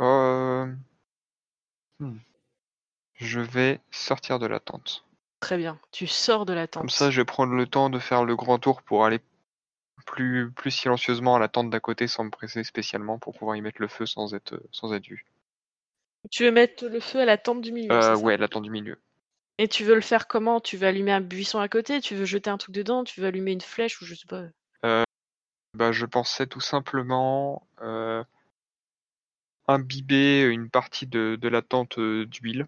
Euh, 0.00 0.66
hmm. 1.98 2.18
Je 3.24 3.40
vais 3.40 3.80
sortir 3.90 4.38
de 4.38 4.46
la 4.46 4.60
tente. 4.60 5.04
Très 5.40 5.56
bien, 5.56 5.78
tu 5.92 6.06
sors 6.06 6.46
de 6.46 6.52
la 6.52 6.66
tente. 6.66 6.82
Comme 6.82 6.90
ça, 6.90 7.10
je 7.10 7.20
vais 7.20 7.24
prendre 7.24 7.54
le 7.54 7.66
temps 7.66 7.90
de 7.90 7.98
faire 7.98 8.24
le 8.24 8.36
grand 8.36 8.58
tour 8.58 8.82
pour 8.82 9.04
aller 9.04 9.20
plus, 10.06 10.50
plus 10.52 10.70
silencieusement 10.70 11.36
à 11.36 11.38
la 11.38 11.48
tente 11.48 11.70
d'à 11.70 11.80
côté 11.80 12.06
sans 12.06 12.24
me 12.24 12.30
presser 12.30 12.64
spécialement 12.64 13.18
pour 13.18 13.36
pouvoir 13.36 13.56
y 13.56 13.62
mettre 13.62 13.80
le 13.80 13.88
feu 13.88 14.06
sans 14.06 14.34
être, 14.34 14.60
sans 14.70 14.92
être 14.92 15.06
vu. 15.06 15.24
Tu 16.30 16.44
veux 16.44 16.50
mettre 16.50 16.86
le 16.86 17.00
feu 17.00 17.20
à 17.20 17.24
la 17.24 17.38
tente 17.38 17.62
du 17.62 17.72
milieu. 17.72 17.92
Euh, 17.92 18.16
ouais, 18.16 18.36
la 18.36 18.48
tente 18.48 18.64
du 18.64 18.70
milieu. 18.70 18.98
Et 19.58 19.68
tu 19.68 19.84
veux 19.84 19.94
le 19.94 20.00
faire 20.00 20.26
comment? 20.26 20.60
Tu 20.60 20.76
veux 20.76 20.86
allumer 20.86 21.12
un 21.12 21.20
buisson 21.20 21.58
à 21.60 21.68
côté? 21.68 22.00
Tu 22.00 22.14
veux 22.14 22.24
jeter 22.24 22.50
un 22.50 22.58
truc 22.58 22.74
dedans? 22.74 23.04
Tu 23.04 23.20
veux 23.20 23.26
allumer 23.26 23.52
une 23.52 23.60
flèche 23.60 24.00
ou 24.02 24.04
je 24.04 24.14
sais 24.14 24.26
pas? 24.28 24.42
Bah, 25.74 25.90
je 25.90 26.06
pensais 26.06 26.46
tout 26.46 26.60
simplement 26.60 27.66
euh, 27.82 28.22
imbiber 29.66 30.42
une 30.42 30.70
partie 30.70 31.06
de, 31.06 31.36
de 31.40 31.48
la 31.48 31.62
tente 31.62 31.98
euh, 31.98 32.26
d'huile, 32.26 32.66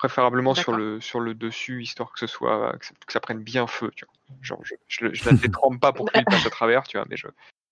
préférablement 0.00 0.54
sur 0.54 0.72
le, 0.72 0.98
sur 0.98 1.20
le 1.20 1.34
dessus, 1.34 1.82
histoire 1.82 2.10
que 2.10 2.18
ce 2.18 2.26
soit 2.26 2.74
que 2.78 2.86
ça, 2.86 2.94
que 3.06 3.12
ça 3.12 3.20
prenne 3.20 3.42
bien 3.42 3.66
feu. 3.66 3.90
Tu 3.94 4.06
vois. 4.06 4.14
Genre, 4.40 4.60
je, 4.64 4.74
je, 4.88 5.24
la 5.26 5.32
détrempe 5.32 5.78
pas 5.78 5.92
pour 5.92 6.08
l'huile 6.08 6.24
passe 6.24 6.46
à 6.46 6.50
travers, 6.50 6.84
tu 6.84 6.96
vois, 6.96 7.06
mais 7.10 7.18
je 7.18 7.26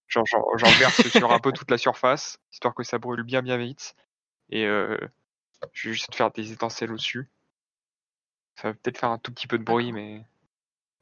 genre, 0.09 0.27
j'en 0.59 0.71
verse 0.73 1.09
sur 1.09 1.33
un 1.33 1.39
peu 1.39 1.53
toute 1.53 1.71
la 1.71 1.79
surface, 1.79 2.39
histoire 2.53 2.75
que 2.75 2.83
ça 2.83 2.99
brûle 2.99 3.23
bien 3.23 3.41
bien 3.41 3.57
vite. 3.57 3.95
Et 4.51 4.67
euh, 4.67 4.99
je 5.73 5.89
vais 5.89 5.95
juste 5.95 6.15
faire 6.15 6.31
des 6.31 6.53
étincelles 6.53 6.93
au-dessus. 6.93 7.31
Ça 8.57 8.69
va 8.69 8.75
peut-être 8.75 8.99
faire 8.99 9.11
un 9.11 9.19
tout 9.19 9.33
petit 9.33 9.47
peu 9.47 9.57
de 9.57 9.65
bruit, 9.65 9.93
mais 9.93 10.23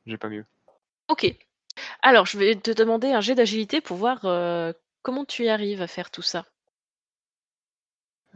j'ai 0.07 0.19
pas 0.19 0.29
mieux. 0.29 0.45
Ok. 1.09 1.27
Alors, 2.03 2.27
je 2.27 2.39
vais 2.39 2.55
te 2.55 2.71
demander 2.71 3.11
un 3.11 3.21
jet 3.21 3.35
d'agilité 3.35 3.81
pour 3.81 3.97
voir 3.97 4.21
euh, 4.27 4.73
comment 5.03 5.25
tu 5.25 5.45
y 5.45 5.49
arrives 5.49 5.83
à 5.83 5.89
faire 5.89 6.13
tout 6.13 6.23
ça. 6.23 6.47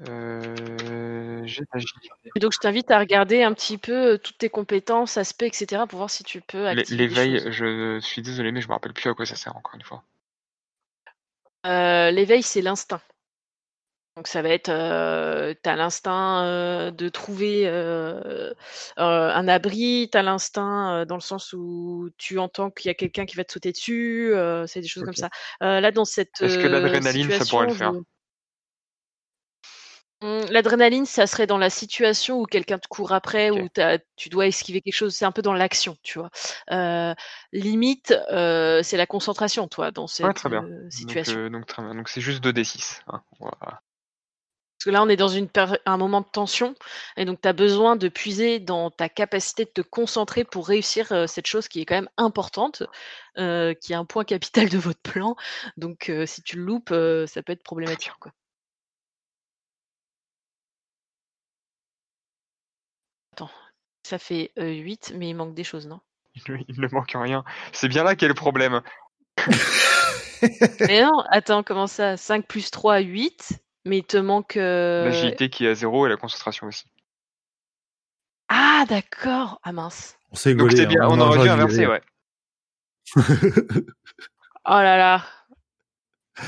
Euh, 0.09 1.00
d'agilité. 1.41 2.09
Donc, 2.37 2.53
je 2.53 2.59
t'invite 2.59 2.91
à 2.91 2.99
regarder 2.99 3.43
un 3.43 3.53
petit 3.53 3.79
peu 3.79 4.13
euh, 4.13 4.19
toutes 4.19 4.39
tes 4.39 4.49
compétences, 4.49 5.17
aspects, 5.17 5.43
etc. 5.43 5.83
pour 5.89 5.99
voir 5.99 6.11
si 6.11 6.25
tu 6.25 6.41
peux 6.41 6.73
L'éveil, 6.91 7.51
je 7.51 7.99
suis 8.01 8.23
désolé, 8.23 8.53
mais 8.53 8.61
je 8.61 8.69
me 8.69 8.73
rappelle 8.73 8.93
plus 8.93 9.11
à 9.11 9.15
quoi 9.15 9.27
ça 9.27 9.37
sert 9.37 9.57
encore 9.57 9.75
une 9.75 9.83
fois. 9.83 10.03
Euh, 11.67 12.11
L'éveil, 12.11 12.43
c'est 12.43 12.63
l'instinct. 12.63 13.01
Donc 14.17 14.27
ça 14.27 14.43
va 14.43 14.49
être, 14.51 14.69
euh, 14.71 15.55
t'as 15.63 15.77
l'instinct 15.77 16.45
euh, 16.45 16.91
de 16.91 17.09
trouver 17.09 17.67
euh, 17.67 18.51
euh, 18.51 18.55
un 18.99 19.49
abri, 19.49 20.09
t'as 20.11 20.23
l'instinct 20.23 20.95
euh, 20.95 21.05
dans 21.05 21.15
le 21.15 21.21
sens 21.21 21.53
où 21.53 22.11
tu 22.19 22.39
entends 22.39 22.71
qu'il 22.71 22.89
y 22.89 22.91
a 22.91 22.95
quelqu'un 22.95 23.25
qui 23.25 23.37
va 23.37 23.45
te 23.45 23.53
sauter 23.53 23.71
dessus, 23.73 24.35
euh, 24.35 24.67
c'est 24.67 24.81
des 24.81 24.89
choses 24.89 25.05
comme 25.05 25.15
ça. 25.15 25.31
Euh, 25.63 25.81
là, 25.81 25.93
dans 25.93 26.05
cette 26.05 26.43
Est-ce 26.43 26.59
que 26.59 26.67
l'adrénaline, 26.67 27.31
ça 27.31 27.45
pourrait 27.47 27.67
le 27.67 27.71
situation, 27.71 27.93
faire? 27.93 27.93
Hum, 30.23 30.45
L'adrénaline, 30.51 31.07
ça 31.07 31.27
serait 31.27 31.47
dans 31.47 31.57
la 31.57 31.71
situation 31.71 32.41
où 32.41 32.45
quelqu'un 32.45 32.79
te 32.79 32.89
court 32.89 33.13
après, 33.13 33.51
Ok. 33.51 33.61
où 33.63 33.69
t'as- 33.71 33.99
tu 34.17 34.29
dois 34.29 34.47
esquiver 34.47 34.83
quelque 34.83 34.93
chose. 34.95 35.15
C'est 35.15 35.25
un 35.25 35.33
peu 35.33 35.41
dans 35.43 35.55
l'action, 35.55 35.97
tu 36.03 36.19
vois. 36.19 36.31
Limite, 37.53 38.15
c'est 38.29 38.97
la 38.97 39.07
concentration, 39.07 39.67
toi, 39.69 39.91
dans 39.91 40.07
cette 40.07 40.27
Ouais, 40.27 40.35
très 40.35 40.51
bien. 40.51 40.63
Donc, 40.63 40.93
situation. 40.93 41.49
donc, 41.49 41.67
très 41.67 41.83
bien. 41.83 41.95
Donc 41.95 42.09
c'est 42.09 42.21
juste 42.21 42.43
2d6. 42.45 43.01
hein. 43.07 43.23
Voilà. 43.39 43.57
Parce 44.79 44.85
que 44.87 44.91
là, 44.91 45.03
on 45.03 45.09
est 45.11 45.17
dans 45.17 45.29
une 45.29 45.47
péri- 45.49 45.79
un 45.85 45.99
moment 45.99 46.23
de 46.23 46.27
tension, 46.27 46.75
et 47.19 47.27
donc 47.27 47.43
tu 47.43 47.49
as 47.49 47.53
besoin 47.53 47.97
de 47.97 48.09
puiser 48.09 48.61
dans 48.61 48.91
ta 48.91 49.11
capacité 49.11 49.67
de 49.67 49.71
te 49.71 49.83
concentrer 49.83 50.45
pour 50.45 50.67
réussir 50.67 51.29
cette 51.29 51.47
chose 51.47 51.69
qui 51.69 51.81
est 51.83 51.85
quand 51.87 51.97
même 51.97 52.09
importante, 52.17 52.83
qui 53.37 53.43
est 53.93 53.95
un 53.95 54.05
point 54.07 54.25
capital 54.25 54.69
de 54.71 54.79
votre 54.79 55.01
plan. 55.01 55.37
Donc, 55.77 56.11
si 56.27 56.43
tu 56.43 56.57
le 56.57 56.63
loupes, 56.65 56.95
ça 57.27 57.43
peut 57.43 57.53
être 57.53 57.63
problématique. 57.63 58.13
Quoi. 58.21 58.33
Attends, 63.41 63.51
ça 64.03 64.19
fait 64.19 64.51
8, 64.59 65.15
mais 65.17 65.31
il 65.31 65.35
manque 65.35 65.55
des 65.55 65.65
choses, 65.65 65.87
non? 65.87 66.01
Il, 66.35 66.43
il 66.69 66.79
ne 66.81 66.89
manque 66.93 67.13
rien. 67.15 67.43
C'est 67.73 67.89
bien 67.89 68.05
là 68.05 68.15
qu'est 68.15 68.29
le 68.29 68.35
problème. 68.35 68.83
Mais 70.81 71.03
non, 71.03 71.23
attends, 71.31 71.63
comment 71.63 71.87
ça? 71.87 72.19
5 72.19 72.47
plus 72.47 72.71
3, 72.71 72.99
8, 72.99 73.63
mais 73.85 73.99
il 73.99 74.05
te 74.05 74.17
manque... 74.17 74.57
euh, 74.57 75.05
L'agilité 75.05 75.49
qui 75.51 75.67
est 75.67 75.71
à 75.71 75.75
0 75.75 76.07
et 76.07 76.09
la 76.11 76.17
concentration 76.17 76.67
aussi. 76.67 76.85
Ah, 78.49 78.85
d'accord 78.89 79.59
Ah 79.63 79.73
mince. 79.73 80.17
On 80.33 80.37
s'est 80.37 80.55
Donc 80.55 80.73
c'est 80.73 80.87
bien, 80.87 81.03
hein, 81.03 81.09
on 81.11 81.21
aurait 81.21 81.41
dû 81.41 81.49
inverser, 81.49 81.87
ouais. 81.87 82.03
Oh 83.17 83.23
là 84.67 84.97
là. 84.97 85.25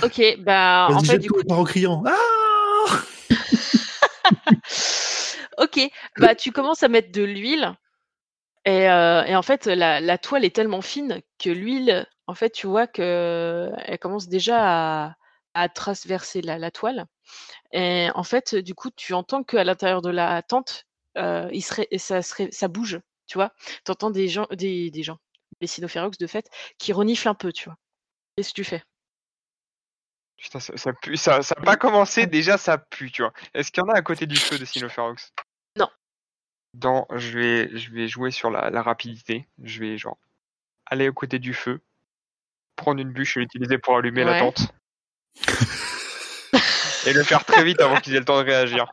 Ok, 0.02 0.22
bah 0.40 0.88
en 0.90 1.02
fait 1.02 1.18
du 1.18 1.28
tout 1.28 1.34
coup, 1.34 1.42
en 1.50 1.64
criant. 1.64 2.02
Ah 2.06 2.96
ok, 5.62 5.80
bah 6.18 6.34
tu 6.34 6.52
commences 6.52 6.82
à 6.82 6.88
mettre 6.88 7.12
de 7.12 7.22
l'huile 7.22 7.74
et, 8.64 8.88
euh, 8.90 9.24
et 9.24 9.36
en 9.36 9.42
fait 9.42 9.66
la, 9.66 10.00
la 10.00 10.18
toile 10.18 10.44
est 10.44 10.54
tellement 10.54 10.82
fine 10.82 11.20
que 11.38 11.50
l'huile, 11.50 12.06
en 12.26 12.34
fait 12.34 12.50
tu 12.50 12.66
vois 12.66 12.86
que 12.86 13.70
elle 13.78 13.98
commence 13.98 14.28
déjà 14.28 15.06
à, 15.06 15.16
à 15.54 15.68
transverser 15.68 16.42
la, 16.42 16.58
la 16.58 16.70
toile 16.70 17.06
et 17.72 18.08
en 18.14 18.24
fait 18.24 18.54
du 18.54 18.74
coup 18.74 18.90
tu 18.90 19.14
entends 19.14 19.44
qu'à 19.44 19.64
l'intérieur 19.64 20.02
de 20.02 20.10
la 20.10 20.42
tente, 20.42 20.86
euh, 21.18 21.48
il 21.52 21.62
serait, 21.62 21.88
ça 21.98 22.22
serait, 22.22 22.48
ça 22.52 22.68
bouge, 22.68 23.00
tu 23.26 23.36
vois? 23.38 23.52
T'entends 23.84 24.10
des 24.10 24.28
gens, 24.28 24.46
des, 24.52 24.90
des 24.90 25.02
gens, 25.02 25.18
des 25.60 25.66
cynophérox 25.66 26.18
de 26.18 26.26
fait, 26.26 26.48
qui 26.78 26.92
reniflent 26.92 27.28
un 27.28 27.34
peu, 27.34 27.52
tu 27.52 27.64
vois. 27.66 27.76
Qu'est-ce 28.36 28.50
que 28.50 28.54
tu 28.54 28.64
fais? 28.64 28.82
Putain, 30.36 30.60
ça, 30.60 30.76
ça 30.76 30.92
pue. 30.92 31.16
Ça, 31.16 31.42
ça 31.42 31.54
a 31.58 31.62
pas 31.62 31.76
commencé, 31.76 32.26
déjà 32.26 32.58
ça 32.58 32.78
pue, 32.78 33.10
tu 33.12 33.22
vois. 33.22 33.32
Est-ce 33.54 33.70
qu'il 33.70 33.82
y 33.82 33.86
en 33.86 33.92
a 33.92 33.96
à 33.98 34.02
côté 34.02 34.26
du 34.26 34.40
feu 34.40 34.58
de 34.58 34.64
Sinopharox 34.64 35.32
Non. 35.36 35.41
Dans, 36.74 37.06
je 37.14 37.38
vais, 37.38 37.76
je 37.76 37.90
vais 37.92 38.08
jouer 38.08 38.30
sur 38.30 38.50
la, 38.50 38.70
la 38.70 38.82
rapidité. 38.82 39.46
Je 39.62 39.80
vais 39.80 39.98
genre 39.98 40.18
aller 40.86 41.06
à 41.06 41.12
côté 41.12 41.38
du 41.38 41.54
feu, 41.54 41.80
prendre 42.76 43.00
une 43.00 43.12
bûche 43.12 43.36
et 43.36 43.40
l'utiliser 43.40 43.78
pour 43.78 43.96
allumer 43.96 44.24
la 44.24 44.38
tente. 44.38 44.72
et 47.06 47.12
le 47.12 47.22
faire 47.22 47.44
très 47.44 47.64
vite 47.64 47.80
avant 47.80 47.96
qu'ils 47.96 48.14
aient 48.14 48.20
le 48.20 48.24
temps 48.24 48.38
de 48.38 48.46
réagir. 48.46 48.86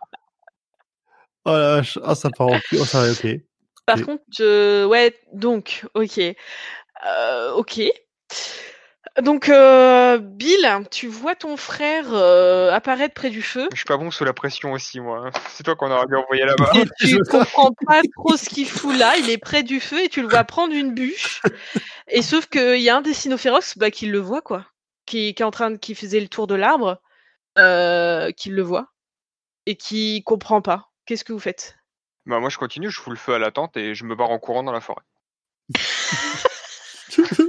Oh 1.45 1.51
la 1.51 1.75
vache. 1.75 1.99
Ah, 2.03 2.15
ça 2.15 2.29
part 2.29 2.47
en 2.47 2.59
cul. 2.59 2.77
Oh, 2.79 2.85
ça 2.85 3.01
va, 3.01 3.11
ok. 3.11 3.27
Par 3.85 4.01
contre, 4.01 4.23
euh, 4.41 4.85
ouais, 4.85 5.19
donc, 5.33 5.85
ok. 5.93 6.19
Euh, 6.19 7.51
ok. 7.53 7.81
Donc, 9.21 9.49
euh, 9.49 10.17
Bill, 10.17 10.67
tu 10.91 11.07
vois 11.07 11.35
ton 11.35 11.57
frère 11.57 12.05
euh, 12.13 12.71
apparaître 12.71 13.13
près 13.13 13.29
du 13.29 13.41
feu. 13.41 13.67
Je 13.71 13.77
suis 13.77 13.85
pas 13.85 13.97
bon 13.97 14.11
sous 14.11 14.23
la 14.23 14.33
pression 14.33 14.71
aussi, 14.71 14.99
moi. 14.99 15.29
C'est 15.49 15.63
toi 15.63 15.75
qu'on 15.75 15.91
aurait 15.91 16.05
dû 16.07 16.15
envoyer 16.15 16.45
là-bas. 16.45 16.71
Et 16.75 16.85
tu 16.99 17.07
Je- 17.07 17.17
comprends 17.29 17.71
pas 17.85 18.01
trop 18.15 18.37
ce 18.37 18.47
qu'il 18.49 18.67
fout 18.67 18.95
là. 18.95 19.17
Il 19.17 19.29
est 19.29 19.37
près 19.37 19.63
du 19.63 19.79
feu 19.79 20.03
et 20.03 20.09
tu 20.09 20.21
le 20.21 20.27
vois 20.27 20.43
prendre 20.43 20.73
une 20.73 20.93
bûche. 20.93 21.41
Et 22.07 22.21
sauf 22.21 22.47
qu'il 22.47 22.81
y 22.81 22.89
a 22.89 22.97
un 22.97 23.01
des 23.01 23.13
cynophérox 23.13 23.77
bah, 23.77 23.91
qui 23.91 24.05
le 24.07 24.19
voit, 24.19 24.41
quoi. 24.41 24.65
Qui, 25.05 25.33
qui 25.33 25.41
est 25.43 25.45
en 25.45 25.51
train 25.51 25.71
de, 25.71 25.77
qui 25.77 25.95
faisait 25.95 26.19
le 26.19 26.27
tour 26.27 26.47
de 26.47 26.55
l'arbre, 26.55 27.01
euh, 27.57 28.31
qui 28.31 28.49
le 28.49 28.61
voit. 28.61 28.87
Et 29.65 29.75
qui 29.75 30.23
comprend 30.23 30.61
pas. 30.61 30.89
Qu'est-ce 31.05 31.23
que 31.23 31.33
vous 31.33 31.39
faites? 31.39 31.75
Bah, 32.25 32.39
moi, 32.39 32.49
je 32.49 32.57
continue, 32.57 32.89
je 32.89 32.99
fous 32.99 33.09
le 33.09 33.15
feu 33.15 33.33
à 33.33 33.39
la 33.39 33.51
tente 33.51 33.75
et 33.75 33.95
je 33.95 34.05
me 34.05 34.15
barre 34.15 34.29
en 34.29 34.39
courant 34.39 34.63
dans 34.63 34.71
la 34.71 34.81
forêt. 34.81 35.03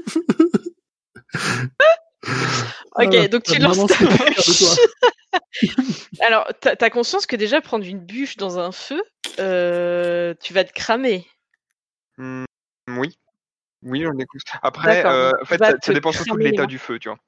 Ok, 2.96 3.14
Ah, 3.14 3.28
donc 3.28 3.44
ta 3.44 3.52
tu 3.54 3.60
lances 3.60 3.86
ta 3.86 3.94
bûche. 4.04 4.64
Alors, 6.20 6.46
t'as 6.60 6.74
as 6.78 6.90
conscience 6.90 7.26
que 7.26 7.36
déjà 7.36 7.60
prendre 7.60 7.86
une 7.86 8.00
bûche 8.00 8.36
dans 8.36 8.58
un 8.58 8.72
feu, 8.72 9.02
euh, 9.38 10.34
tu 10.40 10.52
vas 10.52 10.64
te 10.64 10.72
cramer. 10.72 11.26
Hmm, 12.18 12.44
oui. 12.88 13.16
Oui, 13.82 14.02
j'en 14.02 14.18
ai 14.18 14.26
conscience. 14.26 14.60
Après, 14.62 15.04
euh, 15.06 15.30
en 15.40 15.44
fait, 15.44 15.58
ça, 15.58 15.92
dépend 15.92 16.12
surtout 16.12 16.36
de 16.36 16.42
l'état 16.42 16.66
du 16.66 16.78
feu, 16.78 16.98
tu 16.98 17.08
vois. 17.08 17.18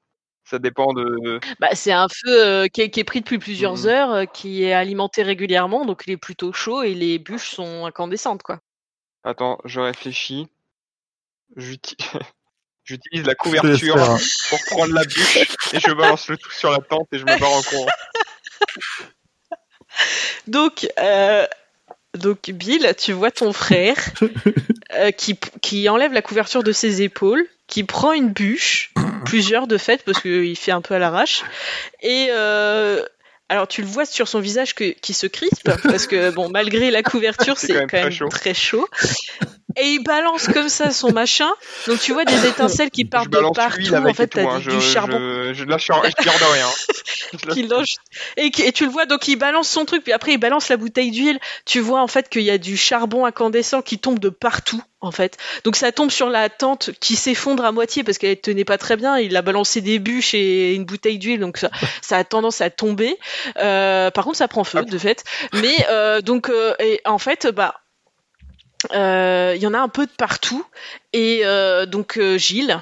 Ça 0.45 0.59
dépend 0.59 0.93
de. 0.93 1.39
Bah, 1.59 1.69
c'est 1.73 1.93
un 1.93 2.07
feu 2.09 2.45
euh, 2.45 2.67
qui, 2.67 2.81
est, 2.81 2.89
qui 2.89 2.99
est 2.99 3.05
pris 3.05 3.21
depuis 3.21 3.39
plusieurs 3.39 3.77
Mhm. 3.77 3.87
heures, 3.87 4.11
euh, 4.11 4.25
qui 4.25 4.63
est 4.63 4.73
alimenté 4.73 5.23
régulièrement, 5.23 5.85
donc 5.85 6.03
il 6.05 6.11
est 6.11 6.17
plutôt 6.17 6.51
chaud 6.51 6.83
et 6.83 6.93
les 6.93 7.17
bûches 7.17 7.49
sont 7.49 7.85
incandescentes, 7.85 8.43
quoi. 8.43 8.59
Attends, 9.23 9.57
je 9.63 9.79
réfléchis. 9.79 10.49
J'uti- 12.85 13.01
J'utilise 13.11 13.25
la 13.25 13.35
couverture 13.35 13.95
pour 14.49 14.59
prendre 14.65 14.93
la 14.93 15.03
bûche 15.05 15.37
et 15.73 15.79
je 15.79 15.91
balance 15.93 16.27
le 16.27 16.37
tout 16.37 16.51
sur 16.51 16.69
la 16.71 16.79
tente 16.79 17.07
et 17.13 17.17
je 17.19 17.23
me 17.23 17.39
barre 17.39 17.53
en 17.53 17.61
courant. 17.61 17.87
Donc, 20.47 20.87
euh, 20.99 21.45
donc 22.17 22.49
Bill, 22.49 22.93
tu 22.97 23.13
vois 23.13 23.31
ton 23.31 23.53
frère 23.53 23.95
euh, 24.95 25.11
qui, 25.11 25.37
qui 25.61 25.87
enlève 25.89 26.13
la 26.13 26.21
couverture 26.21 26.63
de 26.63 26.71
ses 26.71 27.01
épaules, 27.01 27.45
qui 27.67 27.83
prend 27.83 28.11
une 28.11 28.29
bûche, 28.29 28.91
plusieurs 29.25 29.67
de 29.67 29.77
fait, 29.77 30.03
parce 30.03 30.19
qu'il 30.21 30.57
fait 30.57 30.71
un 30.71 30.81
peu 30.81 30.95
à 30.95 30.99
l'arrache, 30.99 31.43
et 32.01 32.27
euh, 32.31 33.03
alors 33.49 33.67
tu 33.67 33.81
le 33.81 33.87
vois 33.87 34.05
sur 34.05 34.27
son 34.27 34.39
visage 34.39 34.75
que, 34.75 34.91
qui 34.91 35.13
se 35.13 35.27
crispe, 35.27 35.71
parce 35.83 36.07
que 36.07 36.31
bon, 36.31 36.49
malgré 36.49 36.91
la 36.91 37.03
couverture, 37.03 37.57
C'est 37.57 37.73
quand 37.73 37.87
quand, 37.87 37.93
même 37.93 38.09
même 38.09 38.09
très 38.09 38.11
chaud. 38.11 38.29
très 38.29 38.53
chaud. 38.53 38.87
Et 39.77 39.93
il 39.93 40.03
balance 40.03 40.47
comme 40.47 40.69
ça 40.69 40.91
son 40.91 41.11
machin, 41.11 41.49
donc 41.87 41.99
tu 41.99 42.13
vois 42.13 42.25
des 42.25 42.47
étincelles 42.47 42.91
qui 42.91 43.03
Je 43.03 43.07
partent 43.07 43.29
de 43.29 43.37
partout. 43.53 43.93
En 43.93 44.13
fait, 44.13 44.27
t'as 44.27 44.43
hein. 44.49 44.59
du, 44.59 44.69
Je, 44.71 44.79
charbon. 44.79 45.17
je, 45.19 45.53
je 45.53 45.63
lâche, 45.65 45.87
je 45.87 46.21
tire 46.21 46.33
de 46.39 46.53
rien. 46.53 46.67
Je 47.33 47.37
lâche- 47.47 47.53
qui 47.55 47.63
lance 47.63 47.95
et, 48.37 48.45
et 48.65 48.71
tu 48.71 48.85
le 48.85 48.91
vois 48.91 49.05
donc 49.05 49.27
il 49.27 49.35
balance 49.35 49.67
son 49.67 49.85
truc 49.85 50.03
puis 50.03 50.13
après 50.13 50.33
il 50.33 50.37
balance 50.37 50.69
la 50.69 50.77
bouteille 50.77 51.11
d'huile. 51.11 51.39
Tu 51.65 51.79
vois 51.79 52.01
en 52.01 52.07
fait 52.07 52.29
qu'il 52.29 52.43
y 52.43 52.51
a 52.51 52.57
du 52.57 52.77
charbon 52.77 53.25
incandescent 53.25 53.81
qui 53.81 53.97
tombe 53.99 54.19
de 54.19 54.29
partout 54.29 54.81
en 55.01 55.11
fait. 55.11 55.37
Donc 55.65 55.75
ça 55.75 55.91
tombe 55.91 56.11
sur 56.11 56.29
la 56.29 56.49
tente 56.49 56.91
qui 56.99 57.15
s'effondre 57.15 57.65
à 57.65 57.71
moitié 57.71 58.03
parce 58.03 58.17
qu'elle 58.17 58.39
tenait 58.39 58.63
pas 58.65 58.77
très 58.77 58.95
bien. 58.95 59.17
Il 59.17 59.35
a 59.35 59.41
balancé 59.41 59.81
des 59.81 59.99
bûches 59.99 60.33
et 60.33 60.73
une 60.75 60.85
bouteille 60.85 61.17
d'huile 61.19 61.39
donc 61.39 61.57
ça, 61.57 61.69
ça 62.01 62.17
a 62.17 62.23
tendance 62.23 62.61
à 62.61 62.69
tomber. 62.69 63.17
Euh, 63.57 64.11
par 64.11 64.23
contre 64.25 64.37
ça 64.37 64.47
prend 64.47 64.63
feu 64.63 64.83
de 64.85 64.97
fait. 64.97 65.23
Mais 65.53 65.75
euh, 65.89 66.21
donc 66.21 66.49
euh, 66.49 66.73
et 66.79 67.01
en 67.05 67.17
fait 67.17 67.47
bah 67.47 67.75
il 68.91 69.61
y 69.61 69.67
en 69.67 69.73
a 69.73 69.79
un 69.79 69.89
peu 69.89 70.05
de 70.05 70.11
partout. 70.11 70.65
Et 71.13 71.41
euh, 71.43 71.85
donc 71.85 72.17
euh, 72.17 72.37
Gilles 72.37 72.79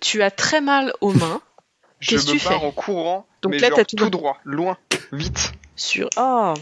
tu 0.00 0.22
as 0.22 0.30
très 0.30 0.60
mal 0.60 0.92
aux 1.00 1.12
mains. 1.12 1.40
Je 2.00 2.10
Qu'est-ce 2.10 2.26
que 2.26 2.28
me 2.28 2.32
tu 2.34 2.38
fais 2.40 2.54
en 2.54 2.70
courant, 2.70 3.26
Donc 3.42 3.52
mais 3.52 3.58
là, 3.58 3.68
genre 3.68 3.84
tout- 3.86 3.96
tout 3.96 4.08
droit, 4.10 4.38
loin, 4.44 4.78
vite. 5.12 5.52
sur 5.76 6.08
oh, 6.16 6.54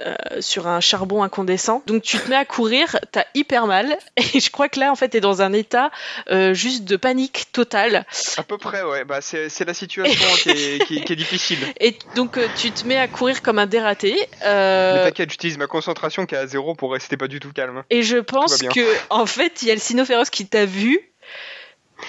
euh, 0.00 0.14
sur 0.40 0.66
un 0.68 0.80
charbon 0.80 1.22
incandescent. 1.22 1.82
Donc 1.86 2.02
tu 2.02 2.18
te 2.18 2.28
mets 2.30 2.36
à 2.36 2.44
courir, 2.44 2.96
t'as 3.10 3.24
hyper 3.34 3.66
mal 3.66 3.98
et 4.16 4.38
je 4.40 4.50
crois 4.50 4.68
que 4.68 4.78
là 4.78 4.92
en 4.92 4.94
fait 4.96 5.08
t'es 5.08 5.20
dans 5.20 5.42
un 5.42 5.52
état 5.52 5.90
euh, 6.30 6.54
juste 6.54 6.84
de 6.84 6.96
panique 6.96 7.46
totale. 7.52 8.06
À 8.36 8.42
peu 8.44 8.58
près, 8.58 8.82
ouais. 8.82 9.04
Bah, 9.04 9.20
c'est 9.20 9.48
c'est 9.48 9.64
la 9.64 9.74
situation 9.74 10.28
qui 10.42 10.50
est, 10.50 10.86
qui, 10.86 10.98
est- 10.98 11.04
qui 11.04 11.12
est 11.12 11.16
difficile. 11.16 11.58
Et 11.80 11.96
donc 12.14 12.36
euh, 12.38 12.46
tu 12.56 12.70
te 12.70 12.86
mets 12.86 12.96
à 12.98 13.08
courir 13.08 13.42
comme 13.42 13.58
un 13.58 13.66
dératé. 13.66 14.14
Mais 14.42 15.02
t'inquiète, 15.04 15.30
j'utilise 15.30 15.58
ma 15.58 15.66
concentration 15.66 16.26
qui 16.26 16.34
est 16.34 16.38
à 16.38 16.46
zéro 16.46 16.74
pour 16.74 16.92
rester 16.92 17.16
pas 17.16 17.28
du 17.28 17.40
tout 17.40 17.52
calme. 17.52 17.82
et 17.90 18.02
je 18.02 18.18
pense 18.18 18.58
que 18.62 18.80
en 19.10 19.26
fait 19.26 19.62
il 19.62 19.68
y 19.68 19.70
a 19.70 19.74
le 19.74 19.80
cynophéros 19.80 20.30
qui 20.30 20.46
t'a 20.46 20.64
vu. 20.64 21.00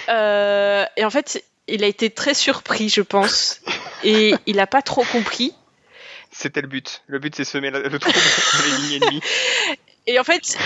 Et 0.08 1.04
en 1.04 1.10
fait 1.10 1.44
il 1.68 1.84
a 1.84 1.86
été 1.86 2.10
très 2.10 2.34
surpris 2.34 2.88
je 2.88 3.00
pense 3.02 3.60
et 4.04 4.34
il 4.46 4.60
a 4.60 4.66
pas 4.66 4.82
trop 4.82 5.04
compris. 5.04 5.54
C'était 6.40 6.62
le 6.62 6.68
but. 6.68 7.02
Le 7.06 7.18
but, 7.18 7.34
c'est 7.36 7.44
semer 7.44 7.70
le 7.70 7.98
trouble 7.98 8.16
dans 8.54 8.64
les 8.64 8.82
lignes 8.88 9.02
ennemies. 9.02 9.20
Et 10.06 10.18
en 10.18 10.24
fait, 10.24 10.56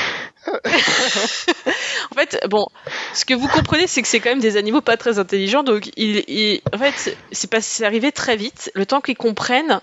en 0.46 2.14
fait, 2.14 2.40
bon, 2.48 2.64
ce 3.12 3.24
que 3.24 3.34
vous 3.34 3.48
comprenez, 3.48 3.88
c'est 3.88 4.00
que 4.00 4.06
c'est 4.06 4.20
quand 4.20 4.30
même 4.30 4.40
des 4.40 4.56
animaux 4.56 4.82
pas 4.82 4.96
très 4.96 5.18
intelligents, 5.18 5.64
donc 5.64 5.90
il, 5.96 6.60
en 6.72 6.78
fait, 6.78 7.18
c'est 7.32 7.50
pas, 7.50 7.60
c'est 7.60 7.84
arrivé 7.84 8.12
très 8.12 8.36
vite. 8.36 8.70
Le 8.76 8.86
temps 8.86 9.00
qu'ils 9.00 9.16
comprennent, 9.16 9.80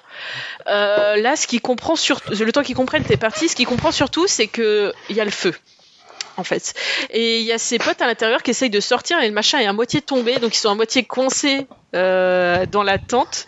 euh, 0.68 1.18
là, 1.18 1.36
ce 1.36 1.46
qu'ils 1.46 1.60
comprend 1.60 1.96
le 1.96 2.52
temps 2.52 2.64
qu'ils 2.64 2.76
comprennent 2.76 3.04
tes 3.04 3.18
parties, 3.18 3.50
ce 3.50 3.56
qu'ils 3.58 3.68
comprend 3.68 3.92
surtout, 3.92 4.28
c'est 4.28 4.48
que 4.48 4.94
il 5.10 5.18
y 5.18 5.20
a 5.20 5.26
le 5.26 5.32
feu. 5.32 5.54
En 6.38 6.44
fait, 6.44 6.74
et 7.10 7.40
il 7.40 7.46
y 7.46 7.52
a 7.52 7.58
ses 7.58 7.78
potes 7.78 8.02
à 8.02 8.08
l'intérieur 8.08 8.42
qui 8.42 8.52
essayent 8.52 8.70
de 8.70 8.80
sortir 8.80 9.20
et 9.20 9.28
le 9.28 9.34
machin 9.34 9.60
est 9.60 9.66
à 9.66 9.74
moitié 9.74 10.02
tombé, 10.02 10.38
donc 10.38 10.56
ils 10.56 10.60
sont 10.60 10.72
à 10.72 10.76
moitié 10.76 11.04
coincés 11.04 11.68
euh, 11.94 12.66
dans 12.66 12.84
la 12.84 12.98
tente. 12.98 13.48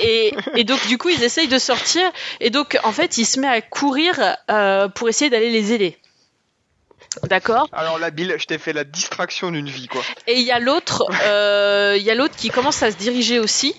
Et, 0.00 0.34
et 0.56 0.64
donc 0.64 0.84
du 0.88 0.98
coup 0.98 1.08
ils 1.08 1.22
essayent 1.22 1.48
de 1.48 1.58
sortir 1.58 2.02
et 2.40 2.50
donc 2.50 2.78
en 2.82 2.92
fait 2.92 3.18
il 3.18 3.24
se 3.24 3.38
met 3.40 3.48
à 3.48 3.60
courir 3.60 4.14
euh, 4.50 4.88
pour 4.88 5.08
essayer 5.08 5.30
d'aller 5.30 5.50
les 5.50 5.72
aider. 5.72 5.96
D'accord? 7.24 7.68
Alors 7.72 7.98
là, 7.98 8.10
Bill, 8.10 8.34
je 8.38 8.46
t'ai 8.46 8.58
fait 8.58 8.72
la 8.72 8.84
distraction 8.84 9.50
d'une 9.50 9.68
vie, 9.68 9.88
quoi. 9.88 10.02
Et 10.26 10.34
il 10.34 10.42
y 10.42 10.52
a 10.52 10.58
l'autre, 10.58 11.04
euh, 11.24 11.96
il 11.98 12.02
y 12.02 12.10
a 12.10 12.14
l'autre 12.14 12.36
qui 12.36 12.50
commence 12.50 12.82
à 12.82 12.90
se 12.90 12.96
diriger 12.96 13.38
aussi. 13.40 13.74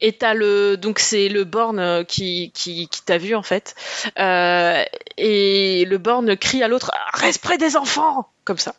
Et 0.00 0.12
t'as 0.12 0.34
le, 0.34 0.76
donc 0.76 0.98
c'est 0.98 1.28
le 1.28 1.44
borne 1.44 1.78
euh, 1.78 2.04
qui 2.04 2.52
qui, 2.52 2.88
qui 2.88 3.02
t'a 3.02 3.18
vu 3.18 3.34
en 3.34 3.42
fait. 3.42 3.74
Euh, 4.18 4.84
et 5.16 5.84
le 5.84 5.98
borne 5.98 6.36
crie 6.36 6.62
à 6.62 6.68
l'autre, 6.68 6.90
reste 7.12 7.42
près 7.42 7.58
des 7.58 7.76
enfants, 7.76 8.28
comme 8.44 8.58
ça. 8.58 8.74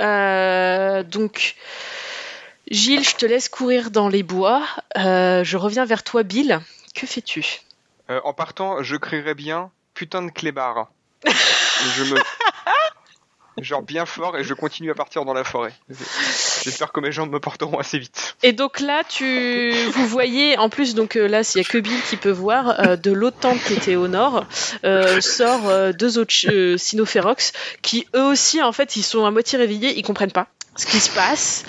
Euh, 0.00 1.02
donc 1.02 1.56
Gilles, 2.70 3.04
je 3.04 3.16
te 3.16 3.26
laisse 3.26 3.48
courir 3.48 3.90
dans 3.90 4.08
les 4.08 4.22
bois. 4.22 4.66
Euh, 4.96 5.44
je 5.44 5.56
reviens 5.56 5.84
vers 5.84 6.02
toi, 6.02 6.22
Bill. 6.22 6.60
Que 6.94 7.06
fais-tu? 7.06 7.60
En 8.08 8.32
partant, 8.32 8.82
je 8.82 8.96
crierais 8.96 9.34
bien 9.34 9.70
putain 9.96 10.22
de 10.22 10.30
clébard. 10.30 10.88
Je 11.96 12.04
me. 12.04 12.20
Genre 13.58 13.82
bien 13.82 14.04
fort 14.04 14.36
et 14.36 14.44
je 14.44 14.52
continue 14.52 14.90
à 14.90 14.94
partir 14.94 15.24
dans 15.24 15.32
la 15.32 15.42
forêt. 15.42 15.72
J'espère 16.66 16.90
que 16.90 16.98
mes 16.98 17.12
jambes 17.12 17.30
me 17.30 17.38
porteront 17.38 17.78
assez 17.78 17.96
vite. 18.00 18.34
Et 18.42 18.52
donc 18.52 18.80
là, 18.80 19.02
tu, 19.08 19.72
vous 19.94 20.06
voyez, 20.08 20.58
en 20.58 20.68
plus, 20.68 20.96
donc 20.96 21.14
euh, 21.14 21.28
là, 21.28 21.44
s'il 21.44 21.62
y 21.62 21.64
a 21.64 21.68
que 21.68 21.78
Bill 21.78 22.00
qui 22.10 22.16
peut 22.16 22.32
voir, 22.32 22.80
euh, 22.80 22.96
de 22.96 23.12
l'autre 23.12 23.38
tente 23.38 23.62
qui 23.62 23.74
était 23.74 23.94
au 23.94 24.08
nord, 24.08 24.44
euh, 24.84 25.20
sort 25.20 25.94
deux 25.94 26.18
autres 26.18 26.76
cynophérox 26.76 27.52
qui 27.82 28.08
eux 28.16 28.24
aussi, 28.24 28.60
en 28.60 28.72
fait, 28.72 28.96
ils 28.96 29.04
sont 29.04 29.24
à 29.24 29.30
moitié 29.30 29.58
réveillés, 29.58 29.96
ils 29.96 30.02
comprennent 30.02 30.32
pas 30.32 30.48
ce 30.76 30.86
qui 30.86 31.00
se 31.00 31.10
passe. 31.10 31.64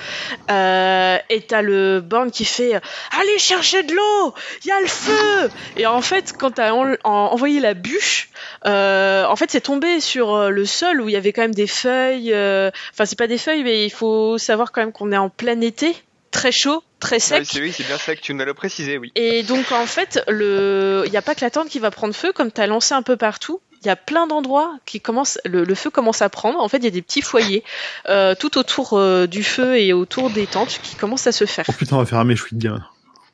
Euh, 0.51 1.17
et 1.29 1.41
t'as 1.41 1.61
le 1.61 2.01
borne 2.01 2.31
qui 2.31 2.45
fait 2.45 2.73
Allez 3.19 3.37
chercher 3.39 3.83
de 3.83 3.93
l'eau, 3.93 4.33
il 4.63 4.67
y 4.67 4.71
a 4.71 4.79
le 4.81 4.87
feu. 4.87 5.49
Et 5.75 5.85
en 5.85 6.01
fait, 6.01 6.33
quand 6.37 6.51
t'as 6.51 6.71
en- 6.73 6.93
en- 7.03 7.09
envoyé 7.31 7.59
la 7.59 7.73
bûche, 7.73 8.29
euh, 8.65 9.25
en 9.25 9.35
fait, 9.35 9.51
c'est 9.51 9.61
tombé 9.61 9.99
sur 9.99 10.33
euh, 10.35 10.49
le 10.49 10.65
sol 10.65 11.01
où 11.01 11.09
il 11.09 11.13
y 11.13 11.15
avait 11.17 11.33
quand 11.33 11.41
même 11.41 11.55
des 11.55 11.67
feuilles. 11.67 12.33
euh, 12.33 12.69
Enfin, 12.93 13.05
c'est 13.05 13.17
pas 13.17 13.27
des 13.27 13.37
feuilles, 13.37 13.63
mais 13.63 13.85
il 13.85 13.89
faut 13.91 14.37
savoir 14.37 14.71
quand 14.71 14.81
même 14.81 14.91
qu'on 14.91 15.11
est 15.11 15.17
en 15.17 15.29
plein 15.29 15.59
été, 15.61 15.95
très 16.31 16.51
chaud, 16.51 16.83
très 16.99 17.17
Ah 17.17 17.19
sec. 17.19 17.39
oui, 17.39 17.45
c'est 17.51 17.61
oui, 17.61 17.71
c'est 17.75 17.83
bien 17.85 17.97
que 17.97 18.21
tu 18.21 18.33
nous 18.33 18.45
l'as 18.45 18.53
précisé, 18.53 18.97
oui. 18.97 19.11
Et 19.15 19.43
donc 19.43 19.71
en 19.71 19.85
fait, 19.85 20.21
le, 20.27 21.03
il 21.05 21.11
n'y 21.11 21.17
a 21.17 21.21
pas 21.21 21.35
que 21.35 21.41
la 21.41 21.49
tente 21.51 21.69
qui 21.69 21.79
va 21.79 21.91
prendre 21.91 22.13
feu, 22.15 22.31
comme 22.33 22.51
tu 22.51 22.61
as 22.61 22.67
lancé 22.67 22.93
un 22.93 23.01
peu 23.03 23.17
partout. 23.17 23.59
Il 23.81 23.87
y 23.87 23.89
a 23.89 23.95
plein 23.95 24.27
d'endroits 24.27 24.77
qui 24.85 24.99
commencent, 25.01 25.39
le, 25.45 25.75
feu 25.75 25.89
commence 25.89 26.21
à 26.21 26.29
prendre. 26.29 26.59
En 26.59 26.67
fait, 26.67 26.77
il 26.77 26.83
y 26.83 26.87
a 26.87 26.91
des 26.91 27.01
petits 27.01 27.21
foyers 27.21 27.63
euh, 28.09 28.35
tout 28.35 28.57
autour 28.57 28.93
euh, 28.93 29.27
du 29.27 29.43
feu 29.43 29.79
et 29.79 29.93
autour 29.93 30.29
des 30.29 30.47
tentes 30.47 30.79
qui 30.81 30.95
commencent 30.95 31.27
à 31.27 31.31
se 31.31 31.45
faire. 31.45 31.65
Oh 31.69 31.73
putain, 31.73 31.95
on 31.95 31.99
va 31.99 32.05
faire 32.05 32.19
un 32.19 32.23
méchoui 32.23 32.57
de 32.57 32.63
gamin. 32.63 32.85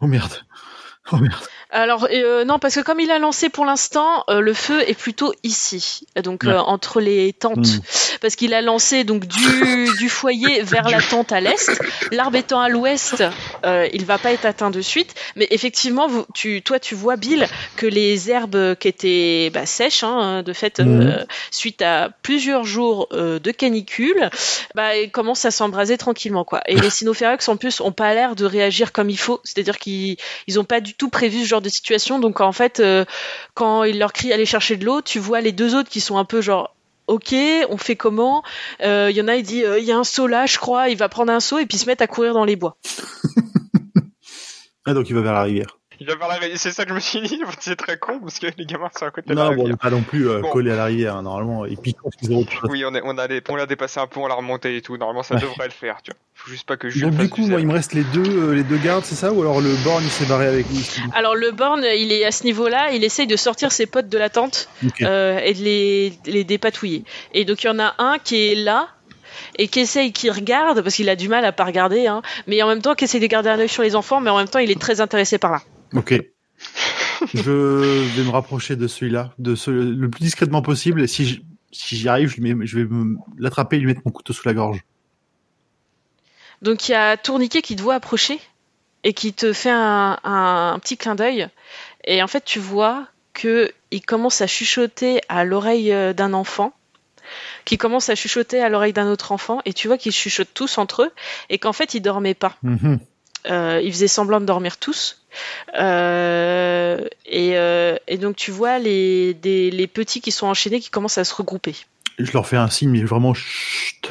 Oh 0.01 0.07
merde. 0.07 0.33
Oh 1.11 1.17
merde. 1.17 1.33
Alors 1.69 2.07
euh, 2.11 2.45
non, 2.45 2.59
parce 2.59 2.75
que 2.75 2.81
comme 2.81 2.99
il 2.99 3.09
a 3.11 3.17
lancé 3.17 3.49
pour 3.49 3.65
l'instant, 3.65 4.23
euh, 4.29 4.41
le 4.41 4.53
feu 4.53 4.87
est 4.87 4.93
plutôt 4.93 5.33
ici, 5.43 6.05
donc 6.23 6.43
Ouais. 6.43 6.51
euh, 6.51 6.59
entre 6.61 7.01
les 7.01 7.33
tentes, 7.33 7.57
Mm. 7.57 7.81
parce 8.21 8.35
qu'il 8.35 8.53
a 8.53 8.61
lancé 8.61 9.03
donc 9.03 9.25
du, 9.25 9.87
du 9.97 10.07
foyer 10.07 10.61
vers 10.61 10.87
la 10.87 11.01
tente 11.01 11.31
à 11.31 11.39
l'est. 11.41 11.71
L'arbre 12.11 12.37
étant 12.37 12.61
à 12.61 12.69
l'ouest, 12.69 13.23
il 13.65 14.05
va 14.05 14.17
pas 14.19 14.31
être 14.33 14.45
atteint 14.45 14.69
de 14.69 14.81
suite, 14.81 15.15
mais 15.35 15.47
effectivement, 15.49 16.07
vous, 16.07 16.25
tu, 16.35 16.61
toi, 16.61 16.79
tu 16.79 16.93
vois 16.95 17.15
Bill 17.15 17.47
que 17.75 17.87
les 17.87 18.29
herbes 18.29 18.75
qui 18.75 18.87
étaient 18.87 19.49
bah, 19.51 19.65
sèches, 19.65 20.03
hein, 20.03 20.43
de 20.43 20.53
fait, 20.53 20.79
euh, 20.79 21.25
suite 21.51 21.81
à 21.81 22.09
plusieurs 22.21 22.63
jours 22.65 23.07
de 23.11 23.51
canicule, 23.51 24.29
bah, 24.75 24.91
commencent 25.11 25.45
à 25.45 25.51
s'embraser 25.51 25.97
tranquillement, 25.97 26.43
quoi. 26.45 26.61
Et 26.67 26.75
les 26.79 26.89
cynophérax 26.91 27.49
en 27.49 27.57
plus 27.57 27.81
ont 27.81 27.91
pas 27.91 28.13
l'air 28.13 28.35
de 28.35 28.45
réagir 28.45 28.91
comme 28.91 29.09
il 29.09 29.17
faut, 29.19 29.41
c'est-à-dire 29.43 29.79
qu'ils 29.79 30.17
ils 30.47 30.59
ont 30.59 30.63
pas 30.65 30.79
du 30.79 30.92
tout 30.97 31.09
prévu 31.09 31.41
ce 31.41 31.45
genre 31.45 31.61
de 31.61 31.69
situation. 31.69 32.19
Donc 32.19 32.41
en 32.41 32.51
fait, 32.51 32.79
euh, 32.79 33.05
quand 33.53 33.83
il 33.83 33.99
leur 33.99 34.13
crie 34.13 34.31
aller 34.33 34.45
chercher 34.45 34.77
de 34.77 34.85
l'eau, 34.85 35.01
tu 35.01 35.19
vois 35.19 35.41
les 35.41 35.51
deux 35.51 35.75
autres 35.75 35.89
qui 35.89 36.01
sont 36.01 36.17
un 36.17 36.25
peu 36.25 36.41
genre 36.41 36.75
Ok, 37.07 37.35
on 37.69 37.75
fait 37.75 37.97
comment? 37.97 38.43
Euh, 38.81 39.09
Il 39.11 39.17
y 39.17 39.21
en 39.21 39.27
a, 39.27 39.35
il 39.35 39.43
dit 39.43 39.65
euh, 39.65 39.77
il 39.77 39.83
y 39.83 39.91
a 39.91 39.97
un 39.97 40.05
seau 40.05 40.25
là, 40.25 40.45
je 40.45 40.57
crois. 40.57 40.87
Il 40.87 40.97
va 40.97 41.09
prendre 41.09 41.33
un 41.33 41.41
seau 41.41 41.59
et 41.59 41.65
puis 41.65 41.77
se 41.77 41.85
mettre 41.85 42.01
à 42.01 42.07
courir 42.07 42.33
dans 42.33 42.45
les 42.45 42.55
bois. 42.55 42.77
Ah, 44.85 44.93
donc 44.93 45.09
il 45.09 45.15
va 45.15 45.21
vers 45.21 45.31
la 45.31 45.43
rivière. 45.43 45.79
Il 46.05 46.07
va 46.09 46.15
vers 46.15 46.27
la 46.27 46.57
C'est 46.57 46.71
ça 46.71 46.83
que 46.83 46.89
je 46.89 46.95
me 46.95 46.99
suis 46.99 47.21
dit, 47.21 47.39
c'est 47.61 47.77
très 47.77 47.97
con 47.97 48.19
parce 48.19 48.37
que 48.39 48.47
les 48.57 48.65
gamins 48.65 48.89
sont 48.97 49.05
à 49.05 49.11
côté 49.11 49.29
de 49.29 49.35
la 49.35 49.43
Non, 49.43 49.47
bon, 49.49 49.53
on 49.53 49.55
rivière. 49.63 49.69
n'est 49.71 49.77
pas 49.77 49.89
non 49.89 50.01
plus 50.01 50.29
euh, 50.29 50.39
Bon. 50.41 50.49
collé 50.49 50.71
à 50.71 50.75
la 50.75 50.85
rivière, 50.85 51.15
hein, 51.15 51.21
normalement. 51.21 51.65
Et 51.65 51.75
puis, 51.77 51.93
quand 51.93 52.09
ils 52.21 52.33
ont 52.33 52.45
Oui, 52.63 52.83
on, 52.85 52.93
est, 52.93 53.01
on, 53.05 53.17
a 53.17 53.27
les, 53.27 53.41
on 53.47 53.55
a 53.55 53.65
dépassé 53.65 53.99
un 54.01 54.07
peu, 54.07 54.19
on 54.19 54.27
l'a 54.27 54.35
remonté 54.35 54.75
et 54.75 54.81
tout. 54.81 54.97
Normalement, 54.97 55.23
ça 55.23 55.35
Ouais. 55.35 55.41
devrait 55.41 55.65
le 55.67 55.71
faire, 55.71 56.01
tu 56.03 56.11
vois. 56.11 56.19
Faut 56.35 56.51
juste 56.51 56.67
pas 56.67 56.75
que 56.75 56.89
Jules 56.89 57.03
Donc, 57.03 57.15
du 57.15 57.29
coup, 57.29 57.43
du 57.45 57.51
moi, 57.51 57.59
il 57.61 57.67
me 57.67 57.73
reste 57.73 57.93
les 57.93 58.03
deux, 58.03 58.21
euh, 58.49 58.53
les 58.53 58.63
deux 58.63 58.75
gardes, 58.77 59.05
c'est 59.05 59.15
ça 59.15 59.31
Ou 59.31 59.41
alors 59.41 59.61
le 59.61 59.73
borne, 59.85 60.03
il 60.03 60.09
s'est 60.09 60.25
barré 60.25 60.47
avec 60.47 60.67
lui 60.69 60.85
Alors 61.15 61.35
le 61.35 61.51
borne, 61.51 61.85
il 61.95 62.11
est 62.11 62.25
à 62.25 62.31
ce 62.31 62.43
niveau-là, 62.43 62.91
il 62.91 63.03
essaye 63.05 63.27
de 63.27 63.35
sortir 63.37 63.71
ses 63.71 63.85
potes 63.85 64.09
de 64.09 64.17
la 64.17 64.29
tente 64.29 64.67
euh, 65.03 65.39
et 65.39 65.53
de 65.53 65.61
les, 65.63 66.13
les 66.25 66.43
dépatouiller. 66.43 67.05
Et 67.33 67.45
donc 67.45 67.63
il 67.63 67.67
y 67.67 67.69
en 67.69 67.79
a 67.79 67.93
un 67.99 68.17
qui 68.21 68.49
est 68.51 68.55
là 68.55 68.89
et 69.57 69.67
qui 69.69 69.79
essaye, 69.81 70.11
qui 70.11 70.29
regarde, 70.29 70.81
parce 70.81 70.95
qu'il 70.95 71.07
a 71.09 71.15
du 71.15 71.29
mal 71.29 71.45
à 71.45 71.51
pas 71.53 71.63
regarder, 71.63 72.07
hein, 72.07 72.21
mais 72.47 72.61
en 72.61 72.67
même 72.67 72.81
temps 72.81 72.93
qui 72.95 73.05
essaye 73.05 73.21
de 73.21 73.27
garder 73.27 73.49
un 73.49 73.59
œil 73.59 73.69
sur 73.69 73.83
les 73.83 73.95
enfants, 73.95 74.19
mais 74.19 74.29
en 74.29 74.37
même 74.37 74.49
temps 74.49 74.59
il 74.59 74.69
est 74.71 74.79
très 74.81 74.99
intéressé 75.01 75.37
par 75.37 75.51
là. 75.51 75.61
Ok. 75.95 76.13
je 77.33 78.15
vais 78.15 78.23
me 78.23 78.29
rapprocher 78.29 78.75
de 78.75 78.87
celui-là, 78.87 79.33
de 79.37 79.55
ce, 79.55 79.71
le 79.71 80.09
plus 80.09 80.21
discrètement 80.23 80.61
possible. 80.61 81.01
Et 81.01 81.07
si 81.07 81.43
j'y 81.71 82.07
arrive, 82.09 82.29
je, 82.29 82.41
lui 82.41 82.53
mets- 82.53 82.65
je 82.65 82.79
vais 82.79 82.87
l'attraper 83.37 83.77
et 83.77 83.79
lui 83.79 83.87
mettre 83.87 84.01
mon 84.05 84.11
couteau 84.11 84.33
sous 84.33 84.47
la 84.47 84.53
gorge. 84.53 84.83
Donc 86.61 86.87
il 86.87 86.93
y 86.93 86.95
a 86.95 87.17
Tourniquet 87.17 87.61
qui 87.61 87.75
te 87.75 87.81
voit 87.81 87.95
approcher 87.95 88.39
et 89.03 89.13
qui 89.13 89.33
te 89.33 89.51
fait 89.53 89.69
un, 89.71 90.17
un- 90.23 90.79
petit 90.79 90.97
clin 90.97 91.15
d'œil. 91.15 91.47
Et 92.05 92.23
en 92.23 92.27
fait, 92.27 92.43
tu 92.45 92.59
vois 92.59 93.07
que 93.33 93.71
il 93.91 94.01
commence 94.01 94.41
à 94.41 94.47
chuchoter 94.47 95.21
à 95.27 95.43
l'oreille 95.43 95.91
euh, 95.91 96.13
d'un 96.13 96.33
enfant, 96.33 96.73
qui 97.65 97.77
commence 97.77 98.09
à 98.09 98.15
chuchoter 98.15 98.61
à 98.61 98.69
l'oreille 98.69 98.93
d'un 98.93 99.07
autre 99.09 99.31
enfant, 99.31 99.59
et 99.65 99.73
tu 99.73 99.87
vois 99.87 99.97
qu'ils 99.97 100.11
chuchotent 100.11 100.53
tous 100.53 100.77
entre 100.77 101.03
eux, 101.03 101.11
et 101.49 101.57
qu'en 101.57 101.73
fait, 101.73 101.93
ils 101.95 102.01
dormaient 102.01 102.33
pas. 102.33 102.55
Mhm. 102.63 102.99
Euh, 103.47 103.81
ils 103.83 103.91
faisaient 103.91 104.07
semblant 104.07 104.39
de 104.39 104.45
dormir 104.45 104.77
tous. 104.77 105.21
Euh, 105.77 107.05
et, 107.25 107.57
euh, 107.57 107.97
et 108.07 108.17
donc, 108.17 108.35
tu 108.35 108.51
vois 108.51 108.79
les, 108.79 109.33
des- 109.33 109.71
les 109.71 109.87
petits 109.87 110.21
qui 110.21 110.31
sont 110.31 110.47
enchaînés 110.47 110.79
qui 110.79 110.89
commencent 110.89 111.17
à 111.17 111.23
se 111.23 111.33
regrouper. 111.33 111.75
Je 112.19 112.31
leur 112.31 112.47
fais 112.47 112.57
un 112.57 112.69
signe, 112.69 112.89
mais 112.91 113.03
vraiment 113.03 113.33
chut. 113.33 114.09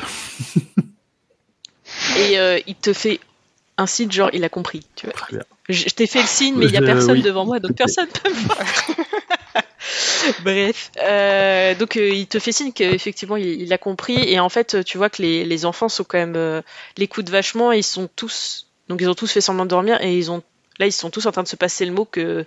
Et 2.18 2.38
euh, 2.38 2.58
il 2.66 2.74
te 2.74 2.92
fait 2.92 3.20
un 3.78 3.86
signe, 3.86 4.10
genre, 4.10 4.30
il 4.32 4.44
a 4.44 4.48
compris. 4.48 4.84
Tu 4.96 5.06
vois. 5.06 5.14
Très 5.14 5.36
bien. 5.36 5.44
Je, 5.68 5.88
je 5.88 5.94
t'ai 5.94 6.06
fait 6.06 6.20
le 6.20 6.26
signe, 6.26 6.56
mais 6.56 6.66
il 6.66 6.70
n'y 6.72 6.76
a 6.76 6.82
personne 6.82 7.12
oui. 7.12 7.22
devant 7.22 7.46
moi, 7.46 7.60
donc 7.60 7.74
personne 7.76 8.08
peut 8.08 8.28
me 8.30 8.34
voir. 8.34 8.58
Bref, 10.44 10.90
Euh, 11.02 11.74
donc 11.74 11.96
euh, 11.96 12.08
il 12.10 12.26
te 12.26 12.38
fait 12.38 12.52
signe 12.52 12.72
qu'effectivement 12.72 13.36
il, 13.36 13.60
il 13.62 13.72
a 13.72 13.78
compris, 13.78 14.16
et 14.16 14.38
en 14.38 14.48
fait 14.48 14.84
tu 14.84 14.96
vois 14.96 15.10
que 15.10 15.20
les, 15.22 15.44
les 15.44 15.64
enfants 15.64 15.88
sont 15.88 16.04
quand 16.04 16.18
même 16.18 16.36
euh, 16.36 16.62
l'écoutent 16.96 17.30
vachement, 17.30 17.72
et 17.72 17.78
ils 17.78 17.82
sont 17.84 18.08
tous, 18.14 18.68
donc 18.92 19.00
ils 19.00 19.08
ont 19.08 19.14
tous 19.14 19.32
fait 19.32 19.40
semblant 19.40 19.64
de 19.64 19.70
dormir, 19.70 19.98
et 20.02 20.16
ils 20.16 20.30
ont 20.30 20.42
là 20.78 20.86
ils 20.86 20.92
sont 20.92 21.10
tous 21.10 21.26
en 21.26 21.32
train 21.32 21.42
de 21.42 21.48
se 21.48 21.56
passer 21.56 21.84
le 21.84 21.92
mot 21.92 22.04
que 22.04 22.44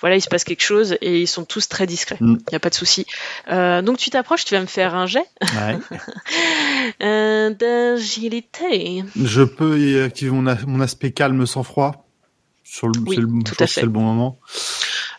voilà 0.00 0.16
il 0.16 0.20
se 0.22 0.28
passe 0.28 0.44
quelque 0.44 0.62
chose, 0.62 0.96
et 1.00 1.20
ils 1.20 1.26
sont 1.26 1.44
tous 1.44 1.68
très 1.68 1.86
discrets, 1.86 2.16
il 2.20 2.26
Mm. 2.26 2.38
n'y 2.50 2.56
a 2.56 2.60
pas 2.60 2.70
de 2.70 2.74
souci. 2.74 3.06
Euh, 3.50 3.82
donc 3.82 3.98
tu 3.98 4.10
t'approches, 4.10 4.44
tu 4.44 4.54
vas 4.54 4.60
me 4.60 4.66
faire 4.66 4.94
un 4.94 5.06
jet 5.06 5.24
Ouais. 5.42 5.78
euh, 7.02 7.50
d'agilité. 7.50 9.04
Je 9.16 9.42
peux 9.42 9.78
y 9.80 10.00
activer 10.00 10.30
mon, 10.30 10.42
mon 10.66 10.80
aspect 10.80 11.12
calme 11.12 11.46
sans 11.46 11.62
froid. 11.62 12.04
Sur 12.64 12.88
le, 12.88 13.00
Oui, 13.06 13.16
le, 13.16 13.26
tout 13.26 13.32
je 13.46 13.52
à 13.52 13.56
pense 13.56 13.56
que 13.56 13.64
fait. 13.66 13.66
c'est 13.80 13.82
le 13.82 13.88
bon 13.88 14.02
moment. 14.02 14.38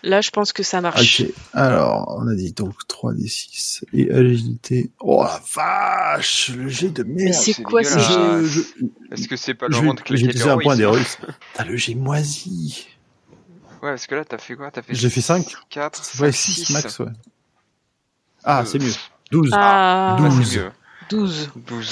Là 0.03 0.21
je 0.21 0.29
pense 0.29 0.53
que 0.53 0.63
ça 0.63 0.79
marche. 0.81 1.21
Ok. 1.21 1.27
Alors, 1.53 2.15
on 2.19 2.27
a 2.27 2.33
dit 2.35 2.53
donc 2.53 2.73
3 2.87 3.13
des 3.13 3.27
6 3.27 3.83
et 3.93 4.11
agilité. 4.11 4.91
Oh 5.01 5.23
la 5.23 5.41
vache, 5.53 6.49
le 6.55 6.69
jet 6.69 6.89
de 6.89 7.03
Mais 7.03 7.25
merde. 7.25 7.33
c'est 7.33 7.53
c'est 7.53 7.63
quoi 7.63 7.81
dégueulasse. 7.81 8.07
jets 8.07 8.43
Je, 8.45 8.61
Est-ce 9.13 9.27
que 9.27 9.35
c'est 9.35 9.53
pas 9.55 9.67
le 9.67 9.75
moment 9.75 9.93
de 9.93 9.99
vais 9.99 10.03
claquer 10.05 10.19
j'ai 10.21 10.25
utilisé 10.27 10.49
un 10.49 10.57
point 10.57 10.75
d'héroïsme. 10.77 11.25
T'as 11.53 11.65
le 11.65 11.75
jet 11.75 11.95
moisi. 11.95 12.87
Ouais, 13.81 13.91
parce 13.91 14.07
que 14.07 14.15
là, 14.15 14.25
t'as 14.25 14.37
fait 14.37 14.55
quoi? 14.55 14.71
T'as 14.71 14.81
fait 14.81 14.93
J'ai 14.93 15.09
fait 15.09 15.21
5. 15.21 15.45
4, 15.69 16.21
Ouais, 16.21 16.31
5, 16.31 16.37
6 16.37 16.65
6. 16.65 16.73
max, 16.73 16.99
ouais. 16.99 17.05
Ah, 18.43 18.63
c'est 18.65 18.79
mieux. 18.79 18.91
12. 19.31 19.51
Ah, 19.53 20.17
Ouais, 20.19 20.29
12. 20.29 20.49
c'est 20.51 20.57
mieux. 20.59 20.71
12. 21.09 21.49
12. 21.67 21.91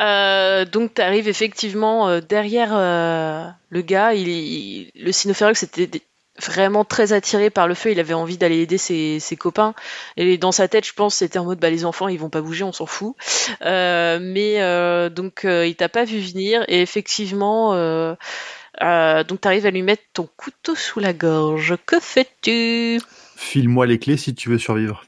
Euh, 0.00 0.64
donc 0.64 0.94
tu 0.94 1.02
arrives 1.02 1.28
effectivement 1.28 2.08
euh, 2.08 2.20
derrière 2.20 2.70
euh, 2.74 3.46
le 3.70 3.82
gars. 3.82 4.14
Il, 4.14 4.28
il- 4.28 4.90
le 4.94 5.12
cynophérox 5.12 5.62
était 5.62 6.02
vraiment 6.40 6.84
très 6.84 7.12
attiré 7.12 7.50
par 7.50 7.68
le 7.68 7.74
feu. 7.74 7.92
Il 7.92 8.00
avait 8.00 8.14
envie 8.14 8.38
d'aller 8.38 8.60
aider 8.60 8.78
ses, 8.78 9.20
ses 9.20 9.36
copains. 9.36 9.74
Et 10.16 10.38
dans 10.38 10.52
sa 10.52 10.68
tête, 10.68 10.86
je 10.86 10.92
pense, 10.92 11.16
c'était 11.16 11.38
en 11.38 11.44
mode 11.44 11.58
bah 11.58 11.70
les 11.70 11.84
enfants, 11.84 12.08
ils 12.08 12.18
vont 12.18 12.30
pas 12.30 12.40
bouger, 12.40 12.64
on 12.64 12.72
s'en 12.72 12.86
fout. 12.86 13.14
Euh, 13.62 14.18
mais 14.20 14.62
euh, 14.62 15.08
donc 15.08 15.44
euh, 15.44 15.66
il 15.66 15.74
t'a 15.74 15.88
pas 15.88 16.04
vu 16.04 16.20
venir. 16.20 16.64
Et 16.68 16.82
effectivement, 16.82 17.72
donc 17.74 19.40
tu 19.40 19.48
arrives 19.48 19.66
à 19.66 19.70
lui 19.70 19.82
mettre 19.82 20.04
ton 20.12 20.28
couteau 20.36 20.74
sous 20.74 21.00
la 21.00 21.12
gorge. 21.12 21.76
Que 21.86 22.00
fais-tu? 22.00 23.00
File-moi 23.36 23.86
les 23.86 23.98
clés 23.98 24.16
si 24.16 24.34
tu 24.34 24.48
veux 24.48 24.58
survivre. 24.58 25.04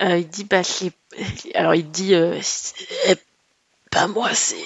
Il 0.00 0.28
dit 0.28 0.44
bah 0.44 0.62
alors 1.54 1.76
il 1.76 1.88
dit 1.88 2.14
c'est 2.42 3.22
pas 3.92 4.08
moi, 4.08 4.30
c'est 4.32 4.56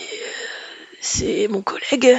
c'est 1.00 1.48
mon 1.48 1.60
collègue. 1.60 2.16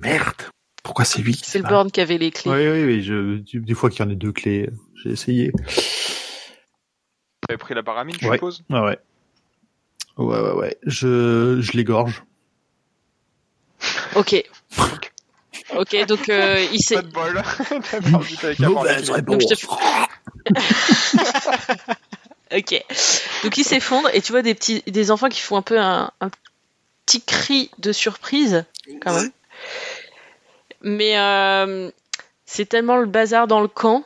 Merde. 0.00 0.50
Pourquoi 0.82 1.04
c'est 1.04 1.20
lui 1.22 1.34
qui 1.36 1.48
C'est 1.50 1.58
le 1.58 1.68
Born 1.68 1.90
qui 1.90 2.00
avait 2.00 2.18
les 2.18 2.30
clés. 2.30 2.50
Oui, 2.50 2.68
oui, 2.68 2.84
oui. 2.84 3.02
Je, 3.02 3.58
des 3.58 3.74
fois 3.74 3.90
qu'il 3.90 4.00
y 4.04 4.08
en 4.08 4.10
a 4.10 4.14
deux 4.14 4.32
clés, 4.32 4.70
j'ai 5.02 5.10
essayé. 5.10 5.52
Avez 7.48 7.58
pris 7.58 7.74
la 7.74 7.82
baramine, 7.82 8.16
je 8.20 8.26
Ouais. 8.28 8.36
suppose? 8.36 8.62
Ouais, 8.70 8.80
ouais. 8.80 8.98
Ouais, 10.16 10.40
ouais, 10.40 10.52
ouais. 10.52 10.78
Je, 10.84 11.58
je 11.60 11.72
l'égorge. 11.72 12.22
Ok. 14.14 14.42
Ok, 15.76 16.06
donc 16.06 16.28
euh, 16.28 16.66
il 16.72 16.80
s'est. 16.82 16.96
Pas 16.96 17.02
de 17.02 17.08
bol. 17.08 17.42
Mauvaise 18.10 18.42
laquelle. 18.42 19.26
Donc, 19.26 19.40
je 19.40 19.46
te 19.46 19.66
réponse. 19.66 19.78
Ok. 22.52 22.84
Donc 23.44 23.56
il 23.58 23.64
s'effondre 23.64 24.08
et 24.12 24.20
tu 24.20 24.32
vois 24.32 24.42
des 24.42 24.54
petits, 24.56 24.82
des 24.88 25.12
enfants 25.12 25.28
qui 25.28 25.40
font 25.40 25.56
un 25.56 25.62
peu 25.62 25.78
un, 25.78 26.10
un 26.20 26.30
petit 27.06 27.22
cri 27.22 27.70
de 27.78 27.92
surprise 27.92 28.64
quand 29.00 29.14
même. 29.14 29.30
Mais 30.82 31.18
euh, 31.18 31.90
c'est 32.46 32.66
tellement 32.66 32.96
le 32.98 33.06
bazar 33.06 33.46
dans 33.46 33.60
le 33.60 33.68
camp 33.68 34.04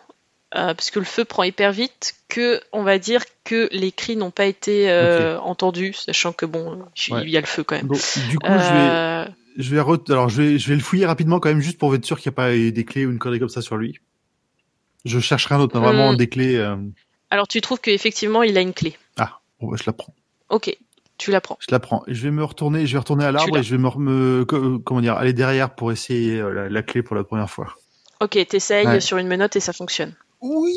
euh, 0.55 0.75
parce 0.75 0.91
que 0.91 0.99
le 0.99 1.05
feu 1.05 1.25
prend 1.25 1.43
hyper 1.43 1.73
vite 1.73 2.15
que 2.29 2.61
on 2.73 2.83
va 2.83 2.99
dire 2.99 3.23
que 3.45 3.69
les 3.73 3.93
cris 3.93 4.17
n'ont 4.17 4.31
pas 4.31 4.47
été 4.47 4.91
euh, 4.91 5.39
entendus, 5.41 5.93
sachant 5.95 6.33
que 6.33 6.47
bon, 6.47 6.85
il 7.09 7.15
Ouais. 7.15 7.29
y 7.29 7.37
a 7.37 7.41
le 7.41 7.47
feu 7.47 7.65
quand 7.65 7.77
même. 7.77 7.87
Du 7.89 8.39
coup, 8.39 8.47
je 8.49 8.73
vais, 8.73 8.89
Euh, 8.91 9.25
je 9.57 9.75
vais, 9.75 9.81
re- 9.81 10.13
alors, 10.13 10.29
je 10.29 10.43
vais, 10.43 10.59
je 10.59 10.69
vais 10.69 10.75
le 10.77 10.81
fouiller 10.83 11.07
rapidement 11.07 11.39
quand 11.41 11.49
même, 11.49 11.61
juste 11.61 11.79
pour 11.79 11.95
être 11.95 12.05
sûr 12.05 12.19
qu'il 12.21 12.31
n'y 12.31 12.35
a 12.35 12.37
pas 12.37 12.51
des 12.53 12.85
clés 12.85 13.07
ou 13.07 13.11
une 13.11 13.19
connerie 13.19 13.39
comme 13.41 13.49
ça 13.49 13.63
sur 13.63 13.77
lui. 13.77 13.99
Je 15.05 15.19
chercherai 15.21 15.57
un 15.57 15.61
autre, 15.61 15.79
vraiment 15.79 16.13
Hmm. 16.13 16.17
des 16.17 16.29
clés. 16.29 16.75
alors 17.31 17.47
tu 17.49 17.61
trouves 17.61 17.81
qu'effectivement 17.81 18.43
il 18.43 18.57
a 18.57 18.61
une 18.63 18.73
clé. 18.73 18.97
Ah, 19.17 19.41
bon, 19.61 19.69
bah, 19.69 19.77
je 19.79 19.85
la 19.87 19.93
prends. 19.93 20.15
Ok, 20.51 20.77
tu 21.19 21.31
la 21.31 21.41
prends. 21.41 21.57
Je 21.61 21.67
la 21.71 21.81
prends. 21.81 22.03
Je 22.09 22.23
vais 22.23 22.31
me 22.31 22.43
retourner, 22.45 22.87
je 22.87 22.93
vais 22.93 22.99
retourner 22.99 23.25
à 23.25 23.33
l'arbre 23.33 23.57
et 23.59 23.63
je 23.63 23.71
vais 23.77 23.79
me, 23.83 23.89
me- 23.99 24.45
co- 24.45 24.79
comment 24.81 25.01
dire, 25.01 25.15
aller 25.15 25.33
derrière 25.33 25.75
pour 25.75 25.93
essayer 25.93 26.41
euh, 26.41 26.51
la, 26.53 26.69
la 26.69 26.83
clé 26.83 27.03
pour 27.03 27.15
la 27.17 27.25
première 27.25 27.49
fois. 27.51 27.75
Ok, 28.21 28.39
t'essayes 28.49 28.87
Ouais. 28.87 29.01
sur 29.01 29.17
une 29.19 29.29
menotte 29.29 29.55
et 29.57 29.61
ça 29.61 29.73
fonctionne. 29.73 30.15
Oui. 30.41 30.77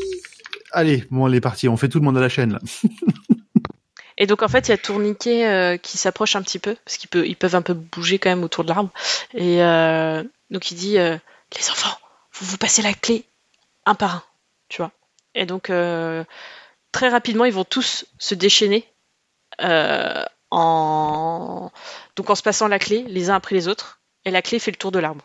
Allez, 0.72 1.06
bon, 1.12 1.28
elle 1.28 1.36
est 1.36 1.42
partie. 1.42 1.68
On 1.70 1.78
fait 1.78 1.90
tout 1.90 2.00
le 2.00 2.06
monde 2.06 2.18
à 2.18 2.22
la 2.22 2.30
chaîne 2.30 2.54
là. 2.54 2.60
Et 4.20 4.26
donc 4.26 4.42
en 4.42 4.48
fait, 4.48 4.68
il 4.68 4.72
y 4.72 4.74
a 4.74 4.78
Tourniquet 4.80 5.46
euh, 5.48 5.78
qui 5.78 5.98
s'approche 6.00 6.36
un 6.36 6.42
petit 6.42 6.58
peu, 6.58 6.76
parce 6.84 6.98
qu'ils 6.98 7.08
peuvent, 7.10 7.28
ils 7.28 7.36
peuvent 7.36 7.54
un 7.56 7.62
peu 7.62 7.76
bouger 7.76 8.18
quand 8.18 8.30
même 8.30 8.44
autour 8.44 8.64
de 8.64 8.70
l'arbre. 8.70 8.90
Et 9.36 9.62
euh, 9.62 10.24
donc 10.50 10.72
il 10.72 10.76
dit 10.76 10.98
euh, 10.98 11.16
Les 11.56 11.70
enfants, 11.70 11.96
vous 12.34 12.48
vous 12.48 12.58
passez 12.58 12.82
la 12.82 12.94
clé 12.94 13.26
un 13.86 13.94
par 13.94 14.16
un, 14.16 14.24
tu 14.70 14.78
vois. 14.82 14.92
Et 15.36 15.46
donc 15.46 15.70
euh, 15.70 16.24
très 16.92 17.10
rapidement, 17.10 17.46
ils 17.46 17.54
vont 17.54 17.64
tous 17.64 18.06
se 18.18 18.34
déchaîner 18.34 18.86
euh, 18.88 18.97
en... 20.51 21.72
Donc 22.16 22.30
en 22.30 22.36
se 22.36 22.43
passant 22.43 22.68
la 22.68 22.80
clé, 22.80 23.05
les 23.08 23.30
uns 23.30 23.36
après 23.36 23.55
les 23.55 23.68
autres. 23.68 23.99
Et 24.26 24.32
la 24.32 24.41
clé 24.41 24.60
fait 24.60 24.72
le 24.72 24.78
tour 24.78 24.91
de 24.91 24.99
l'arbre. 24.99 25.24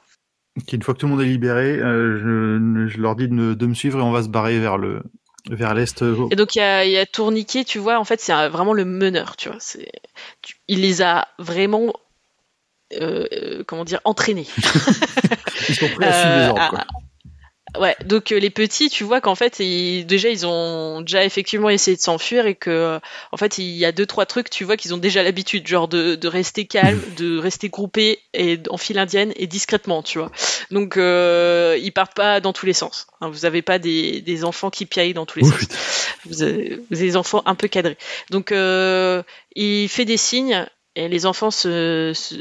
Une 0.70 0.82
fois 0.82 0.94
que 0.94 1.00
tout 1.00 1.06
le 1.06 1.12
monde 1.12 1.22
est 1.22 1.26
libéré, 1.26 1.78
euh, 1.78 2.18
je, 2.18 2.88
je 2.88 2.98
leur 3.00 3.16
dis 3.16 3.26
de 3.28 3.32
me, 3.34 3.56
de 3.56 3.66
me 3.66 3.74
suivre 3.74 3.98
et 3.98 4.02
on 4.02 4.12
va 4.12 4.22
se 4.22 4.28
barrer 4.28 4.58
vers 4.58 4.76
le 4.78 5.02
vers 5.50 5.74
l'est. 5.74 6.02
euh, 6.02 6.28
Et 6.30 6.36
donc 6.36 6.54
il 6.54 6.58
y 6.58 6.62
a, 6.62 6.84
il 6.84 6.92
y 6.92 6.98
a 6.98 7.04
Tourniquet, 7.06 7.64
tu 7.64 7.78
vois, 7.80 7.98
en 7.98 8.04
fait 8.04 8.20
c'est 8.20 8.48
vraiment 8.48 8.74
le 8.74 8.84
meneur, 8.84 9.34
tu 9.36 9.48
vois. 9.48 9.58
Tu- 10.42 10.56
il 10.68 10.82
les 10.82 11.02
a 11.02 11.26
vraiment, 11.38 11.92
euh, 13.00 13.26
euh, 13.32 13.64
comment 13.66 13.84
dire, 13.84 14.00
entraînés. 14.04 14.46
Ils 15.68 15.74
sont 15.74 15.88
prêts 15.88 16.06
à 16.06 16.12
suivre 16.12 16.36
les 16.36 16.42
Euh, 16.44 16.48
ordres. 16.50 16.68
Quoi. 16.70 16.84
Ouais, 17.78 17.96
donc 18.04 18.32
euh, 18.32 18.38
les 18.38 18.50
petits, 18.50 18.90
tu 18.90 19.02
vois 19.02 19.22
qu'en 19.22 19.34
fait, 19.34 19.58
ils- 19.60 20.04
déjà 20.04 20.28
ils 20.28 20.46
ont 20.46 21.00
déjà 21.00 21.24
effectivement 21.24 21.70
essayé 21.70 21.96
de 21.96 22.02
s'enfuir 22.02 22.46
et 22.46 22.54
que 22.54 22.68
euh, 22.68 22.98
en 23.32 23.38
fait 23.38 23.56
il 23.56 23.64
y 23.70 23.86
a 23.86 23.92
deux 23.92 24.04
trois 24.04 24.26
trucs, 24.26 24.50
tu 24.50 24.64
vois 24.64 24.76
qu'ils 24.76 24.92
ont 24.92 24.98
déjà 24.98 25.22
l'habitude, 25.22 25.66
genre 25.66 25.88
de, 25.88 26.14
de 26.14 26.28
rester 26.28 26.66
calme, 26.66 27.00
de 27.16 27.38
rester 27.38 27.70
groupés 27.70 28.18
et 28.34 28.60
en 28.68 28.76
file 28.76 28.98
indienne 28.98 29.32
et 29.36 29.46
discrètement, 29.46 30.02
tu 30.02 30.18
vois. 30.18 30.30
Donc 30.70 30.98
euh, 30.98 31.78
ils 31.80 31.92
partent 31.92 32.14
pas 32.14 32.40
dans 32.40 32.52
tous 32.52 32.66
les 32.66 32.74
sens. 32.74 33.06
hein. 33.22 33.30
vous 33.30 33.46
avez 33.46 33.62
pas 33.62 33.78
des, 33.78 34.20
des 34.20 34.44
enfants 34.44 34.68
qui 34.70 34.84
piaillent 34.84 35.14
dans 35.14 35.24
tous 35.26 35.38
les 35.38 35.46
Ouh, 35.46 35.52
sens. 35.52 35.68
Vous 36.26 36.42
avez, 36.42 36.76
vous 36.90 36.96
avez 36.98 37.06
des 37.06 37.16
enfants 37.16 37.42
un 37.46 37.54
peu 37.54 37.68
cadrés. 37.68 37.96
Donc 38.30 38.52
euh, 38.52 39.22
il 39.56 39.88
fait 39.88 40.04
des 40.04 40.18
signes 40.18 40.66
et 40.94 41.08
les 41.08 41.24
enfants 41.24 41.50
se, 41.50 42.12
se 42.14 42.34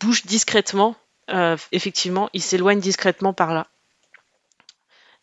bougent 0.00 0.24
discrètement. 0.24 0.96
Euh, 1.30 1.56
effectivement, 1.72 2.30
ils 2.32 2.42
s'éloignent 2.42 2.80
discrètement 2.80 3.32
par 3.34 3.52
là. 3.52 3.66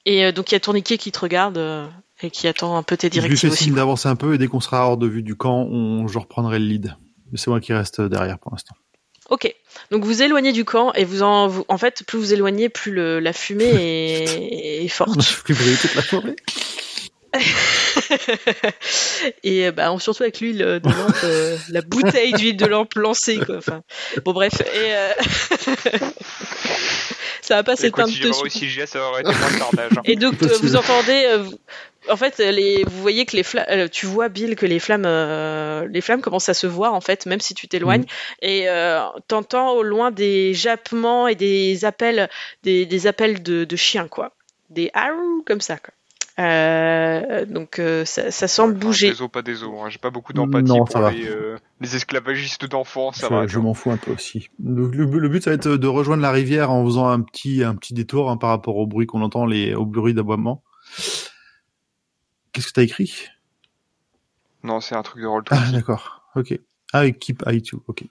Et 0.06 0.26
euh, 0.26 0.32
donc 0.32 0.52
il 0.52 0.56
y 0.56 0.58
a 0.58 0.60
Tourniquet 0.60 0.98
qui 0.98 1.12
te 1.12 1.20
regarde 1.20 1.58
euh, 1.58 1.88
et 2.22 2.30
qui 2.32 2.48
attend 2.48 2.76
un 2.78 2.84
peu 2.84 2.98
tes 2.98 3.08
Je 3.08 3.14
lui 3.14 3.20
directives 3.22 3.40
fais 3.40 3.54
aussi. 3.54 3.64
signe 3.66 3.76
d'avancer 3.76 4.08
un 4.10 4.16
peu 4.16 4.34
et 4.34 4.38
dès 4.38 4.48
qu'on 4.48 4.60
sera 4.60 4.88
hors 4.88 4.98
de 4.98 5.08
vue 5.08 5.24
du 5.24 5.36
camp, 5.36 5.62
on, 5.70 6.08
je 6.08 6.18
reprendrai 6.20 6.60
le 6.60 6.66
lead. 6.66 6.96
Mais 7.32 7.38
c'est 7.38 7.50
moi 7.50 7.60
qui 7.62 7.74
reste 7.74 8.02
derrière 8.02 8.40
pour 8.40 8.52
l'instant. 8.52 8.76
Ok. 9.30 9.54
Donc 9.92 10.04
vous 10.04 10.22
éloignez 10.22 10.52
du 10.52 10.66
camp 10.66 10.92
et 10.94 11.06
vous 11.06 11.22
en, 11.24 11.48
vous- 11.48 11.64
en 11.70 11.78
fait, 11.78 12.04
plus 12.06 12.18
vous 12.20 12.34
éloignez, 12.34 12.68
plus 12.70 12.92
le, 12.92 13.20
la 13.20 13.32
fumée 13.32 13.64
est, 13.66 14.84
est 14.84 14.88
forte. 14.90 15.22
Fait 15.24 15.54
brûler 15.54 15.76
toute 15.78 15.96
la 15.96 16.02
forêt. 16.02 16.36
et 19.44 19.68
euh, 19.68 19.72
bah, 19.72 19.94
surtout 20.00 20.24
avec 20.24 20.40
l'huile 20.40 20.58
de 20.60 20.82
lampe, 20.84 21.16
euh, 21.24 21.58
la 21.70 21.82
bouteille 21.82 22.34
d'huile 22.34 22.58
de 22.58 22.66
lampe 22.66 22.94
lancée. 22.96 23.40
Quoi. 23.46 23.58
Enfin, 23.58 23.82
bon 24.26 24.34
bref. 24.34 24.54
Et 24.62 24.94
euh, 24.96 25.10
ça 27.42 27.56
va 27.56 27.64
pas 27.64 27.76
s'éteindre 27.76 28.10
si 28.10 28.16
j'avais 28.20 28.30
dessus. 28.50 28.60
ça 28.88 29.08
aurait 29.10 29.22
été 29.22 29.32
moins 29.32 29.58
tardage. 29.60 29.92
hein. 29.98 30.02
Et 30.06 30.16
donc 30.16 30.42
euh, 30.44 30.48
vous 30.62 30.76
entendez, 30.76 31.26
euh, 31.28 31.38
vous- 31.40 31.60
en 32.10 32.18
fait, 32.18 32.40
les, 32.40 32.84
vous 32.84 33.00
voyez 33.02 33.26
que 33.28 33.36
les 33.38 33.44
flammes, 33.44 33.88
tu 33.90 34.08
vois 34.08 34.28
Bill 34.28 34.56
que 34.56 34.66
les 34.66 34.80
flammes, 34.80 35.04
euh, 35.06 35.88
les 35.88 36.02
flammes 36.02 36.22
commencent 36.22 36.50
à 36.50 36.56
se 36.56 36.66
voir 36.66 36.96
en 36.96 37.02
fait, 37.02 37.28
même 37.28 37.40
si 37.40 37.54
tu 37.54 37.68
t'éloignes, 37.68 38.06
et 38.42 38.68
euh, 38.70 39.02
t'entends 39.28 39.74
au 39.74 39.84
loin 39.84 40.10
des 40.10 40.56
jappements 40.56 41.28
et 41.28 41.36
des 41.36 41.86
appels, 41.86 42.28
des, 42.64 42.88
des 42.88 43.06
appels 43.06 43.44
de, 43.44 43.66
de 43.66 43.76
chiens 43.76 44.08
quoi, 44.08 44.34
des 44.72 44.90
aou 44.96 45.44
comme 45.46 45.62
ça 45.62 45.78
quoi. 45.78 45.94
Euh, 46.40 47.46
donc 47.46 47.78
euh, 47.80 48.06
ça, 48.06 48.32
ça 48.32 48.48
semble 48.48 48.74
bouger. 48.74 49.12
Des 49.12 49.22
os, 49.22 49.30
pas 49.30 49.42
des 49.42 49.64
os. 49.64 49.72
hein. 49.84 49.90
J'ai 49.90 49.98
pas 50.00 50.10
beaucoup 50.10 50.34
d'empathie 50.34 50.64
Non, 50.70 50.86
ça 50.86 50.94
pour 50.94 51.02
va. 51.02 51.12
les, 51.12 51.28
euh, 51.28 51.58
les 51.82 51.96
esclavagistes 51.96 52.66
d'enfants, 52.66 53.12
ça 53.12 53.28
je 53.28 53.34
va. 53.34 53.48
je 53.48 53.60
m'en 53.60 53.74
fous 53.74 53.92
un 53.92 53.98
peu 53.98 54.12
aussi. 54.12 54.50
Le, 54.64 54.88
le- 54.90 55.06
le 55.20 55.30
but, 55.30 55.44
ça 55.44 55.50
va 55.52 55.56
être 55.56 55.68
de 55.76 55.88
rejoindre 55.88 56.22
la 56.24 56.32
rivière 56.32 56.72
en 56.72 56.86
faisant 56.86 57.08
un 57.10 57.22
petit, 57.22 57.64
un 57.64 57.76
petit 57.76 57.94
détour 57.94 58.30
hein, 58.32 58.38
par 58.38 58.50
rapport 58.50 58.78
au 58.78 58.88
bruit 58.88 59.06
qu'on 59.08 59.22
entend, 59.22 59.46
les, 59.46 59.74
au 59.76 59.86
bruit 59.86 60.14
d'aboiement. 60.14 60.64
Qu'est-ce 62.54 62.68
que 62.68 62.74
t'as 62.74 62.84
écrit? 62.84 63.28
Non, 64.64 64.80
c'est 64.80 64.96
un 64.96 65.02
truc 65.04 65.22
de 65.22 65.28
roll 65.28 65.44
Ah, 65.50 65.72
d'accord. 65.72 66.24
Ok. 66.36 66.58
Ah, 66.94 67.06
et 67.06 67.14
keep 67.14 67.44
eye 67.48 67.62
to. 67.62 67.84
Ok. 67.88 68.04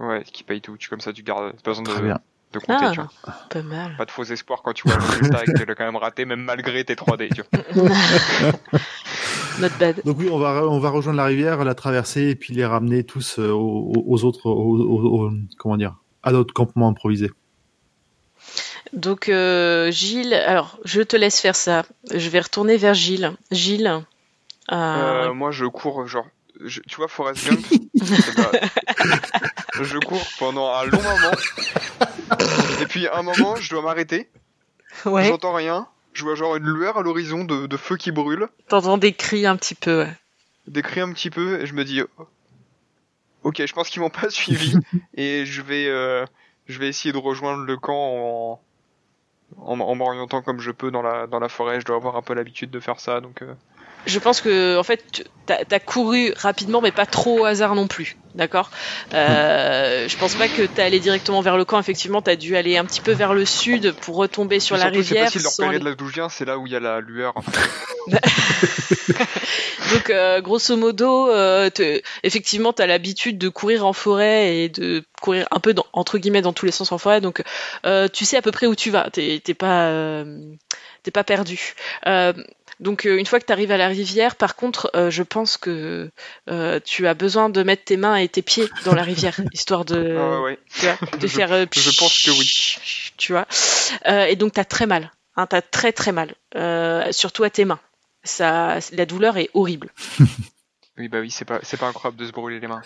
Ouais, 0.00 0.22
qui 0.24 0.44
paye 0.44 0.60
tout. 0.60 0.76
Tu, 0.76 0.88
comme 0.88 1.00
ça, 1.00 1.12
tu 1.12 1.22
gardes. 1.22 1.52
Pas 1.62 1.70
besoin 1.72 1.84
Très 1.84 2.00
de, 2.00 2.04
bien. 2.06 2.18
De 2.52 2.58
compter, 2.58 2.84
Ah, 2.86 2.90
tu 2.92 3.00
vois. 3.00 3.10
pas 3.50 3.62
mal. 3.62 3.94
Pas 3.96 4.04
de 4.06 4.10
faux 4.10 4.24
espoirs 4.24 4.62
quand 4.62 4.72
tu 4.72 4.84
vois 4.88 4.96
le 4.96 5.04
résultat 5.06 5.42
et 5.44 5.46
que 5.46 5.58
tu 5.58 5.64
l'as 5.66 5.74
quand 5.74 5.84
même 5.84 5.96
raté, 5.96 6.24
même 6.24 6.40
malgré 6.42 6.84
tes 6.84 6.94
3D, 6.94 7.30
tu 7.34 7.42
vois. 7.42 7.62
Not 9.60 9.68
bad. 9.78 10.00
Donc 10.04 10.18
oui, 10.18 10.28
on 10.30 10.38
va, 10.38 10.62
on 10.66 10.78
va 10.78 10.88
rejoindre 10.90 11.16
la 11.18 11.24
rivière, 11.24 11.64
la 11.64 11.74
traverser 11.74 12.28
et 12.30 12.34
puis 12.36 12.54
les 12.54 12.64
ramener 12.64 13.04
tous 13.04 13.38
euh, 13.38 13.50
aux, 13.50 13.92
aux 14.06 14.24
autres, 14.24 14.46
aux, 14.48 14.76
aux- 14.78 15.26
aux- 15.26 15.32
comment 15.58 15.76
dire, 15.76 15.96
à 16.22 16.32
notre 16.32 16.54
campement 16.54 16.88
improvisé. 16.88 17.30
Donc 18.92 19.28
euh, 19.28 19.90
Gilles, 19.90 20.32
alors 20.34 20.78
je 20.84 21.02
te 21.02 21.16
laisse 21.16 21.40
faire 21.40 21.56
ça. 21.56 21.84
Je 22.14 22.28
vais 22.30 22.40
retourner 22.40 22.76
vers 22.76 22.94
Gilles. 22.94 23.32
Gilles. 23.50 23.86
euh, 24.72 25.26
Euh, 25.28 25.34
moi, 25.34 25.50
je 25.50 25.66
cours, 25.66 26.06
genre, 26.06 26.26
je- 26.64 26.80
tu 26.80 26.96
vois, 26.96 27.08
Forrest 27.08 27.46
Gump, 27.48 27.64
eh 27.70 27.78
ben, 28.36 28.60
je 29.82 29.98
cours 29.98 30.26
pendant 30.38 30.72
un 30.74 30.84
long 30.86 31.02
moment, 31.02 31.36
et 32.80 32.86
puis 32.86 33.06
à 33.06 33.16
un 33.18 33.22
moment, 33.22 33.56
je 33.56 33.70
dois 33.70 33.82
m'arrêter, 33.82 34.28
ouais. 35.06 35.24
j'entends 35.24 35.54
rien, 35.54 35.86
je 36.12 36.22
vois 36.24 36.34
genre 36.34 36.56
une 36.56 36.64
lueur 36.66 36.98
à 36.98 37.02
l'horizon 37.02 37.44
de, 37.44 37.66
de 37.66 37.76
feu 37.76 37.96
qui 37.96 38.10
brûle, 38.10 38.48
T'entends 38.68 38.98
des 38.98 39.12
cris 39.12 39.46
un 39.46 39.56
petit 39.56 39.74
peu. 39.74 40.02
Ouais. 40.02 40.14
des 40.66 40.82
cris 40.82 41.00
un 41.00 41.12
petit 41.12 41.30
peu, 41.30 41.60
et 41.60 41.66
je 41.66 41.74
me 41.74 41.84
dis, 41.84 42.02
oh, 42.18 42.26
ok, 43.44 43.64
je 43.64 43.72
pense 43.72 43.88
qu'ils 43.90 44.02
m'ont 44.02 44.10
pas 44.10 44.30
suivi, 44.30 44.74
et 45.14 45.44
je 45.46 45.62
vais, 45.62 45.86
euh, 45.88 46.24
je 46.66 46.78
vais 46.78 46.88
essayer 46.88 47.12
de 47.12 47.18
rejoindre 47.18 47.64
le 47.64 47.76
camp 47.76 47.94
en, 47.94 48.60
en, 49.64 49.80
en 49.80 49.94
m'orientant 49.94 50.42
comme 50.42 50.60
je 50.60 50.70
peux 50.70 50.90
dans 50.90 51.02
la, 51.02 51.26
dans 51.26 51.38
la 51.38 51.48
forêt, 51.48 51.80
je 51.80 51.86
dois 51.86 51.96
avoir 51.96 52.16
un 52.16 52.22
peu 52.22 52.34
l'habitude 52.34 52.70
de 52.70 52.80
faire 52.80 53.00
ça, 53.00 53.20
donc... 53.20 53.42
euh, 53.42 53.54
Je 54.08 54.18
pense 54.18 54.40
que 54.40 54.76
en 54.78 54.82
fait, 54.82 55.04
tu- 55.12 55.22
t'as 55.46 55.58
as 55.70 55.80
couru 55.80 56.32
rapidement, 56.36 56.80
mais 56.80 56.92
pas 56.92 57.06
trop 57.06 57.40
au 57.40 57.44
hasard 57.44 57.74
non 57.74 57.86
plus. 57.86 58.16
D'accord? 58.34 58.70
Euh, 59.14 60.06
je 60.08 60.16
pense 60.16 60.34
pas 60.34 60.48
que 60.48 60.62
t'es 60.62 60.82
allé 60.82 61.00
directement 61.00 61.40
vers 61.40 61.56
le 61.56 61.64
camp. 61.64 61.78
Effectivement, 61.80 62.22
t'as 62.22 62.36
dû 62.36 62.56
aller 62.56 62.76
un 62.76 62.84
petit 62.84 63.00
peu 63.00 63.12
vers 63.12 63.34
le 63.34 63.44
sud 63.44 63.94
pour 64.02 64.16
retomber 64.16 64.60
sur 64.60 64.76
la 64.76 64.82
surtout, 64.82 64.98
rivière. 64.98 65.30
C'est 65.30 65.38
facile 65.38 65.42
de 65.42 65.66
repérer 65.66 65.84
là 65.84 65.94
d'où 65.94 66.06
je 66.08 66.12
viens, 66.14 66.28
c'est 66.28 66.44
là 66.44 66.58
où 66.58 66.66
il 66.66 66.72
y 66.72 66.76
a 66.76 66.80
la 66.80 67.00
lueur. 67.00 67.34
Donc, 69.92 70.10
euh, 70.10 70.40
grosso 70.40 70.76
modo, 70.76 71.30
euh, 71.30 71.70
effectivement, 72.22 72.72
tu 72.72 72.82
as 72.82 72.86
l'habitude 72.86 73.38
de 73.38 73.48
courir 73.48 73.86
en 73.86 73.92
forêt 73.92 74.56
et 74.58 74.68
de 74.68 75.02
courir 75.20 75.46
un 75.50 75.60
peu 75.60 75.72
dans- 75.74 75.86
entre 75.92 76.18
guillemets 76.18 76.42
dans 76.42 76.52
tous 76.52 76.66
les 76.66 76.72
sens 76.72 76.92
en 76.92 76.98
forêt. 76.98 77.20
Donc, 77.20 77.42
euh, 77.86 78.08
tu 78.08 78.24
sais 78.24 78.36
à 78.36 78.42
peu 78.42 78.52
près 78.52 78.66
où 78.66 78.74
tu 78.74 78.90
vas. 78.90 79.08
T'es 79.10 79.40
t'es 79.42 79.54
pas, 79.54 79.86
euh, 79.86 80.38
t'es 81.02 81.10
pas 81.10 81.24
perdu. 81.24 81.74
Donc, 82.80 83.06
euh, 83.06 83.16
une 83.18 83.26
fois 83.26 83.40
que 83.40 83.44
tu 83.46 83.52
arrives 83.52 83.72
à 83.72 83.76
la 83.76 83.88
rivière, 83.88 84.36
par 84.36 84.54
contre, 84.56 84.90
euh, 84.94 85.10
je 85.10 85.22
pense 85.22 85.56
que 85.56 86.10
euh, 86.48 86.78
tu 86.84 87.06
as 87.06 87.14
besoin 87.14 87.48
de 87.50 87.62
mettre 87.62 87.84
tes 87.84 87.96
mains 87.96 88.16
et 88.16 88.28
tes 88.28 88.42
pieds 88.42 88.68
dans 88.84 88.94
la 88.94 89.02
rivière, 89.02 89.38
histoire 89.52 89.84
de, 89.84 90.16
Ah 90.18 90.40
ouais, 90.40 90.44
ouais. 90.44 90.58
tu 90.78 90.86
vois, 90.86 91.18
de 91.18 91.26
Je- 91.26 91.26
faire. 91.26 91.52
euh, 91.52 91.66
je 91.74 91.90
pense 91.98 92.22
que 92.22 92.30
oui. 92.30 92.76
tu 93.16 93.32
vois. 93.32 93.46
Euh, 94.06 94.26
et 94.26 94.36
donc, 94.36 94.52
tu 94.54 94.60
as 94.60 94.64
très 94.64 94.86
mal. 94.86 95.10
Hein, 95.36 95.46
tu 95.48 95.56
as 95.56 95.62
très, 95.62 95.92
très 95.92 96.12
mal. 96.12 96.34
Euh, 96.56 97.10
surtout 97.12 97.44
à 97.44 97.50
tes 97.50 97.64
mains. 97.64 97.80
Ça, 98.24 98.78
la 98.92 99.06
douleur 99.06 99.36
est 99.38 99.50
horrible. 99.54 99.90
Oui, 100.98 101.08
bah 101.08 101.18
oui, 101.20 101.30
c'est 101.30 101.44
pas, 101.44 101.60
c'est 101.62 101.76
pas 101.76 101.86
incroyable 101.86 102.16
de 102.18 102.26
se 102.26 102.32
brûler 102.32 102.58
les 102.60 102.66
mains. 102.66 102.82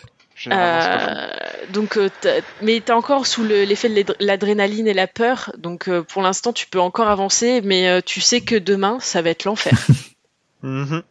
Euh, 0.48 1.26
donc, 1.70 1.96
euh, 1.96 2.10
t'as- 2.20 2.40
mais 2.60 2.80
t'es 2.80 2.92
encore 2.92 3.26
sous 3.26 3.42
le- 3.44 3.64
l'effet 3.64 3.88
de 3.88 3.94
l'adr- 3.94 4.16
l'adrénaline 4.20 4.86
et 4.86 4.92
la 4.94 5.06
peur. 5.06 5.52
Donc, 5.56 5.88
euh, 5.88 6.02
pour 6.02 6.20
l'instant, 6.22 6.52
tu 6.52 6.66
peux 6.66 6.80
encore 6.80 7.08
avancer, 7.08 7.60
mais 7.62 7.88
euh, 7.88 8.00
tu 8.04 8.20
sais 8.20 8.40
que 8.42 8.56
demain, 8.56 8.98
ça 9.00 9.22
va 9.22 9.30
être 9.30 9.44
l'enfer. 9.44 9.72
Mhm. 10.64 11.02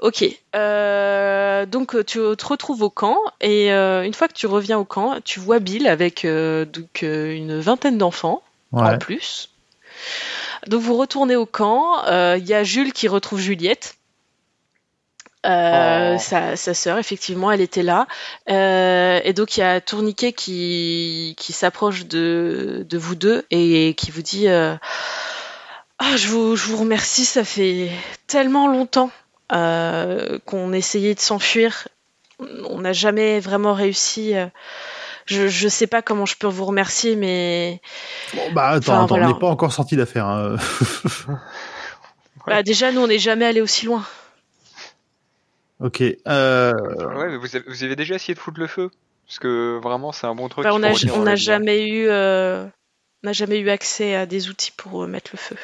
Ok. 0.00 0.24
Euh, 0.54 1.66
donc, 1.66 1.96
tu 2.06 2.18
te 2.18 2.46
retrouves 2.46 2.82
au 2.82 2.90
camp 2.90 3.18
et 3.40 3.72
euh, 3.72 4.04
une 4.04 4.14
fois 4.14 4.28
que 4.28 4.34
tu 4.34 4.46
reviens 4.46 4.78
au 4.78 4.84
camp, 4.84 5.16
tu 5.24 5.40
vois 5.40 5.58
Bill 5.58 5.88
avec 5.88 6.24
euh, 6.24 6.64
donc 6.64 7.02
une 7.02 7.58
vingtaine 7.58 7.98
d'enfants 7.98 8.42
Ouais. 8.70 8.82
en 8.94 8.98
plus. 8.98 9.50
Donc, 10.68 10.80
vous 10.82 10.96
retournez 10.96 11.34
au 11.34 11.46
camp. 11.46 12.04
euh, 12.06 12.36
Il 12.38 12.46
y 12.46 12.54
a 12.54 12.62
Jules 12.62 12.92
qui 12.92 13.08
retrouve 13.08 13.40
Juliette. 13.40 13.96
Euh, 15.46 16.14
Oh. 16.16 16.18
sa, 16.18 16.56
sa 16.56 16.74
sœur, 16.74 16.98
effectivement, 16.98 17.52
elle 17.52 17.60
était 17.60 17.82
là. 17.82 18.06
Euh, 18.50 19.20
et 19.24 19.32
donc, 19.32 19.56
il 19.56 19.60
y 19.60 19.62
a 19.62 19.80
Tourniquet 19.80 20.32
qui, 20.32 21.34
qui 21.38 21.52
s'approche 21.52 22.06
de, 22.06 22.84
de 22.88 22.98
vous 22.98 23.14
deux 23.14 23.44
et 23.50 23.94
qui 23.96 24.10
vous 24.10 24.22
dit 24.22 24.48
euh, 24.48 24.74
Ah, 25.98 26.16
je, 26.16 26.28
vous, 26.28 26.56
je 26.56 26.66
vous 26.66 26.76
remercie, 26.78 27.24
ça 27.24 27.44
fait 27.44 27.90
tellement 28.26 28.66
longtemps 28.68 29.10
euh, 29.52 30.38
qu'on 30.46 30.72
essayait 30.72 31.14
de 31.14 31.20
s'enfuir. 31.20 31.88
On 32.68 32.80
n'a 32.80 32.92
jamais 32.92 33.38
vraiment 33.40 33.72
réussi. 33.72 34.34
Je, 35.26 35.48
je 35.48 35.68
sais 35.68 35.86
pas 35.86 36.02
comment 36.02 36.26
je 36.26 36.36
peux 36.36 36.46
vous 36.46 36.64
remercier, 36.66 37.16
mais 37.16 37.80
Bon, 38.34 38.42
bah 38.52 38.68
attends, 38.68 38.92
Enfin, 38.92 38.94
attends, 38.94 39.06
voilà. 39.06 39.26
on 39.26 39.32
n'est 39.34 39.38
pas 39.38 39.48
encore 39.48 39.72
sorti 39.72 39.96
d'affaire. 39.96 40.26
Hein. 40.26 40.56
bah, 42.46 42.62
déjà, 42.62 42.92
nous, 42.92 43.00
on 43.00 43.06
n'est 43.06 43.18
jamais 43.18 43.44
allé 43.46 43.60
aussi 43.60 43.86
loin. 43.86 44.04
Ok. 45.80 46.02
Euh... 46.26 46.72
Ouais, 47.16 47.28
mais 47.28 47.36
vous 47.36 47.56
avez, 47.56 47.64
vous 47.68 47.84
avez 47.84 47.96
déjà 47.96 48.14
essayé 48.14 48.34
de 48.34 48.38
foutre 48.38 48.60
le 48.60 48.66
feu? 48.66 48.90
Parce 49.26 49.38
que 49.38 49.80
vraiment, 49.82 50.12
c'est 50.12 50.26
un 50.26 50.34
bon 50.34 50.48
truc. 50.48 50.64
Bah, 50.64 50.74
on 50.74 50.78
n'a 50.78 50.92
on 51.14 51.26
hein. 51.26 51.34
jamais 51.34 51.88
eu, 51.88 52.08
euh, 52.08 52.64
on 53.24 53.32
jamais 53.32 53.58
eu 53.58 53.70
accès 53.70 54.14
à 54.14 54.26
des 54.26 54.48
outils 54.48 54.72
pour 54.76 55.02
euh, 55.02 55.06
mettre 55.06 55.30
le 55.32 55.38
feu. 55.38 55.56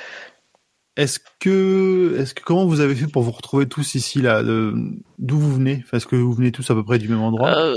Est-ce 0.97 1.21
que, 1.41 2.17
est-ce 2.19 2.35
que 2.35 2.43
comment 2.43 2.67
vous 2.67 2.81
avez 2.81 2.95
fait 2.95 3.07
pour 3.07 3.23
vous 3.23 3.31
retrouver 3.31 3.67
tous 3.67 3.95
ici 3.95 4.21
là 4.21 4.43
D'où 4.43 5.39
vous 5.39 5.55
venez? 5.55 5.83
Enfin, 5.85 5.97
Est-ce 5.97 6.07
que 6.07 6.17
vous 6.17 6.33
venez 6.35 6.53
tous 6.53 6.71
à 6.71 6.75
peu 6.75 6.85
près 6.85 6.99
du 6.99 7.09
même 7.09 7.23
endroit? 7.23 7.51
Euh, 7.57 7.75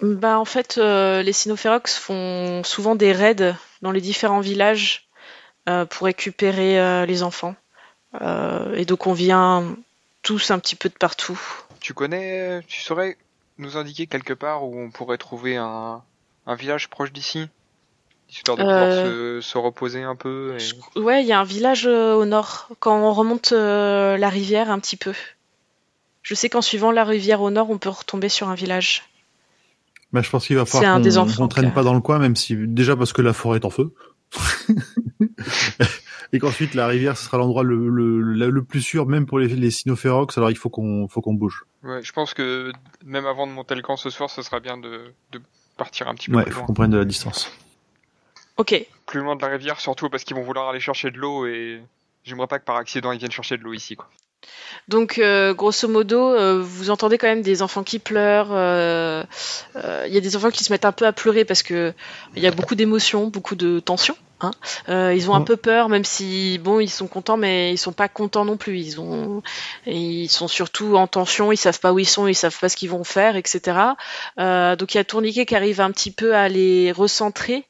bah, 0.00 0.38
en 0.38 0.44
fait, 0.44 0.78
euh, 0.78 1.22
les 1.22 1.32
Sinophérox 1.32 1.96
font 1.96 2.62
souvent 2.64 2.96
des 2.96 3.12
raids 3.12 3.54
dans 3.82 3.92
les 3.92 4.00
différents 4.00 4.40
villages 4.40 5.08
euh, 5.68 5.84
pour 5.84 6.06
récupérer 6.06 6.80
euh, 6.80 7.06
les 7.06 7.22
enfants. 7.22 7.54
Euh, 8.20 8.74
et 8.74 8.84
donc, 8.84 9.06
on 9.06 9.12
vient 9.12 9.76
tous 10.24 10.50
un 10.50 10.58
petit 10.58 10.74
peu 10.74 10.88
de 10.88 10.94
partout. 10.94 11.38
Tu 11.78 11.94
connais, 11.94 12.62
tu 12.66 12.80
saurais 12.80 13.16
nous 13.58 13.76
indiquer 13.76 14.08
quelque 14.08 14.32
part 14.32 14.64
où 14.64 14.76
on 14.76 14.90
pourrait 14.90 15.18
trouver 15.18 15.56
un, 15.56 16.02
un 16.46 16.54
village 16.56 16.88
proche 16.88 17.12
d'ici? 17.12 17.46
Histoire 18.28 18.56
de 18.56 18.62
pouvoir 18.62 18.90
se, 18.90 19.40
se 19.42 19.58
reposer 19.58 20.02
un 20.02 20.16
peu. 20.16 20.56
Et... 20.58 20.98
Ouais, 20.98 21.22
il 21.22 21.28
y 21.28 21.32
a 21.32 21.38
un 21.38 21.44
village 21.44 21.86
euh, 21.86 22.14
au 22.14 22.24
nord, 22.24 22.68
quand 22.80 22.98
on 22.98 23.12
remonte 23.12 23.52
euh, 23.52 24.16
la 24.16 24.28
rivière 24.28 24.70
un 24.70 24.80
petit 24.80 24.96
peu. 24.96 25.12
Je 26.22 26.34
sais 26.34 26.48
qu'en 26.48 26.62
suivant 26.62 26.90
la 26.90 27.04
rivière 27.04 27.42
au 27.42 27.50
nord, 27.50 27.70
on 27.70 27.78
peut 27.78 27.90
retomber 27.90 28.30
sur 28.30 28.48
un 28.48 28.54
village. 28.54 29.04
Bah, 30.12 30.22
je 30.22 30.30
pense 30.30 30.46
qu'il 30.46 30.56
va 30.56 30.64
falloir 30.64 31.00
qu'on 31.00 31.26
qu'on 31.26 31.48
traîne 31.48 31.72
pas 31.72 31.82
dans 31.82 31.92
le 31.92 32.00
coin, 32.00 32.18
même 32.18 32.34
si 32.34 32.56
déjà 32.56 32.96
parce 32.96 33.12
que 33.12 33.20
la 33.20 33.34
forêt 33.34 33.58
est 33.58 33.64
en 33.64 33.70
feu. 33.70 33.94
Et 36.34 36.38
qu'ensuite 36.40 36.74
la 36.74 36.86
rivière 36.86 37.16
ce 37.16 37.24
sera 37.24 37.38
l'endroit 37.38 37.62
le, 37.62 37.88
le, 37.88 38.20
le, 38.20 38.50
le 38.50 38.62
plus 38.64 38.82
sûr 38.82 39.06
même 39.06 39.24
pour 39.24 39.38
les, 39.38 39.48
les 39.48 39.70
cynophérox 39.70 40.36
alors 40.36 40.50
il 40.50 40.56
faut 40.56 40.68
qu'on 40.68 41.06
faut 41.08 41.20
qu'on 41.22 41.34
bouge. 41.34 41.64
Ouais, 41.84 42.02
je 42.02 42.12
pense 42.12 42.34
que 42.34 42.72
même 43.04 43.24
avant 43.26 43.46
de 43.46 43.52
monter 43.52 43.74
le 43.76 43.82
camp 43.82 43.96
ce 43.96 44.10
soir, 44.10 44.28
ce 44.28 44.42
sera 44.42 44.58
bien 44.60 44.76
de, 44.76 45.12
de 45.32 45.40
partir 45.76 46.08
un 46.08 46.14
petit 46.14 46.30
peu 46.30 46.36
Ouais, 46.36 46.42
plus 46.44 46.52
faut 46.52 46.58
loin. 46.58 46.66
qu'on 46.66 46.74
prenne 46.74 46.90
de 46.90 46.98
la 46.98 47.04
distance. 47.04 47.50
Ok, 48.56 48.86
Plus 49.06 49.20
loin 49.20 49.34
de 49.36 49.42
la 49.42 49.48
rivière, 49.48 49.80
surtout 49.80 50.08
parce 50.08 50.22
qu'ils 50.24 50.36
vont 50.36 50.42
vouloir 50.42 50.68
aller 50.68 50.80
chercher 50.80 51.10
de 51.10 51.18
l'eau 51.18 51.46
et 51.46 51.80
j'aimerais 52.24 52.46
pas 52.46 52.58
que 52.58 52.64
par 52.64 52.76
accident 52.76 53.10
ils 53.12 53.18
viennent 53.18 53.30
chercher 53.32 53.56
de 53.56 53.62
l'eau 53.62 53.72
ici. 53.72 53.96
Quoi. 53.96 54.08
donc 54.88 55.18
euh, 55.18 55.54
grosso 55.54 55.88
modo, 55.88 56.32
euh, 56.34 56.60
vous 56.62 56.90
entendez 56.90 57.18
quand 57.18 57.26
même 57.26 57.42
des 57.42 57.62
enfants 57.62 57.82
qui 57.82 57.98
pleurent. 57.98 58.52
euh, 58.52 59.24
euh, 59.76 60.04
Il 60.06 60.14
y 60.14 60.16
a 60.16 60.20
des 60.20 60.36
enfants 60.36 60.50
qui 60.50 60.62
se 60.64 60.72
mettent 60.72 60.84
un 60.84 60.92
peu 60.92 61.06
à 61.06 61.12
pleurer 61.12 61.44
parce 61.44 61.62
que 61.62 61.92
il 62.36 62.42
y 62.42 62.46
a 62.46 62.50
beaucoup 62.52 62.74
d'émotions, 62.76 63.26
beaucoup 63.28 63.56
de 63.56 63.80
tensions. 63.80 64.16
Hein. 64.40 64.50
Euh, 64.88 65.14
ils 65.14 65.30
ont 65.30 65.34
un 65.34 65.40
Ouais. 65.40 65.44
peu 65.44 65.56
peur, 65.56 65.88
même 65.88 66.04
si 66.04 66.58
bon, 66.58 66.80
ils 66.80 66.88
sont 66.90 67.06
contents, 67.06 67.36
mais 67.36 67.72
ils 67.72 67.78
sont 67.78 67.92
pas 67.92 68.08
contents 68.08 68.44
non 68.44 68.56
plus. 68.56 68.78
Ils 68.78 69.00
ont, 69.00 69.42
ils 69.86 70.28
sont 70.28 70.48
surtout 70.48 70.96
en 70.96 71.06
tension. 71.06 71.52
Ils 71.52 71.56
savent 71.56 71.80
pas 71.80 71.92
où 71.92 71.98
ils 71.98 72.04
sont, 72.06 72.26
ils 72.26 72.34
savent 72.34 72.58
pas 72.58 72.68
ce 72.68 72.76
qu'ils 72.76 72.90
vont 72.90 73.04
faire, 73.04 73.36
etc. 73.36 73.78
Euh, 74.38 74.76
donc 74.76 74.94
il 74.94 74.98
y 74.98 75.00
a 75.00 75.04
Tourniquet 75.04 75.46
qui 75.46 75.54
arrive 75.56 75.80
un 75.80 75.90
petit 75.90 76.10
peu 76.10 76.34
à 76.34 76.48
les 76.48 76.92
recentrer. 76.92 77.64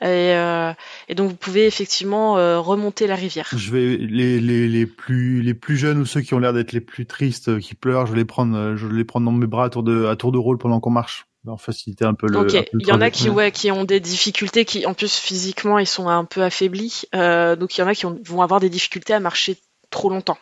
Et, 0.00 0.06
euh, 0.36 0.72
et 1.08 1.14
donc 1.16 1.30
vous 1.30 1.34
pouvez 1.36 1.66
effectivement 1.66 2.36
euh, 2.36 2.60
remonter 2.60 3.06
la 3.06 3.16
rivière. 3.16 3.48
Je 3.56 3.70
vais 3.72 3.96
les, 3.96 4.38
les, 4.38 4.68
les 4.68 4.86
plus 4.86 5.40
les 5.42 5.54
plus 5.54 5.76
jeunes 5.76 5.98
ou 5.98 6.04
ceux 6.06 6.20
qui 6.20 6.34
ont 6.34 6.38
l'air 6.38 6.52
d'être 6.52 6.72
les 6.72 6.80
plus 6.80 7.06
tristes 7.06 7.48
euh, 7.48 7.58
qui 7.58 7.74
pleurent, 7.74 8.06
je 8.06 8.12
vais 8.12 8.18
les 8.18 8.24
prendre 8.24 8.56
euh, 8.56 8.76
je 8.76 8.86
vais 8.86 8.94
les 8.94 9.04
prendre 9.04 9.24
dans 9.26 9.32
mes 9.32 9.46
bras 9.46 9.64
à 9.64 9.70
tour 9.70 9.82
de 9.82 10.04
à 10.06 10.14
tour 10.14 10.30
de 10.30 10.38
rôle 10.38 10.58
pendant 10.58 10.78
qu'on 10.78 10.90
marche. 10.90 11.26
Faciliter 11.58 12.04
un 12.04 12.14
peu 12.14 12.28
le. 12.28 12.38
Ok, 12.38 12.54
un 12.54 12.62
peu 12.62 12.68
le 12.72 12.80
il 12.80 12.86
y 12.86 12.92
en 12.92 13.00
a 13.00 13.10
qui 13.10 13.28
ouais 13.28 13.50
qui 13.50 13.70
ont 13.72 13.84
des 13.84 13.98
difficultés, 14.00 14.64
qui 14.64 14.86
en 14.86 14.94
plus 14.94 15.16
physiquement 15.16 15.78
ils 15.78 15.86
sont 15.86 16.08
un 16.08 16.24
peu 16.24 16.42
affaiblis, 16.42 17.02
euh, 17.14 17.56
donc 17.56 17.76
il 17.76 17.80
y 17.80 17.84
en 17.84 17.88
a 17.88 17.94
qui 17.94 18.06
ont- 18.06 18.18
vont 18.24 18.42
avoir 18.42 18.60
des 18.60 18.70
difficultés 18.70 19.12
à 19.12 19.20
marcher 19.20 19.58
trop 19.90 20.08
longtemps. 20.08 20.38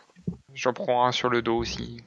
J'en 0.54 0.72
prends 0.74 1.06
un 1.06 1.12
sur 1.12 1.28
le 1.30 1.40
dos 1.42 1.56
aussi. 1.56 2.02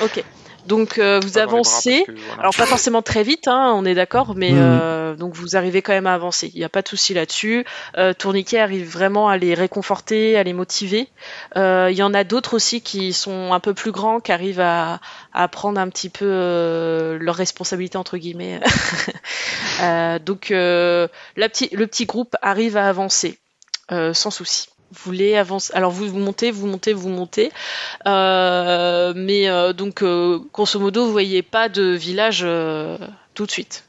Ok, 0.00 0.24
donc 0.66 0.98
euh, 0.98 1.20
vous 1.22 1.38
avancez. 1.38 2.04
parce 2.06 2.18
que, 2.18 2.24
voilà. 2.26 2.40
Alors 2.40 2.54
pas 2.56 2.66
forcément 2.66 3.02
très 3.02 3.22
vite, 3.22 3.48
hein, 3.48 3.72
on 3.76 3.84
est 3.84 3.94
d'accord, 3.94 4.34
mais 4.34 4.52
Mhm. 4.52 4.58
euh, 4.60 5.14
donc 5.16 5.34
vous 5.34 5.56
arrivez 5.56 5.82
quand 5.82 5.92
même 5.92 6.06
à 6.06 6.14
avancer. 6.14 6.50
Il 6.54 6.58
n'y 6.58 6.64
a 6.64 6.68
pas 6.68 6.82
de 6.82 6.88
souci 6.88 7.14
là-dessus. 7.14 7.64
Euh, 7.98 8.12
Tourniquet 8.12 8.58
arrive 8.58 8.88
vraiment 8.90 9.28
à 9.28 9.36
les 9.36 9.54
réconforter, 9.54 10.36
à 10.36 10.42
les 10.42 10.52
motiver. 10.52 11.08
Euh, 11.56 11.88
Il 11.90 11.96
y 11.96 12.02
en 12.02 12.14
a 12.14 12.24
d'autres 12.24 12.54
aussi 12.54 12.80
qui 12.80 13.12
sont 13.12 13.52
un 13.52 13.60
peu 13.60 13.74
plus 13.74 13.92
grands, 13.92 14.20
qui 14.20 14.32
arrivent 14.32 14.60
à, 14.60 15.00
à 15.32 15.48
prendre 15.48 15.80
un 15.80 15.88
petit 15.88 16.08
peu 16.08 16.24
euh, 16.28 17.18
leur 17.20 17.34
responsabilité 17.36 17.96
entre 17.98 18.16
guillemets. 18.16 18.60
Euh, 19.82 20.18
donc 20.20 20.50
euh, 20.50 21.08
la 21.36 21.48
petit, 21.48 21.68
le 21.72 21.86
petit 21.88 22.06
groupe 22.06 22.36
arrive 22.42 22.76
à 22.76 22.88
avancer 22.88 23.38
euh, 23.90 24.14
sans 24.14 24.30
souci. 24.30 24.68
Vous 24.94 25.10
voulez 25.10 25.36
avancer 25.36 25.72
Alors 25.74 25.90
vous, 25.90 26.16
montez, 26.16 26.50
vous 26.50 26.66
montez, 26.66 26.92
vous 26.92 27.08
montez. 27.08 27.50
Euh, 28.06 29.12
mais 29.16 29.48
euh, 29.48 29.72
donc, 29.72 30.02
euh, 30.02 30.38
grosso 30.52 30.78
modo, 30.78 31.04
vous 31.04 31.12
voyez 31.12 31.42
pas 31.42 31.68
de 31.68 31.82
village 31.82 32.42
euh, 32.44 32.96
tout 33.34 33.46
de 33.46 33.50
suite. 33.50 33.84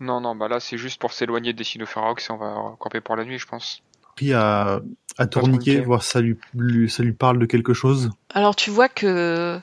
Non, 0.00 0.20
non, 0.20 0.36
bah 0.36 0.46
là 0.46 0.60
c'est 0.60 0.78
juste 0.78 1.00
pour 1.00 1.12
s'éloigner 1.12 1.52
des 1.52 1.64
Sinophérox 1.64 2.30
et 2.30 2.32
on 2.32 2.36
va 2.36 2.76
camper 2.78 3.00
pour 3.00 3.16
la 3.16 3.24
nuit, 3.24 3.38
je 3.38 3.46
pense. 3.46 3.82
Pris 4.14 4.32
à 4.32 4.80
à 5.16 5.26
tourniquer, 5.26 5.72
tourniquet. 5.72 5.80
voir 5.80 6.04
si 6.04 6.10
ça 6.10 6.20
lui, 6.20 6.36
lui 6.54 6.88
ça 6.88 7.02
lui 7.02 7.12
parle 7.12 7.40
de 7.40 7.46
quelque 7.46 7.74
chose? 7.74 8.10
Alors 8.32 8.54
tu 8.54 8.70
vois 8.70 8.88
que 8.88 9.58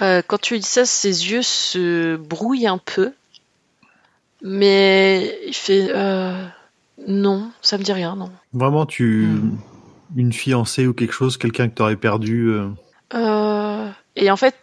euh, 0.00 0.22
quand 0.26 0.40
tu 0.40 0.58
dis 0.58 0.66
ça, 0.66 0.86
ses 0.86 1.30
yeux 1.30 1.42
se 1.42 2.16
brouillent 2.16 2.66
un 2.66 2.78
peu, 2.78 3.12
mais 4.42 5.38
il 5.46 5.54
fait 5.54 5.90
euh, 5.94 6.42
non, 7.06 7.50
ça 7.60 7.76
me 7.76 7.82
dit 7.82 7.92
rien, 7.92 8.16
non. 8.16 8.30
Vraiment 8.54 8.86
tu 8.86 9.26
Hmm. 9.26 9.58
Une 10.16 10.32
fiancée 10.32 10.86
ou 10.86 10.94
quelque 10.94 11.12
chose, 11.12 11.36
quelqu'un 11.36 11.68
que 11.68 11.74
t'aurais 11.74 11.96
perdu. 11.96 12.48
euh, 12.48 12.68
Euh, 13.14 13.90
et 14.16 14.30
en 14.30 14.36
fait, 14.36 14.54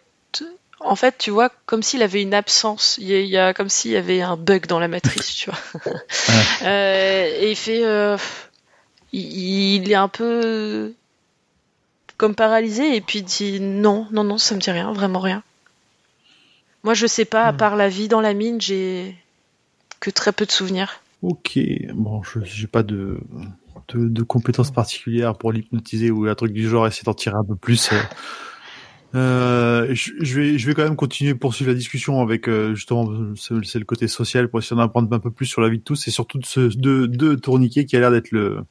en 0.80 0.96
fait, 0.96 1.16
tu 1.18 1.30
vois, 1.30 1.50
comme 1.66 1.82
s'il 1.82 2.02
avait 2.02 2.22
une 2.22 2.34
absence. 2.34 2.98
Il 3.00 3.08
y 3.08 3.36
a, 3.38 3.54
comme 3.54 3.68
s'il 3.68 3.92
y 3.92 3.96
avait 3.96 4.20
un 4.20 4.36
bug 4.36 4.66
dans 4.66 4.80
la 4.80 4.88
matrice, 4.88 5.34
tu 5.34 5.50
vois. 5.50 5.58
Euh, 6.62 7.30
et 7.40 7.50
il 7.50 7.56
fait, 7.56 7.84
euh, 7.84 8.16
il, 9.12 9.76
il 9.82 9.90
est 9.90 9.94
un 9.96 10.08
peu 10.08 10.92
comme 12.16 12.34
paralysé 12.34 12.94
et 12.96 13.00
puis 13.00 13.20
il 13.20 13.24
dit 13.24 13.60
non, 13.60 14.06
non, 14.12 14.24
non, 14.24 14.38
ça 14.38 14.54
me 14.54 14.60
dit 14.60 14.70
rien, 14.70 14.92
vraiment 14.92 15.18
rien. 15.20 15.42
Moi, 16.84 16.94
je 16.94 17.06
sais 17.06 17.24
pas, 17.24 17.46
à 17.48 17.52
Hmm. 17.52 17.56
part 17.56 17.76
la 17.76 17.88
vie 17.88 18.08
dans 18.08 18.20
la 18.20 18.34
mine, 18.34 18.60
j'ai 18.60 19.16
que 20.00 20.10
très 20.10 20.32
peu 20.32 20.46
de 20.46 20.52
souvenirs. 20.52 21.00
Ok, 21.22 21.58
bon, 21.94 22.22
je 22.24 22.40
j'ai 22.44 22.66
pas 22.66 22.82
de, 22.82 23.18
de 23.94 24.08
de 24.08 24.22
compétences 24.22 24.70
particulières 24.70 25.36
pour 25.36 25.52
l'hypnotiser 25.52 26.10
ou 26.10 26.26
un 26.26 26.34
truc 26.34 26.52
du 26.52 26.68
genre, 26.68 26.86
essayer 26.86 27.04
d'en 27.04 27.14
tirer 27.14 27.36
un 27.36 27.44
peu 27.44 27.56
plus. 27.56 27.92
euh. 27.92 27.96
Euh, 29.14 29.88
je, 29.94 30.12
je 30.20 30.40
vais 30.40 30.58
je 30.58 30.66
vais 30.66 30.72
quand 30.72 30.84
même 30.84 30.96
continuer 30.96 31.34
poursuivre 31.34 31.70
la 31.70 31.76
discussion 31.76 32.22
avec 32.22 32.48
euh, 32.48 32.74
justement 32.74 33.12
c'est 33.36 33.52
c'est 33.62 33.78
le 33.78 33.84
côté 33.84 34.08
social 34.08 34.48
pour 34.48 34.58
essayer 34.60 34.74
d'en 34.74 34.84
apprendre 34.84 35.14
un 35.14 35.18
peu 35.18 35.30
plus 35.30 35.44
sur 35.44 35.60
la 35.60 35.68
vie 35.68 35.76
de 35.80 35.82
tous 35.82 36.08
et 36.08 36.10
surtout 36.10 36.38
de 36.38 36.46
ce 36.46 36.60
de, 36.60 37.04
de 37.04 37.34
tourniquet 37.34 37.84
qui 37.84 37.94
a 37.94 38.00
l'air 38.00 38.10
d'être 38.10 38.30
le 38.30 38.64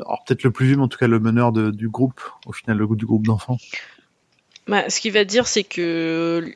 alors 0.00 0.24
peut-être 0.26 0.42
le 0.42 0.50
plus 0.50 0.66
vieux 0.66 0.74
mais 0.74 0.82
en 0.82 0.88
tout 0.88 0.98
cas 0.98 1.06
le 1.06 1.20
meneur 1.20 1.52
de, 1.52 1.70
du 1.70 1.88
groupe 1.88 2.20
au 2.44 2.52
final 2.52 2.76
le 2.76 2.88
du 2.96 3.06
groupe 3.06 3.24
d'enfants. 3.24 3.58
Bah, 4.66 4.88
ce 4.88 5.00
qu'il 5.00 5.12
va 5.12 5.24
dire, 5.24 5.46
c'est 5.48 5.64
que 5.64 6.54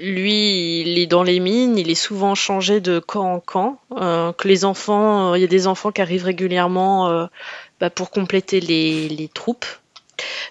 lui, 0.00 0.80
il 0.82 0.98
est 0.98 1.06
dans 1.06 1.22
les 1.22 1.40
mines, 1.40 1.78
il 1.78 1.90
est 1.90 1.94
souvent 1.94 2.34
changé 2.34 2.80
de 2.80 2.98
camp 2.98 3.34
en 3.34 3.40
camp. 3.40 3.80
euh, 3.96 4.32
que 4.32 4.48
les 4.48 4.64
enfants, 4.64 5.32
euh, 5.32 5.38
il 5.38 5.40
y 5.40 5.44
a 5.44 5.48
des 5.48 5.66
enfants 5.66 5.92
qui 5.92 6.00
arrivent 6.00 6.24
régulièrement 6.24 7.08
euh, 7.10 7.26
bah, 7.80 7.90
pour 7.90 8.10
compléter 8.10 8.60
les, 8.60 9.08
les 9.08 9.28
troupes. 9.28 9.66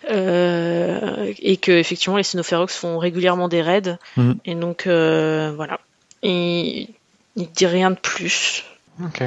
Euh, 0.09 1.31
et 1.39 1.57
que 1.57 1.71
effectivement 1.71 2.17
les 2.17 2.23
Sinophérox 2.23 2.75
font 2.75 2.97
régulièrement 2.97 3.47
des 3.47 3.61
raids. 3.61 3.97
Mhm. 4.17 4.37
Et 4.45 4.55
donc 4.55 4.87
euh, 4.87 5.53
voilà. 5.55 5.79
Et 6.23 6.89
il 7.35 7.51
dit 7.51 7.65
rien 7.67 7.91
de 7.91 7.95
plus. 7.99 8.63
Ok. 9.03 9.23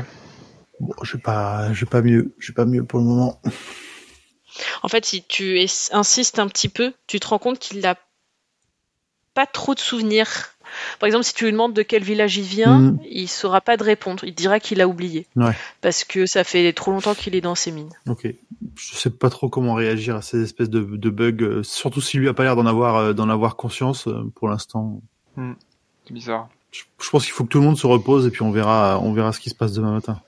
Bon, 0.81 0.93
j'ai 1.03 1.19
pas, 1.19 1.73
j'ai 1.73 1.87
pas 1.87 2.03
mieux, 2.03 2.35
j'ai 2.39 2.53
pas 2.53 2.65
mieux 2.65 2.85
pour 2.85 2.99
le 2.99 3.05
moment. 3.07 3.41
En 4.83 4.89
fait, 4.89 5.05
si 5.05 5.23
tu 5.23 5.61
es- 5.61 5.93
insistes 5.93 6.39
un 6.39 6.49
petit 6.49 6.69
peu, 6.69 6.93
tu 7.07 7.19
te 7.21 7.27
rends 7.29 7.39
compte 7.39 7.59
qu'il 7.59 7.81
n'a 7.81 7.97
pas 9.35 9.47
trop 9.47 9.75
de 9.75 9.81
souvenirs. 9.81 10.51
Par 10.99 11.07
exemple, 11.07 11.25
si 11.25 11.35
tu 11.35 11.45
lui 11.45 11.53
demandes 11.53 11.73
de 11.73 11.83
quel 11.83 12.03
village 12.03 12.37
il 12.37 12.43
vient, 12.45 12.79
Mhm. 12.81 12.99
il 13.09 13.29
saura 13.29 13.61
pas 13.61 13.77
de 13.77 13.85
répondre. 13.85 14.25
Il 14.25 14.35
dira 14.35 14.59
qu'il 14.59 14.81
a 14.81 14.89
oublié. 14.89 15.27
Ouais. 15.37 15.53
Parce 15.83 16.03
que 16.05 16.27
ça 16.27 16.43
fait 16.43 16.73
trop 16.73 16.91
longtemps 16.91 17.15
qu'il 17.15 17.37
est 17.37 17.41
dans 17.41 17.55
ces 17.55 17.71
mines. 17.71 17.93
Ok. 18.09 18.27
Je 18.77 18.95
sais 18.97 19.11
pas 19.11 19.31
trop 19.31 19.49
comment 19.49 19.75
réagir 19.75 20.17
à 20.17 20.23
ces 20.23 20.43
espèces 20.43 20.71
de, 20.71 20.81
de 20.81 21.11
bugs, 21.11 21.37
euh, 21.45 21.63
surtout 21.63 22.01
s'il 22.01 22.21
lui 22.21 22.29
a 22.29 22.35
pas 22.35 22.43
l'air 22.43 22.57
d'en 22.57 22.67
avoir, 22.67 22.97
euh, 22.97 23.13
d'en 23.13 23.29
avoir 23.29 23.55
conscience 23.55 24.09
euh, 24.09 24.25
pour 24.35 24.49
l'instant. 24.49 25.01
C'est 25.37 26.13
bizarre. 26.13 26.49
Je, 26.73 26.83
je 27.01 27.11
pense 27.11 27.25
qu'il 27.25 27.33
faut 27.33 27.45
que 27.45 27.51
tout 27.51 27.59
le 27.61 27.65
monde 27.67 27.79
se 27.79 27.87
repose 27.87 28.27
et 28.27 28.31
puis 28.31 28.43
on 28.43 28.51
verra, 28.51 28.99
on 29.01 29.13
verra 29.13 29.33
ce 29.33 29.39
qui 29.39 29.51
se 29.51 29.55
passe 29.55 29.73
demain 29.75 29.93
matin. 29.93 30.21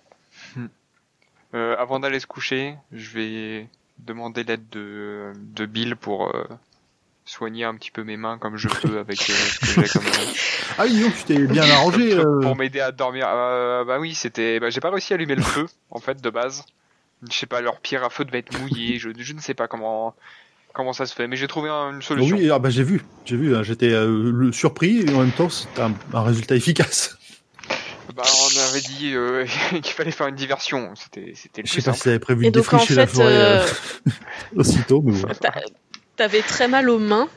Euh, 1.55 1.77
avant 1.79 2.01
d'aller 2.01 2.21
se 2.21 2.27
coucher, 2.27 2.75
je 2.93 3.11
vais 3.11 3.69
demander 3.99 4.45
l'aide 4.45 4.69
de, 4.71 5.33
de 5.55 5.65
Bill 5.67 5.97
pour 5.97 6.29
euh, 6.35 6.45
soigner 7.27 7.65
un 7.65 7.75
petit 7.75 7.91
peu 7.91 8.05
mes 8.05 8.17
mains 8.17 8.39
comme 8.39 8.57
je 8.57 8.69
peux 8.83 8.99
avec 8.99 9.19
euh, 9.29 9.33
ce 9.35 9.59
que 9.75 9.83
j'ai 9.85 9.89
comme 9.93 10.03
Ah 10.79 10.85
oui, 10.87 11.01
donc 11.03 11.15
tu 11.17 11.25
t'es 11.25 11.39
bien 11.47 11.69
arrangé. 11.71 12.15
euh. 12.15 12.41
pour 12.41 12.57
m'aider 12.57 12.81
à 12.81 12.93
dormir. 12.93 13.27
Euh, 13.29 13.85
bah 13.85 13.99
oui, 13.99 14.15
c'était. 14.15 14.59
Bah, 14.61 14.71
j'ai 14.71 14.81
pas 14.81 14.91
réussi 14.91 15.13
à 15.13 15.17
allumer 15.17 15.35
le 15.35 15.43
feu 15.43 15.67
en 15.91 16.01
fait 16.01 16.23
de 16.23 16.31
base. 16.31 16.65
Je 17.29 17.35
sais 17.37 17.47
pas, 17.47 17.61
leur 17.61 17.81
pierre 17.81 18.05
à 18.05 18.11
feu 18.11 18.25
devait 18.25 18.39
être 18.41 18.59
mouillée. 18.61 18.99
Je, 18.99 19.11
je 19.19 19.33
ne 19.33 19.41
sais 19.41 19.55
pas 19.55 19.69
comment 19.69 20.15
comment 20.73 20.93
ça 20.93 21.07
se 21.07 21.15
fait, 21.15 21.27
mais 21.27 21.37
j'ai 21.37 21.49
trouvé 21.49 21.71
un- 21.71 21.93
une 21.95 22.03
solution. 22.03 22.37
Oui, 22.37 22.51
ah 22.51 22.59
bah 22.59 22.69
j'ai 22.71 22.83
vu, 22.85 23.03
j'ai 23.25 23.37
vu. 23.37 23.57
hein, 23.57 23.63
J'étais 23.63 23.91
euh, 23.93 24.53
surpris 24.53 25.01
et 25.01 25.15
en 25.15 25.21
même 25.21 25.33
temps 25.33 25.49
c'était 25.49 25.81
un, 25.83 25.95
un 26.13 26.23
résultat 26.23 26.55
efficace. 26.55 27.17
Bah, 28.15 28.23
on 28.25 28.71
avait 28.71 28.81
dit 28.83 29.13
euh, 29.15 29.45
qu'il 29.71 29.93
fallait 29.95 30.11
faire 30.11 30.27
une 30.29 30.35
diversion. 30.37 30.93
C'était 30.95 31.33
c'était 31.35 31.63
le 31.63 31.67
Je 31.67 31.73
sais 31.73 31.79
pas 31.79 31.93
simple. 31.93 31.99
si 31.99 32.09
avait 32.11 32.19
prévu 32.19 32.43
de 32.45 32.49
en 32.49 32.51
défricher 32.51 32.95
la 32.95 33.07
forêt 33.07 33.63
aussitôt, 34.57 35.03
mais 35.03 35.13
bon. 35.21 35.29
T'a- 36.17 36.25
T'avais 36.25 36.43
très 36.43 36.69
mal 36.69 36.89
aux 36.91 36.99
mains. 36.99 37.29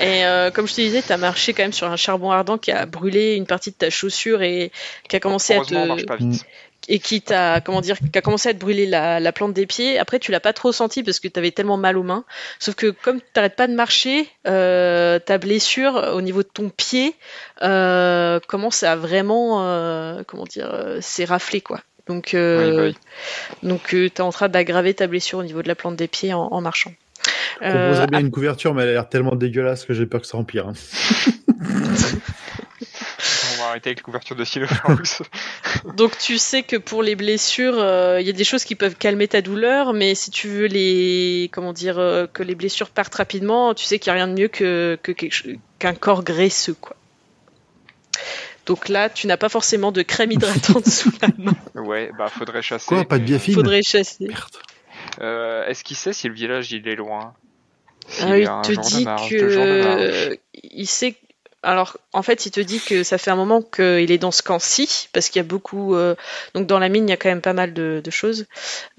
Et 0.00 0.24
euh, 0.26 0.50
comme 0.50 0.68
je 0.68 0.74
te 0.74 0.80
disais, 0.82 1.02
t'as 1.02 1.16
marché 1.16 1.54
quand 1.54 1.62
même 1.62 1.72
sur 1.72 1.90
un 1.90 1.96
charbon 1.96 2.30
ardent 2.30 2.58
qui 2.58 2.70
a 2.70 2.84
brûlé 2.86 3.34
une 3.36 3.46
partie 3.46 3.70
de 3.70 3.76
ta 3.76 3.88
chaussure 3.90 4.42
et 4.42 4.70
qui 5.08 5.16
a 5.16 5.20
commencé 5.20 5.54
à 5.54 5.60
te 5.64 6.04
pas 6.04 6.16
vite. 6.16 6.44
et 6.88 6.98
qui 6.98 7.22
t'a 7.22 7.60
comment 7.62 7.80
dire 7.80 7.96
qui 7.98 8.18
a 8.18 8.20
commencé 8.20 8.50
à 8.50 8.54
te 8.54 8.58
brûler 8.58 8.84
la, 8.86 9.18
la 9.18 9.32
plante 9.32 9.54
des 9.54 9.64
pieds. 9.66 9.98
Après, 9.98 10.18
tu 10.18 10.30
l'as 10.30 10.40
pas 10.40 10.52
trop 10.52 10.72
senti 10.72 11.02
parce 11.02 11.20
que 11.20 11.28
t'avais 11.28 11.50
tellement 11.52 11.78
mal 11.78 11.96
aux 11.96 12.02
mains. 12.02 12.24
Sauf 12.58 12.74
que 12.74 12.88
comme 12.90 13.20
t'arrêtes 13.32 13.56
pas 13.56 13.66
de 13.66 13.72
marcher, 13.74 14.28
euh, 14.46 15.18
ta 15.18 15.38
blessure 15.38 16.10
au 16.14 16.20
niveau 16.20 16.42
de 16.42 16.48
ton 16.52 16.68
pied 16.68 17.14
euh, 17.62 18.40
commence 18.46 18.82
à 18.82 18.94
vraiment 18.94 20.22
comment 20.26 20.44
dire 20.44 20.70
raflé 21.26 21.60
quoi. 21.62 21.80
Donc 22.06 22.30
Oui, 22.34 22.40
bah 22.76 22.82
oui. 22.84 22.96
donc 23.62 23.88
t'es 24.14 24.20
en 24.20 24.30
train 24.32 24.48
d'aggraver 24.48 24.94
ta 24.94 25.06
blessure 25.06 25.38
au 25.38 25.42
niveau 25.44 25.62
de 25.62 25.68
la 25.68 25.74
plante 25.74 25.96
des 25.96 26.08
pieds 26.08 26.32
en, 26.34 26.42
en 26.42 26.60
marchant. 26.60 26.92
Je 27.60 27.66
Euh, 27.66 27.70
proposerais 27.84 28.06
bien 28.06 28.20
une 28.20 28.30
couverture, 28.30 28.74
mais 28.74 28.82
elle 28.82 28.90
a 28.90 28.92
l'air 28.92 29.08
tellement 29.08 29.34
dégueulasse 29.36 29.84
que 29.84 29.92
j'ai 29.94 30.06
peur 30.06 30.20
que 30.20 30.26
ça 30.26 30.36
empire. 30.38 30.68
hein. 30.68 30.72
On 33.52 33.62
va 33.62 33.70
arrêter 33.70 33.88
avec 33.90 33.98
la 33.98 34.02
couverture 34.04 34.36
de 34.36 34.44
Silverhouse. 34.44 35.18
Donc 35.96 36.16
tu 36.18 36.38
sais 36.38 36.62
que 36.62 36.76
pour 36.76 37.02
les 37.02 37.16
blessures, 37.16 37.76
euh, 37.78 38.20
il 38.20 38.26
y 38.26 38.30
a 38.30 38.32
des 38.32 38.44
choses 38.44 38.64
qui 38.64 38.74
peuvent 38.76 38.94
calmer 38.96 39.26
ta 39.28 39.42
douleur, 39.42 39.92
mais 39.92 40.14
si 40.14 40.30
tu 40.30 40.48
veux 40.48 40.66
les 40.66 41.48
comment 41.52 41.72
dire 41.72 41.98
euh, 41.98 42.26
que 42.32 42.42
les 42.42 42.54
blessures 42.54 42.90
partent 42.90 43.14
rapidement, 43.16 43.74
tu 43.74 43.84
sais 43.84 43.98
qu'il 43.98 44.12
n'y 44.12 44.18
a 44.20 44.24
rien 44.24 44.32
de 44.32 44.38
mieux 44.40 44.48
que 44.48 44.96
qu'un 45.78 45.94
corps 45.94 46.22
graisseux 46.22 46.76
quoi. 46.80 46.94
Donc 48.66 48.88
là, 48.90 49.08
tu 49.08 49.26
n'as 49.26 49.38
pas 49.38 49.48
forcément 49.48 49.92
de 49.92 50.02
crème 50.02 50.30
hydratante 50.30 50.86
sous 50.88 51.10
la 51.22 51.28
main. 51.38 51.52
ouais, 51.74 52.10
bah 52.18 52.28
faudrait 52.28 52.62
chasser. 52.62 52.86
Quoi, 52.86 53.04
pas 53.04 53.18
de 53.18 53.24
biafine 53.24 53.54
Faudrait 53.54 53.82
chasser. 53.82 54.26
Merde. 54.28 54.44
Euh, 55.20 55.66
Est-ce 55.66 55.84
qu'il 55.84 55.96
sait 55.96 56.12
si 56.12 56.28
le 56.28 56.34
village 56.34 56.72
il 56.72 56.86
est 56.88 56.94
loin 56.96 57.34
Ah, 58.20 58.38
il 58.38 58.46
te 58.46 58.72
dit 58.80 59.04
que 59.28 60.38
il 60.62 60.86
sait. 60.86 61.14
Alors, 61.64 61.96
en 62.12 62.22
fait, 62.22 62.46
il 62.46 62.52
te 62.52 62.60
dit 62.60 62.80
que 62.80 63.02
ça 63.02 63.18
fait 63.18 63.32
un 63.32 63.36
moment 63.36 63.62
qu'il 63.62 64.12
est 64.12 64.18
dans 64.18 64.30
ce 64.30 64.42
camp-ci, 64.44 65.08
parce 65.12 65.28
qu'il 65.28 65.40
y 65.40 65.44
a 65.44 65.48
beaucoup. 65.48 65.96
euh, 65.96 66.14
Donc, 66.54 66.68
dans 66.68 66.78
la 66.78 66.88
mine, 66.88 67.08
il 67.08 67.10
y 67.10 67.12
a 67.12 67.16
quand 67.16 67.28
même 67.28 67.40
pas 67.40 67.52
mal 67.52 67.74
de, 67.74 68.00
de 68.02 68.10
choses. 68.12 68.46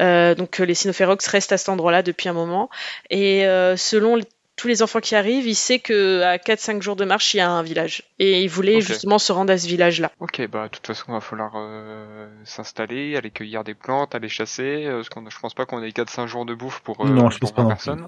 Euh, 0.01 0.35
donc, 0.35 0.57
les 0.59 0.73
Sinophérox 0.75 1.25
restent 1.27 1.53
à 1.53 1.57
cet 1.57 1.69
endroit-là 1.69 2.03
depuis 2.03 2.27
un 2.27 2.33
moment. 2.33 2.69
Et 3.09 3.43
selon 3.77 4.17
tous 4.59 4.67
les 4.67 4.83
enfants 4.83 4.99
qui 4.99 5.15
arrivent, 5.15 5.47
il 5.47 5.55
sait 5.55 5.79
que 5.79 6.21
à 6.21 6.35
4-5 6.35 6.81
jours 6.81 6.97
de 6.97 7.05
marche, 7.05 7.33
il 7.33 7.37
y 7.37 7.39
a 7.39 7.49
un 7.49 7.63
village. 7.63 8.03
Et 8.19 8.43
il 8.43 8.49
voulait 8.49 8.81
justement 8.81 9.17
se 9.17 9.31
rendre 9.31 9.53
à 9.53 9.57
ce 9.57 9.65
village-là. 9.67 10.11
Ok, 10.19 10.45
bah 10.51 10.65
de 10.65 10.67
toute 10.67 10.85
façon, 10.85 11.05
il 11.07 11.13
va 11.13 11.21
falloir 11.21 11.53
euh, 11.55 12.27
s'installer, 12.43 13.15
aller 13.15 13.31
cueillir 13.31 13.63
des 13.63 13.73
plantes, 13.73 14.15
aller 14.15 14.27
chasser. 14.27 14.85
euh, 14.85 14.97
parce 14.97 15.07
qu'on, 15.07 15.29
je 15.29 15.39
pense 15.39 15.53
pas 15.53 15.65
qu'on 15.65 15.81
ait 15.81 15.89
4-5 15.91 16.27
jours 16.27 16.45
de 16.45 16.53
bouffe 16.53 16.81
pour, 16.81 16.99
euh, 16.99 17.07
Non, 17.07 17.29
je 17.29 17.39
pour 17.39 17.53
pense 17.53 17.55
pas 17.55 17.61
20 17.61 17.63
non 17.63 17.69
personnes. 17.69 18.07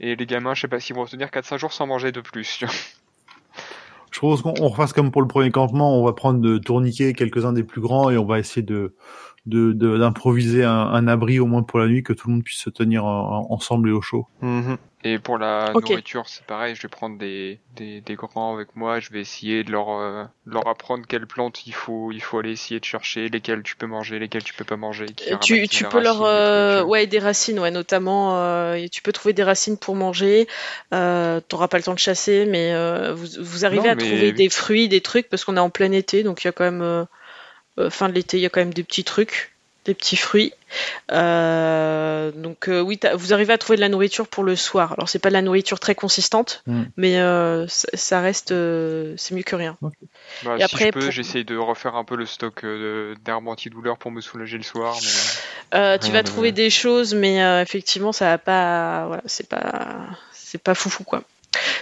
Et 0.00 0.16
les 0.16 0.26
gamins, 0.26 0.54
je 0.54 0.62
sais 0.62 0.68
pas 0.68 0.80
s'ils 0.80 0.96
vont 0.96 1.06
tenir 1.06 1.28
4-5 1.28 1.58
jours 1.58 1.72
sans 1.72 1.86
manger 1.86 2.10
de 2.10 2.20
plus. 2.20 2.64
Je 4.10 4.18
propose 4.18 4.42
qu'on 4.42 4.54
on 4.60 4.68
refasse 4.68 4.92
comme 4.92 5.12
pour 5.12 5.22
le 5.22 5.28
premier 5.28 5.52
campement, 5.52 5.96
on 6.00 6.04
va 6.04 6.12
prendre 6.12 6.40
de 6.40 6.58
tourniquets 6.58 7.12
quelques-uns 7.12 7.52
des 7.52 7.62
plus 7.62 7.80
grands 7.80 8.10
et 8.10 8.16
on 8.16 8.24
va 8.24 8.40
essayer 8.40 8.62
de 8.62 8.94
de- 9.48 9.98
d'improviser 9.98 10.64
un, 10.64 10.70
un 10.72 11.08
abri 11.08 11.40
au 11.40 11.46
moins 11.46 11.62
pour 11.62 11.78
la 11.78 11.86
nuit, 11.86 12.02
que 12.02 12.12
tout 12.12 12.28
le 12.28 12.34
monde 12.34 12.44
puisse 12.44 12.60
se 12.62 12.70
tenir 12.70 13.04
en- 13.04 13.46
en- 13.50 13.54
ensemble 13.54 13.88
et 13.88 13.92
au 13.92 14.00
chaud. 14.02 14.26
Et 15.04 15.20
pour 15.20 15.38
la 15.38 15.72
nourriture, 15.72 16.24
c'est 16.26 16.44
pareil, 16.44 16.74
je 16.74 16.82
vais 16.82 16.88
prendre 16.88 17.18
des, 17.18 17.60
des, 17.76 18.00
des 18.00 18.14
grands 18.16 18.52
avec 18.52 18.74
moi, 18.74 18.98
je 18.98 19.10
vais 19.12 19.20
essayer 19.20 19.62
de 19.62 19.70
leur, 19.70 19.90
euh, 19.90 20.24
leur 20.44 20.66
apprendre 20.66 21.04
quelles 21.06 21.26
plantes 21.28 21.68
il 21.68 21.72
faut, 21.72 22.10
il 22.10 22.20
faut 22.20 22.38
aller 22.40 22.50
essayer 22.50 22.80
de 22.80 22.84
chercher, 22.84 23.28
lesquelles 23.28 23.62
tu 23.62 23.76
peux 23.76 23.86
manger, 23.86 24.18
lesquelles 24.18 24.42
tu 24.42 24.54
peux 24.54 24.64
pas 24.64 24.76
manger. 24.76 25.06
qui 25.06 25.30
Tu, 25.40 25.68
tu 25.68 25.84
peux 25.84 26.02
leur 26.02 26.22
euh, 26.24 26.82
ouais 26.82 27.06
des 27.06 27.20
racines 27.20 27.60
ouais 27.60 27.70
notamment 27.70 28.36
euh, 28.38 28.74
et 28.74 28.88
tu 28.88 29.00
peux 29.02 29.12
trouver 29.12 29.32
des 29.34 29.44
racines 29.44 29.78
pour 29.78 29.94
manger 29.94 30.48
euh, 30.92 31.40
t'auras 31.46 31.68
pas 31.68 31.76
le 31.76 31.84
temps 31.84 31.94
de 31.94 31.98
chasser 32.00 32.44
mais 32.50 32.72
euh, 32.74 33.14
vous, 33.14 33.26
vous 33.40 33.64
arrivez 33.64 33.84
Non, 33.86 33.90
à 33.92 33.94
mais- 33.94 34.02
trouver 34.04 34.32
des 34.32 34.48
fruits 34.48 34.88
des 34.88 35.00
trucs 35.00 35.28
parce 35.28 35.44
qu'on 35.44 35.56
est 35.56 35.60
en 35.60 35.70
plein 35.70 35.92
été 35.92 36.24
donc 36.24 36.42
il 36.42 36.48
y 36.48 36.50
a 36.50 36.52
quand 36.52 36.64
même 36.64 37.06
fin 37.90 38.08
de 38.08 38.14
l'été 38.14 38.36
il 38.38 38.40
y 38.40 38.46
a 38.46 38.48
quand 38.50 38.60
même 38.60 38.74
des 38.74 38.84
petits 38.84 39.04
trucs 39.04 39.52
des 39.84 39.94
petits 39.94 40.16
fruits 40.16 40.52
Euh, 41.12 42.30
donc 42.32 42.68
euh, 42.68 42.80
oui 42.80 42.98
vous 43.14 43.32
arrivez 43.32 43.52
à 43.54 43.58
trouver 43.58 43.76
de 43.76 43.80
la 43.80 43.88
nourriture 43.88 44.28
pour 44.28 44.44
le 44.44 44.54
soir 44.56 44.92
alors 44.92 45.08
c'est 45.08 45.18
pas 45.18 45.30
de 45.30 45.34
la 45.34 45.42
nourriture 45.42 45.80
très 45.80 45.94
consistante 45.94 46.62
Mm. 46.66 46.82
mais 46.96 47.18
euh, 47.18 47.66
ça, 47.68 48.20
reste 48.20 48.52
euh, 48.52 49.14
c'est 49.16 49.34
mieux 49.34 49.42
que 49.42 49.56
rien 49.56 49.76
Bah, 49.80 50.54
Et 50.56 50.58
si 50.58 50.64
après, 50.64 50.86
je 50.86 50.90
peux, 50.90 51.00
pour- 51.00 51.10
j'essaye 51.10 51.44
de 51.44 51.56
refaire 51.56 51.94
un 51.96 52.04
peu 52.04 52.16
le 52.16 52.26
stock 52.26 52.64
euh, 52.64 53.14
d'herbes 53.24 53.48
antidouleurs 53.48 53.96
pour 53.96 54.10
me 54.10 54.20
soulager 54.20 54.56
le 54.58 54.62
soir. 54.62 54.94
Mais... 55.02 55.78
Euh, 55.78 55.98
tu 55.98 56.12
vas 56.12 56.22
de- 56.22 56.28
trouver 56.28 56.52
des 56.52 56.68
choses, 56.70 57.14
mais 57.14 57.42
euh, 57.42 57.62
effectivement, 57.62 58.12
ça 58.12 58.26
va 58.26 58.38
pas. 58.38 59.06
Voilà, 59.06 59.22
c'est 59.26 59.48
pas, 59.48 60.06
c'est 60.32 60.62
pas 60.62 60.74
foufou 60.74 61.04
quoi. 61.04 61.22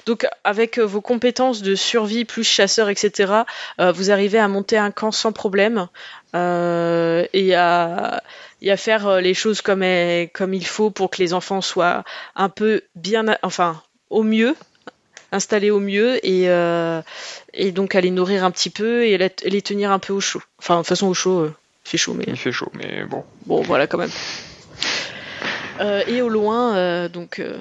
Donc, 0.07 0.27
avec 0.45 0.79
euh, 0.79 0.83
vos 0.83 1.01
compétences 1.01 1.63
de 1.63 1.75
survie 1.75 2.25
plus 2.25 2.45
chasseur, 2.45 2.89
etc., 2.89 3.33
euh, 3.81 3.93
vous 3.93 4.11
arrivez 4.11 4.39
à 4.39 4.49
monter 4.49 4.79
un 4.79 4.91
camp 4.91 5.13
sans 5.13 5.33
problème 5.33 5.89
euh, 6.35 7.27
et 7.33 7.55
à 7.55 8.23
et 8.63 8.73
à 8.73 8.77
faire 8.77 9.21
les 9.21 9.35
choses 9.35 9.61
comme 9.61 9.83
il 9.83 10.67
faut 10.67 10.91
pour 10.91 11.11
que 11.11 11.19
les 11.19 11.35
enfants 11.35 11.61
soient 11.61 12.05
un 12.35 12.49
peu 12.49 12.83
bien, 12.95 13.37
enfin, 13.43 13.83
au 14.09 14.23
mieux 14.23 14.55
installés 15.33 15.71
au 15.71 15.81
mieux 15.81 16.25
et 16.27 16.49
euh, 16.49 17.03
et 17.53 17.73
donc 17.73 17.95
à 17.95 18.01
les 18.01 18.11
nourrir 18.11 18.45
un 18.45 18.51
petit 18.51 18.71
peu 18.71 19.05
et 19.05 19.19
les 19.19 19.63
tenir 19.63 19.91
un 19.91 19.99
peu 19.99 20.13
au 20.13 20.21
chaud. 20.21 20.43
Enfin, 20.59 20.77
de 20.77 20.81
toute 20.81 20.89
façon, 20.89 21.09
au 21.09 21.15
chaud, 21.15 21.47
il 21.47 21.89
fait 21.89 21.99
chaud, 21.99 22.15
mais 22.15 22.25
Il 22.27 22.37
fait 22.37 22.53
chaud, 22.53 22.71
mais 22.75 23.05
bon. 23.05 23.25
Bon, 23.45 23.63
voilà 23.63 23.87
quand 23.87 23.99
même. 23.99 24.11
Euh, 25.81 26.03
et 26.07 26.23
au 26.23 26.29
loin, 26.29 26.77
euh, 26.77 27.09
donc, 27.09 27.39
euh, 27.39 27.59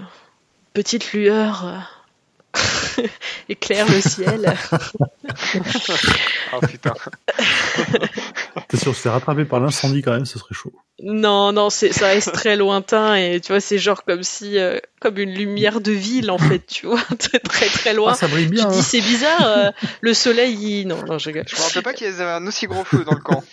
petite 0.74 1.14
lueur 1.14 1.95
éclaire 3.50 3.86
le 3.90 4.02
ciel. 4.02 4.54
Ah 6.52 6.60
putain. 6.68 6.94
T'es 8.68 8.78
sûr, 8.78 8.96
se 8.96 9.02
faire 9.02 9.14
rattraper 9.14 9.46
par 9.46 9.60
l'incendie 9.60 10.02
quand 10.02 10.12
même, 10.12 10.26
ce 10.26 10.40
serait 10.40 10.56
chaud. 10.56 10.74
non, 11.04 11.52
non, 11.52 11.70
c'est, 11.70 11.92
ça 11.92 12.08
reste 12.08 12.32
très 12.32 12.56
lointain 12.56 13.16
et 13.16 13.40
tu 13.42 13.52
vois, 13.52 13.60
c'est 13.60 13.78
genre 13.78 14.04
comme 14.04 14.24
si, 14.24 14.58
euh, 14.58 14.80
comme 15.02 15.18
une 15.20 15.34
lumière 15.34 15.82
de 15.82 15.92
ville 15.92 16.32
en 16.32 16.38
fait, 16.38 16.66
tu 16.68 16.88
vois, 16.88 17.02
très 17.20 17.40
très 17.40 17.68
très 17.68 17.94
loin. 17.94 18.12
Ah, 18.14 18.16
ça 18.16 18.28
brille 18.28 18.46
tu 18.48 18.52
bien. 18.54 18.66
te 18.66 18.72
dis 18.72 18.80
hein. 18.80 18.84
c'est 18.84 19.02
bizarre, 19.02 19.46
euh, 19.46 19.72
le 20.02 20.14
soleil, 20.14 20.82
il... 20.82 20.88
non, 20.88 21.04
non, 21.06 21.18
je 21.18 21.28
rigole. 21.28 21.46
Je 21.48 21.56
me 21.56 21.62
rappelle 21.62 21.84
pas 21.84 21.94
qu'il 21.94 22.08
y 22.08 22.10
avait 22.10 22.24
un 22.24 22.48
aussi 22.48 22.68
gros 22.68 22.84
feu 22.84 23.04
dans 23.04 23.14
le 23.16 23.22
camp. 23.22 23.44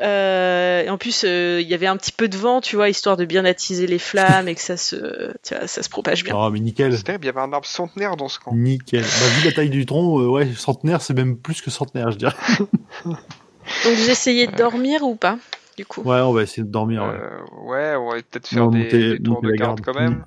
Euh. 0.00 0.88
En 0.88 0.98
plus, 0.98 1.24
euh, 1.24 1.60
il 1.60 1.68
y 1.68 1.74
avait 1.74 1.86
un 1.86 1.96
petit 1.96 2.12
peu 2.12 2.28
de 2.28 2.36
vent, 2.36 2.60
tu 2.60 2.76
vois, 2.76 2.88
histoire 2.88 3.16
de 3.16 3.24
bien 3.24 3.44
attiser 3.44 3.86
les 3.86 3.98
flammes 3.98 4.48
et 4.48 4.54
que 4.54 4.60
ça 4.60 4.76
se, 4.76 5.32
tu 5.42 5.54
vois, 5.54 5.66
ça 5.66 5.82
se 5.82 5.88
propage 5.88 6.24
bien. 6.24 6.34
Oh, 6.36 6.50
mais 6.50 6.60
nickel. 6.60 6.96
C'est 6.96 7.02
terrible, 7.04 7.24
il 7.24 7.28
y 7.28 7.30
avait 7.30 7.40
un 7.40 7.52
arbre 7.52 7.66
centenaire 7.66 8.16
dans 8.16 8.28
ce 8.28 8.38
camp. 8.38 8.52
Nickel. 8.54 9.02
Bah, 9.02 9.26
vu 9.38 9.44
la 9.46 9.52
taille 9.52 9.70
du 9.70 9.86
tronc, 9.86 10.20
euh, 10.20 10.26
ouais, 10.28 10.48
centenaire, 10.56 11.02
c'est 11.02 11.14
même 11.14 11.36
plus 11.36 11.60
que 11.60 11.70
centenaire, 11.70 12.10
je 12.10 12.18
dirais. 12.18 12.36
Donc 13.04 13.94
vous 13.94 14.10
essayez 14.10 14.46
de 14.46 14.56
dormir 14.56 15.02
ou 15.02 15.14
pas, 15.14 15.38
du 15.76 15.86
coup? 15.86 16.02
Ouais, 16.02 16.20
on 16.20 16.32
va 16.32 16.42
essayer 16.42 16.64
de 16.64 16.70
dormir. 16.70 17.02
Ouais. 17.04 17.08
Euh, 17.10 17.68
ouais, 17.68 17.96
on 17.96 18.10
va 18.10 18.16
peut-être 18.16 18.48
faire 18.48 18.66
va 18.68 18.72
des, 18.72 18.84
monter- 18.84 19.10
des 19.18 19.22
tours 19.22 19.42
de 19.42 19.50
garde 19.52 19.80
garde. 19.80 19.80
quand 19.82 20.00
même. 20.00 20.24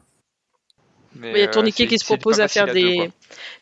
Mais 1.18 1.32
il 1.34 1.40
y 1.40 1.44
a 1.44 1.48
Tourniquet 1.48 1.88
qui 1.88 1.98
se 1.98 2.06
propose 2.06 2.42
à 2.42 2.48
faire 2.48 2.66
deux, 2.68 2.74
des. 2.74 3.12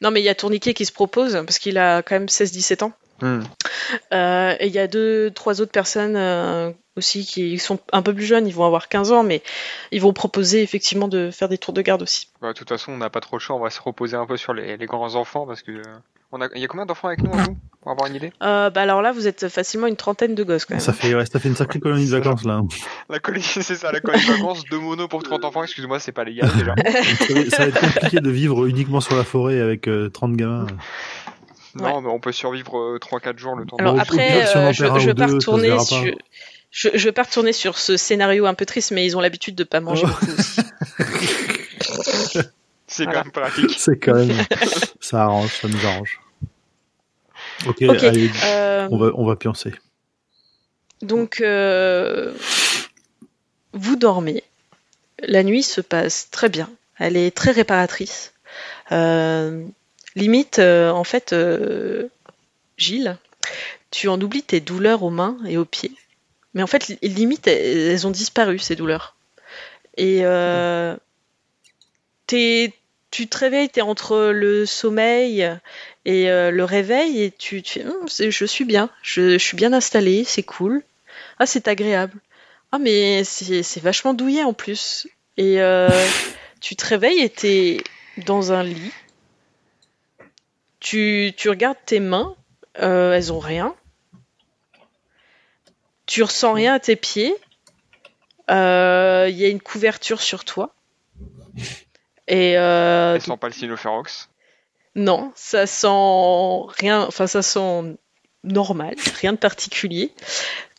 non, 0.01 0.09
mais 0.09 0.21
il 0.21 0.23
y 0.23 0.29
a 0.29 0.35
Tourniquet 0.35 0.73
qui 0.73 0.85
se 0.85 0.91
propose 0.91 1.33
parce 1.45 1.59
qu'il 1.59 1.77
a 1.77 2.01
quand 2.01 2.15
même 2.15 2.25
16-17 2.25 2.83
ans. 2.83 2.93
Hmm. 3.23 3.39
Euh, 4.13 4.55
et 4.59 4.67
il 4.67 4.73
y 4.73 4.79
a 4.79 4.87
deux, 4.87 5.31
trois 5.31 5.61
autres 5.61 5.71
personnes 5.71 6.15
euh, 6.17 6.71
aussi 6.97 7.25
qui 7.25 7.57
sont 7.57 7.79
un 7.91 8.01
peu 8.01 8.13
plus 8.13 8.25
jeunes, 8.25 8.47
ils 8.47 8.53
vont 8.53 8.65
avoir 8.65 8.89
15 8.89 9.11
ans, 9.13 9.23
mais 9.23 9.41
ils 9.91 10.01
vont 10.01 10.13
proposer 10.13 10.61
effectivement 10.61 11.07
de 11.07 11.31
faire 11.31 11.47
des 11.47 11.57
tours 11.57 11.73
de 11.73 11.81
garde 11.81 12.01
aussi. 12.01 12.27
Bah, 12.41 12.49
de 12.49 12.53
toute 12.53 12.69
façon, 12.69 12.91
on 12.91 12.97
n'a 12.97 13.09
pas 13.09 13.21
trop 13.21 13.37
le 13.37 13.41
choix, 13.41 13.55
on 13.55 13.59
va 13.59 13.69
se 13.69 13.81
reposer 13.81 14.17
un 14.17 14.25
peu 14.25 14.35
sur 14.37 14.53
les, 14.53 14.75
les 14.77 14.85
grands 14.85 15.15
enfants 15.15 15.45
parce 15.47 15.61
que. 15.61 15.71
euh, 15.71 15.83
On 16.33 16.41
a... 16.41 16.49
Il 16.53 16.61
y 16.61 16.65
a 16.65 16.67
combien 16.67 16.85
d'enfants 16.85 17.07
avec 17.07 17.21
nous, 17.23 17.31
en 17.31 17.43
tout 17.45 17.55
Pour 17.81 17.91
avoir 17.91 18.09
une 18.09 18.15
idée? 18.15 18.33
Euh, 18.41 18.69
bah 18.69 18.81
alors 18.81 19.01
là, 19.01 19.11
vous 19.11 19.27
êtes 19.27 19.47
facilement 19.49 19.87
une 19.87 19.95
trentaine 19.95 20.35
de 20.35 20.43
gosses 20.43 20.65
quand 20.65 20.73
même. 20.75 20.81
Ça 20.81 20.91
fait, 20.93 21.13
ouais, 21.15 21.25
ça 21.25 21.39
fait 21.39 21.47
une 21.49 21.55
sacrée 21.55 21.79
colonie 21.79 22.07
de 22.07 22.11
vacances 22.11 22.43
là. 22.43 22.61
La 23.09 23.19
colonie, 23.19 23.43
c'est 23.43 23.75
ça, 23.75 23.91
la 23.91 23.99
colonie 24.01 24.25
de 24.25 24.31
vacances, 24.31 24.63
deux 24.69 24.79
monos 24.79 25.07
pour 25.07 25.23
30 25.23 25.45
enfants, 25.45 25.63
excuse-moi, 25.63 25.99
c'est 25.99 26.11
pas 26.11 26.23
légal 26.25 26.49
déjà. 26.57 26.75
ça, 26.75 27.33
va, 27.33 27.49
ça 27.49 27.57
va 27.57 27.65
être 27.67 27.79
compliqué 27.79 28.19
de 28.19 28.29
vivre 28.29 28.65
uniquement 28.65 28.99
sur 29.01 29.15
la 29.15 29.23
forêt 29.23 29.59
avec 29.59 29.87
euh, 29.87 30.09
30 30.09 30.33
gamins. 30.35 30.67
Non, 31.75 32.01
mais 32.01 32.09
on 32.09 32.19
peut 32.19 32.31
survivre 32.31 32.77
euh, 32.77 32.99
3-4 32.99 33.37
jours 33.37 33.55
le 33.55 33.65
temps 33.65 33.77
Alors 33.77 33.95
au 33.95 33.99
après, 33.99 34.45
euh, 34.55 34.71
je, 34.73 34.83
je 34.99 35.11
deux, 35.11 35.65
verra 35.69 35.77
pas. 35.79 35.85
sur. 35.85 36.15
Je, 36.71 36.89
je 36.93 37.09
ce 37.77 37.97
scénario 37.97 38.45
un 38.47 38.53
peu 38.55 38.65
triste, 38.65 38.91
mais 38.91 39.05
ils 39.05 39.15
ont 39.15 39.21
l'habitude 39.21 39.55
de 39.55 39.63
pas 39.63 39.79
manger 39.79 40.05
Oh. 40.05 40.09
beaucoup 40.09 40.31
aussi. 40.39 40.61
C'est 42.87 43.05
Voilà. 43.05 43.19
quand 43.19 43.25
même 43.25 43.31
pratique. 43.31 43.75
C'est 43.79 43.97
quand 43.97 44.13
même, 44.13 44.31
ça 44.99 45.23
arrange, 45.23 45.51
ça 45.51 45.67
nous 45.67 45.85
arrange. 45.85 46.19
Ok, 47.67 47.77
Ok, 47.87 48.03
allez, 48.03 48.29
Euh, 48.45 48.87
on 48.91 48.97
va, 48.97 49.11
on 49.15 49.25
va 49.25 49.35
pioncer. 49.35 49.73
Donc, 51.01 51.41
euh, 51.41 52.33
vous 53.73 53.95
dormez. 53.95 54.43
La 55.19 55.43
nuit 55.43 55.63
se 55.63 55.81
passe 55.81 56.29
très 56.29 56.49
bien. 56.49 56.69
Elle 56.99 57.17
est 57.17 57.35
très 57.35 57.51
réparatrice. 57.51 58.33
Euh, 58.91 59.65
limite, 60.15 60.59
euh, 60.59 60.91
en 60.91 61.03
fait, 61.03 61.33
euh, 61.33 62.07
Gilles, 62.77 63.17
tu 63.91 64.07
en 64.07 64.19
oublies 64.21 64.43
tes 64.43 64.59
douleurs 64.59 65.03
aux 65.03 65.09
mains 65.09 65.37
et 65.47 65.57
aux 65.57 65.65
pieds. 65.65 65.91
Mais 66.53 66.63
en 66.63 66.67
fait, 66.67 66.87
li- 66.87 66.99
limite, 67.01 67.47
elles, 67.47 68.05
ont 68.07 68.11
disparu, 68.11 68.59
ces 68.59 68.75
douleurs. 68.75 69.15
Et 69.97 70.19
euh, 70.23 70.95
t'es- 72.27 72.73
tu 73.11 73.27
te 73.27 73.37
réveilles, 73.37 73.69
tu 73.69 73.79
es 73.79 73.83
entre 73.83 74.31
le 74.33 74.65
sommeil 74.65 75.47
et 76.05 76.25
le 76.25 76.63
réveil 76.63 77.21
et 77.21 77.31
tu, 77.31 77.61
tu 77.61 77.79
fais, 77.79 77.85
Hum, 77.85 78.07
je 78.07 78.45
suis 78.45 78.65
bien, 78.65 78.89
je, 79.03 79.37
suis 79.37 79.55
bien 79.55 79.71
installée, 79.71 80.23
c'est 80.23 80.41
cool. 80.43 80.81
Ah, 81.37 81.45
c'est 81.45 81.67
agréable. 81.67 82.19
Ah, 82.71 82.79
mais 82.79 83.23
c'est 83.23 83.61
c'est 83.61 83.79
vachement 83.81 84.15
douillet 84.15 84.43
en 84.43 84.53
plus. 84.53 85.07
Et 85.37 85.59
tu 86.59 86.75
te 86.75 86.85
réveilles 86.85 87.19
et 87.19 87.29
t'es 87.29 87.77
dans 88.25 88.51
un 88.51 88.63
lit. 88.63 88.91
Tu, 90.83 91.33
tu 91.37 91.49
regardes 91.49 91.77
tes 91.85 91.99
mains, 92.01 92.35
euh, 92.81 93.13
elles 93.13 93.31
ont 93.31 93.39
rien. 93.39 93.73
Tu 96.05 96.21
ressens 96.23 96.53
rien 96.53 96.73
à 96.73 96.79
tes 96.79 96.95
pieds. 96.95 97.33
Euh, 98.51 99.27
Il 99.29 99.37
y 99.37 99.45
a 99.45 99.47
une 99.47 99.61
couverture 99.61 100.21
sur 100.21 100.43
toi. 100.43 100.75
Et 102.27 102.57
euh, 102.57 103.15
Elle 103.15 103.21
sent 103.21 103.37
pas 103.37 103.47
le 103.47 103.53
Sinophérox. 103.53 104.29
non, 104.95 105.31
ça 105.35 105.65
sent 105.65 105.87
rien, 106.79 107.01
enfin 107.07 107.27
ça 107.27 107.41
sent 107.41 107.95
normal, 108.43 108.95
rien 109.21 109.33
de 109.33 109.37
particulier. 109.37 110.11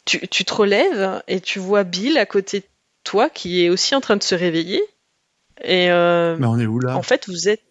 Tu, 0.05 0.27
tu 0.29 0.45
te 0.45 0.53
relèves 0.55 1.23
et 1.29 1.41
tu 1.41 1.59
vois 1.59 1.85
Bill 1.85 2.19
à 2.19 2.27
côté 2.27 2.61
de 2.61 2.67
toi 3.05 3.31
qui 3.31 3.65
est 3.65 3.71
aussi 3.71 3.95
en 3.95 4.01
train 4.03 4.17
de 4.17 4.23
se 4.23 4.35
réveiller. 4.35 4.83
Et 5.63 5.91
euh, 5.91 6.37
Mais 6.39 6.47
on 6.47 6.59
est 6.59 6.67
où 6.67 6.79
là? 6.81 6.97
en 6.97 7.03
fait, 7.03 7.27
vous 7.29 7.49
êtes, 7.49 7.63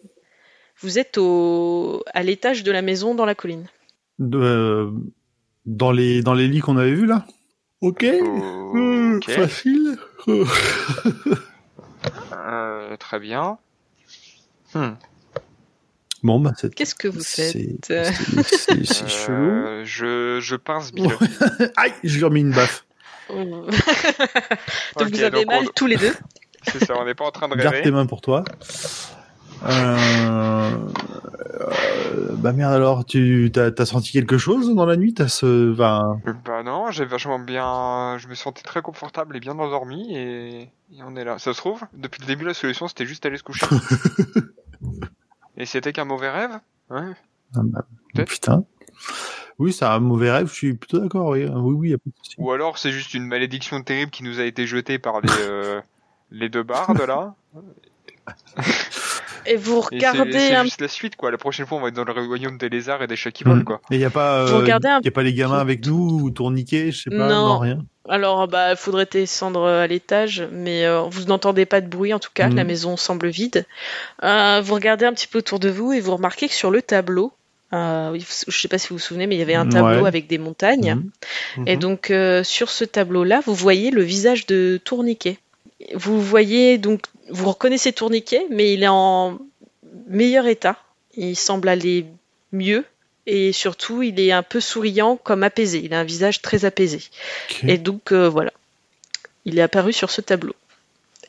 vous 0.83 0.99
êtes 0.99 1.17
au, 1.17 2.03
à 2.13 2.21
l'étage 2.23 2.63
de 2.63 2.71
la 2.71 2.81
maison 2.81 3.15
dans 3.15 3.25
la 3.25 3.35
colline. 3.35 3.65
De- 4.19 4.37
euh, 4.37 4.91
dans, 5.65 5.91
les, 5.91 6.21
dans 6.21 6.33
les 6.33 6.47
lits 6.47 6.59
qu'on 6.59 6.77
avait 6.77 6.93
vus 6.93 7.05
là 7.07 7.25
Ok. 7.81 8.03
Euh. 8.03 9.19
Facile. 9.27 9.97
Euh. 12.33 12.97
Très 12.97 13.19
bien. 13.19 13.57
Hmm. 14.73 14.91
Bon, 16.21 16.39
bah 16.39 16.51
c'est. 16.57 16.73
Qu'est-ce 16.73 16.95
que 16.95 17.07
vous 17.07 17.23
faites 17.23 17.55
C'est 17.85 18.85
chelou. 18.85 19.35
Euh, 19.35 19.81
je, 19.85 20.39
je 20.41 20.55
pince 20.55 20.91
Bill. 20.91 21.09
Aïe, 21.77 21.93
je 22.03 22.15
lui 22.15 22.21
ai 22.21 22.25
remis 22.25 22.41
une 22.41 22.51
baffe. 22.51 22.85
Donc 23.29 23.69
Ok, 24.99 25.09
vous 25.11 25.21
avez 25.23 25.45
donc 25.45 25.47
mal 25.47 25.63
on- 25.65 25.71
tous 25.73 25.87
les 25.87 25.95
deux. 25.97 26.13
C'est 26.67 26.83
ça, 26.85 26.93
on 26.97 27.05
n'est 27.05 27.15
pas 27.15 27.25
en 27.25 27.31
train 27.31 27.47
de 27.47 27.55
Garde 27.55 27.69
tes 27.75 27.79
rêver. 27.79 27.91
mains 27.91 28.05
pour 28.05 28.19
toi. 28.21 28.43
Euh... 29.65 30.77
euh, 31.61 32.35
Bah 32.37 32.51
merde 32.53 32.73
alors, 32.73 33.05
tu 33.05 33.49
t'as 33.53 33.69
as 33.77 33.85
senti 33.85 34.11
quelque 34.11 34.37
chose 34.37 34.73
dans 34.75 34.85
la 34.85 34.97
nuit? 34.97 35.13
T'as 35.13 35.27
ce, 35.27 35.73
enfin, 35.73 36.19
Bah 36.45 36.63
non, 36.63 36.91
j'ai 36.91 37.05
vachement 37.05 37.39
bien. 37.39 38.17
Je 38.17 38.27
me 38.27 38.35
sentais 38.35 38.63
très 38.63 38.81
confortable 38.81 39.37
et 39.37 39.39
bien 39.39 39.57
endormi 39.57 40.15
et... 40.15 40.61
et 40.63 41.03
on 41.05 41.15
est 41.15 41.23
là. 41.23 41.39
Ça 41.39 41.53
se 41.53 41.57
trouve, 41.59 41.81
depuis 41.93 42.21
le 42.21 42.27
début, 42.27 42.45
la 42.45 42.53
solution 42.53 42.87
c'était 42.87 43.05
juste 43.05 43.25
aller 43.25 43.37
se 43.37 43.43
coucher. 43.43 43.65
et 45.57 45.65
c'était 45.65 45.93
qu'un 45.93 46.05
mauvais 46.05 46.29
rêve? 46.29 46.59
Ouais. 46.89 47.13
ah 47.55 47.61
bah, 47.63 47.85
putain. 48.25 48.63
Oui, 49.59 49.71
c'est 49.71 49.85
un 49.85 49.99
mauvais 49.99 50.31
rêve. 50.31 50.47
Je 50.47 50.53
suis 50.53 50.73
plutôt 50.73 50.99
d'accord. 50.99 51.29
Oui, 51.29 51.45
oui, 51.45 51.73
oui. 51.75 51.89
y 51.91 51.93
a 51.93 51.97
pas 51.97 52.09
de 52.09 52.15
souci. 52.17 52.35
Ou 52.37 52.51
alors 52.51 52.77
c'est 52.77 52.91
juste 52.91 53.13
une 53.13 53.25
malédiction 53.25 53.81
terrible 53.81 54.11
qui 54.11 54.23
nous 54.23 54.39
a 54.39 54.43
été 54.43 54.65
jetée 54.67 54.99
par 54.99 55.21
les, 55.21 55.29
euh, 55.41 55.79
les 56.31 56.49
deux 56.49 56.63
bardes 56.63 57.01
là. 57.01 57.35
Et 59.45 59.55
vous 59.55 59.79
Et 59.91 59.99
c'est 59.99 60.09
regardez 60.09 60.39
c'est 60.39 60.55
un 60.55 60.63
juste 60.63 60.81
la 60.81 60.87
suite 60.87 61.15
quoi. 61.15 61.31
La 61.31 61.37
prochaine 61.37 61.65
fois 61.65 61.77
on 61.77 61.81
va 61.81 61.89
être 61.89 61.95
dans 61.95 62.03
le 62.03 62.11
royaume 62.13 62.57
des 62.57 62.69
lézards 62.69 63.01
et 63.03 63.07
des 63.07 63.15
chats 63.15 63.31
qui 63.31 63.43
Hmm. 63.43 63.49
volent 63.49 63.63
quoi. 63.63 63.81
Et 63.91 63.97
y 63.97 64.05
a 64.05 64.09
pas, 64.09 64.39
euh, 64.47 64.57
regardez 64.57 64.87
un 64.87 64.99
y 65.03 65.07
a 65.07 65.11
pas 65.11 65.23
les 65.23 65.33
gamins 65.33 65.59
avec 65.59 65.85
nous 65.85 66.19
ou 66.23 66.29
tourniquets, 66.31 66.91
je 66.91 67.01
sais 67.03 67.09
pas, 67.09 67.27
Non. 67.27 67.47
non, 67.47 67.57
rien. 67.59 67.79
Alors, 68.09 68.49
bah, 68.49 68.75
faudrait 68.75 69.07
descendre 69.09 69.65
à 69.65 69.87
l'étage, 69.87 70.45
mais 70.51 70.85
euh, 70.85 71.03
vous 71.09 71.23
n'entendez 71.25 71.65
pas 71.65 71.79
de 71.79 71.87
bruit 71.87 72.13
en 72.13 72.19
tout 72.19 72.31
cas. 72.33 72.49
Mhm. 72.49 72.55
La 72.57 72.63
maison 72.65 72.97
semble 72.97 73.29
vide. 73.29 73.65
Euh, 74.23 74.61
vous 74.61 74.73
regardez 74.73 75.05
un 75.05 75.13
petit 75.13 75.27
peu 75.27 75.37
autour 75.39 75.59
de 75.59 75.69
vous 75.69 75.93
et 75.93 76.01
vous 76.01 76.13
remarquez 76.15 76.49
que 76.49 76.53
sur 76.53 76.69
le 76.69 76.81
tableau, 76.81 77.31
euh, 77.71 78.17
je 78.47 78.57
sais 78.59 78.67
pas 78.67 78.77
si 78.77 78.89
vous 78.89 78.95
vous 78.95 78.99
souvenez, 79.01 79.25
mais 79.25 79.35
il 79.35 79.39
y 79.39 79.41
avait 79.41 79.55
un 79.55 79.67
tableau 79.69 80.01
Ouais. 80.01 80.07
avec 80.07 80.27
des 80.27 80.37
montagnes. 80.37 81.01
Mhm. 81.57 81.67
Et 81.67 81.77
donc, 81.77 82.11
euh, 82.11 82.43
sur 82.43 82.69
ce 82.71 82.83
tableau-là, 82.83 83.39
vous 83.45 83.55
voyez 83.55 83.89
le 83.89 84.03
visage 84.03 84.47
de 84.47 84.81
Tourniquet. 84.83 85.37
Vous 85.95 86.21
voyez 86.21 86.77
donc, 86.77 87.03
vous 87.29 87.49
reconnaissez 87.49 87.93
Tourniquet, 87.93 88.45
mais 88.49 88.73
il 88.73 88.83
est 88.83 88.87
en 88.89 89.37
meilleur 90.07 90.47
état. 90.47 90.77
Il 91.15 91.35
semble 91.35 91.69
aller 91.69 92.05
mieux. 92.51 92.85
Et 93.25 93.53
surtout, 93.53 94.01
il 94.01 94.19
est 94.19 94.33
un 94.33 94.43
peu 94.43 94.59
souriant, 94.59 95.15
comme 95.15 95.43
apaisé. 95.43 95.79
Il 95.83 95.93
a 95.93 95.99
un 95.99 96.03
visage 96.03 96.41
très 96.41 96.65
apaisé. 96.65 96.99
Et 97.65 97.77
donc 97.77 98.11
euh, 98.11 98.27
voilà, 98.27 98.51
il 99.45 99.57
est 99.57 99.61
apparu 99.61 99.93
sur 99.93 100.09
ce 100.09 100.19
tableau. 100.19 100.55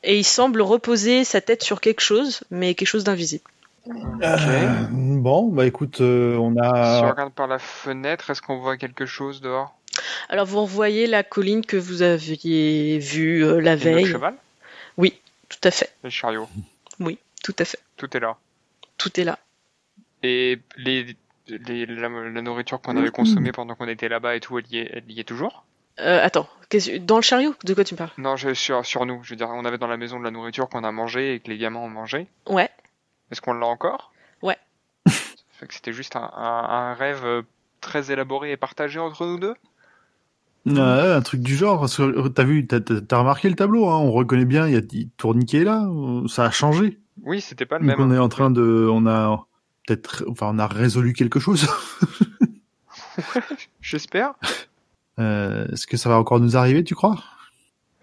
Et 0.02 0.18
il 0.18 0.24
semble 0.24 0.60
reposer 0.60 1.22
sa 1.24 1.40
tête 1.40 1.62
sur 1.62 1.80
quelque 1.80 2.00
chose, 2.00 2.40
mais 2.50 2.74
quelque 2.74 2.88
chose 2.88 3.04
d'invisible. 3.04 3.44
Euh, 4.22 4.68
bon, 4.90 5.44
bah 5.48 5.66
écoute, 5.66 6.00
euh, 6.00 6.36
on 6.36 6.52
Si 6.54 6.58
on 6.58 6.62
a. 6.62 7.10
regarde 7.12 7.32
par 7.32 7.46
la 7.46 7.58
fenêtre, 7.58 8.30
est-ce 8.30 8.42
qu'on 8.42 8.58
voit 8.58 8.76
quelque 8.76 9.06
chose 9.06 9.40
dehors? 9.40 9.74
Alors 10.28 10.46
vous 10.46 10.62
revoyez 10.62 11.06
la 11.06 11.22
colline 11.22 11.64
que 11.64 11.76
vous 11.76 12.02
aviez 12.02 12.98
vue 12.98 13.44
euh, 13.44 13.60
la 13.60 13.74
Et 13.74 13.76
le 13.76 13.80
veille. 13.82 14.06
cheval? 14.06 14.34
Oui, 14.96 15.14
tout 15.60 15.68
à 15.68 15.70
fait. 15.70 15.94
Le 16.02 16.10
chariot. 16.10 16.48
Oui, 17.00 17.18
tout 17.42 17.54
à 17.58 17.64
fait. 17.64 17.78
Tout 17.96 18.16
est 18.16 18.20
là. 18.20 18.36
Tout 18.98 19.20
est 19.20 19.24
là. 19.24 19.38
Et 20.22 20.58
les, 20.76 21.16
les, 21.48 21.86
la, 21.86 22.08
la 22.08 22.42
nourriture 22.42 22.80
qu'on 22.80 22.96
avait 22.96 23.10
consommée 23.10 23.52
pendant 23.52 23.74
qu'on 23.74 23.88
était 23.88 24.08
là-bas 24.08 24.36
et 24.36 24.40
tout, 24.40 24.58
elle 24.58 24.66
y 24.70 24.78
est, 24.78 24.90
elle 24.92 25.10
y 25.10 25.20
est 25.20 25.24
toujours 25.24 25.64
Euh, 26.00 26.20
attends, 26.24 26.48
qu'est-ce- 26.70 26.98
dans 26.98 27.16
le 27.16 27.22
chariot 27.22 27.54
De 27.64 27.74
quoi 27.74 27.84
tu 27.84 27.94
me 27.94 27.98
parles? 27.98 28.10
Non, 28.18 28.36
je, 28.36 28.54
sur, 28.54 28.84
sur 28.86 29.04
nous. 29.06 29.22
Je 29.22 29.30
veux 29.30 29.36
dire, 29.36 29.48
on 29.50 29.64
avait 29.64 29.78
dans 29.78 29.86
la 29.86 29.96
maison 29.96 30.18
de 30.18 30.24
la 30.24 30.30
nourriture 30.30 30.68
qu'on 30.68 30.84
a 30.84 30.92
mangé 30.92 31.34
et 31.34 31.40
que 31.40 31.48
les 31.50 31.58
gamins 31.58 31.80
ont 31.80 31.88
mangé. 31.90 32.26
Ouais. 32.48 32.70
Est-ce 33.30 33.40
qu'on 33.40 33.52
l'a 33.54 33.66
encore? 33.66 34.12
Ouais. 34.42 34.56
Ça 35.06 35.12
fait 35.60 35.66
que 35.66 35.74
c'était 35.74 35.92
juste 35.92 36.16
un, 36.16 36.30
un, 36.34 36.64
un 36.90 36.94
rêve 36.94 37.24
euh, 37.24 37.42
très 37.80 38.10
élaboré 38.10 38.50
et 38.52 38.56
partagé 38.56 38.98
entre 38.98 39.26
nous 39.26 39.38
deux? 39.38 39.54
Un 40.66 41.20
truc 41.22 41.40
du 41.42 41.56
genre. 41.56 41.80
parce 41.80 41.96
que 41.96 42.28
T'as 42.28 42.44
vu, 42.44 42.66
t'as 42.66 42.80
t'as 42.80 43.18
remarqué 43.18 43.48
le 43.50 43.54
tableau, 43.54 43.88
hein, 43.88 43.98
on 43.98 44.10
reconnaît 44.12 44.44
bien, 44.46 44.66
il 44.66 44.74
y 44.74 44.76
a 44.76 44.80
tourniquet 45.16 45.64
là, 45.64 45.86
euh, 45.86 46.26
ça 46.28 46.44
a 46.44 46.50
changé. 46.50 46.98
Oui, 47.22 47.40
c'était 47.40 47.66
pas 47.66 47.78
le 47.78 47.86
Donc 47.86 47.98
même. 47.98 48.10
on 48.10 48.14
est 48.14 48.18
en 48.18 48.28
train 48.28 48.50
de, 48.50 48.88
on 48.90 49.06
a 49.06 49.46
peut-être, 49.86 50.24
enfin 50.28 50.50
on 50.52 50.58
a 50.58 50.66
résolu 50.66 51.12
quelque 51.12 51.38
chose. 51.38 51.68
J'espère. 53.80 54.32
Euh, 55.18 55.66
Est-ce 55.72 55.86
que 55.86 55.96
ça 55.96 56.08
va 56.08 56.18
encore 56.18 56.40
nous 56.40 56.56
arriver, 56.56 56.82
tu 56.82 56.94
crois? 56.94 57.22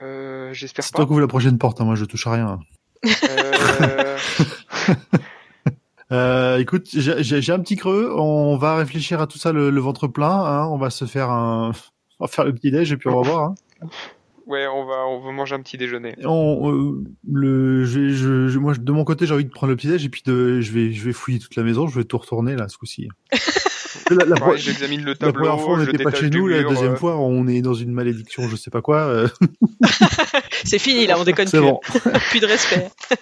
Euh, 0.01 0.53
J'espère 0.53 0.85
C'est 0.85 0.93
pas. 0.93 0.97
toi 0.97 1.05
qui 1.05 1.11
ouvre 1.11 1.21
la 1.21 1.27
prochaine 1.27 1.57
porte, 1.57 1.81
hein, 1.81 1.85
moi 1.85 1.95
je 1.95 2.05
touche 2.05 2.27
à 2.27 2.31
rien. 2.33 2.59
Euh, 3.05 4.17
Euh, 6.13 6.57
écoute, 6.57 6.89
j'ai 6.91 7.23
j'ai- 7.23 7.41
j'ai 7.41 7.53
un 7.53 7.59
petit 7.61 7.77
creux. 7.77 8.13
On 8.17 8.57
va 8.57 8.75
réfléchir 8.75 9.21
à 9.21 9.27
tout 9.27 9.37
ça 9.37 9.53
le, 9.53 9.69
le 9.69 9.79
ventre 9.79 10.07
plein. 10.09 10.27
Hein. 10.43 10.65
On 10.65 10.77
va 10.77 10.89
se 10.89 11.05
faire 11.05 11.29
un, 11.29 11.71
on 12.21 12.25
va 12.25 12.27
faire 12.27 12.45
le 12.45 12.53
petit 12.53 12.69
déj 12.69 12.91
et 12.93 12.97
puis 12.97 13.09
on 13.09 13.19
va 13.21 13.27
voir. 13.29 13.43
Hein. 13.81 13.87
ouais, 14.45 14.67
on 14.67 14.85
va, 14.85 15.07
on 15.07 15.21
va 15.25 15.31
manger 15.31 15.55
un 15.55 15.61
petit 15.61 15.77
déjeuner. 15.77 16.15
On, 16.23 16.71
euh, 16.71 17.03
le, 17.27 17.83
je, 17.83 18.09
je- 18.47 18.59
moi 18.59 18.73
de 18.75 18.91
mon 18.91 19.03
côté 19.03 19.25
j'ai 19.25 19.33
envie 19.33 19.45
de 19.45 19.49
prendre 19.49 19.71
le 19.71 19.75
petit 19.75 19.87
déj 19.87 20.05
et 20.05 20.09
puis 20.09 20.21
de, 20.25 20.61
je 20.61 20.71
vais, 20.71 20.93
je 20.93 21.03
vais 21.03 21.13
fouiller 21.13 21.39
toute 21.39 21.55
la 21.55 21.63
maison. 21.63 21.87
Je 21.87 21.97
vais 21.97 22.05
tout 22.05 22.17
retourner 22.19 22.55
là 22.55 22.67
ce 22.69 22.77
coup-ci. 22.77 23.07
La, 24.15 24.25
la, 24.25 24.47
Ouais, 24.47 24.57
j'examine 24.57 25.01
le 25.01 25.11
la 25.11 25.15
tableau. 25.15 25.33
première 25.45 25.59
fois 25.59 25.73
on 25.75 25.77
n'était 25.77 26.03
pas 26.03 26.11
chez 26.13 26.29
nous, 26.29 26.47
la 26.47 26.59
mur, 26.59 26.69
deuxième 26.71 26.93
euh, 26.93 26.97
fois 26.97 27.17
on 27.17 27.47
est 27.47 27.61
dans 27.61 27.73
une 27.73 27.91
malédiction, 27.91 28.47
je 28.49 28.55
sais 28.55 28.69
pas 28.71 28.81
quoi. 28.81 28.99
euh, 29.01 29.27
C'est 30.65 30.79
fini 30.79 31.07
là, 31.07 31.15
on 31.19 31.23
déconne 31.23 31.47
C'est 31.47 31.57
plus. 31.59 31.67
bon. 31.67 31.79
plus 32.29 32.39
de 32.39 32.45
respect. 32.47 32.89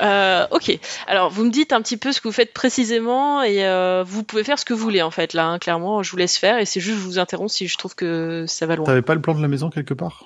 Euh, 0.00 0.46
ok, 0.52 0.78
alors 1.08 1.28
vous 1.30 1.44
me 1.44 1.50
dites 1.50 1.72
un 1.72 1.82
petit 1.82 1.96
peu 1.96 2.12
ce 2.12 2.20
que 2.20 2.28
vous 2.28 2.32
faites 2.32 2.52
précisément 2.54 3.42
et 3.42 3.66
euh, 3.66 4.04
vous 4.06 4.22
pouvez 4.22 4.44
faire 4.44 4.56
ce 4.56 4.64
que 4.64 4.72
vous 4.72 4.78
voulez 4.80 5.02
en 5.02 5.10
fait 5.10 5.34
là, 5.34 5.46
hein, 5.48 5.58
clairement 5.58 6.04
je 6.04 6.10
vous 6.12 6.16
laisse 6.16 6.36
faire 6.36 6.58
et 6.58 6.64
c'est 6.66 6.78
juste 6.78 6.98
je 6.98 7.02
vous 7.02 7.18
interromps 7.18 7.52
si 7.52 7.66
je 7.66 7.76
trouve 7.76 7.96
que 7.96 8.44
ça 8.46 8.66
va 8.66 8.76
loin. 8.76 8.86
T'avais 8.86 9.02
pas 9.02 9.14
le 9.16 9.20
plan 9.20 9.34
de 9.34 9.42
la 9.42 9.48
maison 9.48 9.70
quelque 9.70 9.94
part? 9.94 10.22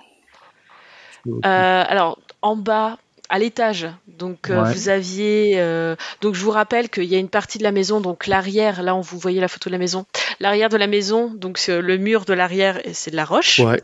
Euh, 1.27 1.39
alors 1.89 2.19
en 2.43 2.57
bas, 2.57 2.99
à 3.33 3.39
l'étage, 3.39 3.89
donc 4.07 4.51
euh, 4.51 4.63
Ouais. 4.63 4.73
vous 4.73 4.89
aviez, 4.91 5.55
euh, 5.57 5.97
donc 6.21 6.35
je 6.35 6.41
vous 6.45 6.51
rappelle 6.51 6.91
qu'il 6.91 7.05
y 7.05 7.17
a 7.17 7.19
une 7.19 7.31
partie 7.31 7.57
de 7.59 7.63
la 7.65 7.73
maison, 7.73 8.01
donc 8.01 8.27
l'arrière, 8.27 8.83
là 8.83 8.95
on 8.95 9.01
vous 9.01 9.19
voyez 9.19 9.41
la 9.41 9.49
photo 9.49 9.71
de 9.71 9.73
la 9.73 9.79
maison, 9.79 10.05
l'arrière 10.39 10.69
de 10.69 10.77
la 10.77 10.87
maison, 10.87 11.33
donc 11.35 11.57
c'est 11.57 11.81
le 11.81 11.97
mur 11.97 12.27
de 12.27 12.35
l'arrière 12.35 12.81
c'est 12.93 13.11
de 13.11 13.17
la 13.17 13.25
roche. 13.25 13.59
Ouais. 13.61 13.83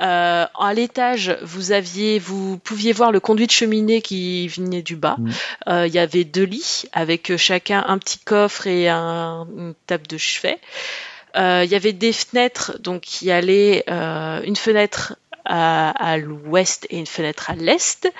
Euh, 0.00 0.46
à 0.58 0.74
l'étage, 0.74 1.36
vous 1.42 1.72
aviez, 1.72 2.18
vous 2.18 2.58
pouviez 2.58 2.92
voir 2.94 3.12
le 3.12 3.20
conduit 3.20 3.46
de 3.46 3.52
cheminée 3.52 4.00
qui 4.00 4.48
venait 4.48 4.82
du 4.82 4.96
bas. 4.96 5.16
Mm. 5.18 5.84
Il 5.86 5.94
y 5.94 5.98
avait 5.98 6.24
deux 6.24 6.44
lits 6.44 6.84
avec 6.92 7.36
chacun 7.36 7.84
un 7.86 7.98
petit 7.98 8.18
coffre 8.18 8.66
et 8.66 8.88
un, 8.88 9.46
une 9.56 9.74
table 9.86 10.06
de 10.06 10.16
chevet. 10.16 10.58
Euh, 11.36 11.62
Il 11.64 11.70
y 11.70 11.74
avait 11.74 11.92
des 11.92 12.14
fenêtres, 12.14 12.78
donc 12.80 13.02
qui 13.02 13.30
allaient 13.30 13.84
euh, 13.90 14.40
une 14.44 14.56
fenêtre 14.56 15.16
à, 15.46 16.16
l'ouest 16.18 16.86
et 16.90 16.98
une 16.98 17.06
fenêtre 17.06 17.50
à 17.50 17.54
l'est. 17.54 18.10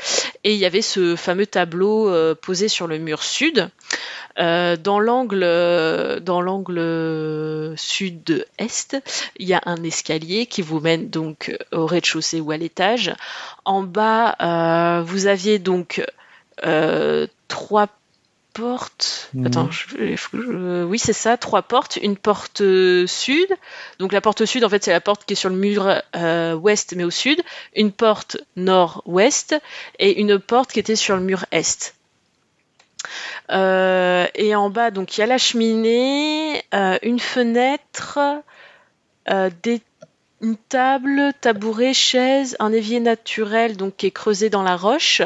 Et 0.44 0.54
il 0.54 0.58
y 0.58 0.64
avait 0.64 0.82
ce 0.82 1.16
fameux 1.16 1.46
tableau 1.46 2.08
euh, 2.08 2.34
posé 2.34 2.68
sur 2.68 2.86
le 2.86 2.98
mur 2.98 3.22
sud. 3.22 3.68
Euh, 4.38 4.76
dans 4.76 5.00
l'angle, 5.00 5.40
dans 6.22 6.40
l'angle 6.42 7.74
sud-est, 7.76 8.96
il 9.38 9.48
y 9.48 9.54
a 9.54 9.62
un 9.64 9.82
escalier 9.82 10.46
qui 10.46 10.62
vous 10.62 10.80
mène 10.80 11.08
donc 11.08 11.56
au 11.72 11.86
rez-de-chaussée 11.86 12.40
ou 12.40 12.50
à 12.50 12.56
l'étage. 12.56 13.14
En 13.64 13.82
bas, 13.82 14.36
euh, 14.40 15.02
vous 15.02 15.26
aviez 15.26 15.58
donc 15.58 16.04
trois 17.48 17.88
portes. 18.56 19.30
Mhm. 19.34 19.46
Attends, 19.46 19.70
je- 19.70 20.16
je- 20.16 20.84
oui, 20.84 20.98
c'est 20.98 21.12
ça, 21.12 21.36
trois 21.36 21.62
portes. 21.62 21.96
Une 21.96 22.16
porte 22.16 22.60
euh, 22.62 23.06
sud. 23.06 23.48
Donc 23.98 24.12
la 24.12 24.20
porte 24.20 24.44
sud, 24.44 24.64
en 24.64 24.68
fait, 24.68 24.82
c'est 24.84 24.92
la 24.92 25.00
porte 25.00 25.24
qui 25.24 25.34
est 25.34 25.36
sur 25.36 25.50
le 25.50 25.56
mur 25.56 26.00
euh, 26.16 26.54
ouest, 26.54 26.94
mais 26.96 27.04
au 27.04 27.10
sud. 27.10 27.42
Une 27.74 27.92
porte 27.92 28.38
nord-ouest 28.56 29.54
et 29.98 30.20
une 30.20 30.38
porte 30.38 30.72
qui 30.72 30.80
était 30.80 30.96
sur 30.96 31.16
le 31.16 31.22
mur 31.22 31.44
est. 31.52 31.94
Euh, 33.50 34.26
et 34.34 34.54
en 34.56 34.70
bas, 34.70 34.90
donc 34.90 35.16
il 35.16 35.20
y 35.20 35.22
a 35.22 35.26
la 35.26 35.38
cheminée, 35.38 36.64
euh, 36.74 36.98
une 37.02 37.20
fenêtre, 37.20 38.18
euh, 39.30 39.50
des, 39.62 39.80
une 40.40 40.56
table, 40.56 41.32
tabouret, 41.40 41.94
chaise, 41.94 42.56
un 42.58 42.72
évier 42.72 42.98
naturel 42.98 43.76
donc 43.76 43.96
qui 43.96 44.06
est 44.06 44.10
creusé 44.10 44.50
dans 44.50 44.64
la 44.64 44.76
roche 44.76 45.22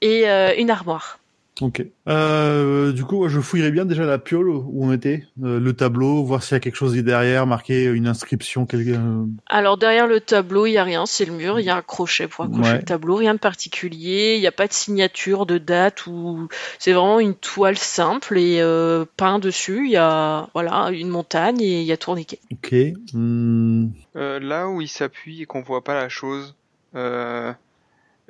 et 0.00 0.28
euh, 0.28 0.52
une 0.56 0.70
armoire. 0.70 1.19
Ok. 1.60 1.84
Euh, 2.08 2.92
du 2.92 3.04
coup, 3.04 3.18
moi, 3.18 3.28
je 3.28 3.38
fouillerais 3.40 3.70
bien 3.70 3.84
déjà 3.84 4.04
la 4.04 4.18
piole 4.18 4.48
où 4.48 4.84
on 4.84 4.92
était, 4.92 5.24
euh, 5.42 5.60
le 5.60 5.72
tableau, 5.74 6.24
voir 6.24 6.42
s'il 6.42 6.54
y 6.54 6.56
a 6.56 6.60
quelque 6.60 6.76
chose 6.76 6.94
derrière, 6.94 7.46
marqué 7.46 7.84
une 7.84 8.06
inscription, 8.06 8.66
quelque. 8.66 8.90
euh, 8.90 9.24
Alors 9.46 9.76
derrière 9.76 10.06
le 10.06 10.20
tableau, 10.20 10.66
il 10.66 10.72
y 10.72 10.78
a 10.78 10.84
rien, 10.84 11.04
c'est 11.06 11.24
le 11.24 11.32
mur, 11.32 11.60
il 11.60 11.66
y 11.66 11.70
a 11.70 11.76
un 11.76 11.82
crochet 11.82 12.28
pour 12.28 12.44
accrocher 12.46 12.70
Ouais. 12.72 12.78
le 12.78 12.84
tableau, 12.84 13.16
rien 13.16 13.34
de 13.34 13.38
particulier, 13.38 14.36
il 14.36 14.40
n'y 14.40 14.46
a 14.46 14.52
pas 14.52 14.66
de 14.66 14.72
signature, 14.72 15.44
de 15.46 15.58
date 15.58 16.06
ou 16.06 16.48
c'est 16.78 16.92
vraiment 16.92 17.20
une 17.20 17.34
toile 17.34 17.76
simple 17.76 18.38
et 18.38 18.60
euh, 18.60 19.04
peint 19.16 19.38
dessus, 19.38 19.84
il 19.86 19.92
y 19.92 19.96
a 19.96 20.48
voilà 20.54 20.90
une 20.92 21.08
montagne 21.08 21.60
et 21.60 21.80
il 21.80 21.86
y 21.86 21.92
a 21.92 21.96
tourniquet. 21.96 22.38
Ok. 22.52 22.74
Hmm. 23.12 23.88
Euh, 24.16 24.40
là 24.40 24.68
où 24.68 24.80
il 24.80 24.88
s'appuie 24.88 25.42
et 25.42 25.46
qu'on 25.46 25.60
voit 25.62 25.84
pas 25.84 25.94
la 25.94 26.08
chose, 26.08 26.54
euh, 26.94 27.52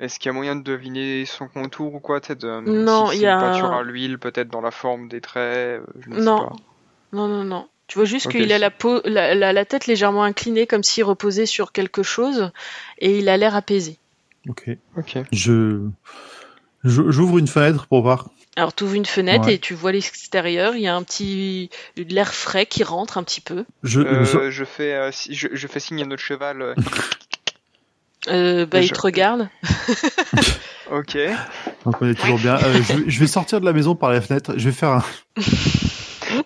est-ce 0.01 0.19
qu'il 0.19 0.29
y 0.29 0.31
a 0.31 0.33
moyen 0.33 0.55
de 0.57 0.63
deviner 0.63 1.25
son 1.25 1.47
contour 1.47 1.93
ou 1.93 1.99
quoi 1.99 2.19
euh, 2.43 2.61
Non, 2.61 3.11
il 3.11 3.19
y 3.19 3.25
a- 3.27 3.35
une 3.35 3.39
peinture 3.39 3.71
à 3.71 3.83
l'huile, 3.83 4.17
peut-être 4.17 4.49
dans 4.49 4.59
la 4.61 4.71
forme 4.71 5.07
des 5.07 5.21
traits. 5.21 5.79
euh, 5.81 5.85
Je 6.01 6.09
ne 6.09 6.19
Non. 6.21 6.37
sais 6.39 6.43
pas. 6.45 6.55
Non 7.13 7.27
non 7.27 7.43
non. 7.43 7.67
Tu 7.87 7.97
vois 7.97 8.05
juste 8.05 8.29
qu'il 8.29 8.51
a 8.53 8.57
la, 8.57 8.71
peau, 8.71 9.01
la, 9.03 9.35
la- 9.35 9.51
la 9.53 9.65
tête 9.65 9.85
légèrement 9.85 10.23
inclinée 10.23 10.65
comme 10.65 10.81
s'il 10.83 11.03
reposait 11.03 11.45
sur 11.45 11.71
quelque 11.73 12.03
chose 12.03 12.51
et 12.99 13.17
il 13.19 13.27
a 13.29 13.35
l'air 13.37 13.53
apaisé. 13.55 13.97
Ok. 14.49 14.69
Ok. 14.97 15.17
Je 15.31 15.81
je- 16.83 17.11
j'ouvre 17.11 17.37
une 17.37 17.47
fenêtre 17.47 17.87
pour 17.87 18.01
voir. 18.01 18.29
Alors 18.55 18.73
tu 18.73 18.83
ouvres 18.85 18.95
une 18.95 19.05
fenêtre 19.05 19.45
Ouais. 19.47 19.55
et 19.55 19.59
tu 19.59 19.73
vois 19.73 19.91
l'extérieur, 19.91 20.75
il 20.75 20.81
y 20.81 20.87
a 20.87 20.95
un 20.95 21.03
petit 21.03 21.69
de 21.97 22.03
l'air 22.13 22.33
frais 22.33 22.65
qui 22.65 22.83
rentre 22.83 23.17
un 23.17 23.23
petit 23.23 23.41
peu. 23.41 23.65
Je, 23.83 23.99
Euh, 24.01 24.23
je- 24.25 24.49
je 24.49 24.63
fais, 24.65 24.93
euh, 24.93 25.11
si- 25.11 25.33
je, 25.35 25.49
je 25.51 25.67
fais 25.67 25.79
signe 25.79 26.01
à 26.01 26.05
notre 26.05 26.23
cheval. 26.23 26.75
euh, 28.27 28.65
bah, 28.65 28.81
il 28.81 28.87
Je- 28.87 28.93
te 28.93 29.01
regarde. 29.01 29.49
ok. 30.91 31.17
donc 31.85 32.01
on 32.01 32.07
est 32.09 32.13
toujours 32.15 32.37
bien. 32.39 32.55
Euh, 32.55 32.73
je, 32.83 32.93
vais- 32.93 33.03
je 33.09 33.19
vais 33.19 33.27
sortir 33.27 33.59
de 33.61 33.65
la 33.65 33.73
maison 33.73 33.95
par 33.95 34.11
la 34.11 34.21
fenêtre. 34.21 34.53
Je 34.57 34.65
vais 34.69 34.75
faire 34.75 34.89
un. 34.89 35.03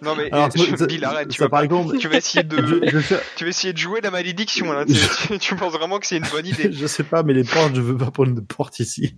Non 0.01 0.15
mais 0.15 0.31
Alors, 0.31 0.49
je, 0.55 0.75
ça- 0.75 0.87
Bill, 0.87 1.03
arrête. 1.05 1.27
Tu 1.27 1.37
ça, 1.37 1.43
vas, 1.45 1.49
par 1.49 1.59
pas- 1.59 1.65
exemple, 1.65 1.97
tu 1.99 2.07
vas 2.07 2.17
essayer 2.17 2.41
de, 2.43 2.57
je, 2.57 2.89
je 2.89 2.97
vais 2.97 3.01
faire- 3.03 3.21
tu 3.35 3.43
vas 3.43 3.49
essayer 3.51 3.71
de 3.71 3.77
jouer 3.77 4.01
la 4.01 4.09
malédiction 4.09 4.71
là. 4.71 4.83
Tu, 4.87 4.93
tu- 5.27 5.37
tu 5.37 5.55
penses 5.55 5.73
vraiment 5.73 5.99
que 5.99 6.07
c'est 6.07 6.17
une 6.17 6.25
bonne 6.31 6.47
idée 6.47 6.71
je 6.71 6.87
sais 6.87 7.03
pas, 7.03 7.21
mais 7.21 7.33
les 7.33 7.43
portes, 7.43 7.75
je 7.75 7.81
veux 7.81 7.95
pas 7.95 8.09
prendre 8.09 8.33
de 8.33 8.41
porte 8.41 8.79
ici. 8.79 9.15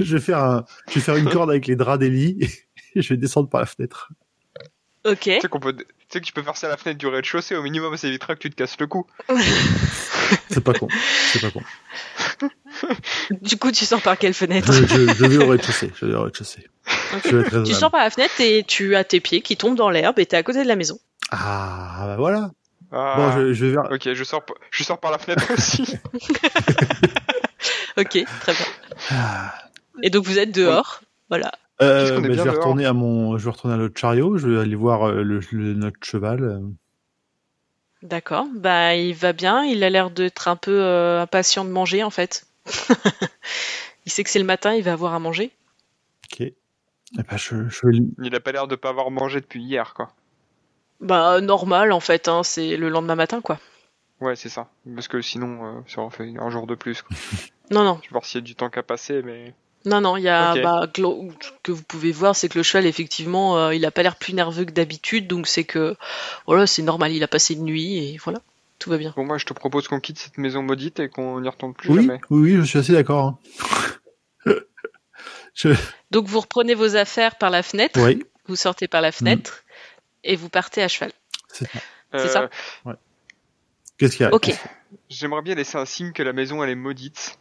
Je 0.00 0.14
vais 0.16 0.20
faire 0.22 0.38
un, 0.38 0.64
je 0.88 0.94
vais 0.94 1.00
faire 1.00 1.16
une 1.16 1.28
corde 1.28 1.50
avec 1.50 1.66
les 1.66 1.74
draps 1.74 1.98
des 1.98 2.10
lits 2.10 2.38
et 2.94 3.02
je 3.02 3.08
vais 3.08 3.16
descendre 3.16 3.48
par 3.48 3.60
la 3.60 3.66
fenêtre. 3.66 4.12
Ok. 5.04 5.18
Tu 5.22 5.40
sais 5.40 5.48
qu'on 5.48 5.58
peut, 5.58 5.74
tu 5.74 5.84
sais 6.12 6.20
que 6.20 6.26
tu 6.26 6.32
peux 6.32 6.42
faire 6.42 6.56
ça 6.56 6.66
à 6.66 6.70
la 6.70 6.76
fenêtre 6.76 6.98
du 6.98 7.06
rez-de-chaussée. 7.06 7.56
Au 7.56 7.62
minimum, 7.62 7.96
ça 7.96 8.08
évitera 8.08 8.34
que 8.34 8.40
tu 8.40 8.50
te 8.50 8.54
casses 8.54 8.78
le 8.78 8.86
cou. 8.86 9.06
C'est 10.50 10.62
pas 10.62 10.72
con. 10.74 10.88
C'est 11.32 11.40
pas 11.40 11.50
con. 11.50 11.62
Du 13.40 13.56
coup, 13.56 13.70
tu 13.70 13.84
sors 13.84 14.02
par 14.02 14.18
quelle 14.18 14.34
fenêtre 14.34 14.72
Je, 14.72 14.86
je, 14.86 15.14
je 15.14 15.26
vais 15.26 15.44
au 15.44 15.48
rez-de-chaussée. 15.48 15.92
Je 15.94 16.06
vais 16.06 16.14
au 16.14 16.22
rez-de-chaussée. 16.22 16.66
Tu 17.64 17.74
sors 17.74 17.90
par 17.90 18.00
la 18.00 18.10
fenêtre 18.10 18.40
et 18.40 18.64
tu 18.66 18.96
as 18.96 19.04
tes 19.04 19.20
pieds 19.20 19.40
qui 19.42 19.56
tombent 19.56 19.76
dans 19.76 19.90
l'herbe 19.90 20.18
et 20.18 20.26
t'es 20.26 20.36
à 20.36 20.42
côté 20.42 20.62
de 20.62 20.68
la 20.68 20.76
maison. 20.76 20.98
Ah, 21.30 22.04
bah 22.06 22.16
voilà. 22.16 22.50
Ah. 22.90 23.14
Bon, 23.16 23.32
je, 23.32 23.52
je 23.52 23.66
vais 23.66 23.72
vers. 23.72 23.90
Ok, 23.90 24.12
je 24.12 24.24
sors, 24.24 24.44
je 24.70 24.84
sors 24.84 24.98
par 24.98 25.10
la 25.10 25.18
fenêtre 25.18 25.44
aussi. 25.52 25.96
Ok, 27.96 28.18
très 28.40 28.52
bien. 28.52 28.66
Ah. 29.10 29.54
Et 30.02 30.10
donc 30.10 30.24
vous 30.24 30.38
êtes 30.38 30.50
dehors. 30.50 31.02
Voilà. 31.28 31.52
Euh, 31.82 32.20
bah, 32.20 32.28
je 32.32 32.42
vais 32.42 32.50
retourner 32.50 32.86
à 32.86 32.92
mon, 32.92 33.36
je 33.38 33.44
vais 33.44 33.50
retourner 33.50 33.74
à 33.74 33.78
notre 33.78 33.98
chariot. 33.98 34.36
Je 34.38 34.48
vais 34.48 34.60
aller 34.60 34.74
voir 34.74 35.08
euh, 35.08 35.22
le, 35.22 35.40
le- 35.52 35.74
notre 35.74 35.98
cheval. 36.02 36.62
D'accord. 38.02 38.46
Bah, 38.54 38.94
il 38.96 39.14
va 39.14 39.32
bien. 39.32 39.64
Il 39.64 39.84
a 39.84 39.90
l'air 39.90 40.10
d'être 40.10 40.48
un 40.48 40.56
peu 40.56 40.82
euh, 40.82 41.22
impatient 41.22 41.64
de 41.64 41.70
manger 41.70 42.02
en 42.02 42.10
fait. 42.10 42.46
il 44.06 44.12
sait 44.12 44.24
que 44.24 44.30
c'est 44.30 44.38
le 44.38 44.44
matin, 44.44 44.74
il 44.74 44.82
va 44.82 44.92
avoir 44.92 45.14
à 45.14 45.18
manger. 45.18 45.50
Ok. 46.32 46.40
Eh 46.40 46.54
ben, 47.22 47.36
je, 47.36 47.54
Il 48.22 48.34
a 48.34 48.40
pas 48.40 48.52
l'air 48.52 48.66
de 48.66 48.76
pas 48.76 48.88
avoir 48.88 49.10
mangé 49.10 49.40
depuis 49.40 49.62
hier, 49.62 49.92
quoi. 49.94 50.08
Bah, 51.00 51.40
normal 51.40 51.92
en 51.92 52.00
fait. 52.00 52.28
Hein, 52.28 52.42
c'est 52.42 52.76
le 52.76 52.88
lendemain 52.88 53.16
matin 53.16 53.40
quoi. 53.40 53.58
Ouais, 54.20 54.36
c'est 54.36 54.48
ça. 54.48 54.68
Parce 54.94 55.08
que 55.08 55.20
sinon, 55.20 55.64
euh, 55.64 55.80
ça 55.88 56.00
aurait 56.00 56.14
fait 56.16 56.32
un 56.38 56.50
jour 56.50 56.66
de 56.66 56.74
plus. 56.74 57.02
Quoi. 57.02 57.16
Non, 57.70 57.84
non. 57.84 57.98
Je 58.02 58.08
vais 58.08 58.12
voir 58.12 58.24
s'il 58.26 58.40
y 58.40 58.44
a 58.44 58.44
du 58.44 58.54
temps 58.54 58.68
qu'à 58.68 58.82
passer, 58.82 59.22
mais. 59.22 59.54
Non, 59.84 60.00
non, 60.00 60.16
il 60.16 60.22
y 60.22 60.28
a, 60.28 60.54
bah, 60.62 60.86
que 60.92 61.72
vous 61.72 61.82
pouvez 61.82 62.12
voir, 62.12 62.36
c'est 62.36 62.48
que 62.48 62.58
le 62.58 62.62
cheval, 62.62 62.86
effectivement, 62.86 63.58
euh, 63.58 63.74
il 63.74 63.84
a 63.84 63.90
pas 63.90 64.02
l'air 64.02 64.16
plus 64.16 64.32
nerveux 64.32 64.64
que 64.64 64.70
d'habitude, 64.70 65.26
donc 65.26 65.46
c'est 65.48 65.64
que, 65.64 65.96
voilà, 66.46 66.66
c'est 66.66 66.82
normal, 66.82 67.12
il 67.12 67.22
a 67.24 67.28
passé 67.28 67.54
une 67.54 67.64
nuit 67.64 67.98
et 67.98 68.16
voilà, 68.18 68.40
tout 68.78 68.90
va 68.90 68.96
bien. 68.98 69.12
Bon, 69.16 69.24
moi, 69.24 69.38
je 69.38 69.44
te 69.46 69.52
propose 69.52 69.88
qu'on 69.88 69.98
quitte 70.00 70.18
cette 70.18 70.38
maison 70.38 70.62
maudite 70.62 71.00
et 71.00 71.08
qu'on 71.08 71.40
n'y 71.40 71.48
retourne 71.48 71.74
plus 71.74 71.90
Oui, 71.90 71.96
jamais. 72.02 72.20
oui, 72.30 72.52
oui, 72.52 72.56
je 72.56 72.62
suis 72.62 72.78
assez 72.78 72.92
d'accord. 72.92 73.38
hein. 74.46 74.52
je... 75.54 75.70
Donc 76.10 76.26
vous 76.26 76.40
reprenez 76.40 76.74
vos 76.74 76.96
affaires 76.96 77.36
par 77.36 77.50
la 77.50 77.62
fenêtre, 77.62 78.00
Oui, 78.00 78.22
vous 78.46 78.56
sortez 78.56 78.86
par 78.88 79.00
la 79.00 79.10
fenêtre 79.12 79.62
et 80.24 80.36
vous 80.36 80.48
partez 80.48 80.82
à 80.82 80.88
cheval. 80.88 81.10
c'est 81.48 81.66
ça. 81.70 81.78
C'est 82.14 82.28
ça? 82.28 82.50
Qu'est-ce 83.98 84.16
qu'il 84.16 84.24
y 84.24 84.28
a? 84.28 84.34
Ok. 84.34 84.50
J'aimerais 85.08 85.42
bien 85.42 85.54
laisser 85.54 85.78
un 85.78 85.86
signe 85.86 86.12
que 86.12 86.22
la 86.22 86.32
maison 86.32 86.62
elle 86.62 86.70
est 86.70 86.74
maudite. 86.74 87.38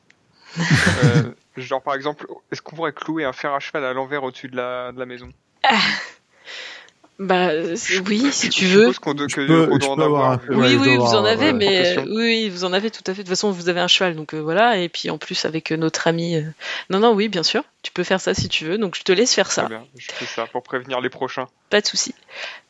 Euh, 1.03 1.31
genre 1.57 1.81
par 1.81 1.95
exemple, 1.95 2.27
est-ce 2.51 2.61
qu'on 2.61 2.75
pourrait 2.75 2.93
clouer 2.93 3.23
un 3.25 3.33
fer 3.33 3.53
à 3.53 3.59
cheval 3.59 3.83
à 3.85 3.93
l'envers 3.93 4.23
au-dessus 4.23 4.47
de 4.49 4.55
la, 4.57 4.91
de 4.91 4.99
la 4.99 5.05
maison? 5.05 5.29
Bah 7.19 7.49
c'est- 7.75 7.99
oui, 7.99 8.31
si 8.31 8.49
tu 8.49 8.65
Je 8.65 8.73
veux. 8.77 8.81
suppose 8.85 8.99
qu'on 8.99 9.13
doit, 9.13 9.27
que- 9.27 9.41
Je 9.41 9.47
peux- 9.47 9.67
qu'on 9.67 9.75
je 9.75 9.79
doit 9.79 9.89
en 9.91 9.99
avoir 9.99 10.31
un 10.31 10.35
euh, 10.49 10.55
oui, 10.55 10.75
oui, 10.75 10.95
vous 10.97 11.13
en 11.13 11.23
avez, 11.23 11.47
ouais, 11.47 11.53
mais 11.53 11.65
profession. 11.93 12.03
oui, 12.07 12.15
oui, 12.23 12.49
vous 12.49 12.63
en 12.63 12.73
avez 12.73 12.89
tout 12.89 13.03
à 13.05 13.13
fait. 13.13 13.17
De 13.21 13.27
toute 13.27 13.29
façon, 13.29 13.51
vous 13.51 13.69
avez 13.69 13.79
un 13.79 13.87
cheval, 13.87 14.15
donc 14.15 14.33
euh, 14.33 14.39
voilà. 14.39 14.77
Et 14.79 14.89
puis 14.89 15.11
en 15.11 15.19
plus 15.19 15.45
avec 15.45 15.71
euh, 15.71 15.77
notre 15.77 16.07
ami. 16.07 16.35
euh, 16.37 16.41
Non, 16.89 16.97
non, 16.99 17.13
oui, 17.13 17.27
bien 17.27 17.43
sûr. 17.43 17.63
Tu 17.83 17.91
peux 17.91 18.03
faire 18.03 18.21
ça 18.21 18.35
si 18.35 18.47
tu 18.47 18.65
veux. 18.65 18.77
Donc 18.77 18.95
je 18.95 19.01
te 19.01 19.11
laisse 19.11 19.33
faire 19.33 19.51
ça. 19.51 19.63
Très 19.63 19.69
bien, 19.69 19.85
je 19.97 20.11
fais 20.11 20.25
ça 20.25 20.45
pour 20.45 20.61
prévenir 20.61 21.01
les 21.01 21.09
prochains. 21.09 21.47
Pas 21.71 21.81
de 21.81 21.87
souci. 21.87 22.13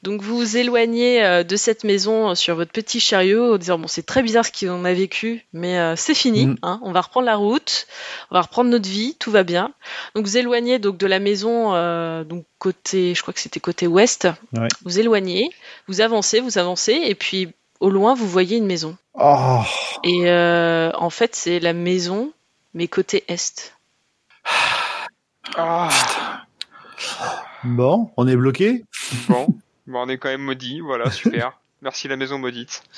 Donc 0.03 0.21
vous 0.21 0.37
vous 0.37 0.55
éloignez 0.57 1.21
euh, 1.23 1.43
de 1.43 1.55
cette 1.57 1.83
maison 1.83 2.29
euh, 2.29 2.35
sur 2.35 2.55
votre 2.55 2.71
petit 2.71 3.01
chariot 3.01 3.55
en 3.55 3.57
disant 3.57 3.77
bon 3.77 3.87
c'est 3.87 4.05
très 4.05 4.23
bizarre 4.23 4.45
ce 4.45 4.51
qu'on 4.65 4.85
a 4.85 4.93
vécu, 4.93 5.45
mais 5.51 5.77
euh, 5.79 5.95
c'est 5.97 6.13
fini. 6.13 6.45
Mhm. 6.45 6.57
hein, 6.61 6.79
on 6.83 6.93
va 6.93 7.01
reprendre 7.01 7.25
la 7.25 7.35
route, 7.35 7.87
on 8.29 8.35
va 8.35 8.41
reprendre 8.41 8.69
notre 8.69 8.87
vie, 8.87 9.15
tout 9.19 9.31
va 9.31 9.43
bien. 9.43 9.73
Donc 10.15 10.25
vous 10.25 10.37
éloignez 10.37 10.79
donc 10.79 10.97
de 10.97 11.07
la 11.07 11.19
maison 11.19 11.75
euh, 11.75 12.23
donc 12.23 12.45
côté, 12.57 13.13
je 13.13 13.21
crois 13.21 13.33
que 13.33 13.41
c'était 13.41 13.59
côté 13.59 13.87
ouest. 13.87 14.29
Ouais. 14.53 14.69
Vous 14.85 14.97
éloignez, 14.99 15.49
vous 15.89 15.99
avancez, 15.99 16.39
vous 16.39 16.57
avancez 16.57 16.93
et 16.93 17.15
puis 17.15 17.49
au 17.81 17.89
loin 17.89 18.13
vous 18.13 18.27
voyez 18.29 18.55
une 18.57 18.65
maison. 18.67 18.95
Oh, 19.15 19.59
Et 20.05 20.29
euh, 20.29 20.89
en 20.95 21.09
fait 21.09 21.35
c'est 21.35 21.59
la 21.59 21.73
maison 21.73 22.31
mais 22.73 22.87
côté 22.87 23.25
est. 23.27 23.73
Ah, 25.57 25.89
bon, 27.63 28.11
on 28.17 28.27
est 28.27 28.35
bloqué. 28.35 28.83
bon, 29.27 29.47
bon, 29.87 29.99
on 30.05 30.09
est 30.09 30.17
quand 30.17 30.29
même 30.29 30.41
maudit, 30.41 30.79
voilà, 30.81 31.09
super. 31.11 31.53
Merci 31.81 32.07
la 32.07 32.15
maison 32.15 32.37
maudite. 32.37 32.83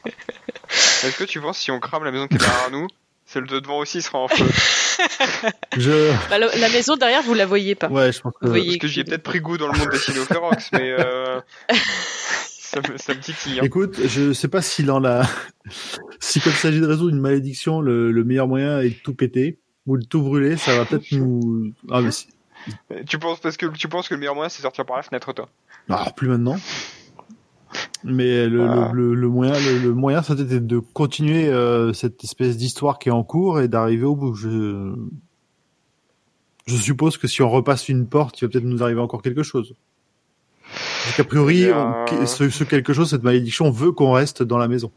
Est-ce 0.00 1.18
que 1.18 1.24
tu 1.24 1.40
penses 1.40 1.58
si 1.58 1.70
on 1.70 1.80
crame 1.80 2.04
la 2.04 2.10
maison 2.12 2.26
qui 2.28 2.34
est 2.34 2.38
derrière 2.38 2.70
nous, 2.70 2.86
celle 3.26 3.46
de 3.46 3.58
devant 3.58 3.78
aussi 3.78 4.02
sera 4.02 4.18
en 4.18 4.28
feu 4.28 4.44
Je, 5.76 6.12
Bah, 6.30 6.38
la, 6.38 6.54
la 6.56 6.68
maison 6.68 6.96
derrière 6.96 7.22
vous 7.22 7.34
la 7.34 7.46
voyez 7.46 7.74
pas. 7.74 7.88
ouais, 7.88 8.12
je 8.12 8.20
pense 8.20 8.32
que. 8.40 8.46
Vous 8.46 8.50
voyez 8.50 8.66
Parce 8.68 8.78
que 8.78 8.86
j'y 8.88 9.00
ai 9.00 9.04
peut-être 9.04 9.22
pris 9.22 9.40
goût 9.40 9.56
dans 9.58 9.68
le 9.70 9.78
monde 9.78 9.88
des 9.90 9.98
Sinophérox, 9.98 10.70
mais 10.72 10.90
euh, 10.98 11.40
ça, 12.48 12.80
me, 12.80 12.96
ça 12.98 13.14
me 13.14 13.20
titille. 13.20 13.60
hein. 13.60 13.64
Écoute, 13.64 13.98
je 14.06 14.32
sais 14.32 14.48
pas 14.48 14.62
si 14.62 14.82
dans 14.84 15.00
la, 15.00 15.26
si 16.20 16.40
comme 16.40 16.52
il 16.52 16.58
s'agit 16.58 16.80
de 16.80 16.86
résoudre 16.86 17.10
une 17.14 17.20
malédiction, 17.20 17.80
le, 17.80 18.12
le 18.12 18.24
meilleur 18.24 18.46
moyen 18.46 18.80
est 18.80 18.90
de 18.90 18.94
tout 19.02 19.14
péter 19.14 19.58
ou 19.86 19.96
de 19.98 20.04
tout 20.04 20.22
brûler, 20.22 20.56
ça 20.56 20.76
va 20.76 20.84
peut-être 20.84 21.10
nous. 21.12 21.72
Ah, 21.90 22.00
mais 22.00 22.10
si- 22.10 22.28
Tu 23.06 23.18
penses 23.18 23.40
parce 23.40 23.56
que 23.56 23.66
tu 23.66 23.88
penses 23.88 24.08
que 24.08 24.14
le 24.14 24.20
meilleur 24.20 24.34
moyen 24.34 24.48
c'est 24.48 24.62
sortir 24.62 24.86
par 24.86 24.96
la 24.96 25.02
fenêtre, 25.02 25.32
toi 25.32 25.48
Alors 25.88 26.14
plus 26.14 26.28
maintenant. 26.28 26.56
Mais 28.04 28.46
le, 28.46 28.62
Ah. 28.68 28.90
le, 28.92 29.08
le, 29.10 29.14
le 29.14 29.28
moyen, 29.28 29.52
le, 29.58 29.78
le 29.78 29.92
moyen, 29.94 30.22
ça 30.22 30.34
était 30.34 30.60
de 30.60 30.78
continuer 30.78 31.48
euh, 31.48 31.92
cette 31.92 32.22
espèce 32.22 32.56
d'histoire 32.56 32.98
qui 32.98 33.08
est 33.08 33.12
en 33.12 33.24
cours 33.24 33.60
et 33.60 33.68
d'arriver 33.68 34.04
au 34.04 34.14
bout. 34.14 34.34
Je, 34.34 34.94
je 36.66 36.76
suppose 36.76 37.16
que 37.18 37.26
si 37.26 37.42
on 37.42 37.50
repasse 37.50 37.88
une 37.88 38.06
porte, 38.06 38.40
il 38.40 38.44
va 38.44 38.50
peut-être 38.50 38.64
nous 38.64 38.82
arriver 38.82 39.00
encore 39.00 39.22
quelque 39.22 39.42
chose. 39.42 39.74
Donc 41.06 41.20
a 41.20 41.24
priori, 41.24 41.62
Eh 41.64 41.72
on- 41.72 42.04
bien, 42.04 42.26
ce, 42.26 42.48
ce 42.48 42.64
quelque 42.64 42.92
chose, 42.92 43.10
cette 43.10 43.22
malédiction 43.22 43.70
veut 43.70 43.92
qu'on 43.92 44.12
reste 44.12 44.42
dans 44.42 44.58
la 44.58 44.68
maison. 44.68 44.92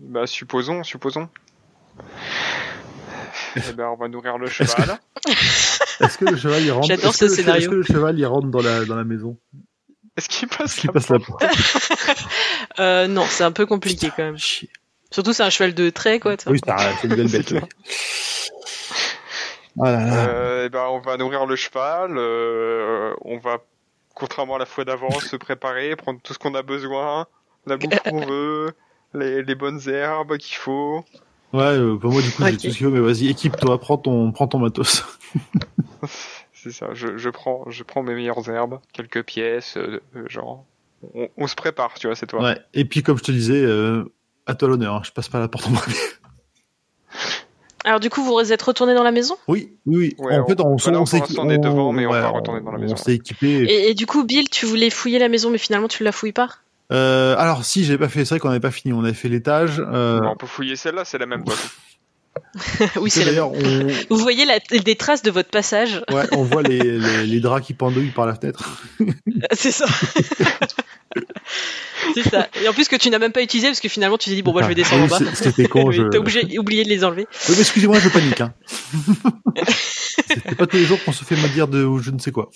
Bah 0.00 0.26
supposons, 0.26 0.82
supposons. 0.84 1.28
Eh 3.68 3.72
ben 3.72 3.86
on 3.88 3.96
va 3.96 4.08
nourrir 4.08 4.38
le 4.38 4.48
cheval. 4.48 4.98
Est-ce 6.00 6.18
que 6.18 6.24
le 6.26 6.36
cheval 6.36 6.62
il 6.62 6.70
rentre 6.72 6.86
J'adore 6.88 7.14
ce 7.14 7.28
scénario. 7.28 7.60
Est-ce 7.62 7.68
que 7.70 7.74
le 7.74 7.82
cheval 7.82 8.18
il 8.18 8.26
rentre 8.26 8.48
dans 8.48 8.60
la 8.62 8.84
dans 8.84 8.96
la 8.96 9.04
maison? 9.04 9.36
Est-ce 10.16 10.28
qu'il 10.28 10.48
passe 10.48 10.72
Est-ce 10.72 10.80
qu'il 10.82 10.88
la 10.88 10.92
passe 10.94 11.08
la 11.08 11.18
porte 11.18 11.44
Euh, 12.78 13.06
non, 13.08 13.24
c'est 13.28 13.44
un 13.44 13.52
peu 13.52 13.66
compliqué 13.66 14.10
quand 14.14 14.22
même. 14.22 14.38
Chier. 14.38 14.70
Surtout 15.10 15.32
c'est 15.32 15.42
un 15.42 15.50
cheval 15.50 15.74
de 15.74 15.90
trait 15.90 16.20
quoi. 16.20 16.36
Oui, 16.46 16.60
c'est 16.64 16.70
un- 16.70 16.96
c'est 17.00 17.08
une 17.08 17.14
belle 17.16 17.28
bête. 17.30 17.52
Ah 19.82 19.90
là 19.92 20.04
là. 20.06 20.28
Euh, 20.28 20.66
eh 20.66 20.68
ben, 20.68 20.84
on 20.90 21.00
va 21.00 21.16
nourrir 21.16 21.46
le 21.46 21.56
cheval, 21.56 22.12
euh, 22.16 23.14
on 23.22 23.38
va, 23.38 23.58
contrairement 24.14 24.56
à 24.56 24.58
la 24.58 24.66
fois 24.66 24.84
d'avance, 24.84 25.24
se 25.26 25.36
préparer, 25.36 25.94
prendre 25.96 26.20
tout 26.22 26.34
ce 26.34 26.38
qu'on 26.38 26.54
a 26.54 26.62
besoin, 26.62 27.26
la 27.66 27.76
bouffe 27.76 28.00
qu'on 28.02 28.26
veut, 28.26 28.72
les, 29.14 29.42
les 29.42 29.54
bonnes 29.54 29.80
herbes 29.88 30.36
qu'il 30.38 30.56
faut. 30.56 31.04
Ouais, 31.52 31.62
euh, 31.62 31.98
bah, 32.00 32.08
moi 32.08 32.22
du 32.22 32.30
coup 32.30 32.44
j'ai 32.44 32.52
tout 32.52 32.70
ce 32.70 32.76
qu'il 32.78 32.86
faut, 32.86 32.90
mais 32.92 33.00
vas-y, 33.00 33.28
équipe-toi, 33.28 33.78
prends 33.80 33.98
ton, 33.98 34.30
prends 34.32 34.46
ton 34.48 34.58
matos. 34.60 35.04
C'est 36.52 36.72
ça, 36.72 36.88
je, 36.92 37.16
je 37.16 37.28
prends, 37.30 37.64
je 37.70 37.82
prends 37.82 38.02
mes 38.02 38.14
meilleures 38.14 38.48
herbes, 38.50 38.80
quelques 38.92 39.22
pièces, 39.24 39.76
euh, 39.78 40.00
euh, 40.14 40.28
genre, 40.28 40.64
on, 41.14 41.28
on 41.38 41.46
se 41.46 41.54
prépare, 41.54 41.94
tu 41.94 42.06
vois, 42.06 42.14
c'est 42.14 42.26
toi. 42.26 42.42
Ouais. 42.42 42.58
Et 42.74 42.84
puis 42.84 43.02
comme 43.02 43.16
je 43.16 43.22
te 43.22 43.32
disais, 43.32 43.62
euh, 43.62 44.04
à 44.46 44.54
toi 44.54 44.68
l'honneur, 44.68 44.94
hein, 44.96 45.00
je 45.02 45.10
passe 45.10 45.28
pas 45.30 45.40
la 45.40 45.48
porte 45.48 45.66
en 45.68 45.72
premier. 45.72 45.96
Alors 47.84 47.98
du 47.98 48.10
coup 48.10 48.22
vous 48.22 48.52
êtes 48.52 48.60
retourné 48.60 48.94
dans 48.94 49.02
la 49.02 49.10
maison? 49.10 49.36
Oui, 49.48 49.72
oui, 49.86 50.14
oui. 50.18 50.24
Ouais, 50.26 50.36
en 50.38 50.46
fait, 50.46 50.60
on, 50.60 50.74
on- 50.74 50.78
s'est- 50.78 50.90
là, 50.90 51.00
on 51.00 51.06
s'est 51.06 51.22
on 51.38 51.48
est 51.48 51.56
devant, 51.56 51.92
mais 51.92 52.04
on 52.06 52.10
va 52.10 52.28
retourner 52.28 52.60
dans 52.60 52.72
la 52.72 52.78
maison, 52.78 52.92
On 52.92 53.02
s'est 53.02 53.14
équipé. 53.14 53.46
et, 53.64 53.88
et 53.90 53.94
du 53.94 54.04
coup 54.06 54.22
Bill 54.24 54.50
tu 54.50 54.66
voulais 54.66 54.90
fouiller 54.90 55.18
la 55.18 55.30
maison 55.30 55.48
mais 55.50 55.56
finalement 55.58 55.88
tu 55.88 56.04
la 56.04 56.12
fouilles 56.12 56.32
pas 56.32 56.50
Euh, 56.92 57.36
alors 57.38 57.64
si, 57.64 57.84
j'ai 57.84 57.98
pas 57.98 58.08
fait, 58.08 58.24
c'est 58.24 58.34
vrai 58.34 58.40
qu'on 58.40 58.48
n'avait 58.48 58.60
pas 58.60 58.70
fini. 58.70 58.92
On 58.92 59.04
avait 59.04 59.14
fait 59.14 59.28
l'étage. 59.28 59.80
Euh, 59.80 60.20
On 60.24 60.36
peut 60.36 60.46
fouiller 60.46 60.76
celle-là, 60.76 61.04
c'est 61.04 61.18
la 61.18 61.26
même. 61.26 61.44
Oui 62.96 63.10
c'est 63.10 63.20
la 63.24 63.26
d'ailleurs, 63.26 63.52
on, 63.52 63.58
Vous 64.08 64.16
voyez 64.16 64.44
la- 64.44 64.60
des 64.60 64.94
traces 64.96 65.22
de 65.22 65.30
votre 65.32 65.50
passage? 65.50 66.02
ouais, 66.12 66.24
on 66.32 66.42
voit 66.44 66.62
les, 66.62 66.78
les, 66.98 67.26
les 67.26 67.40
draps 67.40 67.66
qui 67.66 67.74
pendouillent 67.74 68.12
par 68.12 68.24
la 68.26 68.34
fenêtre. 68.34 68.82
C'est 69.52 69.72
ça. 69.72 69.86
c'est 72.14 72.22
ça. 72.28 72.48
Et 72.62 72.68
en 72.68 72.72
plus 72.72 72.88
que 72.88 72.96
tu 72.96 73.10
n'as 73.10 73.18
même 73.18 73.32
pas 73.32 73.42
utilisé 73.42 73.66
parce 73.68 73.80
que 73.80 73.88
finalement 73.88 74.16
tu 74.16 74.30
t'es 74.30 74.36
dit 74.36 74.42
bon 74.42 74.52
moi 74.52 74.62
je 74.62 74.68
vais 74.68 74.74
descendre 74.76 75.02
en 75.12 75.18
Oui, 75.18 75.24
bas. 75.24 75.30
C'était 75.34 75.66
con. 75.66 75.90
Je... 75.90 76.04
T'as 76.04 76.18
obligé, 76.18 76.58
oublié 76.58 76.84
de 76.84 76.88
les 76.88 77.04
enlever. 77.04 77.26
Oui, 77.48 77.54
mais 77.56 77.60
excusez-moi, 77.60 77.98
je 77.98 78.08
panique. 78.08 78.40
Hein. 78.40 78.54
c'est 80.28 80.56
pas 80.56 80.66
tous 80.66 80.76
les 80.76 80.84
jours 80.86 81.02
qu'on 81.04 81.12
se 81.12 81.24
fait 81.24 81.36
maudire 81.36 81.68
de 81.68 81.84
ou 81.84 81.98
je 81.98 82.10
ne 82.10 82.18
sais 82.18 82.32
quoi. 82.32 82.48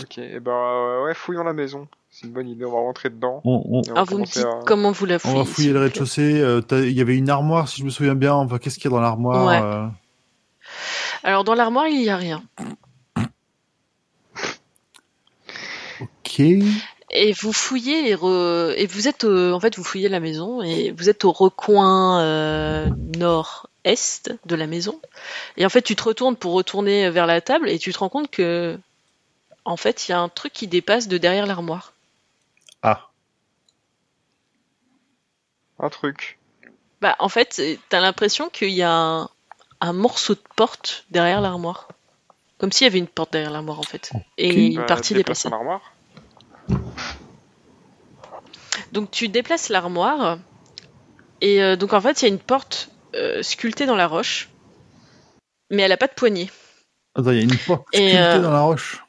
Ok, 0.00 0.18
et 0.18 0.40
ben, 0.40 0.52
euh, 0.52 1.04
ouais, 1.04 1.14
fouillons 1.14 1.44
la 1.44 1.52
maison. 1.52 1.88
C'est 2.20 2.26
une 2.26 2.32
bonne 2.34 2.48
idée, 2.48 2.66
on 2.66 2.72
va 2.72 2.80
rentrer 2.80 3.08
dedans. 3.08 3.40
On, 3.44 3.62
on, 3.70 3.80
on 3.88 3.92
Alors 3.94 4.04
vous 4.04 4.18
me 4.18 4.24
dites 4.26 4.38
à- 4.44 4.60
comment 4.66 4.92
vous 4.92 5.06
la 5.06 5.14
on 5.16 5.18
fouillez. 5.20 5.38
va 5.38 5.44
fouiller 5.44 5.72
le 5.72 5.80
rez-de-chaussée. 5.80 6.40
euh, 6.42 6.60
Il 6.70 6.92
y 6.92 7.00
avait 7.00 7.16
une 7.16 7.30
armoire, 7.30 7.66
si 7.68 7.80
je 7.80 7.84
me 7.86 7.90
souviens 7.90 8.14
bien. 8.14 8.34
Enfin, 8.34 8.58
qu'est-ce 8.58 8.74
qu'il 8.78 8.90
y 8.90 8.94
a 8.94 8.96
dans 8.96 9.00
l'armoire 9.00 9.46
Ouais. 9.46 9.60
euh, 9.62 9.86
Alors 11.22 11.44
dans 11.44 11.54
l'armoire 11.54 11.86
il 11.88 12.02
y 12.02 12.10
a 12.10 12.16
rien. 12.16 12.42
Ok. 16.00 16.40
Et 17.12 17.32
vous 17.32 17.52
fouillez 17.52 18.02
les 18.02 18.14
re- 18.14 18.72
et 18.76 18.86
vous 18.86 19.08
êtes 19.08 19.24
en 19.24 19.58
fait 19.58 19.76
vous 19.76 19.82
fouillez 19.84 20.08
la 20.08 20.20
maison 20.20 20.62
et 20.62 20.92
vous 20.92 21.08
êtes 21.08 21.24
au 21.24 21.32
recoin 21.32 22.20
euh, 22.20 22.86
nord-est 23.16 24.32
de 24.46 24.54
la 24.56 24.66
maison. 24.66 25.00
Et 25.56 25.66
en 25.66 25.68
fait 25.68 25.82
tu 25.82 25.96
te 25.96 26.02
retournes 26.04 26.36
pour 26.36 26.52
retourner 26.52 27.10
vers 27.10 27.26
la 27.26 27.40
table 27.40 27.68
et 27.68 27.78
tu 27.78 27.92
te 27.92 27.98
rends 27.98 28.08
compte 28.10 28.30
que 28.30 28.78
en 29.64 29.76
fait 29.76 30.06
il 30.08 30.12
y 30.12 30.14
a 30.14 30.20
un 30.20 30.28
truc 30.28 30.52
qui 30.52 30.68
dépasse 30.68 31.08
de 31.08 31.18
derrière 31.18 31.46
l'armoire. 31.46 31.94
Ah. 32.82 33.08
Un 35.78 35.88
truc. 35.88 36.38
Bah 37.00 37.16
en 37.18 37.28
fait 37.28 37.60
t'as 37.88 38.00
l'impression 38.00 38.50
qu'il 38.50 38.70
y 38.70 38.82
a 38.82 38.92
un, 38.92 39.28
un 39.80 39.92
morceau 39.92 40.34
de 40.34 40.40
porte 40.56 41.04
derrière 41.10 41.40
l'armoire. 41.40 41.88
Comme 42.58 42.70
s'il 42.72 42.84
y 42.86 42.88
avait 42.90 42.98
une 42.98 43.06
porte 43.08 43.32
derrière 43.32 43.50
l'armoire 43.50 43.78
en 43.78 43.84
fait. 43.84 44.10
Et 44.36 44.66
une 44.66 44.76
Bah, 44.80 44.84
partie 44.84 45.14
dépassée. 45.14 45.48
ton 45.48 45.54
armoire. 45.56 45.80
Donc 48.92 49.10
tu 49.10 49.28
déplaces 49.28 49.68
l'armoire 49.68 50.38
et 51.40 51.62
euh, 51.62 51.76
donc 51.76 51.92
en 51.92 52.00
fait 52.00 52.20
il 52.20 52.26
y 52.26 52.30
a 52.30 52.32
une 52.32 52.38
porte 52.40 52.90
euh, 53.14 53.42
sculptée 53.42 53.86
dans 53.86 53.96
la 53.96 54.06
roche, 54.06 54.50
mais 55.70 55.82
elle 55.82 55.92
a 55.92 55.96
pas 55.96 56.06
de 56.08 56.12
poignée. 56.14 56.50
Attends, 57.14 57.30
il 57.30 57.36
y 57.38 57.40
a 57.40 57.42
une 57.44 57.56
porte 57.56 57.86
Et, 57.92 58.10
sculptée 58.10 58.18
euh, 58.18 58.42
dans 58.42 58.50
la 58.52 58.60
roche. 58.60 59.04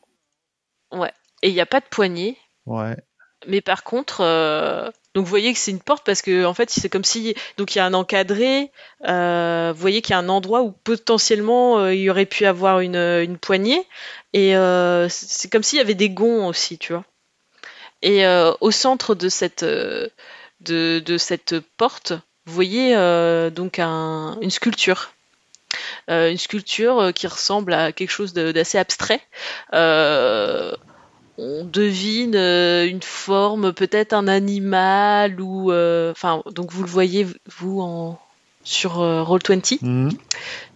Et 1.43 1.49
il 1.49 1.53
n'y 1.53 1.61
a 1.61 1.65
pas 1.65 1.79
de 1.79 1.85
poignée, 1.85 2.37
Ouais. 2.65 2.95
Mais 3.47 3.61
par 3.61 3.83
contre, 3.83 4.21
euh, 4.21 4.89
donc 5.13 5.25
vous 5.25 5.29
voyez 5.29 5.53
que 5.53 5.59
c'est 5.59 5.71
une 5.71 5.79
porte 5.79 6.05
parce 6.05 6.21
que 6.21 6.45
en 6.45 6.53
fait 6.53 6.69
c'est 6.69 6.89
comme 6.89 7.03
si 7.03 7.35
donc 7.57 7.75
il 7.75 7.79
y 7.79 7.81
a 7.81 7.85
un 7.85 7.93
encadré. 7.93 8.71
euh, 9.07 9.71
vous 9.73 9.81
voyez 9.81 10.01
qu'il 10.01 10.11
y 10.11 10.15
a 10.15 10.19
un 10.19 10.29
endroit 10.29 10.61
où 10.61 10.71
potentiellement 10.71 11.79
euh, 11.79 11.93
il 11.93 12.01
y 12.01 12.09
aurait 12.09 12.25
pu 12.25 12.45
avoir 12.45 12.79
une, 12.79 13.37
poignée 13.41 13.85
et 14.33 14.53
c'est 15.09 15.51
comme 15.51 15.63
s'il 15.63 15.77
y 15.79 15.81
avait 15.81 15.95
des 15.95 16.09
gonds 16.09 16.47
aussi, 16.47 16.77
tu 16.77 16.93
vois. 16.93 17.03
Et 18.01 18.25
au 18.61 18.71
centre 18.71 19.13
de 19.15 19.29
cette 19.29 19.63
de, 19.63 21.17
cette 21.17 21.59
porte, 21.77 22.13
vous 22.45 22.53
voyez 22.53 22.95
donc 23.51 23.79
un- 23.79 24.37
une 24.41 24.51
sculpture. 24.51 25.13
Une 26.07 26.37
sculpture 26.37 27.11
qui 27.13 27.27
ressemble 27.27 27.73
à 27.73 27.91
quelque 27.91 28.09
chose 28.09 28.33
d'assez 28.33 28.77
abstrait. 28.77 29.21
On 31.37 31.63
devine 31.65 32.35
euh, 32.35 32.85
une 32.87 33.01
forme, 33.01 33.73
peut-être 33.73 34.13
un 34.13 34.27
animal 34.27 35.39
ou, 35.41 35.71
euh, 35.71 36.11
enfin, 36.11 36.43
donc 36.51 36.71
vous 36.71 36.83
le 36.83 36.89
voyez 36.89 37.25
vous 37.57 37.81
en 37.81 38.19
sur 38.63 39.01
euh, 39.01 39.23
Roll20. 39.23 39.79
Mhm. 39.81 40.11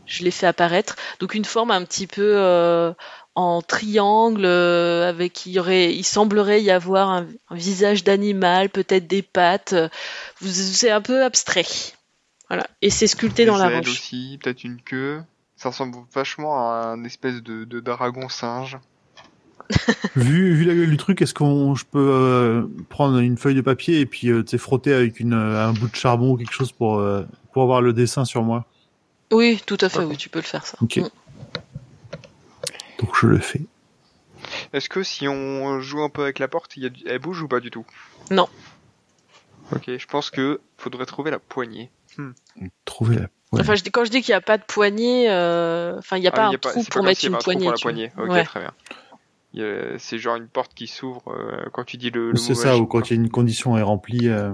Je 0.08 0.24
l'ai 0.24 0.32
fait 0.32 0.48
apparaître. 0.48 0.96
Donc 1.20 1.34
une 1.36 1.46
forme 1.46 1.72
un 1.72 1.84
petit 1.84 2.08
peu 2.08 2.34
euh, 2.38 2.94
en 3.36 3.62
triangle, 3.62 4.46
euh, 4.46 5.10
avec 5.10 5.46
il 5.46 5.54
y 5.54 5.60
aurait, 5.60 5.94
il 5.94 6.04
semblerait 6.04 6.62
y 6.62 6.72
avoir 6.72 7.10
un, 7.10 7.28
un 7.50 7.56
visage 7.56 8.04
d'animal, 8.04 8.70
peut-être 8.70 9.08
des 9.08 9.22
pattes. 9.24 9.74
euh, 9.74 9.90
vous- 10.42 10.50
C'est 10.52 10.92
un 10.92 11.02
peu 11.02 11.24
abstrait. 11.24 11.66
Voilà. 12.50 12.68
Et 12.82 12.90
c'est 12.92 13.08
sculpté 13.08 13.46
dans 13.46 13.58
la 13.58 13.70
roche. 13.78 13.88
aussi, 13.90 14.40
peut-être 14.44 14.64
une 14.64 14.80
queue. 14.82 15.22
Ça 15.58 15.70
ressemble 15.70 15.98
vachement 16.14 16.60
à 16.70 16.86
un 16.88 17.04
espèce 17.04 17.42
de, 17.42 17.64
de 17.66 17.80
dragon 17.80 18.30
singe. 18.30 18.78
vu, 20.16 20.54
vu 20.54 20.64
la 20.66 20.74
gueule 20.76 20.90
du 20.90 20.98
truc, 20.98 21.22
est-ce 21.22 21.34
qu'on, 21.34 21.76
je 21.76 21.86
peux 21.86 21.98
euh, 22.12 22.64
prendre 22.90 23.18
une 23.20 23.38
feuille 23.38 23.56
de 23.56 23.62
papier 23.62 24.00
et 24.00 24.06
puis 24.06 24.30
euh, 24.30 24.44
frotter 24.58 24.94
avec 24.94 25.20
une, 25.20 25.34
euh, 25.34 25.68
un 25.68 25.74
bout 25.74 25.88
de 25.88 25.96
charbon 25.96 26.32
ou 26.32 26.38
quelque 26.38 26.54
chose 26.54 26.72
pour 26.72 27.00
euh, 27.00 27.24
pour 27.54 27.64
avoir 27.64 27.82
le 27.82 27.94
dessin 27.94 28.26
sur 28.26 28.44
moi? 28.44 28.66
Oui, 29.32 29.62
tout 29.66 29.78
à 29.82 29.90
fait, 29.90 30.04
oui, 30.04 30.18
tu 30.18 30.30
peux 30.30 30.40
le 30.40 30.44
faire 30.46 30.66
ça. 30.66 30.78
Ok. 30.82 30.98
Mm. 30.98 31.10
Donc 33.00 33.10
je 33.20 33.28
le 33.28 33.40
fais. 33.40 33.62
Est-ce 34.74 34.90
que 34.90 35.04
si 35.04 35.28
on 35.28 35.80
joue 35.82 36.02
un 36.02 36.10
peu 36.10 36.22
avec 36.24 36.40
la 36.40 36.48
porte, 36.48 36.78
il 36.78 36.84
y 36.84 36.88
a 36.88 36.90
elle 37.08 37.20
bouge 37.20 37.42
ou 37.42 37.48
pas 37.48 37.60
du 37.60 37.72
tout? 37.72 37.86
Non. 38.32 38.48
Ok, 39.72 39.90
je 39.98 40.06
pense 40.06 40.30
que 40.30 40.62
faudrait 40.78 41.06
trouver 41.08 41.32
la 41.32 41.40
poignée. 41.40 41.90
Trouver 42.86 43.16
la. 43.16 43.22
Ouais. 43.52 43.62
Enfin, 43.62 43.76
je 43.76 43.84
dis, 43.84 43.92
quand 43.92 44.06
je 44.06 44.12
dis 44.12 44.22
qu'il 44.22 44.32
n'y 44.32 44.38
a 44.38 44.42
pas 44.42 44.58
de 44.58 44.64
poignée, 44.64 45.30
euh, 45.30 45.98
enfin, 45.98 46.18
il 46.18 46.22
n'y 46.22 46.28
a 46.28 46.32
Ah, 46.34 46.36
pas 46.36 46.44
il 46.44 46.48
un 46.48 46.52
y 46.52 46.56
a 46.56 46.58
pas- 46.60 46.70
trou 46.72 46.84
pas 46.84 46.90
pour 46.92 47.04
mettre 47.04 47.26
une 47.26 47.36
un 47.36 47.38
poignée. 47.40 47.64
pour 47.66 47.72
la 47.72 47.78
poignée. 47.78 48.12
vois. 48.16 48.26
Ok, 48.26 48.32
Ouais. 48.32 48.44
très 48.44 48.60
bien. 48.60 48.72
C'est 49.98 50.18
genre 50.18 50.36
une 50.36 50.48
porte 50.48 50.74
qui 50.76 50.88
s'ouvre 50.88 51.24
euh, 51.28 51.66
quand 51.72 51.84
tu 51.84 51.98
dis 51.98 52.10
le, 52.10 52.32
le 52.32 52.38
C'est 52.38 52.56
ça, 52.56 52.78
ou 52.78 52.82
quand 52.86 53.00
quoi. 53.00 53.02
il 53.06 53.16
y 53.16 53.20
a 53.20 53.22
une 53.22 53.30
condition 53.30 53.78
est 53.78 53.82
remplie. 53.82 54.28
euh, 54.30 54.52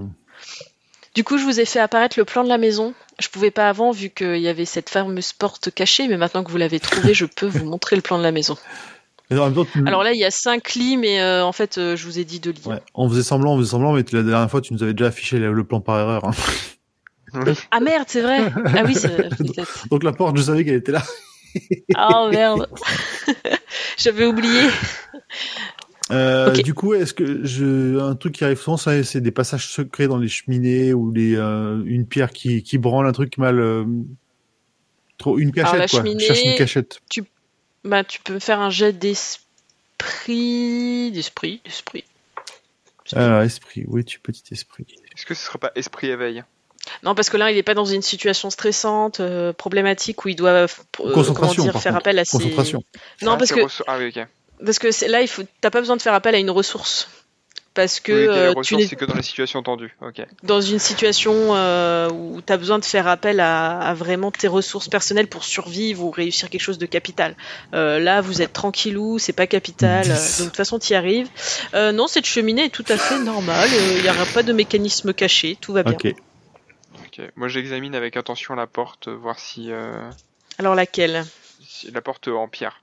Du 1.14 1.24
coup, 1.24 1.38
je 1.38 1.44
vous 1.44 1.60
ai 1.60 1.64
fait 1.64 1.80
apparaître 1.80 2.18
le 2.18 2.24
plan 2.24 2.44
de 2.44 2.48
la 2.48 2.58
maison. 2.58 2.94
Je 3.20 3.28
pouvais 3.28 3.50
pas 3.50 3.68
avant 3.68 3.90
vu 3.90 4.10
qu'il 4.10 4.38
y 4.38 4.48
avait 4.48 4.64
cette 4.64 4.88
fameuse 4.90 5.32
porte 5.32 5.70
cachée, 5.72 6.08
mais 6.08 6.16
maintenant 6.16 6.42
que 6.44 6.50
vous 6.50 6.56
l'avez 6.56 6.80
trouvé, 6.80 7.14
je 7.14 7.26
peux 7.26 7.46
vous 7.46 7.64
montrer 7.64 7.96
le 7.96 8.02
plan 8.02 8.18
de 8.18 8.22
la 8.22 8.32
maison. 8.32 8.56
temps, 9.28 9.64
tu- 9.64 9.82
Alors 9.86 10.02
là, 10.02 10.12
il 10.12 10.18
y 10.18 10.24
a 10.24 10.30
cinq 10.30 10.74
lits, 10.74 10.96
mais 10.96 11.20
euh, 11.20 11.44
en 11.44 11.52
fait, 11.52 11.78
euh, 11.78 11.96
je 11.96 12.04
vous 12.04 12.18
ai 12.18 12.24
dit 12.24 12.38
deux 12.40 12.50
lits. 12.50 12.66
ouais, 12.66 12.80
on 12.94 13.08
faisait 13.08 13.22
semblant, 13.22 13.54
on 13.54 13.58
faisait 13.58 13.70
semblant, 13.70 13.92
mais 13.94 14.04
la 14.12 14.22
dernière 14.22 14.50
fois, 14.50 14.60
tu 14.60 14.74
nous 14.74 14.82
avais 14.82 14.92
déjà 14.94 15.06
affiché 15.08 15.38
le, 15.38 15.64
plan 15.64 15.80
par 15.80 15.98
erreur. 16.00 16.24
hein. 16.26 16.32
Oui. 17.34 17.54
Ah 17.70 17.80
merde, 17.80 18.04
c'est 18.08 18.20
vrai. 18.20 18.52
Ah 18.66 18.82
oui, 18.84 18.94
c'est. 18.94 19.28
Donc 19.90 20.02
la 20.04 20.12
porte, 20.12 20.36
je 20.36 20.42
savais 20.42 20.64
qu'elle 20.66 20.74
était 20.74 20.92
là. 20.92 21.02
Oh 21.98 22.28
merde. 22.30 22.68
J'avais 23.98 24.24
oublié. 24.26 24.68
Euh. 26.10 26.50
Du 26.52 26.74
coup, 26.74 26.94
est-ce 26.94 27.14
que 27.14 27.44
je 27.44 27.98
un 28.00 28.14
truc 28.16 28.34
qui 28.34 28.44
arrive 28.44 28.58
souvent, 28.58 28.76
c'est 28.76 29.20
des 29.20 29.30
passages 29.30 29.68
secrets 29.68 30.08
dans 30.08 30.18
les 30.18 30.28
cheminées 30.28 30.92
ou 30.92 31.10
les 31.12 31.36
euh, 31.36 31.82
une 31.86 32.06
pierre 32.06 32.30
qui 32.30 32.62
qui 32.62 32.76
branle 32.78 33.06
un 33.06 33.12
truc 33.12 33.38
mal. 33.38 33.58
euh, 33.60 33.84
Trop 35.18 35.38
une 35.38 35.52
cachette 35.52 35.78
la 35.78 35.86
quoi. 35.86 36.00
cheminée- 36.00 36.20
Je 36.20 36.26
cherche 36.26 36.44
une 36.44 36.54
cachette. 36.56 37.00
Bah, 37.84 38.02
tu 38.04 38.20
peux 38.20 38.34
me 38.34 38.38
faire 38.40 38.60
un 38.60 38.70
jet 38.70 38.92
d'esprit, 38.92 39.42
d'esprit, 41.12 41.60
d'esprit. 41.64 42.04
Alors 43.14 43.42
esprit, 43.42 43.84
oui, 43.88 44.04
tu 44.04 44.18
petit 44.20 44.42
esprit. 44.52 44.86
Est-ce 45.14 45.26
que 45.26 45.34
ce 45.34 45.44
serait 45.46 45.58
pas 45.58 45.70
esprit 45.74 46.08
éveil? 46.08 46.42
Non, 47.02 47.14
parce 47.14 47.30
que 47.30 47.36
là, 47.36 47.50
il 47.50 47.54
n'est 47.54 47.62
pas 47.62 47.74
dans 47.74 47.84
une 47.84 48.02
situation 48.02 48.50
stressante, 48.50 49.20
euh, 49.20 49.52
problématique 49.52 50.24
où 50.24 50.28
il 50.28 50.36
doit 50.36 50.50
euh, 50.50 50.66
comment 50.96 51.12
Concentration, 51.14 51.62
dire, 51.62 51.72
faire 51.80 51.92
contre. 51.92 51.96
appel 52.02 52.18
à 52.18 52.24
ses. 52.24 52.38
Concentration. 52.38 52.82
Non, 53.22 53.32
Ah, 53.32 53.36
parce 53.36 53.50
c'est 53.50 53.54
que 53.56 53.82
Ah 53.86 53.96
oui, 53.98 54.12
ok. 54.16 54.26
parce 54.64 54.78
que 54.78 54.90
c'est- 54.90 55.08
là, 55.08 55.20
il 55.22 55.28
faut, 55.28 55.42
t'as 55.60 55.70
pas 55.70 55.80
besoin 55.80 55.96
de 55.96 56.02
faire 56.02 56.14
appel 56.14 56.34
à 56.34 56.38
une 56.38 56.50
ressource. 56.50 57.08
Parce 57.74 58.00
que 58.00 58.12
oui, 58.12 58.26
euh, 58.28 58.52
tu 58.62 58.76
n'es 58.76 58.86
c'est 58.86 58.96
que 58.96 59.06
dans 59.06 59.14
les 59.14 59.22
situations 59.22 59.62
tendues. 59.62 59.96
Dans 60.42 60.60
une 60.60 60.78
situation 60.78 61.32
euh, 61.54 62.10
où 62.10 62.42
tu 62.46 62.52
as 62.52 62.58
besoin 62.58 62.78
de 62.78 62.84
faire 62.84 63.08
appel 63.08 63.40
à, 63.40 63.78
à 63.78 63.94
vraiment 63.94 64.30
tes 64.30 64.46
ressources 64.46 64.88
personnelles 64.88 65.26
pour 65.26 65.42
survivre 65.42 66.04
ou 66.04 66.10
réussir 66.10 66.50
quelque 66.50 66.60
chose 66.60 66.76
de 66.76 66.84
capital. 66.84 67.34
Euh, 67.72 67.98
là, 67.98 68.20
vous 68.20 68.42
êtes 68.42 68.52
tranquillou, 68.52 69.18
c'est 69.18 69.32
pas 69.32 69.46
capital, 69.46 70.04
euh, 70.06 70.14
donc 70.14 70.38
de 70.40 70.44
toute 70.44 70.56
façon, 70.56 70.78
tu 70.78 70.92
y 70.92 70.94
arrives. 70.96 71.28
Euh, 71.72 71.92
non, 71.92 72.08
cette 72.08 72.26
cheminée 72.26 72.64
est 72.66 72.68
tout 72.68 72.84
à 72.90 72.98
fait 72.98 73.18
normale, 73.18 73.70
euh, 73.72 73.94
il 73.96 74.02
n'y 74.02 74.10
aura 74.10 74.26
pas 74.26 74.42
de 74.42 74.52
mécanisme 74.52 75.14
caché, 75.14 75.56
tout 75.58 75.72
va 75.72 75.82
bien. 75.82 75.94
Ok. 75.94 76.14
Ok. 77.18 77.22
Moi, 77.36 77.48
j'examine 77.48 77.94
avec 77.94 78.16
attention 78.16 78.54
la 78.54 78.66
porte, 78.66 79.08
euh, 79.08 79.14
voir 79.14 79.38
si, 79.38 79.70
euh, 79.70 80.10
Alors 80.58 80.74
laquelle? 80.74 81.24
si- 81.60 81.90
la 81.90 82.00
porte 82.00 82.28
en 82.28 82.48
pierre. 82.48 82.82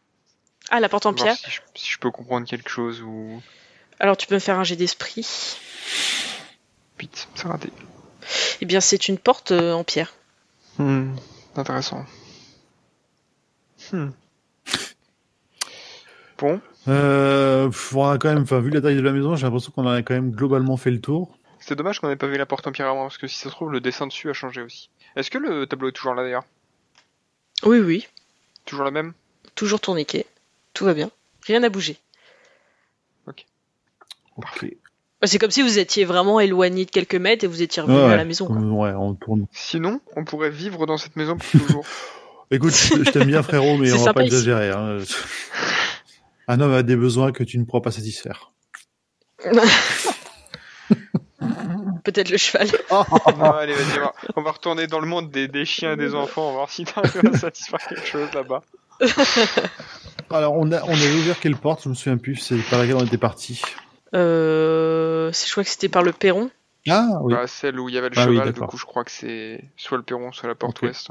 Ah, 0.70 0.80
la 0.80 0.90
porte 0.90 1.06
en 1.06 1.12
Voir 1.14 1.24
pierre? 1.26 1.36
Si 1.38 1.50
je, 1.50 1.62
si 1.76 1.90
je 1.92 1.98
peux 1.98 2.12
comprendre 2.12 2.48
quelque 2.48 2.70
chose 2.70 3.02
ou. 3.02 3.42
Alors 4.00 4.16
tu 4.18 4.28
peux 4.28 4.36
me 4.36 4.40
faire 4.40 4.60
un 4.60 4.64
jet 4.64 4.76
d'esprit. 4.76 5.26
Vite, 7.00 7.28
c'est 7.34 7.48
raté. 7.48 7.72
Eh 8.62 8.66
bien, 8.66 8.82
c'est 8.82 9.08
une 9.08 9.18
porte 9.18 9.52
euh, 9.52 9.74
en 9.74 9.84
pierre. 9.84 10.14
Hmm, 10.78 11.16
Intéressant. 11.56 12.06
Hmm. 13.92 14.10
Bon, 16.38 16.62
Euh, 16.88 17.68
pff, 17.68 17.96
on 17.96 18.08
a 18.10 18.18
quand 18.18 18.30
même, 18.34 18.44
enfin 18.44 18.60
vu 18.60 18.70
la 18.70 18.80
taille 18.82 18.96
de 18.96 19.02
la 19.02 19.12
maison, 19.12 19.36
j'ai 19.36 19.46
l'impression 19.46 19.72
qu'on 19.72 19.88
a 19.88 20.02
quand 20.04 20.14
même 20.14 20.32
globalement 20.32 20.78
fait 20.78 20.92
le 20.92 21.02
tour. 21.02 21.38
C'est 21.70 21.76
dommage 21.76 22.00
qu'on 22.00 22.08
n'ait 22.10 22.16
pas 22.16 22.28
vu 22.28 22.36
la 22.38 22.46
porte 22.46 22.66
en 22.68 22.72
pierre 22.72 22.88
avant, 22.88 23.04
parce 23.04 23.18
que 23.20 23.28
si 23.28 23.36
ça 23.38 23.46
se 23.46 23.50
trouve, 23.56 23.72
le 23.72 23.80
dessin 23.80 24.08
dessus 24.08 24.30
a 24.30 24.34
changé 24.34 24.62
aussi. 24.62 24.90
Est-ce 25.16 25.30
que 25.32 25.38
le 25.38 25.68
tableau 25.68 25.90
est 25.90 25.92
toujours 25.94 26.16
là 26.16 26.24
d'ailleurs? 26.24 26.44
Oui, 27.64 27.80
oui, 27.80 28.08
Toujours 28.66 28.86
la 28.86 28.92
même? 28.92 29.14
Toujours 29.56 29.80
tourniquet. 29.80 30.26
Tout 30.74 30.86
va 30.86 30.94
bien. 30.94 31.10
Rien 31.46 31.60
n'a 31.60 31.70
bougé. 31.70 31.98
Ok. 33.28 33.46
Bah, 34.38 35.28
C'est 35.28 35.38
comme 35.38 35.52
si 35.52 35.62
vous 35.62 35.80
étiez 35.80 36.06
vraiment 36.06 36.40
éloigné 36.40 36.86
de 36.86 36.92
quelques 36.92 37.16
mètres 37.16 37.44
et 37.44 37.48
vous 37.48 37.62
étiez 37.62 37.82
revenu 37.82 37.98
Ouais, 37.98 38.14
à 38.14 38.16
la 38.16 38.26
maison. 38.26 38.48
quoi. 38.48 38.56
ouais, 38.58 38.94
on 38.94 39.14
tourne. 39.16 39.48
Sinon, 39.52 40.02
on 40.16 40.24
pourrait 40.24 40.50
vivre 40.50 40.86
dans 40.86 40.98
cette 40.98 41.16
maison 41.16 41.38
pour 41.38 41.50
toujours. 41.62 41.86
Écoute, 42.52 42.74
je 42.74 43.12
t'aime 43.12 43.28
bien 43.28 43.44
frérot, 43.44 43.78
mais 43.78 43.92
on 43.92 44.04
va 44.04 44.14
pas 44.14 44.24
exagérer. 44.24 44.70
hein. 44.72 44.98
Un 46.48 46.62
homme 46.62 46.74
a 46.74 46.82
des 46.82 46.96
besoins 46.96 47.32
que 47.32 47.44
tu 47.44 47.60
ne 47.60 47.66
pourras 47.66 47.82
pas 47.82 47.92
satisfaire. 47.92 48.52
Peut-être 52.12 52.30
le 52.30 52.38
cheval. 52.38 52.68
Non, 53.38 53.52
allez, 53.54 53.74
vas-y, 53.74 53.98
on 54.00 54.02
va, 54.02 54.14
on 54.38 54.42
va 54.42 54.52
retourner 54.52 54.88
dans 54.88 55.00
le 55.00 55.06
monde 55.08 55.30
des, 55.30 55.48
des 55.48 55.66
chiens 55.66 55.94
et 55.94 55.98
des 55.98 56.16
enfants, 56.16 56.44
on 56.44 56.52
va 56.52 56.58
voir 56.58 56.70
si 56.72 56.86
t'arrives 56.86 57.22
à 57.34 57.38
satisfaire 57.38 57.80
quelque 57.88 58.06
chose 58.08 58.28
là-bas. 58.34 58.62
Alors 60.32 60.54
on 60.56 60.72
a 60.72 60.84
on 60.84 60.92
avait 60.94 61.18
ouvert 61.20 61.40
quelle 61.40 61.56
porte 61.56 61.84
Je 61.84 61.90
me 61.90 61.94
souviens 61.94 62.18
plus. 62.18 62.36
C'est 62.36 62.58
par 62.70 62.80
laquelle 62.80 62.96
on 62.96 63.06
était 63.06 63.18
parti. 63.18 63.62
Euh, 64.14 65.32
c'est- 65.32 65.48
je 65.48 65.52
crois 65.52 65.64
que 65.64 65.70
c'était 65.70 65.90
par 65.90 66.04
le 66.04 66.12
perron. 66.12 66.50
Ah 66.88 67.20
oui. 67.22 67.34
Bah, 67.34 67.46
celle 67.48 67.80
où 67.80 67.90
il 67.90 67.96
y 67.96 67.98
avait 67.98 68.10
le 68.10 68.18
Ah 68.18 68.26
oui, 68.28 68.36
cheval, 68.38 68.54
du 68.54 68.60
coup, 68.62 68.78
je 68.78 68.86
crois 68.86 69.04
que 69.04 69.12
c'est 69.12 69.64
soit 69.78 69.98
le 69.98 70.04
perron, 70.04 70.32
soit 70.32 70.48
la 70.50 70.56
porte 70.56 70.82
ouest. 70.82 71.10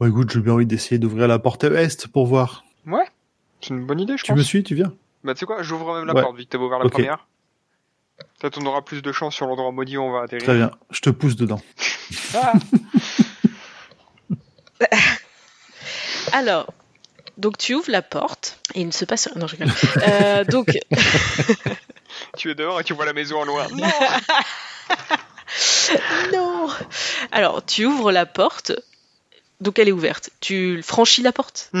Ouais, 0.00 0.08
écoute, 0.08 0.30
j'ai 0.30 0.40
bien 0.40 0.52
envie 0.52 0.66
d'essayer 0.66 0.98
d'ouvrir 0.98 1.26
la 1.28 1.38
porte 1.38 1.64
est 1.64 2.06
pour 2.08 2.26
voir. 2.26 2.64
Ouais, 2.86 3.06
c'est 3.60 3.70
une 3.70 3.86
bonne 3.86 4.00
idée, 4.00 4.16
je 4.16 4.24
Tu 4.24 4.32
me 4.32 4.36
pense. 4.38 4.46
suis, 4.46 4.62
tu 4.62 4.74
viens 4.74 4.92
Bah, 5.24 5.34
tu 5.34 5.40
sais 5.40 5.46
quoi, 5.46 5.62
j'ouvre 5.62 5.94
même 5.96 6.04
la 6.06 6.14
Ouais. 6.14 6.22
porte, 6.22 6.36
vu 6.36 6.44
que 6.44 6.50
t'avais 6.50 6.64
ouvert 6.64 6.78
la 6.78 6.88
première. 6.88 7.26
Peut-être 8.38 8.58
on 8.58 8.66
aura 8.66 8.84
plus 8.84 9.02
de 9.02 9.10
chance 9.12 9.34
sur 9.34 9.46
l'endroit 9.46 9.72
maudit 9.72 9.96
où 9.96 10.02
on 10.02 10.12
va 10.12 10.22
atterrir. 10.22 10.44
Très 10.44 10.54
bien. 10.56 10.70
Je 10.90 11.00
te 11.00 11.10
pousse 11.10 11.34
dedans. 11.36 11.60
Ah 12.34 12.52
Alors, 16.32 16.72
donc 17.36 17.58
tu 17.58 17.74
ouvres 17.74 17.90
la 17.90 18.02
porte 18.02 18.60
et 18.74 18.80
il 18.82 18.86
ne 18.86 18.92
se 18.92 19.04
passe 19.04 19.26
rien. 19.26 19.36
Non, 19.36 19.46
je 19.48 19.56
rigole. 19.56 19.72
Euh, 20.08 20.44
donc, 20.44 20.68
tu 22.36 22.50
es 22.50 22.54
dehors 22.54 22.80
et 22.80 22.84
tu 22.84 22.94
vois 22.94 23.06
la 23.06 23.12
maison 23.12 23.40
en 23.40 23.44
loin. 23.44 23.66
non. 26.32 26.68
Alors, 27.32 27.64
tu 27.64 27.86
ouvres 27.86 28.12
la 28.12 28.26
porte. 28.26 28.72
Donc, 29.60 29.80
elle 29.80 29.88
est 29.88 29.92
ouverte. 29.92 30.30
Tu 30.40 30.80
franchis 30.82 31.22
la 31.22 31.32
porte. 31.32 31.72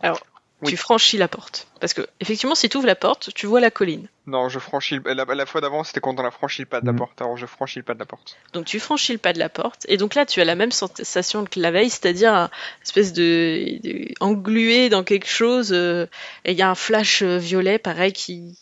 Alors, 0.00 0.20
Oui. 0.64 0.70
tu 0.70 0.76
franchis 0.76 1.16
la 1.18 1.28
porte. 1.28 1.66
Parce 1.80 1.94
que, 1.94 2.06
effectivement, 2.20 2.54
si 2.54 2.68
tu 2.68 2.76
ouvres 2.76 2.86
la 2.86 2.94
porte, 2.96 3.30
tu 3.34 3.46
vois 3.46 3.60
la 3.60 3.70
colline. 3.70 4.08
non, 4.26 4.48
je 4.48 4.58
franchis 4.58 4.96
le... 5.04 5.12
la, 5.12 5.24
la 5.24 5.46
fois 5.46 5.60
d'avant, 5.60 5.84
c'était 5.84 6.00
quand 6.00 6.18
on 6.18 6.24
a 6.24 6.30
franchi 6.30 6.62
le 6.62 6.66
pas 6.66 6.80
de 6.80 6.86
la 6.86 6.92
Mm. 6.92 6.96
porte. 6.96 7.20
Alors 7.20 7.36
je 7.36 7.46
franchis 7.46 7.78
le 7.80 7.84
pas 7.84 7.94
de 7.94 7.98
la 7.98 8.06
porte. 8.06 8.36
Donc 8.52 8.64
tu 8.64 8.80
franchis 8.80 9.12
le 9.12 9.18
pas 9.18 9.32
de 9.32 9.38
la 9.38 9.48
porte 9.48 9.84
et 9.88 9.96
donc 9.96 10.14
là 10.14 10.24
tu 10.26 10.40
as 10.40 10.44
la 10.44 10.54
même 10.54 10.72
sensation 10.72 11.44
que 11.44 11.60
la 11.60 11.70
veille, 11.70 11.90
c'est-à-dire 11.90 12.32
un 12.34 12.50
espèce 12.82 13.12
de, 13.12 13.78
de- 13.82 14.14
englué 14.20 14.88
dans 14.88 15.04
quelque 15.04 15.28
chose 15.28 15.72
euh, 15.72 16.06
et 16.44 16.52
il 16.52 16.58
y 16.58 16.62
a 16.62 16.70
un 16.70 16.74
flash 16.74 17.22
euh, 17.22 17.36
violet 17.38 17.78
pareil 17.78 18.12
qui 18.12 18.58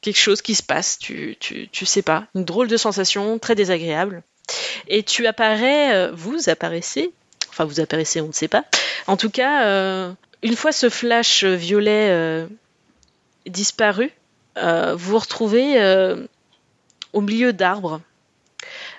quelque 0.00 0.18
chose 0.18 0.42
qui 0.42 0.54
se 0.56 0.62
passe, 0.64 0.98
tu, 0.98 1.36
tu 1.38 1.68
tu 1.68 1.86
sais 1.86 2.02
pas, 2.02 2.26
une 2.34 2.44
drôle 2.44 2.66
de 2.68 2.76
sensation 2.76 3.38
très 3.38 3.54
désagréable 3.54 4.22
et 4.88 5.02
tu 5.04 5.26
apparais, 5.26 5.94
euh, 5.94 6.10
vous 6.12 6.48
apparaissez, 6.48 7.12
enfin 7.50 7.64
vous 7.64 7.78
apparaissez, 7.80 8.20
on 8.20 8.26
ne 8.28 8.32
sait 8.32 8.48
pas. 8.48 8.64
En 9.06 9.16
tout 9.16 9.30
cas, 9.30 9.64
euh, 9.66 10.12
une 10.42 10.56
fois 10.56 10.72
ce 10.72 10.88
flash 10.88 11.44
violet 11.44 12.08
euh, 12.10 12.46
disparu, 13.46 14.10
euh, 14.58 14.94
vous 14.94 15.12
vous 15.12 15.18
retrouvez 15.18 15.80
euh, 15.80 16.26
au 17.12 17.20
milieu 17.20 17.52
d'arbres. 17.52 18.00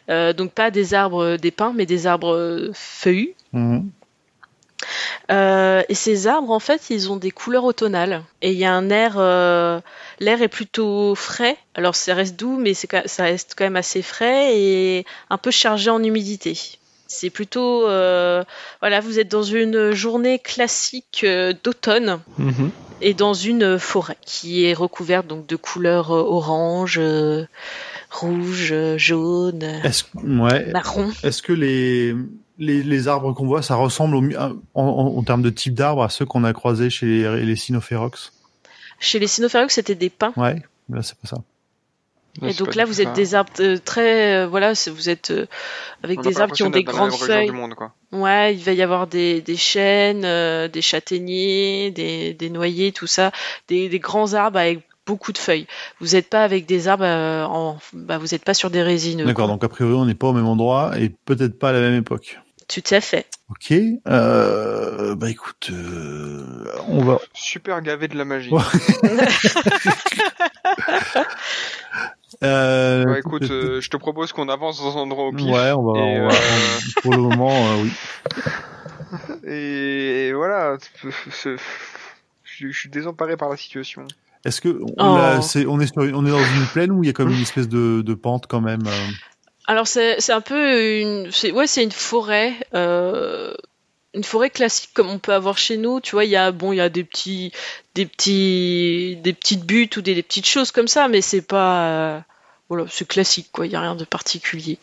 Euh, 0.10 0.34
donc 0.34 0.52
pas 0.52 0.72
des 0.72 0.94
arbres 0.94 1.38
des 1.38 1.52
pins, 1.52 1.74
mais 1.74 1.86
des 1.86 2.08
arbres 2.08 2.34
euh, 2.36 2.72
feuillus. 2.74 3.36
Mhm. 3.54 3.90
Euh, 5.32 5.82
et 5.88 5.96
ces 5.96 6.28
arbres, 6.28 6.52
en 6.52 6.60
fait, 6.60 6.90
ils 6.90 7.10
ont 7.10 7.16
des 7.16 7.32
couleurs 7.32 7.64
automnales. 7.64 8.24
Et 8.42 8.52
il 8.52 8.58
y 8.58 8.66
a 8.66 8.74
un 8.74 8.90
air, 8.90 9.14
euh, 9.18 9.80
l'air 10.20 10.42
est 10.42 10.50
plutôt 10.50 11.16
frais. 11.16 11.58
Alors 11.76 11.96
ça 11.96 12.14
reste 12.14 12.38
doux, 12.38 12.58
mais 12.58 12.74
ça 12.74 13.24
reste 13.24 13.54
quand 13.58 13.64
même 13.64 13.78
assez 13.78 14.02
frais 14.02 14.58
et 14.58 15.06
un 15.30 15.38
peu 15.38 15.52
chargé 15.52 15.90
en 15.90 16.04
humidité. 16.04 16.78
C'est 17.14 17.30
plutôt, 17.30 17.88
euh, 17.88 18.44
voilà, 18.80 19.00
vous 19.00 19.20
êtes 19.20 19.30
dans 19.30 19.44
une 19.44 19.92
journée 19.92 20.40
classique 20.40 21.22
euh, 21.24 21.54
d'automne 21.64 22.20
et 23.02 23.14
dans 23.14 23.36
une 23.36 23.78
forêt 23.78 24.18
qui 24.26 24.66
est 24.66 24.74
recouverte 24.74 25.28
donc 25.28 25.46
de 25.46 25.56
couleurs 25.56 26.10
euh, 26.12 26.24
orange, 26.24 26.98
euh, 26.98 27.46
rouge, 28.10 28.74
jaune, 28.98 29.82
ouais. 30.24 30.72
marron. 30.72 31.12
Est-ce 31.22 31.44
que 31.44 31.54
les, 31.54 32.16
les, 32.58 32.82
les 32.82 33.08
arbres 33.08 33.32
qu'on 33.34 33.46
voit, 33.46 33.62
ça 33.62 33.76
ressemble 33.76 34.16
au, 34.16 34.24
en, 34.36 34.56
en, 34.74 35.18
en 35.18 35.24
termes 35.24 35.44
de 35.44 35.52
type 35.52 35.76
d'arbre 35.76 36.02
à 36.02 36.10
ceux 36.10 36.26
qu'on 36.26 36.44
a 36.44 36.52
croisés 36.52 36.90
chez 36.90 37.06
les, 37.06 37.46
les 37.46 37.56
Sinophérox 37.56 38.34
Chez 39.00 39.20
les 39.20 39.28
Sinophérox, 39.28 39.72
c'était 39.76 39.96
des 39.96 40.10
pins. 40.10 40.34
Ouais, 40.36 40.64
là 40.90 41.04
c'est 41.04 41.18
pas 41.20 41.28
ça. 41.28 41.38
Ouais, 42.42 42.52
Et 42.52 42.54
donc 42.56 42.74
là, 42.74 42.86
vous 42.86 43.00
êtes 43.00 43.10
ça. 43.10 43.14
des 43.14 43.36
arbres 43.36 43.52
euh, 43.60 43.78
très, 43.78 44.38
euh, 44.38 44.48
voilà, 44.48 44.74
vous 44.92 45.10
êtes 45.10 45.30
euh, 45.30 45.46
avec 46.04 46.20
On 46.20 46.22
des 46.24 46.42
arbres 46.42 46.56
qui 46.56 46.64
ont 46.64 46.72
des 46.72 46.84
grandes 46.84 47.14
feuilles. 47.14 47.46
du 47.46 47.52
monde, 47.52 47.76
quoi. 47.76 47.94
Ouais, 48.12 48.56
il 48.56 48.64
va 48.64 48.72
y 48.72 48.82
avoir 48.82 49.06
des, 49.06 49.42
des 49.42 49.56
chênes, 49.56 50.26
euh, 50.26 50.68
des 50.68 50.82
châtaigniers, 50.82 51.92
des, 51.92 52.34
des 52.34 52.50
noyers, 52.50 52.92
tout 52.92 53.06
ça, 53.08 53.32
des, 53.68 53.88
des 53.88 54.00
grands 54.00 54.34
arbres 54.34 54.58
avec 54.58 54.80
beaucoup 55.06 55.32
de 55.32 55.38
feuilles. 55.38 55.68
Vous 56.00 56.14
n'êtes 56.16 56.30
pas 56.30 56.44
avec 56.44 56.66
des 56.66 56.88
arbres 56.88 57.04
euh, 57.06 57.44
en, 57.46 57.78
bah, 57.94 58.18
vous 58.18 58.28
n'êtes 58.32 58.44
pas 58.44 58.54
sur 58.56 58.70
des 58.72 58.82
résineux. 58.82 59.26
D'accord, 59.26 59.48
donc 59.48 59.64
a 59.64 59.70
priori 59.70 59.94
on 59.94 60.06
n'est 60.06 60.16
pas 60.16 60.28
au 60.28 60.34
même 60.34 60.48
endroit 60.48 60.94
et 60.98 61.10
peut-être 61.10 61.60
pas 61.60 61.70
à 61.70 61.74
la 61.74 61.82
même 61.82 61.96
époque. 61.96 62.40
Tout 62.70 62.82
à 62.92 63.02
fait. 63.02 63.28
Ok, 63.50 63.74
euh, 64.08 65.16
bah 65.16 65.30
écoute, 65.30 65.70
euh, 65.72 66.66
on 66.88 67.04
va. 67.04 67.20
Super 67.34 67.82
gavé 67.82 68.08
de 68.08 68.18
la 68.18 68.24
magie. 68.26 68.50
Euh, 72.44 73.06
Ouais, 73.06 73.20
écoute, 73.20 73.44
euh, 73.50 73.80
je 73.82 73.90
te 73.90 73.98
propose 73.98 74.34
qu'on 74.34 74.50
avance 74.50 74.80
dans 74.82 74.98
un 74.98 75.02
endroit 75.02 75.26
au 75.28 75.32
pif. 75.34 75.46
ouais, 75.48 75.72
on 75.72 75.92
va. 75.94 76.00
et, 76.00 76.20
on 76.20 76.28
va- 76.28 76.34
euh, 76.34 77.02
Pour 77.02 77.12
le 77.14 77.18
moment, 77.22 77.52
euh, 77.52 77.84
oui. 77.84 77.92
Et 79.48 80.32
voilà, 80.34 80.78
je 81.44 81.56
je 82.46 82.72
suis 82.72 82.90
désemparé 82.90 83.36
par 83.38 83.50
la 83.50 83.58
situation. 83.58 84.06
Est-ce 84.46 84.62
que 84.62 84.70
on, 84.70 84.94
Oh. 84.98 85.40
on 85.68 85.80
est 85.80 85.88
sur, 85.88 86.02
on 86.02 86.26
est 86.26 86.30
dans 86.32 86.38
une 86.40 86.66
plaine 86.72 86.92
où 86.92 87.04
il 87.04 87.08
y 87.08 87.10
a 87.10 87.14
comme 87.14 87.30
une 87.32 87.42
espèce 87.42 87.68
de, 87.70 88.02
de 88.02 88.14
pente 88.14 88.46
quand 88.48 88.62
même. 88.62 88.84
Alors 89.68 89.88
c'est 89.88 90.20
c'est 90.20 90.34
un 90.34 90.42
peu 90.42 91.00
une, 91.00 91.32
c'est 91.32 91.52
ouais, 91.52 91.68
c'est 91.68 91.84
une 91.84 91.92
forêt. 91.92 92.54
Euh, 92.74 93.54
une 94.16 94.24
forêt 94.24 94.52
classique 94.52 94.92
comme 94.94 95.10
on 95.10 95.18
peut 95.18 95.34
avoir 95.34 95.58
chez 95.58 95.78
nous, 95.78 96.00
tu 96.00 96.12
vois, 96.12 96.26
il 96.26 96.30
y 96.30 96.36
a 96.36 96.52
bon, 96.52 96.72
il 96.72 96.76
y 96.76 96.82
a 96.82 96.90
des 96.90 97.04
petits, 97.04 97.52
des 97.96 98.06
petits, 98.06 99.18
des 99.24 99.34
petites 99.34 99.66
buttes 99.66 99.98
ou 99.98 100.02
des, 100.04 100.14
des 100.14 100.22
petites 100.22 100.46
choses 100.48 100.72
comme 100.72 100.88
ça, 100.88 101.08
mais 101.08 101.22
c'est 101.22 101.42
pas, 101.42 101.88
euh, 101.88 102.20
voilà, 102.76 102.90
c'est 102.92 103.08
classique 103.08 103.50
quoi, 103.52 103.66
il 103.66 103.72
y 103.72 103.76
a 103.76 103.82
rien 103.82 103.96
de 103.96 104.06
particulier. 104.06 104.78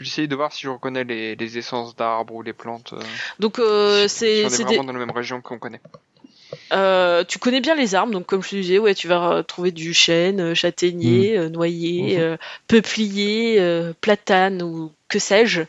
J'essaye 0.00 0.28
de 0.28 0.36
voir 0.36 0.52
si 0.52 0.62
je 0.62 0.68
reconnais 0.68 1.02
les, 1.04 1.34
les 1.34 1.58
essences 1.58 1.96
d'arbres 1.96 2.34
ou 2.34 2.42
les 2.42 2.52
plantes. 2.52 2.92
euh, 2.92 3.00
Donc 3.40 3.58
euh, 3.58 4.06
si- 4.06 4.08
si 4.08 4.18
c'est, 4.18 4.44
on 4.44 4.46
est 4.46 4.50
c'est 4.50 4.62
vraiment 4.62 4.82
des- 4.82 4.86
dans 4.86 4.92
la 4.92 4.98
même 5.06 5.10
région 5.16 5.40
qu'on 5.40 5.58
connaît. 5.58 5.80
euh, 6.72 7.24
tu 7.24 7.38
connais 7.40 7.60
bien 7.60 7.74
les 7.74 7.94
arbres, 7.96 8.12
donc 8.12 8.26
comme 8.26 8.42
je 8.42 8.50
te 8.50 8.56
disais, 8.56 8.78
ouais, 8.78 8.94
tu 8.94 9.08
vas 9.08 9.42
trouver 9.42 9.72
du 9.72 9.92
chêne, 9.94 10.54
châtaignier, 10.54 11.36
euh, 11.36 11.48
noyer, 11.48 12.16
Mhm. 12.18 12.22
euh, 12.22 12.36
peuplier, 12.68 13.58
euh, 13.58 13.92
platane 14.00 14.62
ou 14.62 14.92
que 15.08 15.18
sais-je. 15.18 15.62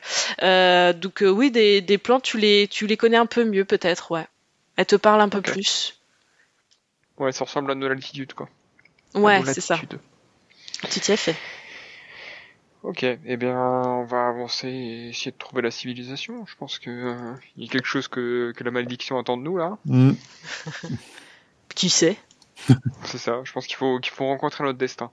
Euh, 0.44 0.94
donc 0.94 1.24
euh, 1.24 1.30
oui, 1.30 1.50
des, 1.50 1.82
des 1.82 1.98
plantes, 1.98 2.24
tu 2.24 2.38
les, 2.38 2.68
tu 2.68 2.86
les 2.86 2.98
connais 2.98 3.18
un 3.18 3.26
peu 3.26 3.44
mieux 3.46 3.66
peut-être, 3.66 4.12
ouais. 4.12 4.28
Elles 4.76 4.86
te 4.86 4.96
parlent 4.96 5.22
un 5.22 5.30
peu 5.30 5.42
plus. 5.42 5.96
Ouais, 7.18 7.32
ça 7.32 7.46
ressemble 7.46 7.72
à 7.72 7.76
nos 7.76 7.88
latitudes, 7.88 8.34
quoi. 8.34 8.48
Ouais, 9.16 9.44
c'est 9.46 9.62
ça. 9.62 9.80
Tout 10.82 11.12
à 11.12 11.18
fait. 11.18 11.36
Ok, 12.84 13.04
eh 13.04 13.38
bien, 13.38 13.58
on 13.60 14.06
va 14.06 14.28
avancer 14.30 14.70
et 14.70 15.10
essayer 15.10 15.32
de 15.32 15.38
trouver 15.38 15.62
la 15.62 15.70
civilisation. 15.72 16.46
Je 16.46 16.56
pense 16.56 16.80
que 16.80 16.90
euh, 16.90 17.34
il 17.58 17.66
y 17.66 17.68
a 17.68 17.72
quelque 17.72 17.86
chose 17.88 18.08
que, 18.08 18.54
que 18.56 18.64
la 18.64 18.72
malédiction 18.72 19.20
attend 19.20 19.36
de 19.36 19.44
nous 19.44 19.58
là. 19.58 19.78
hmm. 19.86 20.14
Qui 21.76 21.90
sait? 21.90 22.18
C'est 23.06 23.18
ça. 23.18 23.42
Je 23.44 23.52
pense 23.52 23.68
qu'il 23.68 23.76
faut 23.76 24.00
qu'il 24.00 24.12
faut 24.14 24.26
rencontrer 24.26 24.64
notre 24.64 24.78
destin. 24.78 25.12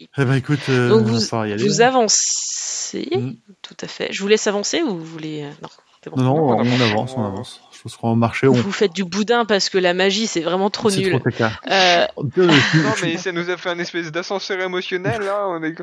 Eh 0.00 0.24
ben 0.24 0.34
écoute, 0.34 0.60
euh, 0.68 0.88
Donc 0.88 1.02
on 1.02 1.12
va 1.12 1.12
vous, 1.42 1.48
y 1.48 1.52
aller. 1.52 1.62
vous 1.62 1.80
avancez, 1.80 3.08
Mm. 3.12 3.32
tout 3.62 3.76
à 3.80 3.88
fait. 3.88 4.12
Je 4.12 4.20
vous 4.22 4.28
laisse 4.28 4.46
avancer 4.46 4.82
ou 4.82 4.96
vous 4.98 5.04
voulez 5.04 5.42
euh, 5.44 5.50
Non, 5.62 5.68
bon. 6.10 6.16
Non, 6.22 6.34
non, 6.34 6.56
On 6.58 6.80
avance, 6.80 7.14
on 7.16 7.24
avance. 7.24 7.60
Je 7.72 7.82
pense 7.82 7.96
qu'on 7.96 8.10
va 8.10 8.14
marcher. 8.16 8.48
On... 8.48 8.52
Vous 8.52 8.72
faites 8.72 8.92
du 8.94 9.04
boudin 9.04 9.44
parce 9.44 9.68
que 9.68 9.78
la 9.78 9.94
magie 9.94 10.26
c'est 10.26 10.40
vraiment 10.40 10.70
trop 10.70 10.90
C'est 10.90 11.00
nul. 11.00 11.20
trop. 11.20 11.44
Euh, 11.70 12.06
Non, 12.36 12.92
mais 13.02 13.16
ça 13.16 13.32
nous 13.32 13.48
a 13.50 13.56
fait 13.56 13.70
un 13.70 13.78
espèce 13.78 14.10
d'ascenseur 14.10 14.60
émotionnel 14.60 15.22
là. 15.22 15.46
On 15.48 15.62
est 15.62 15.74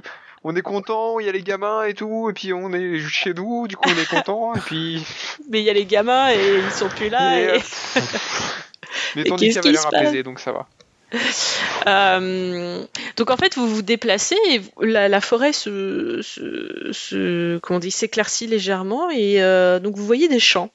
on 0.43 0.55
est 0.55 0.61
content. 0.61 1.19
Il 1.19 1.25
y 1.25 1.29
a 1.29 1.31
les 1.31 1.41
gamins 1.43 1.83
et 1.83 1.93
tout, 1.93 2.29
et 2.29 2.33
puis 2.33 2.51
on 2.53 2.73
est 2.73 2.99
chez 2.99 3.33
nous. 3.33 3.67
Du 3.67 3.77
coup, 3.77 3.89
on 3.89 3.97
est 4.01 4.09
content. 4.09 4.53
Et 4.55 4.59
puis. 4.59 5.05
mais 5.49 5.61
il 5.61 5.65
y 5.65 5.69
a 5.69 5.73
les 5.73 5.85
gamins 5.85 6.31
et 6.31 6.59
ils 6.65 6.71
sont 6.71 6.89
plus 6.89 7.09
là. 7.09 7.39
et, 7.39 7.43
et- 7.45 7.49
euh, 7.55 8.01
Mais 9.15 9.23
ton 9.23 9.35
avait 9.35 9.49
qui 9.49 9.71
l'air 9.71 9.81
se 9.81 9.87
passe? 9.87 9.93
apaisé, 10.01 10.23
donc 10.23 10.39
ça 10.39 10.51
va. 10.51 10.67
Euh, 11.85 12.85
donc 13.17 13.29
en 13.29 13.35
fait, 13.35 13.55
vous 13.55 13.67
vous 13.67 13.81
déplacez 13.81 14.37
et 14.49 14.61
la, 14.81 15.09
la 15.09 15.19
forêt 15.19 15.51
se, 15.51 16.21
se, 16.21 16.91
se- 16.93 17.57
comment 17.59 17.75
on 17.77 17.79
dit, 17.81 17.91
s'éclaircit 17.91 18.47
légèrement 18.47 19.09
et 19.09 19.43
euh, 19.43 19.79
donc 19.79 19.97
vous 19.97 20.05
voyez 20.05 20.29
des 20.29 20.39
champs, 20.39 20.69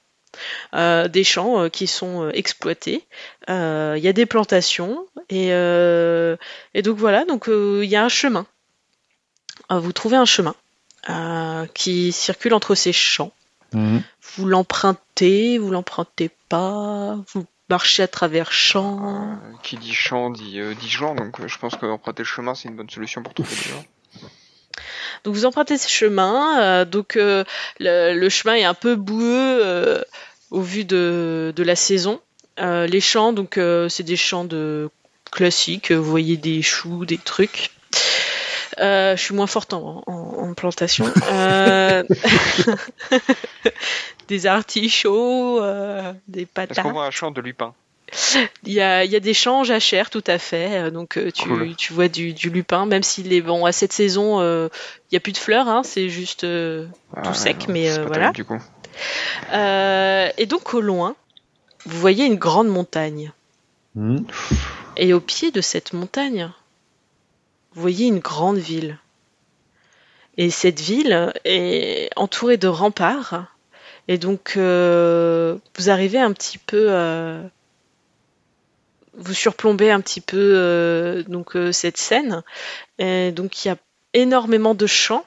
Euh, 0.75 1.09
des 1.09 1.25
champs 1.25 1.71
qui 1.71 1.87
sont 1.87 2.29
exploités. 2.31 3.07
Il 3.49 4.01
y 4.03 4.09
a 4.09 4.13
des 4.13 4.27
plantations 4.27 5.07
et, 5.31 5.49
et 5.49 6.83
donc 6.83 6.99
voilà, 6.99 7.25
donc 7.25 7.47
il 7.49 7.85
y 7.89 7.97
a 7.97 8.05
un 8.05 8.11
chemin. 8.11 8.47
Vous 9.71 9.93
trouvez 9.93 10.17
un 10.19 10.27
chemin 10.27 10.55
qui 11.75 12.13
circule 12.13 12.53
entre 12.53 12.75
ces 12.75 12.93
champs. 12.93 13.33
Mhm. 13.73 14.03
Vous 14.37 14.47
l'empruntez, 14.47 15.57
vous 15.59 15.71
l'empruntez 15.71 16.31
pas, 16.51 17.17
vous 17.33 17.47
marchez 17.69 18.03
à 18.03 18.09
travers 18.09 18.53
champs. 18.53 19.33
Euh, 19.33 19.57
qui 19.63 19.77
dit 19.77 19.95
champ 19.95 20.31
dit, 20.31 20.61
euh, 20.61 20.75
dit 20.75 20.89
gens, 20.89 21.15
donc 21.15 21.41
euh, 21.41 21.49
je 21.49 21.59
pense 21.59 21.77
qu'emprunter 21.77 22.23
le 22.23 22.27
chemin 22.27 22.55
c'est 22.55 22.69
une 22.69 22.77
bonne 22.77 22.91
solution 22.91 23.23
pour 23.23 23.35
trouver 23.35 23.55
des 23.55 23.71
gens. 23.71 23.85
Donc 25.25 25.35
vous 25.35 25.47
empruntez 25.47 25.77
ce 25.77 25.89
chemin, 25.89 26.85
donc 26.85 27.17
le, 27.17 27.45
le 27.81 28.29
chemin 28.29 28.55
est 28.55 28.65
un 28.65 28.75
peu 28.75 28.95
boueux 28.95 30.05
au 30.53 30.61
vu 30.61 30.85
de, 30.85 31.53
de 31.57 31.63
la 31.65 31.75
saison. 31.75 32.21
Les 32.57 33.01
champs, 33.01 33.33
donc 33.33 33.59
c'est 33.89 34.05
des 34.05 34.17
champs 34.17 34.45
de 34.45 34.91
classiques, 35.33 35.91
vous 35.91 36.09
voyez 36.09 36.37
des 36.37 36.63
choux, 36.63 37.05
des 37.05 37.19
trucs. 37.19 37.73
Euh, 38.81 39.17
je 39.17 39.23
suis 39.23 39.35
moins 39.35 39.47
forte 39.47 39.73
en, 39.73 40.03
en- 40.07 40.13
en 40.13 40.55
plantation. 40.55 41.07
Euh, 41.33 42.03
des 44.29 44.47
artichauts, 44.47 45.63
euh, 45.63 46.13
des 46.29 46.43
Est-ce 46.43 46.49
patates. 46.53 46.83
qu'on 46.83 46.93
voit 46.93 47.07
un 47.07 47.11
champ 47.11 47.31
de 47.31 47.41
lupin 47.41 47.75
Il 48.65 48.73
y 48.73 48.81
a, 48.81 49.05
il 49.05 49.11
y 49.11 49.17
a 49.17 49.21
des 49.21 49.35
champs 49.35 49.65
jachères, 49.65 50.11
tout 50.11 50.25
à 50.27 50.39
fait. 50.39 50.91
Donc 50.91 51.19
tu, 51.35 51.49
Cool. 51.49 51.75
tu 51.77 51.93
vois 51.93 52.09
du, 52.09 52.33
du 52.33 52.51
lupin, 52.51 52.87
même 52.87 53.03
s'il 53.03 53.33
est 53.33 53.41
bon 53.41 53.65
à 53.65 53.73
cette 53.73 53.93
saison, 53.93 54.41
euh, 54.41 54.69
il 55.11 55.15
y 55.15 55.17
a 55.17 55.21
plus 55.21 55.33
de 55.33 55.39
fleurs, 55.39 55.69
hein, 55.69 55.83
c'est 55.85 56.09
juste. 56.09 56.45
euh, 56.45 56.87
Ah, 57.17 57.33
sec, 57.35 57.67
non, 57.69 57.75
mais, 57.75 57.91
euh, 57.91 58.05
voilà. 58.07 58.33
terrible, 58.33 58.37
Du 58.37 58.45
coup. 58.45 58.63
Euh, 59.53 60.29
et 60.39 60.47
donc 60.47 60.75
au 60.75 60.81
loin, 60.81 61.15
vous 61.87 61.99
voyez 61.99 62.25
une 62.27 62.37
grande 62.37 62.69
montagne. 62.69 63.33
Mhm. 63.95 64.27
Et 64.97 65.13
au 65.15 65.21
pied 65.21 65.51
de 65.51 65.61
cette 65.61 65.93
montagne, 65.93 66.51
voyez 67.81 68.07
une 68.07 68.21
grande 68.21 68.59
ville. 68.59 68.99
Et 70.39 70.51
cette 70.51 70.81
ville 70.81 71.33
est 71.45 72.11
entourée 72.17 72.57
de 72.57 72.69
remparts. 72.69 73.47
Et 74.07 74.17
donc, 74.17 74.55
euh, 74.57 75.59
vous 75.77 75.91
arrivez 75.91 76.19
un 76.19 76.33
petit 76.33 76.59
peu, 76.59 76.87
euh, 76.89 77.43
vous 79.15 79.35
surplombez 79.35 79.91
un 79.91 80.01
petit 80.01 80.23
peu 80.23 80.39
euh, 80.55 81.73
cette 81.73 81.99
scène. 81.99 82.43
Et 82.99 83.33
donc, 83.33 83.65
il 83.65 83.69
y 83.69 83.71
a 83.71 83.77
énormément 84.15 84.75
de 84.75 84.87
champs 84.87 85.25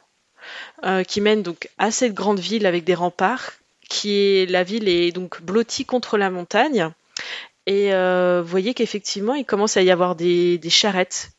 qui 1.07 1.22
mènent 1.22 1.44
donc 1.44 1.69
à 1.78 1.91
cette 1.91 2.15
grande 2.15 2.40
ville 2.40 2.65
avec 2.65 2.84
des 2.84 2.95
remparts. 2.95 3.52
Qui 3.88 4.48
la 4.48 4.64
ville 4.64 4.88
est 4.88 5.11
donc 5.11 5.41
blottie 5.41 5.86
contre 5.86 6.18
la 6.18 6.32
montagne. 6.32 6.90
Et 7.68 7.91
vous 7.91 8.48
voyez 8.48 8.73
qu'effectivement, 8.73 9.36
il 9.36 9.45
commence 9.45 9.78
à 9.78 9.84
y 9.84 9.91
avoir 9.91 10.15
des 10.15 10.60
charrettes. 10.69 11.32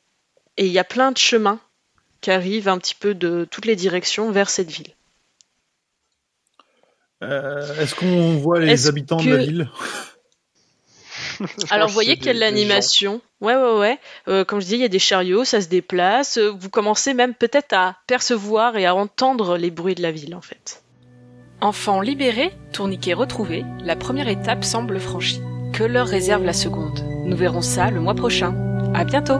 Et 0.56 0.66
il 0.66 0.72
y 0.72 0.78
a 0.78 0.84
plein 0.84 1.12
de 1.12 1.18
chemins 1.18 1.60
qui 2.20 2.30
arrivent 2.30 2.68
un 2.68 2.78
petit 2.78 2.94
peu 2.94 3.14
de 3.14 3.46
toutes 3.50 3.64
les 3.66 3.76
directions 3.76 4.30
vers 4.30 4.50
cette 4.50 4.70
ville. 4.70 4.94
Euh, 7.22 7.80
Est-ce 7.80 7.94
qu'on 7.94 8.36
voit 8.38 8.60
les 8.60 8.86
habitants 8.88 9.16
de 9.22 9.30
la 9.30 9.36
ville? 9.38 9.70
Alors, 11.70 11.88
vous 11.88 11.94
voyez 11.94 12.14
des- 12.14 12.16
qu'il 12.20 12.26
y 12.26 12.30
a 12.30 12.34
de 12.34 12.38
des 12.38 12.44
gens. 12.44 12.50
l'animation. 12.54 13.20
Ouais, 13.40 13.54
ouais, 13.56 13.78
ouais. 13.78 13.98
Euh, 14.28 14.44
comme 14.44 14.60
je 14.60 14.66
dis, 14.66 14.74
il 14.74 14.80
y 14.80 14.84
a 14.84 14.88
des 14.88 14.98
chariots, 14.98 15.44
ça 15.44 15.60
se 15.60 15.68
déplace. 15.68 16.36
Euh, 16.38 16.50
Vous 16.50 16.68
commencez 16.70 17.14
même 17.14 17.34
peut-être 17.34 17.72
à 17.72 17.96
percevoir 18.06 18.76
et 18.76 18.86
à 18.86 18.94
entendre 18.94 19.56
les 19.56 19.70
bruits 19.70 19.94
de 19.94 20.02
la 20.02 20.10
ville, 20.12 20.34
en 20.34 20.40
fait. 20.40 20.82
Enfant 21.60 22.00
libéré, 22.00 22.52
tourniquet 22.72 23.14
retrouvé, 23.14 23.64
la 23.84 23.94
première 23.96 24.28
étape 24.28 24.64
semble 24.64 24.98
franchie. 24.98 25.40
Que 25.72 25.84
leur 25.84 26.06
réserve 26.08 26.44
la 26.44 26.52
seconde 26.52 27.00
Nous 27.24 27.36
verrons 27.36 27.62
ça 27.62 27.90
le 27.90 28.00
mois 28.00 28.14
prochain. 28.14 28.54
À 28.94 29.04
bientôt 29.04 29.38